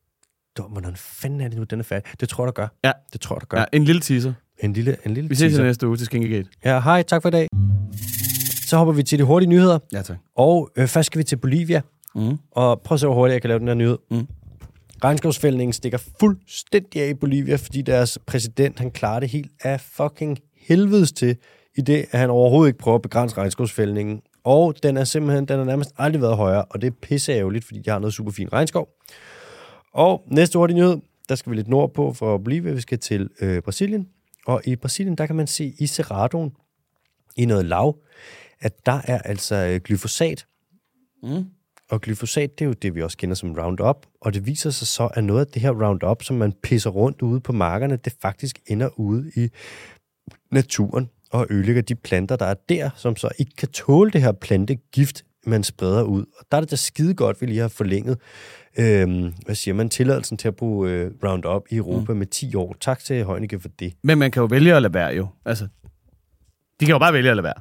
Der, 0.57 0.63
hvordan 0.63 0.97
fanden 0.97 1.41
er 1.41 1.49
det 1.49 1.59
nu, 1.59 1.65
den 1.65 1.79
er 1.79 1.85
færdig? 1.85 2.21
Det 2.21 2.29
tror 2.29 2.45
jeg, 2.45 2.47
der 2.47 2.53
gør. 2.53 2.69
Ja. 2.85 2.93
Det 3.13 3.21
tror 3.21 3.37
jeg, 3.37 3.41
der 3.41 3.47
gør. 3.47 3.59
Ja, 3.59 3.65
en 3.73 3.85
lille 3.85 4.01
teaser. 4.01 4.33
En 4.59 4.73
lille, 4.73 4.97
en 5.07 5.15
lille 5.15 5.29
Vi 5.29 5.35
ses 5.35 5.41
teaser. 5.53 5.65
næste 5.65 5.89
uge 5.89 5.97
til 5.97 6.07
Skinkegate. 6.07 6.49
Ja, 6.65 6.81
hej, 6.81 7.03
tak 7.03 7.23
for 7.23 7.29
i 7.29 7.33
dag. 7.33 7.49
Så 8.67 8.77
hopper 8.77 8.95
vi 8.95 9.03
til 9.03 9.19
de 9.19 9.25
hurtige 9.25 9.49
nyheder, 9.49 9.79
Ja, 9.93 10.03
tak. 10.03 10.17
og 10.37 10.71
øh, 10.77 10.89
først 10.89 11.07
skal 11.07 11.19
vi 11.19 11.25
til 11.25 11.37
Bolivia. 11.37 11.83
Mm. 12.15 12.39
Og 12.51 12.81
prøv 12.81 12.95
at 12.97 13.01
se, 13.01 13.07
hvor 13.07 13.15
hurtigt 13.15 13.33
jeg 13.33 13.41
kan 13.43 13.49
lave 13.49 13.59
den 13.61 13.69
her 13.69 13.75
nyhed. 13.75 13.99
Mm. 14.11 14.27
Regnskovsfældningen 15.05 15.73
stikker 15.73 15.99
fuldstændig 16.21 17.03
af 17.03 17.09
i 17.09 17.15
Bolivia, 17.15 17.57
fordi 17.57 17.83
deres 17.83 18.19
præsident, 18.27 18.79
han 18.79 18.91
klarer 18.91 19.21
det 19.21 19.29
helt 19.29 19.53
af 19.63 19.81
fucking 19.81 20.39
helvedes 20.57 21.13
til, 21.13 21.37
i 21.77 21.81
det, 21.81 22.07
at 22.11 22.19
han 22.21 22.31
overhovedet 22.31 22.69
ikke 22.69 22.79
prøver 22.79 22.95
at 22.95 23.03
begrænse 23.03 23.37
regnskovsfældningen. 23.37 24.23
Og 24.45 24.75
den 24.83 24.97
er 24.97 25.05
simpelthen, 25.05 25.49
den 25.49 25.59
har 25.59 25.65
nærmest 25.65 25.91
aldrig 25.99 26.23
været 26.23 26.37
højere, 26.37 26.65
og 26.65 26.83
det 26.83 26.87
er 26.87 26.97
pisseærgerligt, 27.03 27.65
fordi 27.65 27.81
de 27.81 27.91
har 27.91 27.99
noget 27.99 28.15
super 28.15 28.33
fin 28.33 28.53
regnskov. 28.53 28.89
Og 29.93 30.23
næste 30.27 30.59
hurtige 30.59 30.77
nyhed, 30.77 30.97
der 31.29 31.35
skal 31.35 31.51
vi 31.51 31.57
lidt 31.57 31.69
nordpå 31.69 32.13
for 32.13 32.39
Bolivia. 32.39 32.73
Vi 32.73 32.81
skal 32.81 32.99
til 32.99 33.31
øh, 33.41 33.63
Brasilien. 33.63 34.09
Og 34.47 34.63
i 34.65 34.77
Brasilien, 34.77 35.17
der 35.17 35.27
kan 35.27 35.37
man 35.37 35.47
se 35.47 35.75
i 35.79 35.87
Cerradoen, 35.87 36.53
i 37.37 37.45
noget 37.47 37.65
lav, 37.65 37.97
at 38.61 38.87
der 38.87 39.01
er 39.05 39.19
altså 39.19 39.55
øh, 39.55 39.81
glyfosat, 39.81 40.47
Mm 41.23 41.45
og 41.91 42.01
glyfosat, 42.01 42.59
det 42.59 42.65
er 42.65 42.69
jo 42.69 42.73
det, 42.73 42.95
vi 42.95 43.03
også 43.03 43.17
kender 43.17 43.35
som 43.35 43.53
Roundup. 43.53 44.07
Og 44.21 44.35
det 44.35 44.47
viser 44.47 44.71
sig 44.71 44.87
så, 44.87 45.07
at 45.07 45.25
noget 45.25 45.41
af 45.41 45.47
det 45.47 45.63
her 45.63 45.71
Roundup, 45.71 46.23
som 46.23 46.37
man 46.37 46.53
pisser 46.63 46.91
rundt 46.91 47.23
ude 47.23 47.41
på 47.41 47.53
markerne, 47.53 47.97
det 47.97 48.15
faktisk 48.23 48.59
ender 48.67 48.89
ude 48.99 49.31
i 49.37 49.49
naturen 50.51 51.11
og 51.31 51.47
ødelægger 51.51 51.83
de 51.83 51.95
planter, 51.95 52.37
der 52.37 52.47
er 52.47 52.55
der, 52.69 52.91
som 52.97 53.17
så 53.17 53.29
ikke 53.39 53.53
kan 53.57 53.69
tåle 53.69 54.11
det 54.11 54.23
her 54.23 54.33
plantegift, 54.33 55.25
man 55.47 55.65
spreder 55.65 56.03
ud. 56.03 56.25
Og 56.39 56.47
der 56.51 56.57
er 56.57 56.61
det 56.61 56.71
da 56.71 56.77
skide 56.77 57.15
godt, 57.15 57.41
vi 57.41 57.47
lige 57.47 57.61
har 57.61 57.69
forlænget, 57.69 58.19
øhm, 58.79 59.35
hvad 59.45 59.55
siger 59.55 59.75
man, 59.75 59.89
tilladelsen 59.89 60.37
til 60.37 60.49
at 60.49 60.57
bruge 60.57 60.91
øh, 60.91 61.11
Roundup 61.25 61.63
i 61.71 61.77
Europa 61.77 62.13
mm. 62.13 62.19
med 62.19 62.27
10 62.27 62.55
år. 62.55 62.77
Tak 62.81 62.99
til 62.99 63.25
Heunicke 63.25 63.61
for 63.61 63.69
det. 63.69 63.95
Men 64.03 64.19
man 64.19 64.31
kan 64.31 64.41
jo 64.41 64.47
vælge 64.47 64.75
at 64.75 64.83
lade 64.83 64.95
være, 64.95 65.15
jo. 65.15 65.29
Altså, 65.45 65.69
de 66.81 66.85
kan 66.85 66.93
jo 66.93 66.99
bare 66.99 67.13
vælge 67.13 67.31
at 67.31 67.37
lade 67.37 67.45
være. 67.45 67.61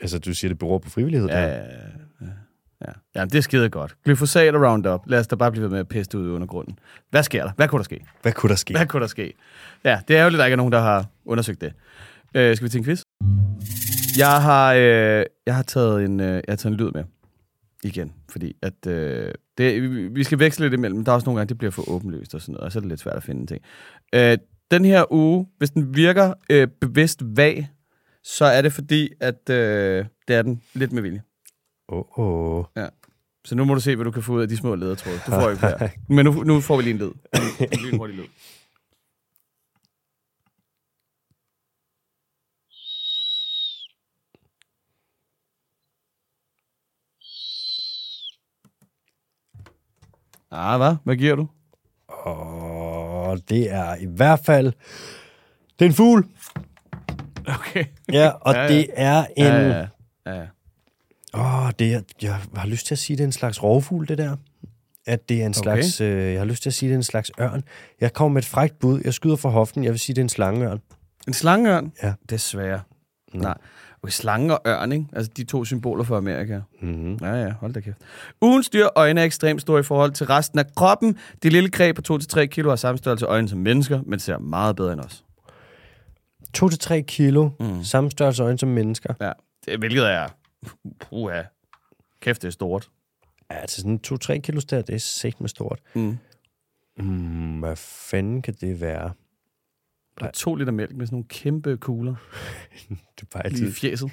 Altså, 0.00 0.18
du 0.18 0.34
siger, 0.34 0.48
det 0.48 0.58
beror 0.58 0.78
på 0.78 0.90
frivillighed. 0.90 1.28
Ja, 1.28 1.46
der. 1.46 1.64
Ja, 2.86 2.92
ja. 3.20 3.24
det 3.24 3.34
er 3.34 3.40
skide 3.40 3.68
godt. 3.70 3.96
Glyfosat 4.04 4.54
og 4.54 4.62
Roundup. 4.70 5.00
Lad 5.06 5.18
os 5.20 5.26
da 5.26 5.36
bare 5.36 5.50
blive 5.50 5.62
ved 5.62 5.70
med 5.70 5.78
at 5.78 5.88
peste 5.88 6.18
ud 6.18 6.26
i 6.26 6.30
undergrunden. 6.30 6.78
Hvad 7.10 7.22
sker 7.22 7.44
der? 7.44 7.52
Hvad 7.56 7.68
kunne 7.68 7.78
der 7.78 7.84
ske? 7.84 8.04
Hvad 8.22 8.32
kunne 8.32 8.50
der 8.50 8.56
ske? 8.56 8.74
Hvad 8.76 8.86
kunne 8.86 9.00
der 9.00 9.06
ske? 9.06 9.32
Ja, 9.84 10.00
det 10.08 10.16
er 10.16 10.22
jo 10.24 10.28
lidt, 10.28 10.38
der 10.38 10.44
ikke 10.44 10.52
er 10.52 10.56
nogen, 10.56 10.72
der 10.72 10.80
har 10.80 11.06
undersøgt 11.24 11.60
det. 11.60 11.72
Øh, 12.34 12.56
skal 12.56 12.64
vi 12.64 12.68
til 12.70 12.78
en 12.78 12.84
quiz? 12.84 13.02
Jeg 14.18 14.42
har, 14.42 14.72
øh, 14.74 15.24
jeg 15.46 15.54
har 15.54 15.62
taget 15.62 16.04
en, 16.04 16.20
øh, 16.20 16.26
jeg 16.34 16.42
har 16.48 16.56
taget 16.56 16.72
en 16.72 16.78
lyd 16.78 16.90
med. 16.94 17.04
Igen. 17.84 18.12
Fordi 18.30 18.56
at, 18.62 18.86
øh, 18.86 19.32
det, 19.58 19.82
vi- 20.14 20.24
skal 20.24 20.38
veksle 20.38 20.64
lidt 20.64 20.74
imellem. 20.74 21.04
Der 21.04 21.12
er 21.12 21.14
også 21.14 21.24
nogle 21.26 21.38
gange, 21.38 21.48
det 21.48 21.58
bliver 21.58 21.70
for 21.70 21.90
åbenløst 21.90 22.34
og 22.34 22.40
sådan 22.40 22.52
noget, 22.52 22.64
og 22.64 22.72
så 22.72 22.78
er 22.78 22.80
det 22.80 22.88
lidt 22.88 23.00
svært 23.00 23.16
at 23.16 23.22
finde 23.22 23.46
ting. 23.46 23.62
Øh, 24.14 24.38
den 24.70 24.84
her 24.84 25.12
uge, 25.12 25.46
hvis 25.58 25.70
den 25.70 25.96
virker 25.96 26.34
øh, 26.50 26.68
bevidst 26.80 27.22
vag, 27.36 27.68
så 28.24 28.44
er 28.44 28.62
det 28.62 28.72
fordi, 28.72 29.08
at 29.20 29.50
øh, 29.50 30.04
det 30.28 30.36
er 30.36 30.42
den 30.42 30.62
lidt 30.74 30.92
med 30.92 31.02
vilje. 31.02 31.22
Åh, 31.92 32.18
oh, 32.18 32.58
oh. 32.58 32.64
Så 33.44 33.54
nu 33.54 33.64
må 33.64 33.74
du 33.74 33.80
se, 33.80 33.96
hvad 33.96 34.04
du 34.04 34.10
kan 34.10 34.22
få 34.22 34.32
ud 34.32 34.42
af 34.42 34.48
de 34.48 34.56
små 34.56 34.74
ledetråde. 34.74 35.16
Du 35.26 35.30
får 35.30 35.50
ikke 35.50 35.60
flere. 35.78 35.90
Men 36.08 36.24
nu, 36.24 36.32
nu 36.32 36.60
får 36.60 36.76
vi 36.76 36.82
lige 36.82 36.92
en 36.92 36.98
lyd. 36.98 37.12
En, 37.34 37.68
en 37.72 37.78
lynhurtig 37.78 38.16
lyd. 38.16 38.24
Ah, 50.50 50.78
hvad? 50.78 50.96
Hvad 51.04 51.16
giver 51.16 51.36
du? 51.36 51.48
Og 52.08 53.48
det 53.48 53.70
er 53.70 53.94
i 53.94 54.06
hvert 54.06 54.40
fald... 54.46 54.72
Det 55.78 55.84
er 55.84 55.86
en 55.86 55.92
fugl. 55.94 56.26
Okay. 57.46 57.84
Ja, 58.12 58.28
og 58.28 58.54
Ja, 58.54 58.62
ja, 58.66 58.68
ja. 58.68 58.72
ja. 58.72 58.76
det 58.76 58.86
er 58.94 59.24
en... 59.36 59.44
Ja, 59.44 59.68
ja, 59.68 59.86
ja. 60.26 60.34
ja. 60.40 60.46
Åh, 61.34 61.70
det 61.78 61.94
er, 61.94 62.00
jeg 62.22 62.38
har 62.56 62.66
lyst 62.66 62.86
til 62.86 62.94
at 62.94 62.98
sige, 62.98 63.16
det 63.16 63.22
er 63.22 63.26
en 63.26 63.32
slags 63.32 63.62
rovfugl, 63.62 64.08
det 64.08 64.18
der. 64.18 64.36
At 65.06 65.28
det 65.28 65.42
er 65.42 65.46
en 65.46 65.54
Okay. 65.58 65.62
slags... 65.62 66.00
Øh, 66.00 66.32
jeg 66.32 66.40
har 66.40 66.44
lyst 66.46 66.62
til 66.62 66.70
at 66.70 66.74
sige, 66.74 66.88
det 66.88 66.94
er 66.94 66.98
en 66.98 67.02
slags 67.02 67.30
ørn. 67.40 67.62
Jeg 68.00 68.12
kommer 68.12 68.34
med 68.34 68.42
et 68.42 68.48
frækt 68.48 68.78
bud. 68.78 69.00
Jeg 69.04 69.14
skyder 69.14 69.36
fra 69.36 69.48
hoften. 69.48 69.84
Jeg 69.84 69.92
vil 69.92 70.00
sige, 70.00 70.14
det 70.14 70.20
er 70.20 70.24
en 70.24 70.28
slangeørn. 70.28 70.80
En 71.28 71.32
slangeørn? 71.34 71.92
Ja. 72.02 72.12
Desværre. 72.30 72.80
Nå. 73.34 73.40
Nej. 73.42 73.54
Okay, 74.02 74.10
slange 74.10 74.58
og 74.58 74.60
ørn, 74.66 74.92
ikke? 74.92 75.06
Altså 75.12 75.30
de 75.36 75.44
to 75.44 75.64
symboler 75.64 76.04
for 76.04 76.16
Amerika. 76.16 76.60
Mm-hmm. 76.80 77.18
Ja, 77.22 77.34
ja, 77.34 77.50
hold 77.60 77.72
da 77.72 77.80
kæft. 77.80 77.96
Ugens 78.40 78.68
dyr 78.68 78.88
øjne 78.96 79.20
er 79.20 79.24
ekstremt 79.24 79.60
store 79.60 79.80
i 79.80 79.82
forhold 79.82 80.12
til 80.12 80.26
resten 80.26 80.58
af 80.58 80.64
kroppen. 80.76 81.18
Det 81.42 81.52
lille 81.52 81.70
kræ 81.70 81.92
på 81.92 82.18
2-3 82.22 82.44
kilo 82.44 82.68
har 82.68 82.76
samme 82.76 82.98
størrelse 82.98 83.26
øjne 83.26 83.48
som 83.48 83.58
mennesker, 83.58 84.00
men 84.06 84.18
ser 84.20 84.38
meget 84.38 84.76
bedre 84.76 84.92
end 84.92 85.00
os. 85.00 85.24
2-3 86.58 87.00
kilo. 87.00 87.50
Mm. 87.60 87.66
Mm. 87.66 87.84
Samme 87.84 88.10
størrelse 88.10 88.42
øjne 88.42 88.58
som 88.58 88.68
mennesker. 88.68 89.14
Ja, 89.20 89.32
det, 89.66 89.78
hvilket 89.78 90.10
er... 90.12 90.26
Puha. 91.00 91.42
Kæft, 92.20 92.42
det 92.42 92.48
er 92.48 92.52
stort. 92.52 92.90
Ja, 93.50 93.56
altså 93.56 93.80
sådan 93.80 94.00
2-3 94.06 94.38
kilo 94.40 94.60
der, 94.70 94.82
det 94.82 94.94
er 94.94 94.98
sæt 94.98 95.40
med 95.40 95.48
stort. 95.48 95.82
Mm. 95.94 96.18
Mm, 96.98 97.58
hvad 97.58 97.76
fanden 97.76 98.42
kan 98.42 98.54
det 98.54 98.80
være? 98.80 99.12
Der 100.20 100.26
er 100.26 100.30
to 100.30 100.54
liter 100.54 100.72
mælk 100.72 100.96
med 100.96 101.06
sådan 101.06 101.14
nogle 101.14 101.28
kæmpe 101.28 101.76
kugler 101.76 102.14
Det 102.88 103.22
er 103.22 103.26
bare 103.32 103.48
lige 103.48 103.60
altid. 103.62 103.72
fjeset. 103.72 104.10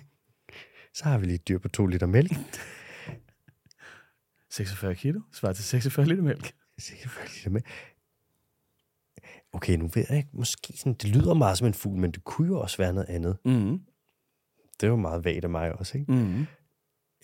Så 0.94 1.04
har 1.04 1.18
vi 1.18 1.26
lige 1.26 1.36
et 1.36 1.48
dyr 1.48 1.58
på 1.58 1.68
2 1.68 1.86
liter 1.88 2.08
mælk. 2.08 2.32
46 4.50 4.96
kilo. 4.96 5.22
Svarer 5.34 5.54
til 5.54 5.64
46 5.64 6.06
liter 6.06 6.24
mælk. 6.24 6.54
Selvfølgelig 6.78 7.36
liter 7.38 7.50
mælk. 7.50 7.66
Okay, 9.54 9.76
nu 9.78 9.88
ved 9.94 10.06
jeg 10.10 10.18
ikke, 10.18 10.30
måske 10.34 10.74
sådan, 10.78 10.94
det 10.94 11.10
lyder 11.16 11.34
meget 11.34 11.58
som 11.58 11.68
en 11.68 11.74
fugl, 11.74 12.00
men 12.00 12.12
det 12.12 12.24
kunne 12.24 12.48
jo 12.48 12.60
også 12.60 12.78
være 12.78 12.94
noget 12.94 13.10
andet. 13.10 13.38
Mm. 13.46 13.82
Det 14.80 14.88
er 14.88 14.92
jo 14.92 14.96
meget 14.96 15.26
vagt 15.26 15.44
af 15.44 15.50
mig 15.50 15.74
også, 15.74 15.98
ikke? 15.98 16.12
Mm. 16.12 16.46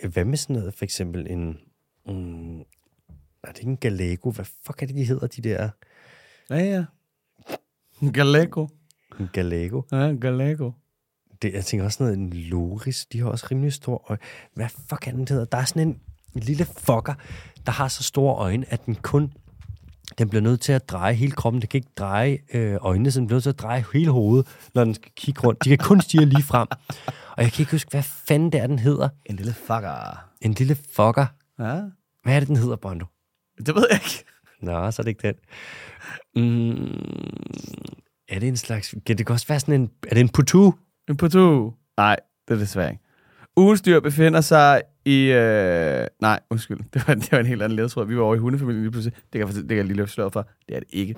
Hvad 0.10 0.26
med 0.26 0.38
sådan 0.38 0.56
noget, 0.56 0.74
for 0.74 0.86
eksempel 0.86 1.28
en... 1.30 1.60
Mm, 2.08 2.60
er 3.44 3.52
det 3.52 3.58
ikke 3.58 3.70
en 3.70 3.78
galego? 3.78 4.32
Hvad 4.32 4.46
fuck 4.46 4.82
er 4.82 4.86
det, 4.88 4.96
de 4.96 5.04
hedder, 5.04 5.28
de 5.28 5.42
der? 5.42 5.70
Ja, 6.50 6.58
ja. 6.58 6.86
Galego. 8.14 8.68
En 9.20 9.30
galego? 9.34 9.82
Ja, 9.92 10.16
Galego. 10.22 10.72
Det, 11.42 11.54
jeg 11.54 11.66
tænker 11.66 11.86
også 11.86 12.04
noget, 12.04 12.18
en 12.18 12.34
loris, 12.34 13.06
de 13.06 13.20
har 13.20 13.30
også 13.30 13.48
rimelig 13.52 13.74
store 13.74 14.00
øjne. 14.10 14.22
Hvad 14.54 14.70
fuck 14.70 15.08
er 15.08 15.12
den, 15.12 15.20
det 15.20 15.30
hedder? 15.30 15.46
Der 15.46 15.58
er 15.58 15.66
sådan 15.66 15.88
en, 15.88 16.02
en 16.36 16.42
lille 16.42 16.66
fucker, 16.66 17.14
der 17.66 17.72
har 17.72 17.88
så 17.88 18.04
store 18.04 18.36
øjne, 18.36 18.66
at 18.70 18.86
den 18.86 18.96
kun... 18.96 19.34
Den 20.18 20.30
bliver 20.30 20.42
nødt 20.42 20.62
til 20.62 20.72
at 20.72 20.90
dreje 20.90 21.14
hele 21.14 21.32
kroppen. 21.32 21.62
Den 21.62 21.68
kan 21.68 21.78
ikke 21.78 21.92
dreje 21.98 22.38
øh, 22.54 22.78
øjnene, 22.82 23.12
så 23.12 23.20
den 23.20 23.28
bliver 23.28 23.36
nødt 23.36 23.44
til 23.44 23.50
at 23.50 23.60
dreje 23.60 23.86
hele 23.94 24.12
hovedet, 24.12 24.48
når 24.74 24.84
den 24.84 24.94
skal 24.94 25.12
kigge 25.16 25.42
rundt. 25.48 25.64
De 25.64 25.70
kan 25.70 25.78
kun 25.78 26.02
stige 26.02 26.26
lige 26.26 26.44
frem. 26.44 26.68
Og 27.38 27.44
jeg 27.44 27.52
kan 27.52 27.62
ikke 27.62 27.72
huske, 27.72 27.92
hvad 27.92 28.04
fanden 28.04 28.52
det 28.52 28.62
er, 28.62 28.68
den 28.68 28.80
hedder. 28.80 29.10
En 29.26 29.36
lille 29.36 29.54
fucker. 29.54 30.26
En 30.42 30.54
lille 30.54 30.76
fucker. 30.76 31.26
Ja, 31.60 31.82
Hvad 32.24 32.36
er 32.36 32.40
det, 32.40 32.48
den 32.48 32.56
hedder, 32.56 32.76
Bondo? 32.76 33.06
det 33.66 33.76
ved 33.76 33.88
jeg 33.92 34.00
ikke. 34.04 34.24
Nå, 34.62 34.92
så 34.92 35.02
er 35.02 35.04
det 35.04 35.08
ikke 35.10 35.28
den. 35.28 35.36
Mm, 36.36 36.86
er 38.30 38.40
det 38.40 38.48
en 38.48 38.58
slags... 38.58 38.96
Kan 39.06 39.18
det 39.18 39.26
kan 39.26 39.34
også 39.34 39.48
være 39.48 39.60
sådan 39.60 39.82
en... 39.82 39.90
Er 40.08 40.14
det 40.14 40.20
en 40.20 40.30
putu? 40.30 40.72
En 41.10 41.18
putu. 41.18 41.72
Nej, 41.98 42.16
det 42.48 42.54
er 42.54 42.58
desværre 42.60 42.92
ikke. 42.92 43.04
Ugens 43.58 43.82
dyr 43.82 44.00
befinder 44.00 44.42
sig 44.42 44.82
i... 45.06 45.32
Øh... 45.32 46.08
Nej, 46.22 46.40
undskyld. 46.50 46.80
Det 46.94 47.08
var, 47.08 47.14
det 47.14 47.32
var 47.32 47.40
en 47.40 47.46
helt 47.46 47.62
anden 47.62 47.76
ledtråd. 47.76 48.06
Vi 48.08 48.18
var 48.18 48.24
over 48.24 48.36
i 48.36 48.38
hundefamilien 48.38 48.84
lige 48.84 48.92
pludselig. 48.92 49.18
Det 49.34 49.40
kan, 49.46 49.56
det 49.56 49.68
kan 49.70 49.78
jeg 49.78 49.86
lige 49.86 49.98
løfte 49.98 50.14
sløret 50.14 50.34
for. 50.34 50.50
Det 50.68 50.76
er 50.76 50.80
det 50.80 50.90
ikke. 50.92 51.16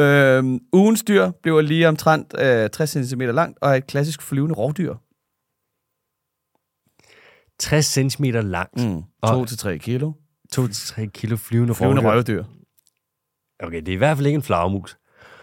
Øhm, 0.00 0.60
ugens 0.72 1.02
dyr 1.04 1.30
bliver 1.30 1.60
lige 1.60 1.88
omtrent 1.88 2.34
øh, 2.38 2.70
60 2.70 2.90
cm 2.90 3.20
langt 3.20 3.58
og 3.62 3.70
er 3.70 3.74
et 3.74 3.86
klassisk 3.86 4.22
flyvende 4.22 4.54
rovdyr. 4.54 4.94
60 7.58 7.86
cm 7.86 8.24
langt. 8.24 8.76
Mm. 8.76 9.02
Og- 9.22 9.42
2-3 9.50 9.76
kilo. 9.76 10.12
2-3 10.54 11.06
kilo 11.06 11.36
flyvende, 11.36 11.74
Flyvende 11.74 12.02
rovdyr. 12.02 12.10
røvdyr. 12.10 12.44
Okay, 13.60 13.78
det 13.80 13.88
er 13.88 13.92
i 13.92 13.96
hvert 13.96 14.16
fald 14.16 14.26
ikke 14.26 14.36
en 14.36 14.42
flagermus. 14.42 14.98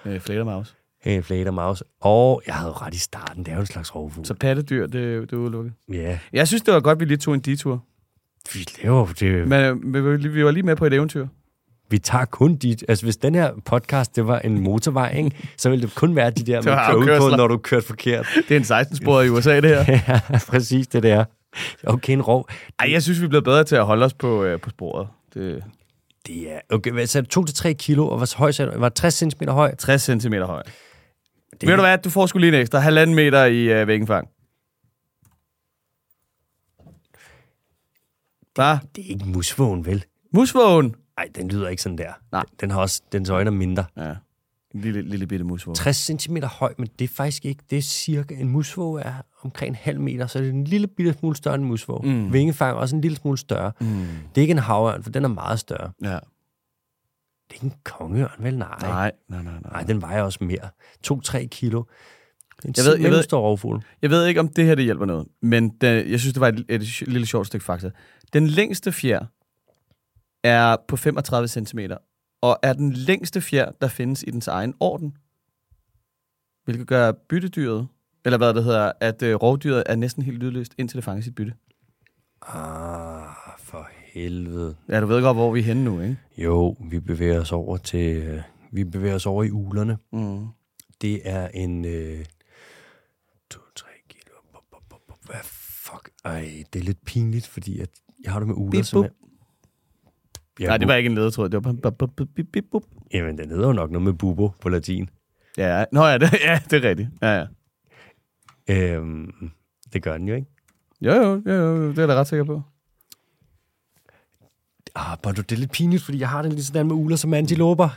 Øh, 0.06 0.20
flædermaus. 0.20 0.76
En 1.06 1.24
flagermaus. 1.24 1.84
Og 2.02 2.42
jeg 2.48 2.56
havde 2.56 2.68
jo 2.70 2.74
ret 2.74 2.94
i 2.94 2.98
starten. 3.00 3.44
Det 3.46 3.52
er 3.52 3.56
jo 3.56 3.60
en 3.62 3.66
slags 3.68 3.96
rovfugl. 3.96 4.26
Så 4.26 4.34
pattedyr, 4.34 4.88
det, 4.88 5.22
det 5.22 5.34
er 5.34 5.38
udelukket. 5.38 5.74
Ja, 5.94 6.20
Jeg 6.34 6.48
synes, 6.48 6.62
det 6.62 6.74
var 6.74 6.80
godt, 6.80 6.96
at 6.96 7.00
vi 7.00 7.06
lige 7.06 7.18
tog 7.18 7.34
en 7.34 7.40
detur. 7.40 7.84
vi 8.54 8.66
laver 8.84 9.08
det. 9.20 9.48
Men 9.48 9.62
øh, 9.96 10.34
vi 10.34 10.46
var 10.46 10.52
lige- 10.52 10.64
med 10.64 10.76
på 10.76 10.86
et 10.86 10.94
eventyr. 10.94 11.28
Vi 11.90 12.00
tager 12.00 12.26
kun 12.26 12.56
dit... 12.56 12.84
Altså, 12.88 13.06
hvis 13.06 13.18
den 13.18 13.36
her 13.36 13.52
podcast, 13.66 14.16
det 14.16 14.28
var 14.28 14.40
en 14.40 14.62
motorvej, 14.62 15.14
ikke, 15.18 15.32
så 15.58 15.70
ville 15.70 15.86
det 15.88 15.96
kun 15.96 16.16
være 16.16 16.32
de 16.32 16.44
der, 16.44 16.56
man 16.56 16.64
kører 16.64 16.96
ud 17.24 17.30
på, 17.32 17.36
når 17.38 17.48
du 17.48 17.58
kørte 17.58 17.86
forkert. 17.86 18.28
Det 18.50 18.56
er 18.72 18.80
en 18.80 18.86
16-sporet 18.86 19.26
i 19.26 19.30
USA, 19.30 19.60
det 19.60 19.86
her. 19.86 20.00
ja, 20.30 20.40
præcis 20.48 20.88
det 20.88 21.04
der. 21.04 21.26
Okay, 21.84 22.14
en 22.14 22.22
rov. 22.22 22.50
Ej, 22.80 22.92
jeg 22.92 23.04
synes, 23.04 23.20
vi 23.20 23.26
er 23.26 23.30
blevet 23.30 23.44
bedre 23.44 23.64
til 23.64 23.76
at 23.76 23.86
holde 23.86 24.06
os 24.06 24.14
på, 24.14 24.44
øh, 24.44 24.60
på 24.60 24.70
sporet. 24.70 25.08
Det, 25.34 25.64
Det 26.28 26.52
er... 26.52 26.60
Okay, 26.70 26.92
du? 27.36 27.46
2-3 27.50 27.74
kilo, 27.74 28.08
og 28.08 28.18
hvor 28.18 28.38
høj 28.38 28.52
du? 28.52 28.80
Var 28.80 28.90
det 28.90 28.96
60 28.96 29.14
cm 29.14 29.44
høj? 29.50 29.76
60 29.76 30.02
cm 30.24 30.34
høj. 30.34 30.64
Det, 31.62 31.70
Ved 31.70 31.76
du 31.76 31.82
hvad? 31.82 31.98
Du 31.98 32.10
får 32.10 32.26
sgu 32.26 32.40
lige 32.40 32.54
en 32.56 32.62
ekstra. 32.62 32.80
Halvanden 32.80 33.16
meter 33.16 33.46
i 33.46 33.82
øh, 33.82 33.88
væggenfang. 33.88 34.28
Hvad? 38.56 38.78
Det 38.96 39.06
er 39.06 39.10
ikke 39.10 39.26
musvågen, 39.26 39.86
vel? 39.86 40.06
Musvågen. 40.34 40.96
Nej, 41.18 41.30
den 41.36 41.48
lyder 41.48 41.68
ikke 41.70 41.82
sådan 41.82 41.98
der. 41.98 42.12
Nej. 42.32 42.44
Den 42.62 42.72
har 42.72 42.80
også... 42.80 43.02
Dens 43.12 43.30
øjne 43.30 43.48
er 43.48 43.52
mindre. 43.52 43.86
Ja. 43.98 44.14
En 44.76 44.82
lille, 44.82 45.02
lille 45.02 45.28
bitte 45.28 45.46
musvågen. 45.46 45.76
60 45.76 45.98
cm 46.22 46.38
høj, 46.38 46.74
men 46.78 46.88
det 47.00 47.06
er 47.06 47.14
faktisk 47.16 47.46
ikke... 47.46 47.64
Det 47.70 47.78
er 47.78 47.82
cirka... 47.82 48.36
En 48.36 48.50
musvåge 48.50 49.02
er 49.02 49.14
omkring 49.44 49.70
en 49.70 49.76
halv 49.76 50.00
meter, 50.00 50.28
så 50.28 50.40
det 50.40 50.48
er 50.48 50.52
en 50.52 50.64
lille 50.64 50.88
bitte 50.88 51.14
smule 51.20 51.36
større 51.36 51.56
end 51.56 51.64
en 51.64 51.68
musvåge. 51.70 52.10
Mm. 52.10 52.34
Vingefang 52.34 52.72
er 52.72 52.76
også 52.76 52.96
en 52.96 53.02
lille 53.02 53.18
smule 53.18 53.38
større. 53.38 53.72
Mm. 53.80 53.88
Det 54.36 54.38
er 54.38 54.42
ikke 54.42 54.52
en 54.52 54.58
havørn, 54.58 55.04
for 55.04 55.10
den 55.10 55.24
er 55.24 55.28
meget 55.30 55.60
større. 55.60 55.92
Ja. 56.04 56.20
Det 57.54 57.60
er 57.60 57.64
ikke 57.64 57.76
en 57.76 57.82
kongeørn, 57.84 58.44
vel? 58.44 58.58
Nej. 58.58 58.78
Nej, 58.82 59.12
nej, 59.28 59.44
nej, 59.44 59.54
nej. 59.54 59.72
Nej, 59.72 59.84
den 59.84 60.02
vejer 60.02 60.22
også 60.22 60.44
mere. 60.44 60.70
2-3 61.08 61.48
kilo. 61.48 61.84
En 62.66 62.74
Jeg 62.78 62.86
ved- 62.86 62.98
jeg 63.00 63.12
ved- 63.12 63.34
rovfugl. 63.34 63.84
Jeg 64.02 64.10
ved 64.10 64.26
ikke, 64.26 64.40
om 64.40 64.48
det 64.48 64.66
her 64.66 64.76
det 64.76 64.84
hjælper 64.86 65.06
noget, 65.06 65.28
men 65.42 65.70
det, 65.70 66.12
jeg 66.12 66.20
synes, 66.20 66.34
det 66.34 66.42
var 66.42 66.48
et, 66.48 66.66
et, 66.70 66.82
et 66.82 67.02
lille 67.08 67.26
sjovt 67.28 67.48
stykke 67.48 67.66
fakta. 67.66 67.92
Den 68.34 68.48
længste 68.48 68.92
fjer 68.92 69.26
er 70.44 70.76
på 70.88 70.98
35 70.98 71.48
cm, 71.48 71.80
og 72.42 72.60
er 72.64 72.74
den 72.74 72.94
længste 72.94 73.42
fjer, 73.42 73.72
der 73.82 73.88
findes 73.88 74.24
i 74.28 74.32
dens 74.32 74.48
egen 74.48 74.74
orden. 74.80 75.18
Hvilket 76.66 76.88
gør 76.88 77.12
byttedyret, 77.30 77.88
eller 78.26 78.38
hvad 78.38 78.54
det 78.54 78.64
hedder, 78.64 78.92
at 79.00 79.22
øh, 79.24 79.36
rovdyret 79.36 79.84
er 79.86 79.96
næsten 79.96 80.24
helt 80.24 80.38
lydløst, 80.38 80.74
indtil 80.78 80.96
det 80.96 81.04
fanger 81.04 81.22
sit 81.24 81.36
bytte. 81.36 81.54
Ah, 82.48 83.23
helvede. 84.14 84.76
Ja, 84.90 85.02
du 85.02 85.06
ved 85.06 85.22
godt, 85.22 85.38
hvor 85.38 85.52
vi 85.52 85.60
er 85.60 85.64
henne 85.64 85.84
nu, 85.84 86.02
ikke? 86.02 86.18
Jo, 86.38 86.76
vi 86.90 87.00
bevæger 87.00 87.40
os 87.42 87.52
over 87.52 87.78
til... 87.78 88.18
øh, 88.18 88.42
Vi 88.72 88.84
bevæger 88.84 89.16
os 89.16 89.26
over 89.26 89.44
i 89.44 89.52
ulerne. 89.52 89.98
Mm. 90.14 90.48
Det 91.02 91.22
er 91.30 91.48
en... 91.48 91.86
Øh, 91.86 92.26
2-3 93.54 94.08
kilo. 94.10 94.36
Bup, 94.54 94.64
bup, 94.72 94.82
bup, 94.90 95.00
bup. 95.08 95.18
Hvad 95.26 95.40
fuck? 95.44 96.10
Ej, 96.26 96.64
det 96.74 96.80
er 96.80 96.84
lidt 96.84 97.06
pinligt, 97.06 97.48
fordi 97.48 97.80
at 97.80 97.90
jeg 98.24 98.32
har 98.32 98.40
det 98.40 98.48
med 98.48 98.56
uler, 98.58 98.72
Bip, 98.72 98.86
som 98.86 98.98
bup. 99.04 99.06
er... 99.06 99.10
Ja, 100.60 100.68
Nej, 100.68 100.78
det 100.78 100.88
var 100.88 100.96
ikke 100.96 101.10
en 101.10 101.16
ledetråd, 101.16 101.50
det 101.50 101.66
var 101.66 101.74
bare... 101.74 101.92
Bip, 101.92 102.10
bip, 102.18 102.28
bip, 102.36 102.48
bip, 102.54 102.66
bup. 102.72 102.84
Jamen, 103.14 103.38
den 103.38 103.50
hedder 103.50 103.68
jo 103.68 103.74
nok 103.74 103.92
noget 103.92 104.04
med 104.04 104.14
bubo 104.14 104.50
på 104.62 104.70
latin. 104.70 105.10
Ja, 105.58 105.86
nå 105.92 106.06
ja, 106.06 106.18
det, 106.18 106.34
ja, 106.46 106.62
det 106.70 106.86
er 106.86 106.90
rigtigt. 106.90 107.10
Ja, 107.22 107.28
ja. 107.40 107.46
Øhm, 108.70 109.32
det 109.94 110.04
gør 110.04 110.18
den 110.18 110.28
jo, 110.28 110.36
ikke? 110.36 110.48
Jo, 111.02 111.12
jo, 111.14 111.42
jo, 111.46 111.54
jo, 111.54 111.90
det 111.90 111.98
er 111.98 112.02
jeg 112.02 112.08
da 112.08 112.14
ret 112.16 112.28
sikker 112.28 112.44
på. 112.44 112.62
Ah, 114.96 115.18
Bondo, 115.24 115.42
det 115.42 115.52
er 115.52 115.60
lidt 115.60 115.72
pinligt, 115.72 116.04
fordi 116.04 116.20
jeg 116.20 116.30
har 116.30 116.42
den 116.42 116.52
lige 116.52 116.64
sådan 116.64 116.88
med 116.88 116.96
uler 116.96 117.16
som 117.16 117.34
antiloper. 117.34 117.90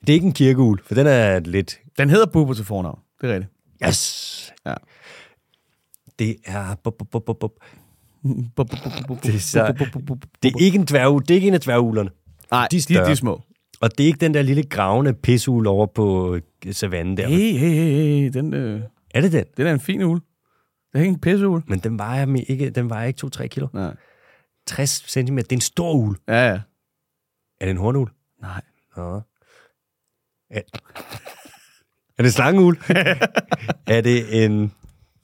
Det 0.00 0.08
er 0.08 0.12
ikke 0.14 0.26
en 0.26 0.32
kirkeul, 0.32 0.80
for 0.84 0.94
den 0.94 1.06
er 1.06 1.38
lidt... 1.40 1.78
Den 1.98 2.10
hedder 2.10 2.26
Bubo 2.26 2.54
til 2.54 2.64
fornavn, 2.64 2.98
det 3.20 3.30
er 3.30 3.34
rigtigt. 3.34 3.52
Yes! 3.88 4.52
Ja. 4.66 4.74
Det 6.18 6.36
er... 6.44 6.74
Bup, 6.84 6.94
bup, 6.98 7.22
bup, 7.26 7.36
bup. 7.40 7.50
Det 9.22 9.34
er 9.34 9.38
så- 9.38 9.74
Det 10.42 10.48
er 10.54 10.60
ikke 10.60 10.78
en 10.78 10.84
dværg, 10.84 11.22
det 11.22 11.30
er 11.30 11.34
ikke 11.34 11.48
en 11.48 11.54
af 11.54 11.60
dværgulerne. 11.60 12.10
Nej, 12.50 12.68
de 12.70 12.76
er 12.76 12.84
de, 12.88 12.94
de, 12.94 13.10
er 13.10 13.14
små. 13.14 13.42
Og 13.80 13.98
det 13.98 14.04
er 14.04 14.06
ikke 14.06 14.18
den 14.18 14.34
der 14.34 14.42
lille 14.42 14.62
gravende 14.62 15.12
pisseugle 15.14 15.68
over 15.68 15.86
på 15.86 16.34
øh, 16.34 16.72
savannen 16.74 17.16
der. 17.16 17.28
Hey, 17.28 17.36
hey, 17.36 17.68
hey, 17.68 17.94
hey, 17.94 18.30
den, 18.32 18.54
øh, 18.54 18.80
Er 19.14 19.20
det 19.20 19.32
den? 19.32 19.44
den 19.56 19.66
er 19.66 19.72
en 19.72 19.80
fin 19.80 20.02
ule. 20.02 20.20
Det 20.92 20.98
er 20.98 21.00
ikke 21.00 21.08
en 21.14 21.20
pisseugle. 21.20 21.62
Men 21.66 21.78
den 21.78 21.98
vejer, 21.98 22.36
ikke, 22.48 22.70
den 22.70 22.90
vejer 22.90 23.06
ikke 23.06 23.26
2-3 23.36 23.46
kilo. 23.46 23.66
Nej. 23.72 23.94
60 24.66 25.04
cm. 25.12 25.36
Det 25.36 25.52
er 25.52 25.56
en 25.56 25.60
stor 25.60 25.92
ul. 25.94 26.16
Ja, 26.28 26.48
ja. 26.48 26.60
Er 27.60 27.64
det 27.64 27.70
en 27.70 27.76
hornul? 27.76 28.10
Nej. 28.40 28.62
Nå. 28.96 29.20
Er, 30.50 30.60
er 32.18 32.22
det 32.22 32.32
slangeul? 32.34 32.76
er 33.96 34.00
det 34.00 34.44
en, 34.44 34.72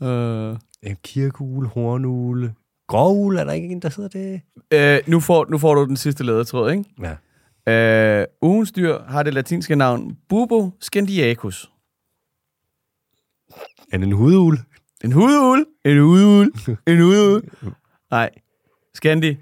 Øh, 0.02 0.56
en 0.82 0.96
kirkeugle, 1.04 1.68
hornugle, 1.68 2.54
gråugle? 2.88 3.40
Er 3.40 3.44
der 3.44 3.52
ikke 3.52 3.68
en, 3.68 3.82
der 3.82 3.90
hedder 3.96 4.08
det? 4.08 4.40
øh, 4.72 5.00
nu, 5.06 5.20
får, 5.20 5.46
nu 5.50 5.58
får 5.58 5.74
du 5.74 5.84
den 5.84 5.96
sidste 5.96 6.24
ledetråd, 6.24 6.70
ikke? 6.70 6.84
Ja. 7.66 8.20
Øh, 8.20 8.26
ugens 8.42 8.72
dyr 8.72 8.98
har 9.02 9.22
det 9.22 9.34
latinske 9.34 9.76
navn 9.76 10.18
Bubo 10.28 10.70
scandiacus. 10.80 11.70
Er 13.92 13.98
det 13.98 14.06
en 14.06 14.12
hudugle? 14.12 14.58
En 15.04 15.12
hudul. 15.12 15.66
En 15.84 15.98
hudul. 16.00 16.52
En 16.86 17.00
hudul. 17.00 17.50
Nej. 18.10 18.30
Scandi. 18.96 19.36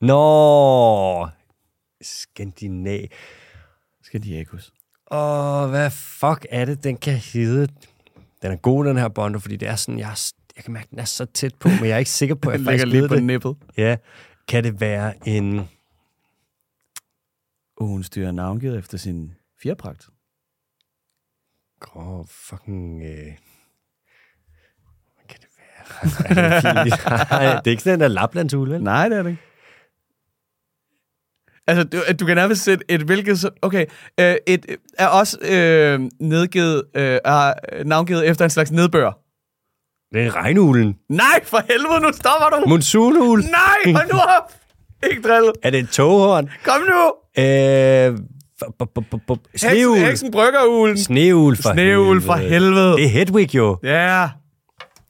Nå! 0.00 1.28
Skandinav. 2.02 3.06
Scandiacus. 4.02 4.72
Åh, 5.10 5.68
hvad 5.70 5.90
fuck 5.90 6.46
er 6.50 6.64
det, 6.64 6.84
den 6.84 6.96
kan 6.96 7.14
hedde? 7.14 7.72
Den 8.42 8.52
er 8.52 8.56
god, 8.56 8.84
den 8.84 8.96
her 8.96 9.08
Bondo, 9.08 9.38
fordi 9.38 9.56
det 9.56 9.68
er 9.68 9.76
sådan, 9.76 9.98
jeg, 9.98 10.10
er- 10.10 10.32
jeg 10.56 10.64
kan 10.64 10.72
mærke, 10.72 10.88
den 10.90 10.98
er 10.98 11.04
så 11.04 11.24
tæt 11.24 11.54
på, 11.54 11.68
men 11.68 11.84
jeg 11.84 11.90
er 11.90 11.98
ikke 11.98 12.10
sikker 12.10 12.34
på, 12.34 12.50
at 12.50 12.54
jeg 12.58 12.64
faktisk 12.64 12.86
lige 12.86 13.08
på 13.08 13.14
det. 13.14 13.22
nippet. 13.22 13.56
Ja. 13.76 13.96
Kan 14.48 14.64
det 14.64 14.80
være 14.80 15.28
en... 15.28 15.68
Ugens 17.80 18.10
dyr 18.10 18.26
er 18.26 18.32
navngivet 18.32 18.78
efter 18.78 18.98
sin 18.98 19.34
fjerpragt. 19.62 20.08
Grå 21.80 22.24
fucking... 22.28 23.02
Øh... 23.02 23.08
Hvad 25.14 25.24
kan 25.28 25.40
det 25.40 25.48
være? 25.58 25.73
Ej, 25.73 25.73
det 25.73 25.73
er 25.73 25.73
pinligt. 25.73 25.73
Nej, 26.30 26.84
det 26.84 27.66
er 27.66 27.70
ikke 27.70 27.82
sådan 27.82 27.94
en 27.94 28.00
der 28.00 28.08
Laplandshul, 28.08 28.70
vel? 28.70 28.82
Nej, 28.82 29.08
det 29.08 29.18
er 29.18 29.22
det 29.22 29.30
ikke. 29.30 29.42
Altså, 31.66 31.84
du, 31.84 31.98
du 32.20 32.26
kan 32.26 32.36
nærmest 32.36 32.64
sætte 32.64 32.84
et 32.88 33.00
hvilket... 33.02 33.50
Okay, 33.62 33.86
øh, 34.20 34.34
et 34.46 34.66
er 34.98 35.06
også 35.06 35.38
øh, 35.40 36.00
nedgivet, 36.20 36.82
øh, 36.96 37.18
er 37.24 37.54
navngivet 37.84 38.28
efter 38.28 38.44
en 38.44 38.50
slags 38.50 38.70
nedbør. 38.70 39.18
Det 40.14 40.26
er 40.26 40.36
regnulen. 40.36 40.96
Nej, 41.08 41.44
for 41.44 41.58
helvede, 41.68 42.00
nu 42.00 42.12
stopper 42.12 42.48
du! 42.56 42.68
Monsunul. 42.68 43.40
Nej, 43.40 43.92
hold 43.94 44.12
nu 44.12 44.18
op! 44.18 44.52
Ikke 45.10 45.28
drillet. 45.28 45.52
Er 45.62 45.70
det 45.70 45.80
et 45.80 45.88
toghorn? 45.88 46.50
Kom 46.64 46.80
nu! 46.80 47.42
Øh... 47.42 48.18
Sneul. 49.56 49.96
Heksen, 49.96 50.06
heksen 50.06 50.30
bryggerulen. 50.30 50.98
Sneul 50.98 51.56
for 51.56 51.72
Sneul 51.72 52.22
for 52.22 52.34
helvede. 52.34 52.96
Det 52.96 53.04
er 53.04 53.08
Hedwig 53.08 53.54
jo. 53.54 53.78
Ja. 53.82 54.28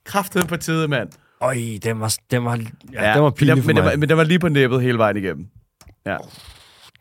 Kraftet 0.05 0.48
på 0.48 0.57
tide, 0.57 0.88
mand. 0.88 1.09
Øj, 1.40 1.57
den 1.82 2.00
var, 2.00 2.16
den 2.30 2.44
var, 2.44 2.57
ja, 2.92 3.09
ja, 3.09 3.14
den 3.14 3.22
var 3.22 3.30
pinlig 3.30 3.57
den, 3.57 3.62
for 3.62 3.66
men, 3.66 3.76
den 3.76 3.84
mig. 3.84 3.92
var, 3.92 3.96
men 3.96 4.09
den 4.09 4.16
var 4.16 4.24
lige 4.24 4.38
på 4.38 4.48
næbbet 4.48 4.82
hele 4.82 4.98
vejen 4.98 5.16
igennem. 5.16 5.46
Ja. 6.07 6.16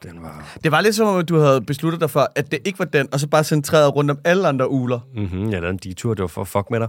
Den 0.03 0.23
var... 0.23 0.57
Det 0.63 0.71
var 0.71 0.81
lidt 0.81 0.95
som 0.95 1.07
om, 1.07 1.19
at 1.19 1.29
du 1.29 1.39
havde 1.39 1.61
besluttet 1.61 2.01
dig 2.01 2.09
for, 2.09 2.31
at 2.35 2.51
det 2.51 2.59
ikke 2.65 2.79
var 2.79 2.85
den, 2.85 3.07
og 3.11 3.19
så 3.19 3.27
bare 3.27 3.43
centreret 3.43 3.95
rundt 3.95 4.11
om 4.11 4.19
alle 4.23 4.47
andre 4.47 4.69
uler. 4.69 4.99
Mm-hmm, 5.15 5.43
jeg 5.43 5.61
lavede 5.61 5.69
en 5.69 5.77
detur, 5.77 6.13
det 6.13 6.21
var 6.21 6.27
for 6.27 6.41
at 6.41 6.47
fuck 6.47 6.69
med 6.71 6.79
dig. 6.79 6.87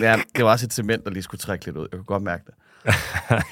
Ja, 0.00 0.16
det 0.36 0.44
var 0.44 0.50
også 0.50 0.66
et 0.66 0.72
cement, 0.72 1.04
der 1.04 1.10
lige 1.10 1.22
skulle 1.22 1.38
trække 1.38 1.64
lidt 1.64 1.76
ud. 1.76 1.88
Jeg 1.92 1.98
kunne 1.98 2.04
godt 2.04 2.22
mærke 2.22 2.44
det. 2.46 2.54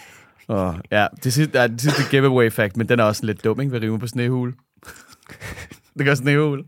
oh, 0.48 0.74
ja, 0.90 1.06
det 1.24 1.32
sidste, 1.32 1.60
ja, 1.60 1.66
det 1.66 1.80
sidste 1.80 2.02
giveaway 2.10 2.50
fact, 2.50 2.76
men 2.76 2.88
den 2.88 3.00
er 3.00 3.04
også 3.04 3.26
lidt 3.26 3.44
dum, 3.44 3.60
ikke? 3.60 3.72
Ved 3.72 3.82
rive 3.82 3.98
på 3.98 4.06
snehul. 4.06 4.54
det 5.98 6.06
gør 6.06 6.14
snehul. 6.14 6.64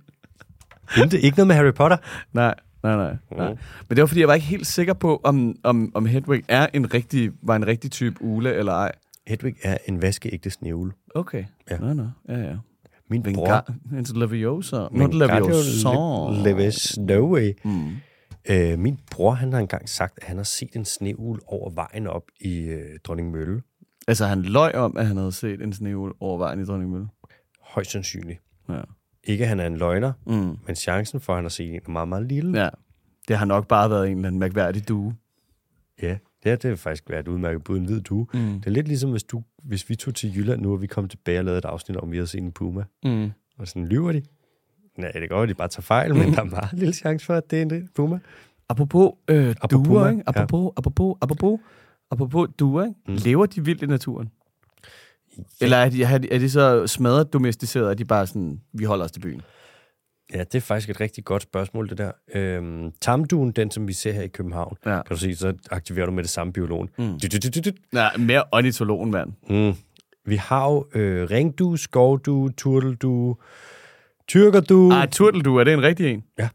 Ikke, 0.99 1.21
ikke 1.21 1.37
noget 1.37 1.47
med 1.47 1.57
Harry 1.57 1.73
Potter? 1.73 1.97
Nej, 2.33 2.55
nej, 2.85 2.97
nej, 2.97 3.17
nej. 3.37 3.53
Mm. 3.53 3.59
Men 3.89 3.97
det 3.97 4.01
var, 4.01 4.07
fordi 4.07 4.21
jeg 4.21 4.29
var 4.29 4.35
ikke 4.35 4.47
helt 4.47 4.67
sikker 4.67 4.95
på, 4.95 5.21
om, 5.25 5.57
om, 5.63 5.93
om 5.95 6.07
Hedwig 6.07 6.45
er 6.49 6.67
en 6.73 6.95
rigtig, 6.95 7.33
var 7.43 7.57
en 7.57 7.67
rigtig 7.67 7.91
type 7.91 8.23
ule 8.23 8.55
eller 8.55 8.73
ej. 8.73 8.93
Hedwig 9.27 9.55
er 9.63 9.79
en 9.87 10.03
vaskeægte 10.03 10.51
snævle. 10.51 10.93
Okay. 11.15 11.45
Ja. 11.71 11.79
Nå, 11.79 11.93
nå. 11.93 12.09
Ja, 12.29 12.39
ja. 12.39 12.57
Min 13.11 13.23
bror... 13.23 13.67
En 13.99 14.07
Leviosa. 14.15 14.77
Not 14.91 15.15
Leviosa. 15.15 15.89
Levis 16.45 16.75
Snowy. 16.75 17.53
Mm. 17.65 17.91
Øh, 18.51 18.79
min 18.79 18.99
bror, 19.11 19.31
han 19.31 19.53
har 19.53 19.61
engang 19.61 19.89
sagt, 19.89 20.19
at 20.23 20.29
han 20.29 20.37
har 20.37 20.45
set 20.45 20.77
en 20.77 20.85
snehul 20.85 21.41
over 21.47 21.71
vejen 21.71 22.07
op 22.07 22.23
i 22.41 22.59
øh, 22.59 22.99
Dronning 23.05 23.31
Mølle. 23.31 23.63
Altså, 24.09 24.27
han 24.27 24.43
løj 24.43 24.73
om, 24.75 24.97
at 24.97 25.07
han 25.07 25.17
havde 25.17 25.33
set 25.33 25.63
en 25.63 25.73
snehul 25.73 26.13
over 26.21 26.39
vejen 26.39 26.61
i 26.61 26.65
Dronningmølle. 26.65 27.07
Højst 27.61 27.91
sandsynligt. 27.91 28.41
Ja. 28.69 28.81
Ikke, 29.27 29.43
at 29.45 29.49
han 29.49 29.61
er 29.61 29.67
en 29.67 29.77
løgner, 29.77 30.13
Mm. 30.27 30.57
men 30.67 30.77
chancen 30.77 31.21
for, 31.21 31.33
at 31.33 31.37
han 31.37 31.45
har 31.45 31.49
set 31.49 31.71
en 31.75 31.81
er 31.87 31.91
meget, 31.91 32.09
meget 32.09 32.27
lille. 32.27 32.63
Ja. 32.63 32.69
Det 33.29 33.39
har 33.39 33.45
nok 33.47 33.69
bare 33.69 33.91
været 33.91 34.11
en 34.11 34.17
eller 34.17 34.29
anden 34.29 34.39
mærkværdig 34.39 34.89
due. 34.89 35.15
ja 36.03 36.17
det 36.43 36.51
har 36.51 36.57
det 36.57 36.69
har 36.71 36.77
faktisk 36.77 37.11
været 37.11 37.21
et 37.21 37.29
udmærket 37.29 37.65
bud, 37.65 37.79
en 37.79 37.85
hvid 37.85 38.01
due. 38.01 38.27
Mm. 38.35 38.41
Det 38.41 38.67
er 38.67 38.71
lidt 38.71 38.89
ligesom, 38.89 39.11
hvis, 39.11 39.23
du, 39.25 39.43
hvis 39.63 39.89
vi 39.91 39.97
tog 39.97 40.15
til 40.15 40.37
Jylland 40.37 40.61
nu, 40.63 40.73
og 40.73 40.83
vi 40.83 40.87
kom 40.87 41.09
tilbage 41.09 41.39
og 41.39 41.45
lavede 41.45 41.59
et 41.59 41.65
afsnit 41.65 41.97
om, 41.97 42.11
vi 42.13 42.17
havde 42.17 42.27
set 42.27 42.43
en 42.43 42.53
puma. 42.53 42.85
Mm. 43.05 43.31
Og 43.59 43.69
sådan, 43.69 43.87
lyver 43.89 44.13
de? 44.13 44.23
Nej, 44.99 45.11
det 45.11 45.29
går, 45.29 45.43
at 45.43 45.49
de 45.49 45.55
bare 45.55 45.69
tager 45.69 45.83
fejl, 45.83 46.15
men 46.15 46.33
der 46.33 46.41
er 46.41 46.45
meget 46.45 46.73
lille 46.73 46.95
chance 46.95 47.27
for, 47.27 47.35
at 47.35 47.51
det 47.51 47.59
er 47.59 47.63
en 47.77 47.89
puma. 47.95 48.19
Apropos, 48.69 49.13
øh, 49.29 49.55
Apropos 49.61 49.89
duer, 49.89 50.09
ikke? 50.09 50.23
Apropos, 50.27 50.73
apropos, 50.77 51.17
apropos, 51.23 51.61
apropos 52.11 52.49
duer, 52.59 52.85
ikke? 52.85 53.01
Mm. 53.09 53.15
Lever 53.25 53.47
de 53.47 53.65
vildt 53.65 53.83
i 53.83 53.87
naturen? 53.87 54.31
Eller 55.61 55.77
er 55.77 55.89
de, 55.89 56.03
er 56.05 56.19
de, 56.19 56.33
er 56.33 56.39
de 56.39 56.51
så 56.51 56.87
smadret 56.87 57.33
domesticeret, 57.33 57.91
at 57.91 57.99
de 57.99 58.05
bare 58.05 58.27
sådan, 58.27 58.61
vi 58.73 58.85
holder 58.85 59.05
os 59.05 59.13
til 59.13 59.21
byen? 59.21 59.43
Ja, 60.35 60.39
det 60.39 60.55
er 60.55 60.61
faktisk 60.61 60.91
et 60.91 61.01
rigtig 61.01 61.25
godt 61.25 61.43
spørgsmål, 61.43 61.89
det 61.89 61.99
der. 61.99 62.13
Øhm, 62.35 62.93
tamduen, 63.01 63.51
den 63.53 63.71
som 63.71 63.89
vi 63.89 63.93
ser 63.93 64.13
her 64.13 64.23
i 64.23 64.29
København, 64.29 64.77
Ja. 64.87 64.91
kan 64.91 65.05
du 65.11 65.17
se, 65.17 65.37
så 65.37 65.53
aktiverer 65.71 66.07
du 66.07 66.13
med 66.13 66.23
det 66.23 66.31
samme 66.31 66.53
biologen. 66.53 66.89
Mm. 66.99 67.19
Du. 67.21 67.71
Nej, 67.93 68.17
mere 68.17 68.45
ornitologen, 68.53 69.11
mand. 69.11 69.33
Mm. 69.51 69.75
Vi 70.27 70.37
har 70.37 70.71
jo 70.71 70.87
øh, 70.95 71.31
ringdu, 71.31 71.77
skovdu, 71.77 72.49
turteldu, 72.49 73.37
tyrkerdu. 74.29 74.91
Ah, 74.93 75.09
turteldu, 75.09 75.57
er 75.57 75.65
det 75.65 75.73
en 75.73 75.83
rigtig 75.83 76.07
en? 76.13 76.25
Ja. 76.39 76.49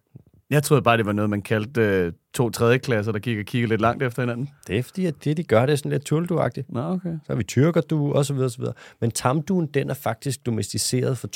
Jeg 0.50 0.64
troede 0.64 0.82
bare, 0.82 0.98
det 0.98 1.06
var 1.06 1.12
noget, 1.12 1.30
man 1.30 1.42
kaldte 1.42 1.82
øh, 1.82 2.14
to 2.34 2.50
tredje 2.50 2.78
klasser, 2.78 3.12
der 3.12 3.20
gik 3.20 3.38
og 3.40 3.46
kiggede 3.46 3.70
lidt 3.70 3.82
langt 3.82 4.04
efter 4.04 4.22
hinanden. 4.22 4.50
Det 4.68 4.78
er 4.78 4.84
fordi, 4.84 5.06
at 5.06 5.24
det, 5.24 5.38
de 5.38 5.44
gør, 5.44 5.66
det 5.66 5.74
er 5.74 5.76
sådan 5.76 5.92
lidt 5.92 6.12
turteldu-agtigt. 6.12 6.74
Nå, 6.74 6.82
okay. 6.82 7.10
Så 7.10 7.20
har 7.28 7.36
vi 7.36 7.44
tyrkerdu, 7.44 8.14
og 8.14 8.26
så 8.26 8.34
videre, 8.34 8.48
og 8.48 8.52
så 8.52 8.58
videre. 8.58 8.74
Men 9.02 9.12
tamduen, 9.12 9.68
den 9.68 9.90
er 9.90 9.94
faktisk 9.94 10.46
domesticeret 10.46 11.18
for 11.18 11.28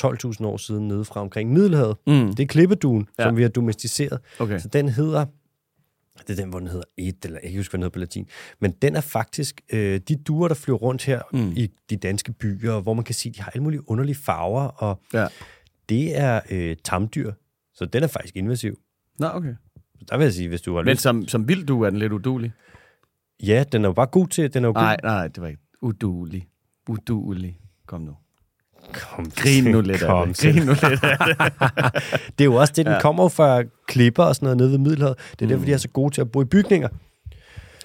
12.000 0.41 0.45
år 0.45 0.57
siden 0.57 0.87
nede 0.87 1.05
fra 1.05 1.21
omkring 1.21 1.53
Middelhavet. 1.53 1.97
Mm. 2.07 2.33
Det 2.33 2.39
er 2.43 2.47
klippeduen, 2.47 3.07
Ja. 3.19 3.23
som 3.23 3.37
vi 3.37 3.41
har 3.41 3.49
domesticeret. 3.49 4.19
Okay. 4.39 4.59
Så 4.59 4.67
den 4.67 4.89
hedder, 4.89 5.25
det 6.27 6.29
er 6.29 6.41
den, 6.41 6.49
hvor 6.49 6.59
den 6.59 6.67
hedder 6.67 6.83
et, 6.97 7.15
eller 7.25 7.35
jeg 7.37 7.41
kan 7.41 7.49
ikke 7.49 7.59
huske, 7.59 7.71
hvad 7.71 7.77
den 7.77 7.83
hedder 7.83 7.93
på 7.93 7.99
latin. 7.99 8.27
Men 8.59 8.71
den 8.71 8.95
er 8.95 9.01
faktisk, 9.01 9.61
øh, 9.73 9.99
de 10.07 10.15
duer, 10.15 10.47
der 10.47 10.55
flyver 10.55 10.77
rundt 10.77 11.03
her 11.05 11.21
Mm. 11.33 11.51
i 11.55 11.69
de 11.89 11.95
danske 11.97 12.31
byer, 12.31 12.79
hvor 12.81 12.93
man 12.93 13.03
kan 13.03 13.15
sige, 13.15 13.33
de 13.33 13.41
har 13.41 13.51
alle 13.51 13.63
mulige 13.63 13.89
underlige 13.89 14.15
farver, 14.15 14.63
og 14.67 14.99
Ja. 15.13 15.27
det 15.89 16.19
er 16.19 16.39
øh, 16.51 16.75
tamdyr. 16.83 17.31
Så 17.75 17.85
den 17.85 18.03
er 18.03 18.07
faktisk 18.07 18.35
invasiv. 18.35 18.79
Nå, 19.19 19.27
okay. 19.33 19.55
Der 20.09 20.17
vil 20.17 20.23
jeg 20.23 20.33
sige, 20.33 20.47
hvis 20.49 20.61
du 20.61 20.75
har 20.75 20.81
Men 20.83 20.91
lyst... 20.91 21.01
som, 21.01 21.27
som 21.27 21.47
vild 21.47 21.65
du 21.65 21.81
er 21.81 21.89
den 21.89 21.99
lidt 21.99 22.13
udulig. 22.13 22.51
Ja, 23.43 23.63
den 23.71 23.83
er 23.85 23.89
jo 23.89 23.93
bare 23.93 24.07
god 24.07 24.27
til, 24.27 24.53
den 24.53 24.63
er 24.63 24.67
jo 24.67 24.73
god. 24.73 24.81
Nej, 24.81 24.97
nej, 25.03 25.13
nej, 25.13 25.27
det 25.27 25.41
var 25.41 25.47
ikke 25.47 25.61
udulig. 25.81 26.47
Udulig. 26.89 27.59
Kom 27.87 28.01
nu. 28.01 28.15
Kom, 28.93 29.31
Grin 29.31 29.63
nu 29.63 29.81
lidt 29.81 30.01
kom 30.01 30.17
af 30.17 30.27
det. 30.27 30.37
Grin 30.37 30.55
nu 30.65 30.71
lidt 30.71 30.83
af 30.83 31.17
det. 31.19 31.37
Det 32.37 32.41
er 32.41 32.45
jo 32.45 32.55
også 32.55 32.73
det, 32.75 32.85
den 32.85 32.93
Ja. 32.93 33.01
kommer 33.01 33.29
fra 33.29 33.63
klipper 33.87 34.23
og 34.23 34.35
sådan 34.35 34.45
noget 34.45 34.57
nede 34.57 34.71
ved 34.71 34.77
Middelhavet. 34.77 35.17
Det 35.31 35.41
er 35.41 35.45
Mm. 35.45 35.49
derfor, 35.49 35.65
de 35.65 35.73
er 35.73 35.77
så 35.77 35.89
gode 35.89 36.13
til 36.13 36.21
at 36.21 36.31
bo 36.31 36.41
i 36.41 36.45
bygninger. 36.45 36.89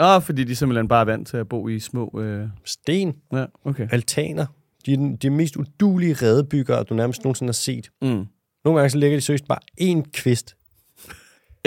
Åh, 0.01 0.23
fordi 0.23 0.45
de 0.45 0.57
simpelthen 0.57 0.89
bare 0.89 1.01
er 1.01 1.05
vant 1.05 1.29
til 1.29 1.37
at 1.37 1.49
bo 1.49 1.69
i 1.69 1.81
små... 1.81 2.21
Øh... 2.21 2.49
Sten, 2.65 3.15
Ja, 3.33 3.45
okay. 3.65 3.89
altaner. 3.91 4.47
De 4.87 4.93
er 4.93 4.97
den, 4.97 5.17
de 5.17 5.31
mest 5.31 5.57
udulige 5.57 6.15
redebyggere, 6.15 6.83
du 6.85 6.95
nærmest 6.95 7.25
nogensinde 7.25 7.49
har 7.49 7.53
set. 7.53 7.91
Mm. 8.03 8.27
Nogle 8.65 8.79
gange 8.79 8.91
så 8.91 8.99
lægger 8.99 9.17
de 9.17 9.21
seriøst 9.21 9.49
bare 9.49 9.59
én 9.81 10.11
kvist. 10.13 10.57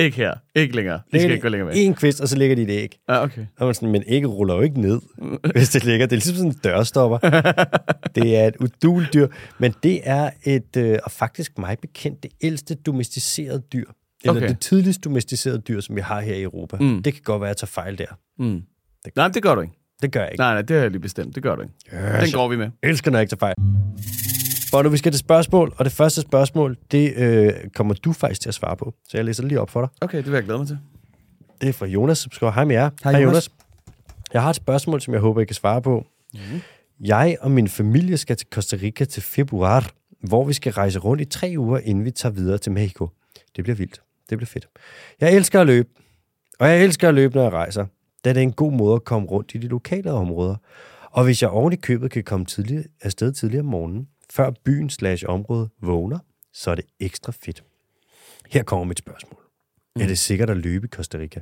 Ikke 0.01 0.17
her. 0.17 0.33
Ikke 0.55 0.75
længere. 0.75 0.99
Lægger 1.11 1.25
skal 1.25 1.31
ikke 1.31 1.41
gå 1.41 1.49
længere 1.49 1.67
væk. 1.69 1.77
En 1.85 1.93
kvist, 1.93 2.21
og 2.21 2.27
så 2.27 2.35
lægger 2.37 2.55
de 2.55 2.61
et 2.61 2.69
æg. 2.69 2.99
Ja, 3.09 3.23
okay. 3.23 3.45
Og 3.59 3.65
man 3.65 3.75
sådan, 3.75 3.91
men 3.91 4.03
ægget 4.07 4.31
ruller 4.31 4.55
jo 4.55 4.61
ikke 4.61 4.81
ned, 4.81 4.99
hvis 5.55 5.69
det 5.69 5.85
ligger. 5.85 6.05
Det 6.05 6.13
er 6.13 6.17
ligesom 6.17 6.35
sådan 6.35 6.51
en 6.51 6.57
dørstopper. 6.63 7.17
det 8.15 8.35
er 8.37 8.47
et 8.47 8.55
uduligt 8.59 9.13
dyr, 9.13 9.27
men 9.59 9.73
det 9.83 9.99
er 10.03 10.29
et, 10.43 10.77
øh, 10.77 10.97
og 11.03 11.11
faktisk 11.11 11.57
mig 11.57 11.77
bekendt, 11.81 12.23
det 12.23 12.31
ældste 12.41 12.75
domesticerede 12.75 13.61
dyr. 13.73 13.85
Eller 14.23 14.35
Okay. 14.35 14.47
det 14.49 14.59
tidligst 14.59 15.03
domesticerede 15.03 15.59
dyr, 15.59 15.79
som 15.79 15.95
vi 15.95 16.01
har 16.01 16.21
her 16.21 16.35
i 16.35 16.41
Europa. 16.41 16.77
Mm. 16.79 17.03
Det 17.03 17.13
kan 17.13 17.21
godt 17.25 17.41
være, 17.41 17.49
at 17.49 17.61
jeg 17.61 17.67
tager 17.67 17.81
fejl 17.83 17.97
der. 17.97 18.05
Mm. 18.39 18.61
Nej, 19.15 19.27
det 19.27 19.43
gør 19.43 19.55
du 19.55 19.61
ikke. 19.61 19.73
Det 20.01 20.11
gør 20.11 20.19
jeg 20.19 20.29
ikke. 20.31 20.41
Nej, 20.41 20.53
nej, 20.53 20.61
det 20.61 20.75
har 20.75 20.81
jeg 20.81 20.91
lige 20.91 21.01
bestemt. 21.01 21.35
Det 21.35 21.43
gør 21.43 21.55
du 21.55 21.61
ikke. 21.61 21.73
Nej. 21.91 22.19
Den 22.19 22.31
går 22.31 22.47
vi 22.47 22.55
med. 22.55 22.69
Jeg 22.83 22.89
elsker, 22.89 23.11
når 23.11 23.17
jeg 23.19 23.23
ikke 23.23 23.29
tager 23.29 23.39
fejl. 23.39 23.55
Bono, 24.72 24.89
vi 24.89 24.97
skal 24.97 25.11
til 25.11 25.19
spørgsmål, 25.19 25.74
og 25.78 25.86
det 25.86 25.93
første 25.93 26.22
spørgsmål, 26.22 26.78
det 26.91 27.13
øh, 27.15 27.53
kommer 27.76 27.93
du 27.93 28.13
faktisk 28.13 28.41
til 28.41 28.49
at 28.49 28.53
svare 28.55 28.78
på. 28.78 28.93
Så 29.09 29.17
jeg 29.17 29.26
læser 29.26 29.43
det 29.43 29.47
lige 29.47 29.61
op 29.61 29.69
for 29.69 29.82
dig. 29.82 29.89
Okay, 30.01 30.17
det 30.17 30.26
vil 30.26 30.34
jeg 30.34 30.43
glæde 30.43 30.57
mig 30.57 30.67
til. 30.67 30.80
Det 31.61 31.69
er 31.69 31.74
fra 31.74 31.86
Jonas, 31.86 32.17
som 32.17 32.32
skriver, 32.32 32.51
hej 32.51 32.65
med 32.65 32.76
jer. 32.76 32.89
Hej, 33.03 33.22
Jonas. 33.22 33.49
Jeg 34.34 34.41
har 34.41 34.49
et 34.49 34.55
spørgsmål, 34.55 35.01
som 35.01 35.13
jeg 35.13 35.22
håber, 35.22 35.41
I 35.41 35.45
kan 35.45 35.55
svare 35.55 35.82
på. 35.82 36.05
Mhm. 36.34 36.61
Jeg 36.99 37.38
og 37.41 37.51
min 37.51 37.67
familie 37.67 38.17
skal 38.17 38.38
til 38.38 38.47
Costa 38.51 38.78
Rica 38.82 39.05
til 39.05 39.24
februar, 39.24 39.91
hvor 40.24 40.45
vi 40.45 40.53
skal 40.53 40.74
rejse 40.74 40.99
rundt 40.99 41.22
i 41.22 41.26
tre 41.26 41.53
uger, 41.57 41.80
inden 41.80 42.05
vi 42.05 42.11
tager 42.11 42.34
videre 42.34 42.57
til 42.57 42.72
Mexico. 42.72 43.09
Det 43.55 43.63
bliver 43.63 43.76
vildt. 43.76 44.01
Det 44.30 44.38
bliver 44.38 44.47
fedt. 44.47 44.67
Jeg 45.22 45.36
elsker 45.36 45.61
at 45.61 45.67
løbe, 45.67 45.89
og 46.59 46.67
jeg 46.67 46.84
elsker 46.84 47.07
at 47.07 47.13
løbe, 47.13 47.36
når 47.36 47.43
jeg 47.43 47.53
rejser, 47.53 47.86
da 48.26 48.30
det 48.30 48.38
er 48.38 48.41
en 48.41 48.51
god 48.51 48.72
måde 48.72 48.95
at 48.95 49.03
komme 49.03 49.28
rundt 49.28 49.51
i 49.55 49.57
de 49.57 49.67
lokale 49.67 50.11
områder. 50.11 50.55
Og 51.11 51.24
hvis 51.24 51.41
jeg 51.41 51.49
oven 51.49 51.74
i 51.74 51.76
købet 51.76 52.11
kan 52.11 52.24
komme 52.24 52.45
tidligere, 52.45 52.84
afsted 53.01 53.32
tidligere 53.32 53.59
om 53.59 53.65
morgenen, 53.65 54.07
før 54.32 54.51
byen 54.63 54.89
slash 54.89 55.25
område 55.27 55.69
vågner, 55.82 56.19
så 56.53 56.71
er 56.71 56.75
det 56.75 56.86
ekstra 56.99 57.32
fedt. 57.32 57.63
Her 58.49 58.63
kommer 58.63 58.86
mit 58.86 58.99
spørgsmål. 58.99 59.39
Mm. 59.95 60.01
Er 60.01 60.07
det 60.07 60.17
sikkert 60.17 60.49
at 60.49 60.57
løbe 60.57 60.86
i 60.86 60.89
Costa 60.89 61.17
Rica? 61.17 61.41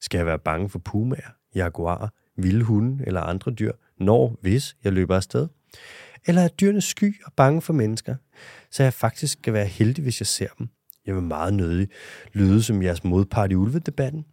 Skal 0.00 0.18
jeg 0.18 0.26
være 0.26 0.38
bange 0.38 0.68
for 0.68 0.78
pumaer, 0.78 1.36
jaguarer, 1.54 2.08
vilde 2.36 2.64
hunde 2.64 3.04
eller 3.06 3.20
andre 3.20 3.52
dyr, 3.52 3.72
når, 4.00 4.36
hvis 4.40 4.76
jeg 4.84 4.92
løber 4.92 5.16
afsted? 5.16 5.48
Eller 6.26 6.42
er 6.42 6.48
dyrene 6.48 6.80
sky 6.80 7.22
og 7.24 7.32
bange 7.32 7.62
for 7.62 7.72
mennesker, 7.72 8.16
så 8.70 8.82
jeg 8.82 8.94
faktisk 8.94 9.38
skal 9.38 9.52
være 9.52 9.66
heldig, 9.66 10.02
hvis 10.02 10.20
jeg 10.20 10.26
ser 10.26 10.48
dem? 10.58 10.68
Jeg 11.06 11.14
vil 11.14 11.22
meget 11.22 11.54
nødig 11.54 11.88
lyde 12.32 12.62
som 12.62 12.82
jeres 12.82 13.04
modpart 13.04 13.52
i 13.52 13.54
ulvedebatten, 13.54 14.24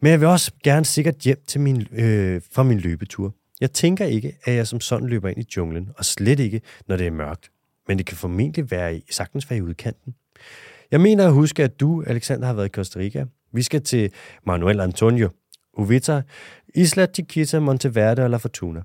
men 0.00 0.10
jeg 0.10 0.20
vil 0.20 0.28
også 0.28 0.52
gerne 0.64 0.84
sikkert 0.84 1.16
hjem 1.16 1.44
til 1.46 1.60
min, 1.60 1.86
øh, 1.92 2.42
fra 2.52 2.62
min 2.62 2.78
løbetur. 2.78 3.34
Jeg 3.60 3.72
tænker 3.72 4.04
ikke, 4.04 4.36
at 4.44 4.54
jeg 4.54 4.66
som 4.66 4.80
sådan 4.80 5.08
løber 5.08 5.28
ind 5.28 5.38
i 5.38 5.46
junglen, 5.56 5.90
og 5.96 6.04
slet 6.04 6.40
ikke, 6.40 6.60
når 6.88 6.96
det 6.96 7.06
er 7.06 7.10
mørkt. 7.10 7.50
Men 7.88 7.98
det 7.98 8.06
kan 8.06 8.16
formentlig 8.16 8.70
være 8.70 8.96
i, 8.96 9.04
sagtens 9.10 9.50
være 9.50 9.58
i 9.58 9.62
udkanten. 9.62 10.14
Jeg 10.90 11.00
mener 11.00 11.26
at 11.26 11.32
huske, 11.32 11.64
at 11.64 11.80
du, 11.80 12.02
Alexander, 12.06 12.46
har 12.46 12.54
været 12.54 12.66
i 12.66 12.68
Costa 12.68 12.98
Rica. 12.98 13.26
Vi 13.52 13.62
skal 13.62 13.82
til 13.82 14.12
Manuel 14.46 14.80
Antonio, 14.80 15.30
Uvita, 15.72 16.22
Isla 16.74 17.06
Chiquita, 17.14 17.60
Monteverde 17.60 18.22
og 18.22 18.30
La 18.30 18.36
Fortuna. 18.36 18.82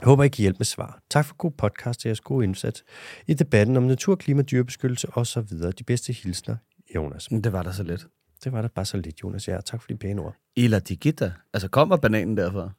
Jeg 0.00 0.06
håber, 0.06 0.24
I 0.24 0.28
kan 0.28 0.42
hjælpe 0.42 0.58
med 0.58 0.66
svar. 0.66 1.00
Tak 1.10 1.24
for 1.24 1.34
god 1.36 1.50
podcast 1.50 2.04
og 2.04 2.06
jeres 2.06 2.20
gode 2.20 2.44
indsats 2.44 2.84
i 3.26 3.34
debatten 3.34 3.76
om 3.76 3.82
natur, 3.82 4.14
klima, 4.14 4.42
dyrebeskyttelse 4.42 5.08
og 5.10 5.26
så 5.26 5.40
videre. 5.40 5.72
De 5.72 5.84
bedste 5.84 6.12
hilsner, 6.12 6.56
Jonas. 6.94 7.28
Det 7.30 7.52
var 7.52 7.62
da 7.62 7.72
så 7.72 7.82
let. 7.82 8.06
Det 8.44 8.52
var 8.52 8.62
da 8.62 8.68
bare 8.68 8.84
så 8.84 8.96
lidt, 8.96 9.22
Jonas. 9.22 9.48
Ja, 9.48 9.60
tak 9.60 9.80
for 9.80 9.88
de 9.88 9.96
pæne 9.96 10.22
ord. 10.22 10.36
Ila 10.56 10.78
Tigita. 10.78 11.32
Altså, 11.52 11.68
kommer 11.68 11.96
bananen 11.96 12.36
derfra? 12.36 12.70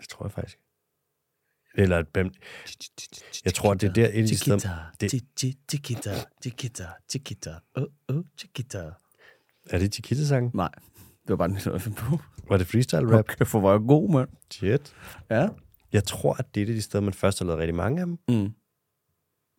Det 0.00 0.08
tror 0.08 0.24
jeg 0.26 0.32
faktisk. 0.32 0.58
Eller 1.74 1.98
et 1.98 2.06
bam- 2.18 3.42
Jeg 3.44 3.54
tror, 3.54 3.74
det 3.74 3.88
er 3.88 3.92
der 3.92 4.08
et 4.08 4.14
det- 4.14 5.12
det... 5.40 5.56
Chiquita, 5.70 6.10
Chiquita, 6.42 6.86
Chiquita, 7.10 7.54
oh, 7.74 7.84
oh, 8.08 8.24
Chiquita. 8.38 8.90
Er 9.70 9.78
det 9.78 9.94
Chiquita-sangen? 9.94 10.50
Nej, 10.54 10.70
det 11.22 11.28
var 11.28 11.36
bare 11.36 11.48
noget, 11.48 11.66
jeg 11.66 11.82
fandt 11.82 11.96
på. 11.98 12.18
Var 12.48 12.56
det 12.56 12.66
freestyle 12.66 13.16
rap? 13.16 13.18
Okay, 13.30 13.46
for 13.46 13.68
er 13.68 13.70
jeg 13.72 13.80
god, 13.88 14.10
mand. 14.10 14.28
Shit. 14.50 14.94
Ja. 15.30 15.48
Jeg 15.92 16.04
tror, 16.04 16.34
at 16.34 16.54
det 16.54 16.60
er 16.60 16.64
et 16.64 16.68
af 16.68 16.74
de 16.74 16.82
steder, 16.82 17.04
man 17.04 17.12
først 17.12 17.38
har 17.38 17.46
lavet 17.46 17.58
rigtig 17.60 17.74
mange 17.74 18.00
af 18.00 18.06
dem. 18.06 18.18
Mm. 18.28 18.54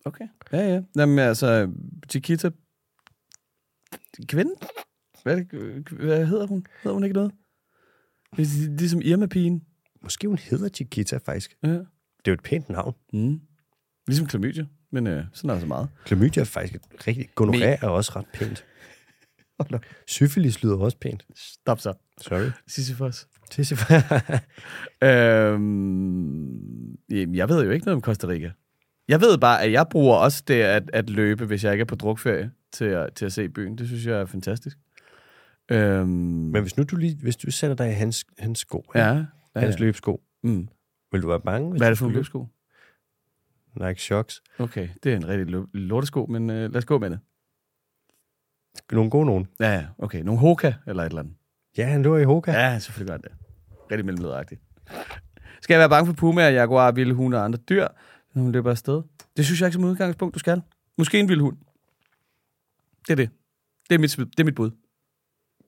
Okay. 0.04 0.28
Ja, 0.52 0.58
ja. 0.74 0.82
Jamen 0.96 1.18
altså, 1.18 1.72
Chiquita... 2.10 2.50
Kvinde? 4.28 4.54
Hvad, 5.22 5.36
det, 5.36 5.88
hvad 5.88 6.26
hedder 6.26 6.46
hun? 6.46 6.66
Hedder 6.82 6.94
hun 6.94 7.04
ikke 7.04 7.14
noget? 7.14 7.32
Det 8.36 8.42
er 8.42 8.76
Ligesom 8.76 9.00
Irma-pigen. 9.00 9.65
Måske 10.06 10.28
hun 10.28 10.38
hedder 10.38 10.68
Chiquita, 10.68 11.16
faktisk. 11.24 11.56
Ja. 11.62 11.68
Det 11.68 11.78
er 12.24 12.30
jo 12.30 12.32
et 12.32 12.42
pænt 12.42 12.68
navn. 12.68 12.94
Mm. 13.12 13.40
Ligesom 14.06 14.26
klamydia, 14.26 14.64
men 14.92 15.06
øh, 15.06 15.24
sådan 15.32 15.50
er 15.50 15.54
der 15.54 15.60
så 15.60 15.66
meget. 15.66 15.88
Klamydia 16.04 16.40
er 16.40 16.44
faktisk 16.44 16.74
et 16.74 17.06
rigtigt... 17.06 17.34
Gonorrhea 17.34 17.70
Men- 17.70 17.78
er 17.82 17.88
også 17.88 18.12
ret 18.16 18.26
pænt. 18.34 18.64
Syfilis 20.06 20.62
lyder 20.62 20.76
også 20.76 20.98
pænt. 20.98 21.26
Stop 21.36 21.80
så. 21.80 21.92
Sorry. 22.20 22.50
Det 23.56 23.72
er 23.72 24.40
Øhm, 25.52 27.34
jeg 27.34 27.48
ved 27.48 27.64
jo 27.64 27.70
ikke 27.70 27.86
noget 27.86 27.96
om 27.96 28.02
Costa 28.02 28.26
Rica. 28.26 28.50
Jeg 29.08 29.20
ved 29.20 29.38
bare, 29.38 29.62
at 29.62 29.72
jeg 29.72 29.86
bruger 29.90 30.16
også 30.16 30.42
det 30.48 30.60
at, 30.62 30.90
at 30.92 31.10
løbe, 31.10 31.46
hvis 31.46 31.64
jeg 31.64 31.72
ikke 31.72 31.82
er 31.82 31.86
på 31.86 31.94
drukferie, 31.94 32.50
til 32.72 32.84
at, 32.84 33.14
til 33.14 33.24
at 33.24 33.32
se 33.32 33.48
byen. 33.48 33.78
Det 33.78 33.86
synes 33.86 34.06
jeg 34.06 34.20
er 34.20 34.26
fantastisk. 34.26 34.78
Øhm, 35.70 36.08
Men 36.08 36.62
hvis 36.62 36.76
nu 36.76 36.82
du 36.84 36.96
lige, 36.96 37.16
hvis 37.22 37.36
du 37.36 37.50
sætter 37.50 37.76
dig 37.76 37.90
i 37.90 37.94
hans, 37.94 38.24
hans 38.38 38.58
sko, 38.58 38.84
ja, 38.94 39.24
ja, 39.60 39.66
hans 39.66 39.76
ja. 39.80 39.84
løbsko, 39.84 40.22
Mm. 40.42 40.68
vil 41.12 41.22
du 41.22 41.28
være 41.28 41.40
bange? 41.40 41.70
Hvis 41.70 41.80
Hvad 41.80 41.88
er 41.88 41.90
det 41.90 41.98
for 41.98 42.04
skulle 42.04 42.14
løbsko? 42.16 42.46
Nike 43.74 44.02
Shocks. 44.02 44.42
Okay, 44.58 44.88
det 45.02 45.12
er 45.12 45.16
en 45.16 45.28
rigtig 45.28 45.46
lo- 45.46 45.66
lortesko, 45.72 46.26
men 46.26 46.50
øh, 46.50 46.56
lad 46.72 46.76
os 46.76 46.84
gå 46.84 46.98
med 46.98 47.10
det. 47.10 47.18
Nogle 48.92 49.10
gode 49.10 49.26
nogen. 49.26 49.46
Ja, 49.60 49.72
ja, 49.74 49.86
okay. 49.98 50.20
Nogle 50.22 50.40
Hoka 50.40 50.72
eller 50.86 51.02
et 51.02 51.06
eller 51.06 51.20
andet. 51.20 51.34
Ja, 51.78 51.86
han 51.86 52.02
løber 52.02 52.18
i 52.18 52.24
Hoka. 52.24 52.52
Ja. 52.52 52.78
Selvfølgelig 52.78 53.10
gør 53.10 53.16
det. 53.16 53.32
Rigtig 53.90 54.04
mellemlederagtigt. 54.04 54.60
Skal 55.60 55.74
jeg 55.74 55.78
være 55.80 55.88
bange 55.88 56.06
for 56.06 56.12
pumaer, 56.14 56.48
jaguar, 56.50 56.92
vilde 56.92 57.14
hunde 57.14 57.38
og 57.38 57.44
andre 57.44 57.58
dyr, 57.58 57.88
når 58.34 58.42
hun 58.42 58.52
løber 58.52 58.70
afsted? 58.70 59.02
Det 59.36 59.44
synes 59.44 59.60
jeg 59.60 59.66
ikke 59.66 59.74
som 59.74 59.84
udgangspunkt, 59.84 60.34
du 60.34 60.38
skal. 60.38 60.62
Måske 60.98 61.20
en 61.20 61.28
vild 61.28 61.40
hund. 61.40 61.56
Det 63.06 63.10
er 63.12 63.16
det. 63.16 63.30
Det 63.88 63.94
er 63.94 63.98
mit, 63.98 64.16
det 64.16 64.40
er 64.40 64.44
mit 64.44 64.54
bud. 64.54 64.70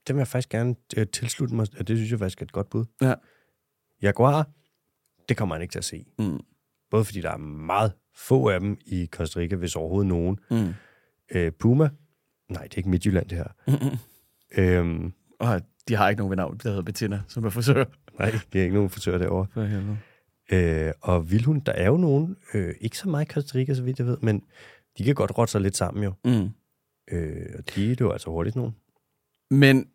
Det 0.06 0.14
vil 0.14 0.20
jeg 0.20 0.28
faktisk 0.28 0.48
gerne 0.48 0.74
øh, 0.96 1.06
tilslutte 1.06 1.54
mig, 1.54 1.66
og 1.78 1.88
det 1.88 1.96
synes 1.96 2.10
jeg 2.10 2.18
faktisk 2.18 2.40
er 2.40 2.44
et 2.46 2.52
godt 2.52 2.70
bud. 2.70 2.84
Ja. 3.02 3.14
Jaguar, 4.02 4.48
det 5.28 5.36
kommer 5.36 5.54
man 5.54 5.62
ikke 5.62 5.72
til 5.72 5.78
at 5.78 5.84
se. 5.84 6.04
Mm. 6.18 6.40
Både 6.90 7.04
fordi 7.04 7.20
der 7.20 7.30
er 7.30 7.36
meget 7.36 7.92
få 8.16 8.48
af 8.48 8.60
dem 8.60 8.78
i 8.86 9.06
Costa 9.12 9.40
Rica, 9.40 9.56
hvis 9.56 9.76
overhovedet 9.76 10.08
nogen. 10.08 10.38
Mm. 10.50 10.74
Øh, 11.34 11.52
Puma, 11.52 11.88
nej, 12.48 12.62
det 12.62 12.72
er 12.74 12.78
ikke 12.78 12.88
Midtjylland, 12.90 13.28
det 13.28 13.38
her. 13.38 13.48
Mm-mm. 13.66 13.98
Øhm, 14.64 15.12
Og 15.40 15.60
de 15.88 15.94
har 15.94 16.08
ikke 16.08 16.18
nogen 16.18 16.30
ved 16.30 16.36
navn, 16.36 16.56
der 16.62 16.68
hedder 16.68 16.82
Bettina, 16.82 17.22
som 17.28 17.44
er 17.44 17.50
frisør. 17.50 17.84
nej, 18.18 18.30
det 18.52 18.58
er 18.58 18.62
ikke 18.62 18.74
nogen 18.74 18.90
forsøger 18.90 19.18
derovre. 19.18 19.46
For 19.54 19.64
helvede. 19.64 19.98
Øh, 20.52 20.92
og 21.00 21.30
vildhund, 21.30 21.62
der 21.62 21.72
er 21.72 21.86
jo 21.86 21.96
nogen, 21.96 22.36
øh, 22.54 22.74
ikke 22.80 22.98
så 22.98 23.08
meget 23.08 23.24
i 23.24 23.32
Costa 23.32 23.58
Rica, 23.58 23.74
så 23.74 23.82
vidt 23.82 23.98
jeg 23.98 24.06
ved, 24.06 24.16
men 24.22 24.44
de 24.98 25.04
kan 25.04 25.14
godt 25.14 25.38
rotte 25.38 25.50
sig 25.52 25.60
lidt 25.60 25.76
sammen 25.76 26.04
jo. 26.04 26.12
Mm. 26.24 26.50
Øh, 27.12 27.46
og 27.58 27.74
de 27.74 27.90
er 27.92 27.96
jo 28.00 28.10
altså 28.12 28.30
hurtigt 28.30 28.56
nogen. 28.56 28.74
Men 29.50 29.88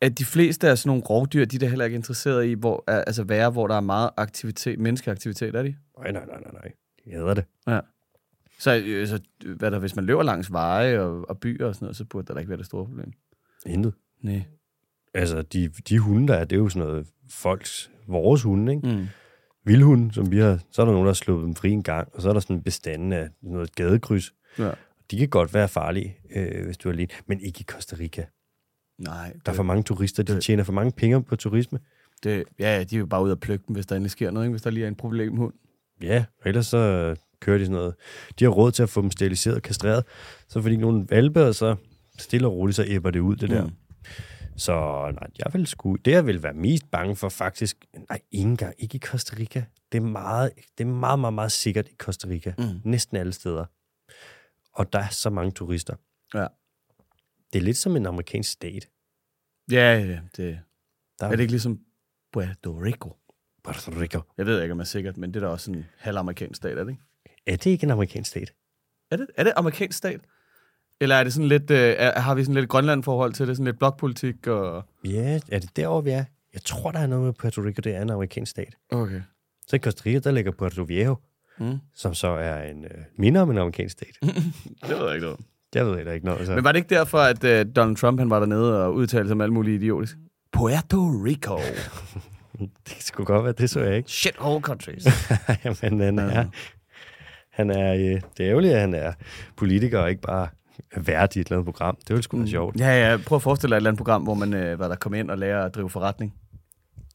at 0.00 0.18
de 0.18 0.24
fleste 0.24 0.68
af 0.68 0.78
sådan 0.78 0.88
nogle 0.88 1.02
rovdyr, 1.02 1.44
de 1.44 1.56
er 1.56 1.60
da 1.60 1.66
heller 1.66 1.84
ikke 1.84 1.94
interesseret 1.94 2.46
i, 2.46 2.52
hvor, 2.52 2.84
altså 2.86 3.24
være, 3.24 3.50
hvor 3.50 3.66
der 3.66 3.74
er 3.74 3.80
meget 3.80 4.10
aktivitet, 4.16 4.78
menneskeaktivitet, 4.78 5.54
er 5.54 5.62
de? 5.62 5.74
Nej, 5.98 6.12
nej, 6.12 6.26
nej, 6.26 6.40
nej, 6.40 6.52
nej. 6.52 6.72
De 7.04 7.10
hedder 7.10 7.34
det. 7.34 7.44
Ja. 7.66 7.80
Så, 8.58 8.82
øh, 8.86 9.08
så 9.08 9.20
hvad 9.56 9.70
der, 9.70 9.78
hvis 9.78 9.96
man 9.96 10.04
løber 10.04 10.22
langs 10.22 10.52
veje 10.52 11.00
og, 11.00 11.28
og 11.28 11.38
byer 11.38 11.66
og 11.66 11.74
sådan 11.74 11.84
noget, 11.84 11.96
så 11.96 12.04
burde 12.04 12.26
der 12.26 12.34
da 12.34 12.40
ikke 12.40 12.50
være 12.50 12.58
det 12.58 12.66
store 12.66 12.84
problem. 12.84 13.12
Intet. 13.66 13.94
Nej. 14.22 14.42
Altså, 15.14 15.42
de, 15.42 15.68
de 15.68 15.98
hunde, 15.98 16.28
der 16.28 16.34
er, 16.34 16.44
det 16.44 16.56
er 16.56 16.60
jo 16.60 16.68
sådan 16.68 16.88
noget 16.88 17.06
folks, 17.30 17.90
vores 18.06 18.42
hunde, 18.42 18.74
ikke? 18.74 18.88
Mm. 18.88 19.06
Vildhunde, 19.64 20.14
som 20.14 20.30
vi 20.30 20.38
har, 20.38 20.60
så 20.70 20.82
er 20.82 20.86
der 20.86 20.92
nogen, 20.92 21.06
der 21.06 21.12
har 21.12 21.14
sluppet 21.14 21.46
dem 21.46 21.54
fri 21.54 21.70
en 21.70 21.82
gang, 21.82 22.08
og 22.14 22.22
så 22.22 22.28
er 22.28 22.32
der 22.32 22.40
sådan 22.40 22.56
en 22.56 22.62
bestand 22.62 23.14
af 23.14 23.28
noget 23.42 23.74
gadekryds. 23.74 24.34
Ja. 24.58 24.70
De 25.10 25.18
kan 25.18 25.28
godt 25.28 25.54
være 25.54 25.68
farlige, 25.68 26.18
øh, 26.36 26.64
hvis 26.64 26.76
du 26.76 26.88
er 26.88 26.92
alene, 26.92 27.08
men 27.26 27.40
ikke 27.40 27.60
i 27.60 27.64
Costa 27.64 27.96
Rica. 27.98 28.26
Nej, 28.98 29.32
Der 29.46 29.52
er 29.52 29.56
for 29.56 29.62
mange 29.62 29.82
turister, 29.82 30.22
de 30.22 30.34
det- 30.34 30.42
tjener 30.42 30.64
for 30.64 30.72
mange 30.72 30.92
penge 30.92 31.22
på 31.22 31.36
turisme. 31.36 31.78
det, 32.22 32.44
ja, 32.58 32.84
de 32.84 32.96
er 32.96 33.00
jo 33.00 33.06
bare 33.06 33.22
ude 33.24 33.32
at 33.32 33.40
plukke 33.40 33.64
dem, 33.68 33.74
hvis 33.74 33.86
der 33.86 33.96
endelig 33.96 34.10
sker 34.10 34.30
noget, 34.30 34.46
ikke? 34.46 34.52
hvis 34.52 34.62
der 34.62 34.70
lige 34.70 34.84
er 34.84 34.88
en 34.88 34.94
problemhund. 34.94 35.52
Ja, 36.02 36.24
og 36.42 36.48
ellers 36.48 36.66
så 36.66 37.14
kører 37.40 37.58
de 37.58 37.64
sådan 37.64 37.76
noget. 37.76 37.94
De 38.38 38.44
har 38.44 38.50
råd 38.50 38.72
til 38.72 38.82
at 38.82 38.88
få 38.88 39.02
dem 39.02 39.10
steriliseret 39.10 39.56
og 39.56 39.62
kastreret, 39.62 40.04
så 40.48 40.62
får 40.62 40.68
de 40.68 40.76
nogle 40.76 41.06
valpe, 41.10 41.44
og 41.44 41.54
så 41.54 41.76
stille 42.18 42.46
og 42.46 42.52
roligt, 42.52 42.76
så 42.76 42.84
æbber 42.86 43.10
det 43.10 43.20
ud, 43.20 43.36
det 43.36 43.50
der. 43.50 43.64
Mm. 43.64 43.72
Så 44.56 44.72
nej, 45.14 45.28
jeg 45.38 45.46
vil 45.52 45.66
sgu, 45.66 45.94
det 45.94 46.10
jeg 46.12 46.26
vil 46.26 46.42
være 46.42 46.52
mest 46.54 46.90
bange 46.90 47.16
for 47.16 47.28
faktisk, 47.28 47.76
nej, 48.08 48.20
ikke 48.32 48.48
engang, 48.48 48.74
ikke 48.78 48.96
i 48.96 48.98
Costa 48.98 49.36
Rica. 49.38 49.64
Det 49.92 49.98
er 49.98 50.02
meget, 50.02 50.50
det 50.78 50.84
er 50.86 50.88
meget, 50.88 51.18
meget, 51.18 51.34
meget 51.34 51.52
sikkert 51.52 51.88
i 51.88 51.94
Costa 51.98 52.28
Rica. 52.28 52.54
Mm. 52.58 52.64
Næsten 52.84 53.16
alle 53.16 53.32
steder. 53.32 53.64
Og 54.72 54.92
der 54.92 54.98
er 54.98 55.08
så 55.08 55.30
mange 55.30 55.50
turister. 55.50 55.94
Ja. 56.34 56.46
Det 57.56 57.62
er 57.62 57.64
lidt 57.64 57.76
som 57.76 57.96
en 57.96 58.06
amerikansk 58.06 58.50
stat. 58.50 58.88
Ja, 59.70 59.98
ja, 59.98 60.18
det, 60.36 60.60
Der 61.20 61.26
er 61.26 61.30
det 61.30 61.40
ikke 61.40 61.52
ligesom 61.52 61.80
Puerto 62.32 62.72
Rico? 62.72 63.16
Puerto 63.64 63.90
Rico. 64.00 64.20
Jeg 64.38 64.46
ved 64.46 64.62
ikke, 64.62 64.72
om 64.72 64.78
jeg 64.78 64.82
er 64.82 64.86
sikkert, 64.86 65.16
men 65.16 65.34
det 65.34 65.42
er 65.42 65.46
da 65.46 65.52
også 65.52 65.70
en 65.72 65.84
halvamerikansk 65.98 66.56
stat, 66.56 66.78
er 66.78 66.84
det 66.84 66.90
ikke? 66.90 67.02
Er 67.46 67.56
det 67.56 67.66
ikke 67.66 67.84
en 67.84 67.90
amerikansk 67.90 68.30
stat? 68.30 68.54
Er 69.10 69.16
det, 69.16 69.26
er 69.36 69.44
det 69.44 69.52
amerikansk 69.56 69.98
stat? 69.98 70.20
Eller 71.00 71.16
er 71.16 71.24
det 71.24 71.32
sådan 71.32 71.48
lidt, 71.48 71.70
øh, 71.70 71.94
er, 71.98 72.20
har 72.20 72.34
vi 72.34 72.42
sådan 72.44 72.54
lidt 72.54 72.68
Grønland-forhold 72.68 73.32
til 73.32 73.48
det, 73.48 73.56
sådan 73.56 73.64
lidt 73.66 73.78
blokpolitik 73.78 74.46
og... 74.46 74.84
Ja, 75.04 75.40
er 75.48 75.58
det 75.58 75.76
derovre, 75.76 76.04
vi 76.04 76.10
er? 76.10 76.24
Jeg 76.54 76.62
tror, 76.62 76.90
der 76.90 76.98
er 76.98 77.06
noget 77.06 77.24
med 77.24 77.32
Puerto 77.32 77.60
Rico, 77.62 77.80
det 77.80 77.94
er 77.94 78.02
en 78.02 78.10
amerikansk 78.10 78.50
stat. 78.50 78.76
Okay. 78.90 79.22
Så 79.66 79.76
i 79.76 79.78
Costa 79.78 80.02
Rica, 80.06 80.18
der 80.18 80.30
ligger 80.30 80.50
Puerto 80.52 80.82
Viejo, 80.82 81.16
Mm. 81.58 81.78
som 81.94 82.14
så 82.14 82.28
er 82.28 82.62
en 82.70 82.84
øh, 82.84 82.90
minder 83.18 83.40
om 83.40 83.50
en 83.50 83.58
amerikansk 83.58 83.92
stat. 83.92 84.16
Det 84.22 84.88
ved 84.98 85.04
jeg 85.06 85.14
ikke 85.14 85.26
noget. 85.26 85.40
Det 85.72 85.86
ved 85.86 85.96
jeg 85.96 86.06
da 86.06 86.10
ikke 86.10 86.26
noget. 86.26 86.46
Så. 86.46 86.54
Men 86.54 86.64
var 86.64 86.72
det 86.72 86.78
ikke 86.78 86.94
derfor, 86.94 87.18
at 87.18 87.44
øh, 87.44 87.66
Donald 87.76 87.96
Trump 87.96 88.18
han 88.20 88.30
var 88.30 88.38
dernede 88.38 88.84
og 88.84 88.94
udtalte 88.94 89.28
sig 89.28 89.32
om 89.34 89.40
alt 89.40 89.52
muligt 89.52 89.82
idiotisk? 89.82 90.16
Puerto 90.52 90.98
Rico. 91.06 91.58
Det 92.88 92.96
skulle 93.00 93.26
godt 93.26 93.44
være, 93.44 93.52
det 93.52 93.70
så 93.70 93.80
jeg 93.80 93.96
ikke. 93.96 94.10
Shithole 94.10 94.60
countries. 94.60 95.06
Jamen, 95.64 96.00
han 96.00 96.18
er, 96.18 96.44
han 97.52 97.70
er, 97.70 97.94
øh, 97.94 98.00
det 98.00 98.40
er 98.40 98.50
ærgerligt, 98.50 98.74
at 98.74 98.80
han 98.80 98.94
er 98.94 99.12
politiker 99.56 99.98
og 99.98 100.10
ikke 100.10 100.22
bare 100.22 100.48
vært 100.96 101.36
i 101.36 101.40
et 101.40 101.46
eller 101.46 101.56
andet 101.58 101.74
program. 101.74 101.96
Det 101.96 102.08
ville 102.08 102.22
sgu 102.22 102.36
være 102.36 102.48
sjovt. 102.48 102.80
Ja, 102.80 103.10
ja. 103.10 103.16
Prøv 103.26 103.36
at 103.36 103.42
forestille 103.42 103.70
dig 103.70 103.76
et 103.76 103.78
eller 103.78 103.90
andet 103.90 103.98
program, 103.98 104.22
hvor 104.22 104.34
man 104.34 104.54
øh, 104.54 104.78
var 104.78 104.88
der 104.88 104.94
kom 104.96 105.14
ind 105.14 105.30
og 105.30 105.38
lærer 105.38 105.64
at 105.64 105.74
drive 105.74 105.90
forretning. 105.90 106.34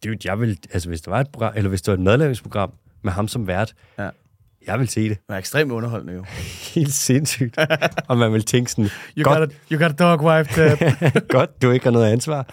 Dude, 0.06 0.18
jeg 0.26 0.40
vil, 0.40 0.58
altså 0.74 0.90
hvis 0.90 1.02
der 1.02 1.12
var 1.12 1.20
et 1.20 1.30
program, 1.32 1.54
eller 1.56 1.70
hvis 1.70 1.82
det 1.82 1.92
var 1.92 1.98
et 1.98 2.04
madlavningsprogram 2.04 2.74
med 3.02 3.12
ham 3.12 3.28
som 3.28 3.48
vært, 3.48 3.74
Ja. 4.00 4.10
Jeg 4.68 4.80
vil 4.80 4.88
se 4.88 5.10
det. 5.10 5.18
Det 5.28 5.34
er 5.34 5.38
ekstremt 5.38 5.72
underholdende 5.72 6.14
jo. 6.14 6.24
Helt 6.76 6.94
sindssygt. 6.94 7.58
og 8.08 8.18
man 8.18 8.34
vil 8.34 8.44
tænke 8.44 8.72
sådan, 8.72 8.86
You, 9.18 9.24
godt, 9.24 9.40
got, 9.40 9.50
a, 9.52 9.54
you 9.72 9.80
got 9.80 10.02
a 10.02 10.04
dog 10.04 10.24
wife, 10.24 10.62
godt, 11.38 11.62
du 11.62 11.72
ikke 11.72 11.84
har 11.86 11.92
noget 11.92 12.12
ansvar. 12.12 12.46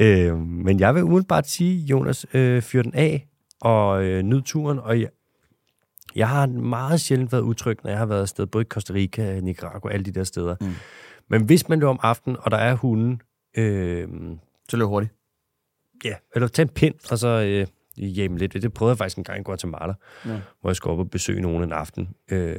øh, 0.00 0.38
men 0.38 0.80
jeg 0.80 0.94
vil 0.94 1.02
umiddelbart 1.02 1.48
sige, 1.48 1.84
Jonas, 1.86 2.26
øh, 2.34 2.62
fyr 2.62 2.82
den 2.82 2.94
af 2.94 3.26
og 3.60 4.04
øh, 4.04 4.22
nyd 4.22 4.42
turen. 4.42 4.78
Og 4.78 5.00
jeg, 5.00 5.08
jeg 6.16 6.28
har 6.28 6.46
meget 6.46 7.00
sjældent 7.00 7.32
været 7.32 7.42
utryg, 7.42 7.78
når 7.84 7.90
jeg 7.90 7.98
har 7.98 8.06
været 8.06 8.20
afsted, 8.20 8.46
både 8.46 8.62
i 8.62 8.68
Costa 8.68 8.92
Rica, 8.92 9.40
Nicaragua, 9.40 9.92
alle 9.92 10.04
de 10.04 10.10
der 10.12 10.24
steder. 10.24 10.56
Mm. 10.60 10.74
Men 11.30 11.42
hvis 11.44 11.68
man 11.68 11.78
løber 11.78 11.90
om 11.90 12.00
aftenen, 12.02 12.36
og 12.40 12.50
der 12.50 12.56
er 12.56 12.74
hunden, 12.74 13.20
øh, 13.56 14.08
Så 14.68 14.76
løb 14.76 14.86
hurtigt. 14.86 15.12
ja, 16.04 16.14
eller 16.34 16.48
tag 16.48 16.62
en 16.62 16.68
pind, 16.68 16.94
og 17.10 17.18
så 17.18 17.28
øh, 17.28 17.66
hjemme 17.96 18.38
lidt. 18.38 18.52
Det 18.52 18.72
prøvede 18.72 18.90
jeg 18.90 18.98
faktisk 18.98 19.18
en 19.18 19.24
gang 19.24 19.40
i 19.40 19.42
Guatemala, 19.42 19.92
Ja. 20.26 20.40
hvor 20.60 20.70
jeg 20.70 20.76
skulle 20.76 20.92
op 20.92 20.98
og 20.98 21.10
besøge 21.10 21.40
nogen 21.40 21.62
en 21.62 21.72
aften. 21.72 22.08
Øh, 22.30 22.56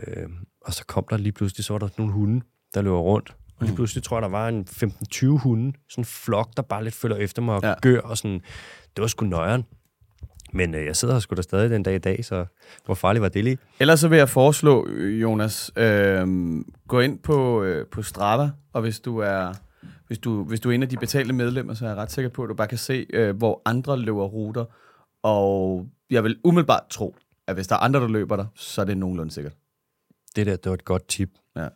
og 0.66 0.74
så 0.74 0.86
kom 0.86 1.06
der 1.10 1.18
lige 1.18 1.32
pludselig, 1.32 1.66
så 1.66 1.74
var 1.74 1.80
der 1.80 1.88
nogle 1.98 2.14
hunde, 2.14 2.42
der 2.74 2.82
løber 2.82 2.98
rundt. 3.00 3.36
Og 3.58 3.62
lige 3.62 3.72
Mm. 3.72 3.76
pludselig 3.76 4.04
tror 4.04 4.18
jeg, 4.18 4.22
der 4.22 4.30
var 4.30 4.48
en 4.48 4.66
15-20 4.72 5.38
hunde. 5.38 5.74
Sådan 5.90 6.02
en 6.02 6.06
flok, 6.06 6.50
der 6.58 6.64
bare 6.64 6.84
lidt 6.84 6.96
følger 6.96 7.18
efter 7.18 7.42
mig 7.42 7.56
og 7.56 7.62
Ja. 7.64 7.74
gør. 7.82 8.00
Og 8.00 8.18
sådan. 8.18 8.40
Det 8.96 9.02
var 9.02 9.08
sgu 9.08 9.26
nøjeren. 9.26 9.66
Men 10.54 10.76
øh, 10.76 10.86
jeg 10.86 10.96
sidder 10.96 11.14
her 11.14 11.20
sgu 11.20 11.36
da 11.36 11.42
stadig 11.42 11.70
den 11.70 11.84
dag 11.84 11.96
i 11.96 11.98
dag, 11.98 12.26
så 12.26 12.46
hvor 12.86 12.96
farligt 12.96 13.22
var 13.22 13.30
det 13.30 13.44
lige? 13.44 13.58
Ellers 13.80 14.00
så 14.00 14.08
vil 14.08 14.18
jeg 14.18 14.30
foreslå, 14.30 14.90
Jonas, 15.22 15.72
øh, 15.78 16.28
gå 16.88 17.00
ind 17.00 17.20
på, 17.20 17.64
øh, 17.64 17.86
på 17.88 18.02
Strava, 18.02 18.50
og 18.74 18.82
hvis 18.82 19.00
du 19.00 19.18
er 19.18 19.54
hvis 20.08 20.20
du, 20.20 20.44
hvis 20.44 20.60
du 20.60 20.70
er 20.70 20.74
en 20.74 20.84
af 20.84 20.90
de 20.90 20.98
betalte 20.98 21.34
medlemmer, 21.34 21.74
så 21.74 21.86
er 21.86 21.90
jeg 21.90 21.98
ret 21.98 22.12
sikker 22.12 22.30
på, 22.30 22.44
at 22.44 22.50
du 22.50 22.54
bare 22.54 22.68
kan 22.68 22.78
se, 22.78 23.06
øh, 23.14 23.38
hvor 23.38 23.62
andre 23.66 23.98
løber 24.00 24.24
ruter. 24.26 24.66
Og 25.24 25.88
jeg 26.10 26.24
vil 26.24 26.40
umiddelbart 26.44 26.84
tro, 26.90 27.16
at 27.48 27.56
hvis 27.56 27.68
der 27.68 27.76
er 27.76 27.80
andre, 27.80 28.00
der 28.00 28.08
løber 28.08 28.36
der, 28.36 28.46
så 28.56 28.82
er 28.82 28.86
det 28.86 28.98
nogenlunde 28.98 29.32
sikkert. 29.32 29.54
Det 30.36 30.46
der, 30.46 30.56
det 30.56 30.66
var 30.66 30.74
et 30.74 30.86
godt 30.86 31.08
tip. 31.08 31.30
Ja. 31.56 31.68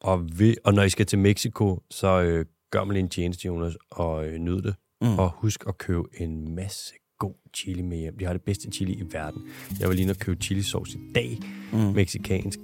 Og, 0.00 0.28
ved, 0.38 0.54
og 0.64 0.74
når 0.74 0.82
I 0.82 0.88
skal 0.88 1.06
til 1.06 1.18
Mexico, 1.18 1.82
så 1.90 2.20
øh, 2.20 2.46
gør 2.70 2.84
mig 2.84 2.92
lige 2.92 3.02
en 3.02 3.08
tjeneste, 3.08 3.46
Jonas, 3.46 3.76
og 3.90 4.26
øh, 4.26 4.38
nyd 4.38 4.62
det. 4.62 4.74
Mm. 5.02 5.18
Og 5.18 5.30
husk 5.30 5.64
at 5.68 5.78
købe 5.78 6.02
en 6.14 6.54
masse 6.54 6.94
god 7.18 7.34
chili 7.54 7.82
med 7.82 7.98
hjem. 7.98 8.18
De 8.18 8.24
har 8.24 8.32
det 8.32 8.42
bedste 8.42 8.70
chili 8.70 8.92
i 8.92 9.12
verden. 9.12 9.42
Jeg 9.80 9.88
var 9.88 9.94
lige 9.94 10.02
inde 10.02 10.12
og 10.12 10.16
købe 10.16 10.42
chili 10.42 10.62
sauce 10.62 10.98
i 10.98 11.12
dag. 11.14 11.38
Mm. 11.72 11.78
Mexikansk. 11.78 12.58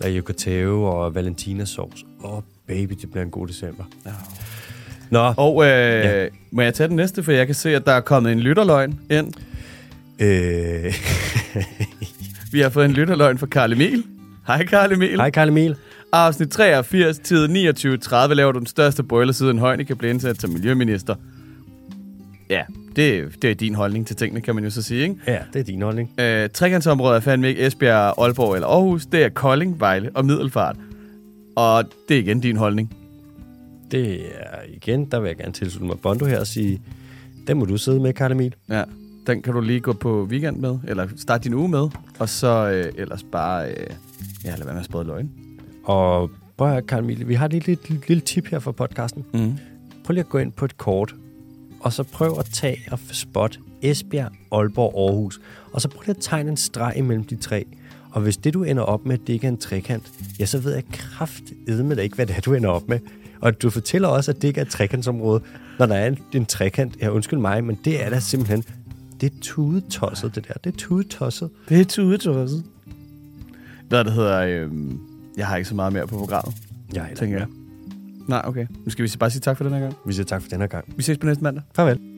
Er 0.00 0.16
yucateo 0.16 0.84
og 0.84 1.14
valentina 1.14 1.64
sauce. 1.64 2.06
Åh, 2.24 2.36
oh, 2.36 2.42
baby, 2.66 2.92
det 2.92 3.10
bliver 3.10 3.24
en 3.24 3.30
god 3.30 3.46
december. 3.46 3.84
Ja. 4.06 4.12
Nå, 5.10 5.32
Og 5.36 5.64
øh, 5.64 5.68
Ja. 5.70 6.26
må 6.52 6.62
jeg 6.62 6.74
tage 6.74 6.88
den 6.88 6.96
næste, 6.96 7.22
for 7.22 7.32
jeg 7.32 7.46
kan 7.46 7.54
se, 7.54 7.76
at 7.76 7.86
der 7.86 7.92
er 7.92 8.00
kommet 8.00 8.32
en 8.32 8.40
lytterløgn 8.40 9.00
ind. 9.10 9.32
øh, 10.18 10.94
Vi 12.52 12.60
har 12.60 12.68
fået 12.68 12.84
en 12.84 12.92
lytterløgn 12.92 13.38
fra 13.38 13.46
Karl 13.46 13.72
Emil. 13.72 14.04
Hej 14.46 14.64
Karl 14.66 14.92
Emil. 14.92 15.16
hej 15.16 15.30
Karl 15.30 15.48
Emil. 15.48 15.76
Afsnit 16.12 16.48
83, 16.48 17.18
tid 17.18 17.48
29.30, 17.48 18.34
laver 18.34 18.52
du 18.52 18.58
den 18.58 18.66
største 18.66 19.02
brøler 19.02 19.32
siden 19.32 19.58
Højne 19.58 19.84
blev 19.84 20.10
indsat 20.10 20.40
som 20.40 20.50
miljøminister. 20.50 21.14
Ja, 22.50 22.62
det, 22.96 23.28
det 23.42 23.50
er 23.50 23.54
din 23.54 23.74
holdning 23.74 24.06
til 24.06 24.16
tingene, 24.16 24.40
kan 24.40 24.54
man 24.54 24.64
jo 24.64 24.70
så 24.70 24.82
sige, 24.82 25.02
ikke? 25.02 25.14
Ja, 25.26 25.38
det 25.52 25.60
er 25.60 25.64
din 25.64 25.82
holdning. 25.82 26.10
Øh, 26.20 26.48
trekantsområdet 26.54 27.16
er 27.16 27.20
fandme 27.20 27.48
ikke 27.48 27.66
Esbjerg, 27.66 28.14
Aalborg 28.18 28.54
eller 28.54 28.68
Aarhus. 28.68 29.06
Det 29.06 29.24
er 29.24 29.28
Kolding, 29.28 29.80
Vejle 29.80 30.10
og 30.14 30.24
Middelfart. 30.24 30.76
Og 31.56 31.84
det 32.08 32.16
er 32.16 32.20
igen 32.20 32.40
din 32.40 32.56
holdning. 32.56 32.96
Det 33.90 34.26
er 34.26 34.62
igen, 34.68 35.04
der 35.04 35.20
vil 35.20 35.28
jeg 35.28 35.36
gerne 35.36 35.52
tilslutte 35.52 35.86
mig 35.86 36.00
Bondo 36.00 36.24
her 36.24 36.40
og 36.40 36.46
sige, 36.46 36.82
den 37.46 37.58
må 37.58 37.64
du 37.64 37.76
sidde 37.76 38.00
med, 38.00 38.12
Karl 38.12 38.32
Emil. 38.32 38.54
Ja, 38.68 38.84
den 39.26 39.42
kan 39.42 39.54
du 39.54 39.60
lige 39.60 39.80
gå 39.80 39.92
på 39.92 40.24
weekend 40.30 40.56
med, 40.56 40.78
eller 40.88 41.08
starte 41.16 41.44
din 41.44 41.54
uge 41.54 41.68
med. 41.68 41.88
Og 42.18 42.28
så 42.28 42.70
øh, 42.70 42.92
ellers 42.96 43.22
bare, 43.32 43.70
øh, 43.70 43.86
ja, 44.44 44.50
lad 44.50 44.64
være 44.64 44.74
med 44.74 44.80
at 44.80 44.84
sprede 44.84 45.04
løgn. 45.04 45.30
Og 45.84 46.30
prøv 46.56 46.68
at 46.68 46.72
høre, 46.72 46.82
Karl 46.82 47.04
Emil, 47.04 47.28
vi 47.28 47.34
har 47.34 47.48
lige 47.48 47.58
et 47.58 47.66
lille, 47.66 47.82
lille, 47.88 48.02
lille 48.08 48.20
tip 48.20 48.46
her 48.46 48.58
fra 48.58 48.72
podcasten. 48.72 49.24
Mm. 49.34 49.52
Prøv 50.04 50.12
lige 50.12 50.24
at 50.24 50.28
gå 50.28 50.38
ind 50.38 50.52
på 50.52 50.64
et 50.64 50.76
kort, 50.76 51.14
og 51.80 51.92
så 51.92 52.02
prøv 52.02 52.38
at 52.38 52.46
tage 52.52 52.78
og 52.90 52.98
spot 53.12 53.58
Esbjerg, 53.82 54.32
Aalborg, 54.52 54.94
Aarhus. 55.08 55.40
Og 55.72 55.80
så 55.80 55.88
prøv 55.88 56.02
lige 56.06 56.16
at 56.16 56.22
tegne 56.22 56.50
en 56.50 56.56
streg 56.56 56.94
imellem 56.96 57.24
de 57.24 57.36
tre. 57.36 57.66
Og 58.10 58.20
hvis 58.20 58.36
det, 58.36 58.54
du 58.54 58.62
ender 58.62 58.82
op 58.82 59.06
med, 59.06 59.18
det 59.18 59.32
ikke 59.32 59.46
er 59.46 59.50
en 59.50 59.56
trekant, 59.56 60.12
ja, 60.40 60.46
så 60.46 60.58
ved 60.58 60.74
jeg 60.74 60.84
kraftedeme 60.92 61.94
da 61.94 62.02
ikke, 62.02 62.16
hvad 62.16 62.26
det 62.26 62.36
er, 62.36 62.40
du 62.40 62.54
ender 62.54 62.70
op 62.70 62.88
med. 62.88 62.98
Og 63.42 63.62
du 63.62 63.70
fortæller 63.70 64.08
også, 64.08 64.30
at 64.30 64.42
det 64.42 64.48
ikke 64.48 64.60
er 64.60 64.64
et 64.64 64.70
trekantsområde, 64.70 65.40
når 65.78 65.86
der 65.86 65.94
er 65.94 66.06
en, 66.06 66.18
en 66.34 66.46
trekant. 66.46 66.96
Ja, 67.00 67.08
undskyld 67.08 67.38
mig, 67.38 67.64
men 67.64 67.78
det 67.84 68.04
er 68.04 68.10
da 68.10 68.20
simpelthen... 68.20 68.64
Det 69.20 69.32
er 69.32 69.36
tudetosset, 69.40 70.34
det 70.34 70.48
der. 70.48 70.54
Det 70.64 70.74
er 70.74 70.78
tudetosset. 70.78 71.50
Det 71.68 71.80
er 71.80 71.84
tudetosset. 71.84 72.64
Hvad 73.88 74.04
det 74.04 74.12
hedder, 74.12 74.40
øh, 74.40 74.70
jeg 75.36 75.46
har 75.46 75.56
ikke 75.56 75.68
så 75.68 75.74
meget 75.74 75.92
mere 75.92 76.06
på 76.06 76.16
programmet, 76.16 76.54
Jeg 76.94 77.10
tænker 77.16 77.38
jeg. 77.38 77.46
Nej, 78.28 78.42
okay. 78.44 78.66
Nu 78.84 78.90
skal 78.90 79.04
vi 79.04 79.10
bare 79.18 79.30
sige 79.30 79.40
tak 79.40 79.56
for 79.56 79.64
den 79.64 79.72
her 79.72 79.80
gang. 79.80 79.94
Vi 80.06 80.12
siger 80.12 80.24
tak 80.24 80.42
for 80.42 80.48
den 80.48 80.60
her 80.60 80.66
gang. 80.66 80.84
Vi 80.96 81.02
ses 81.02 81.18
på 81.18 81.26
næste 81.26 81.44
mandag. 81.44 81.62
Farvel. 81.74 82.09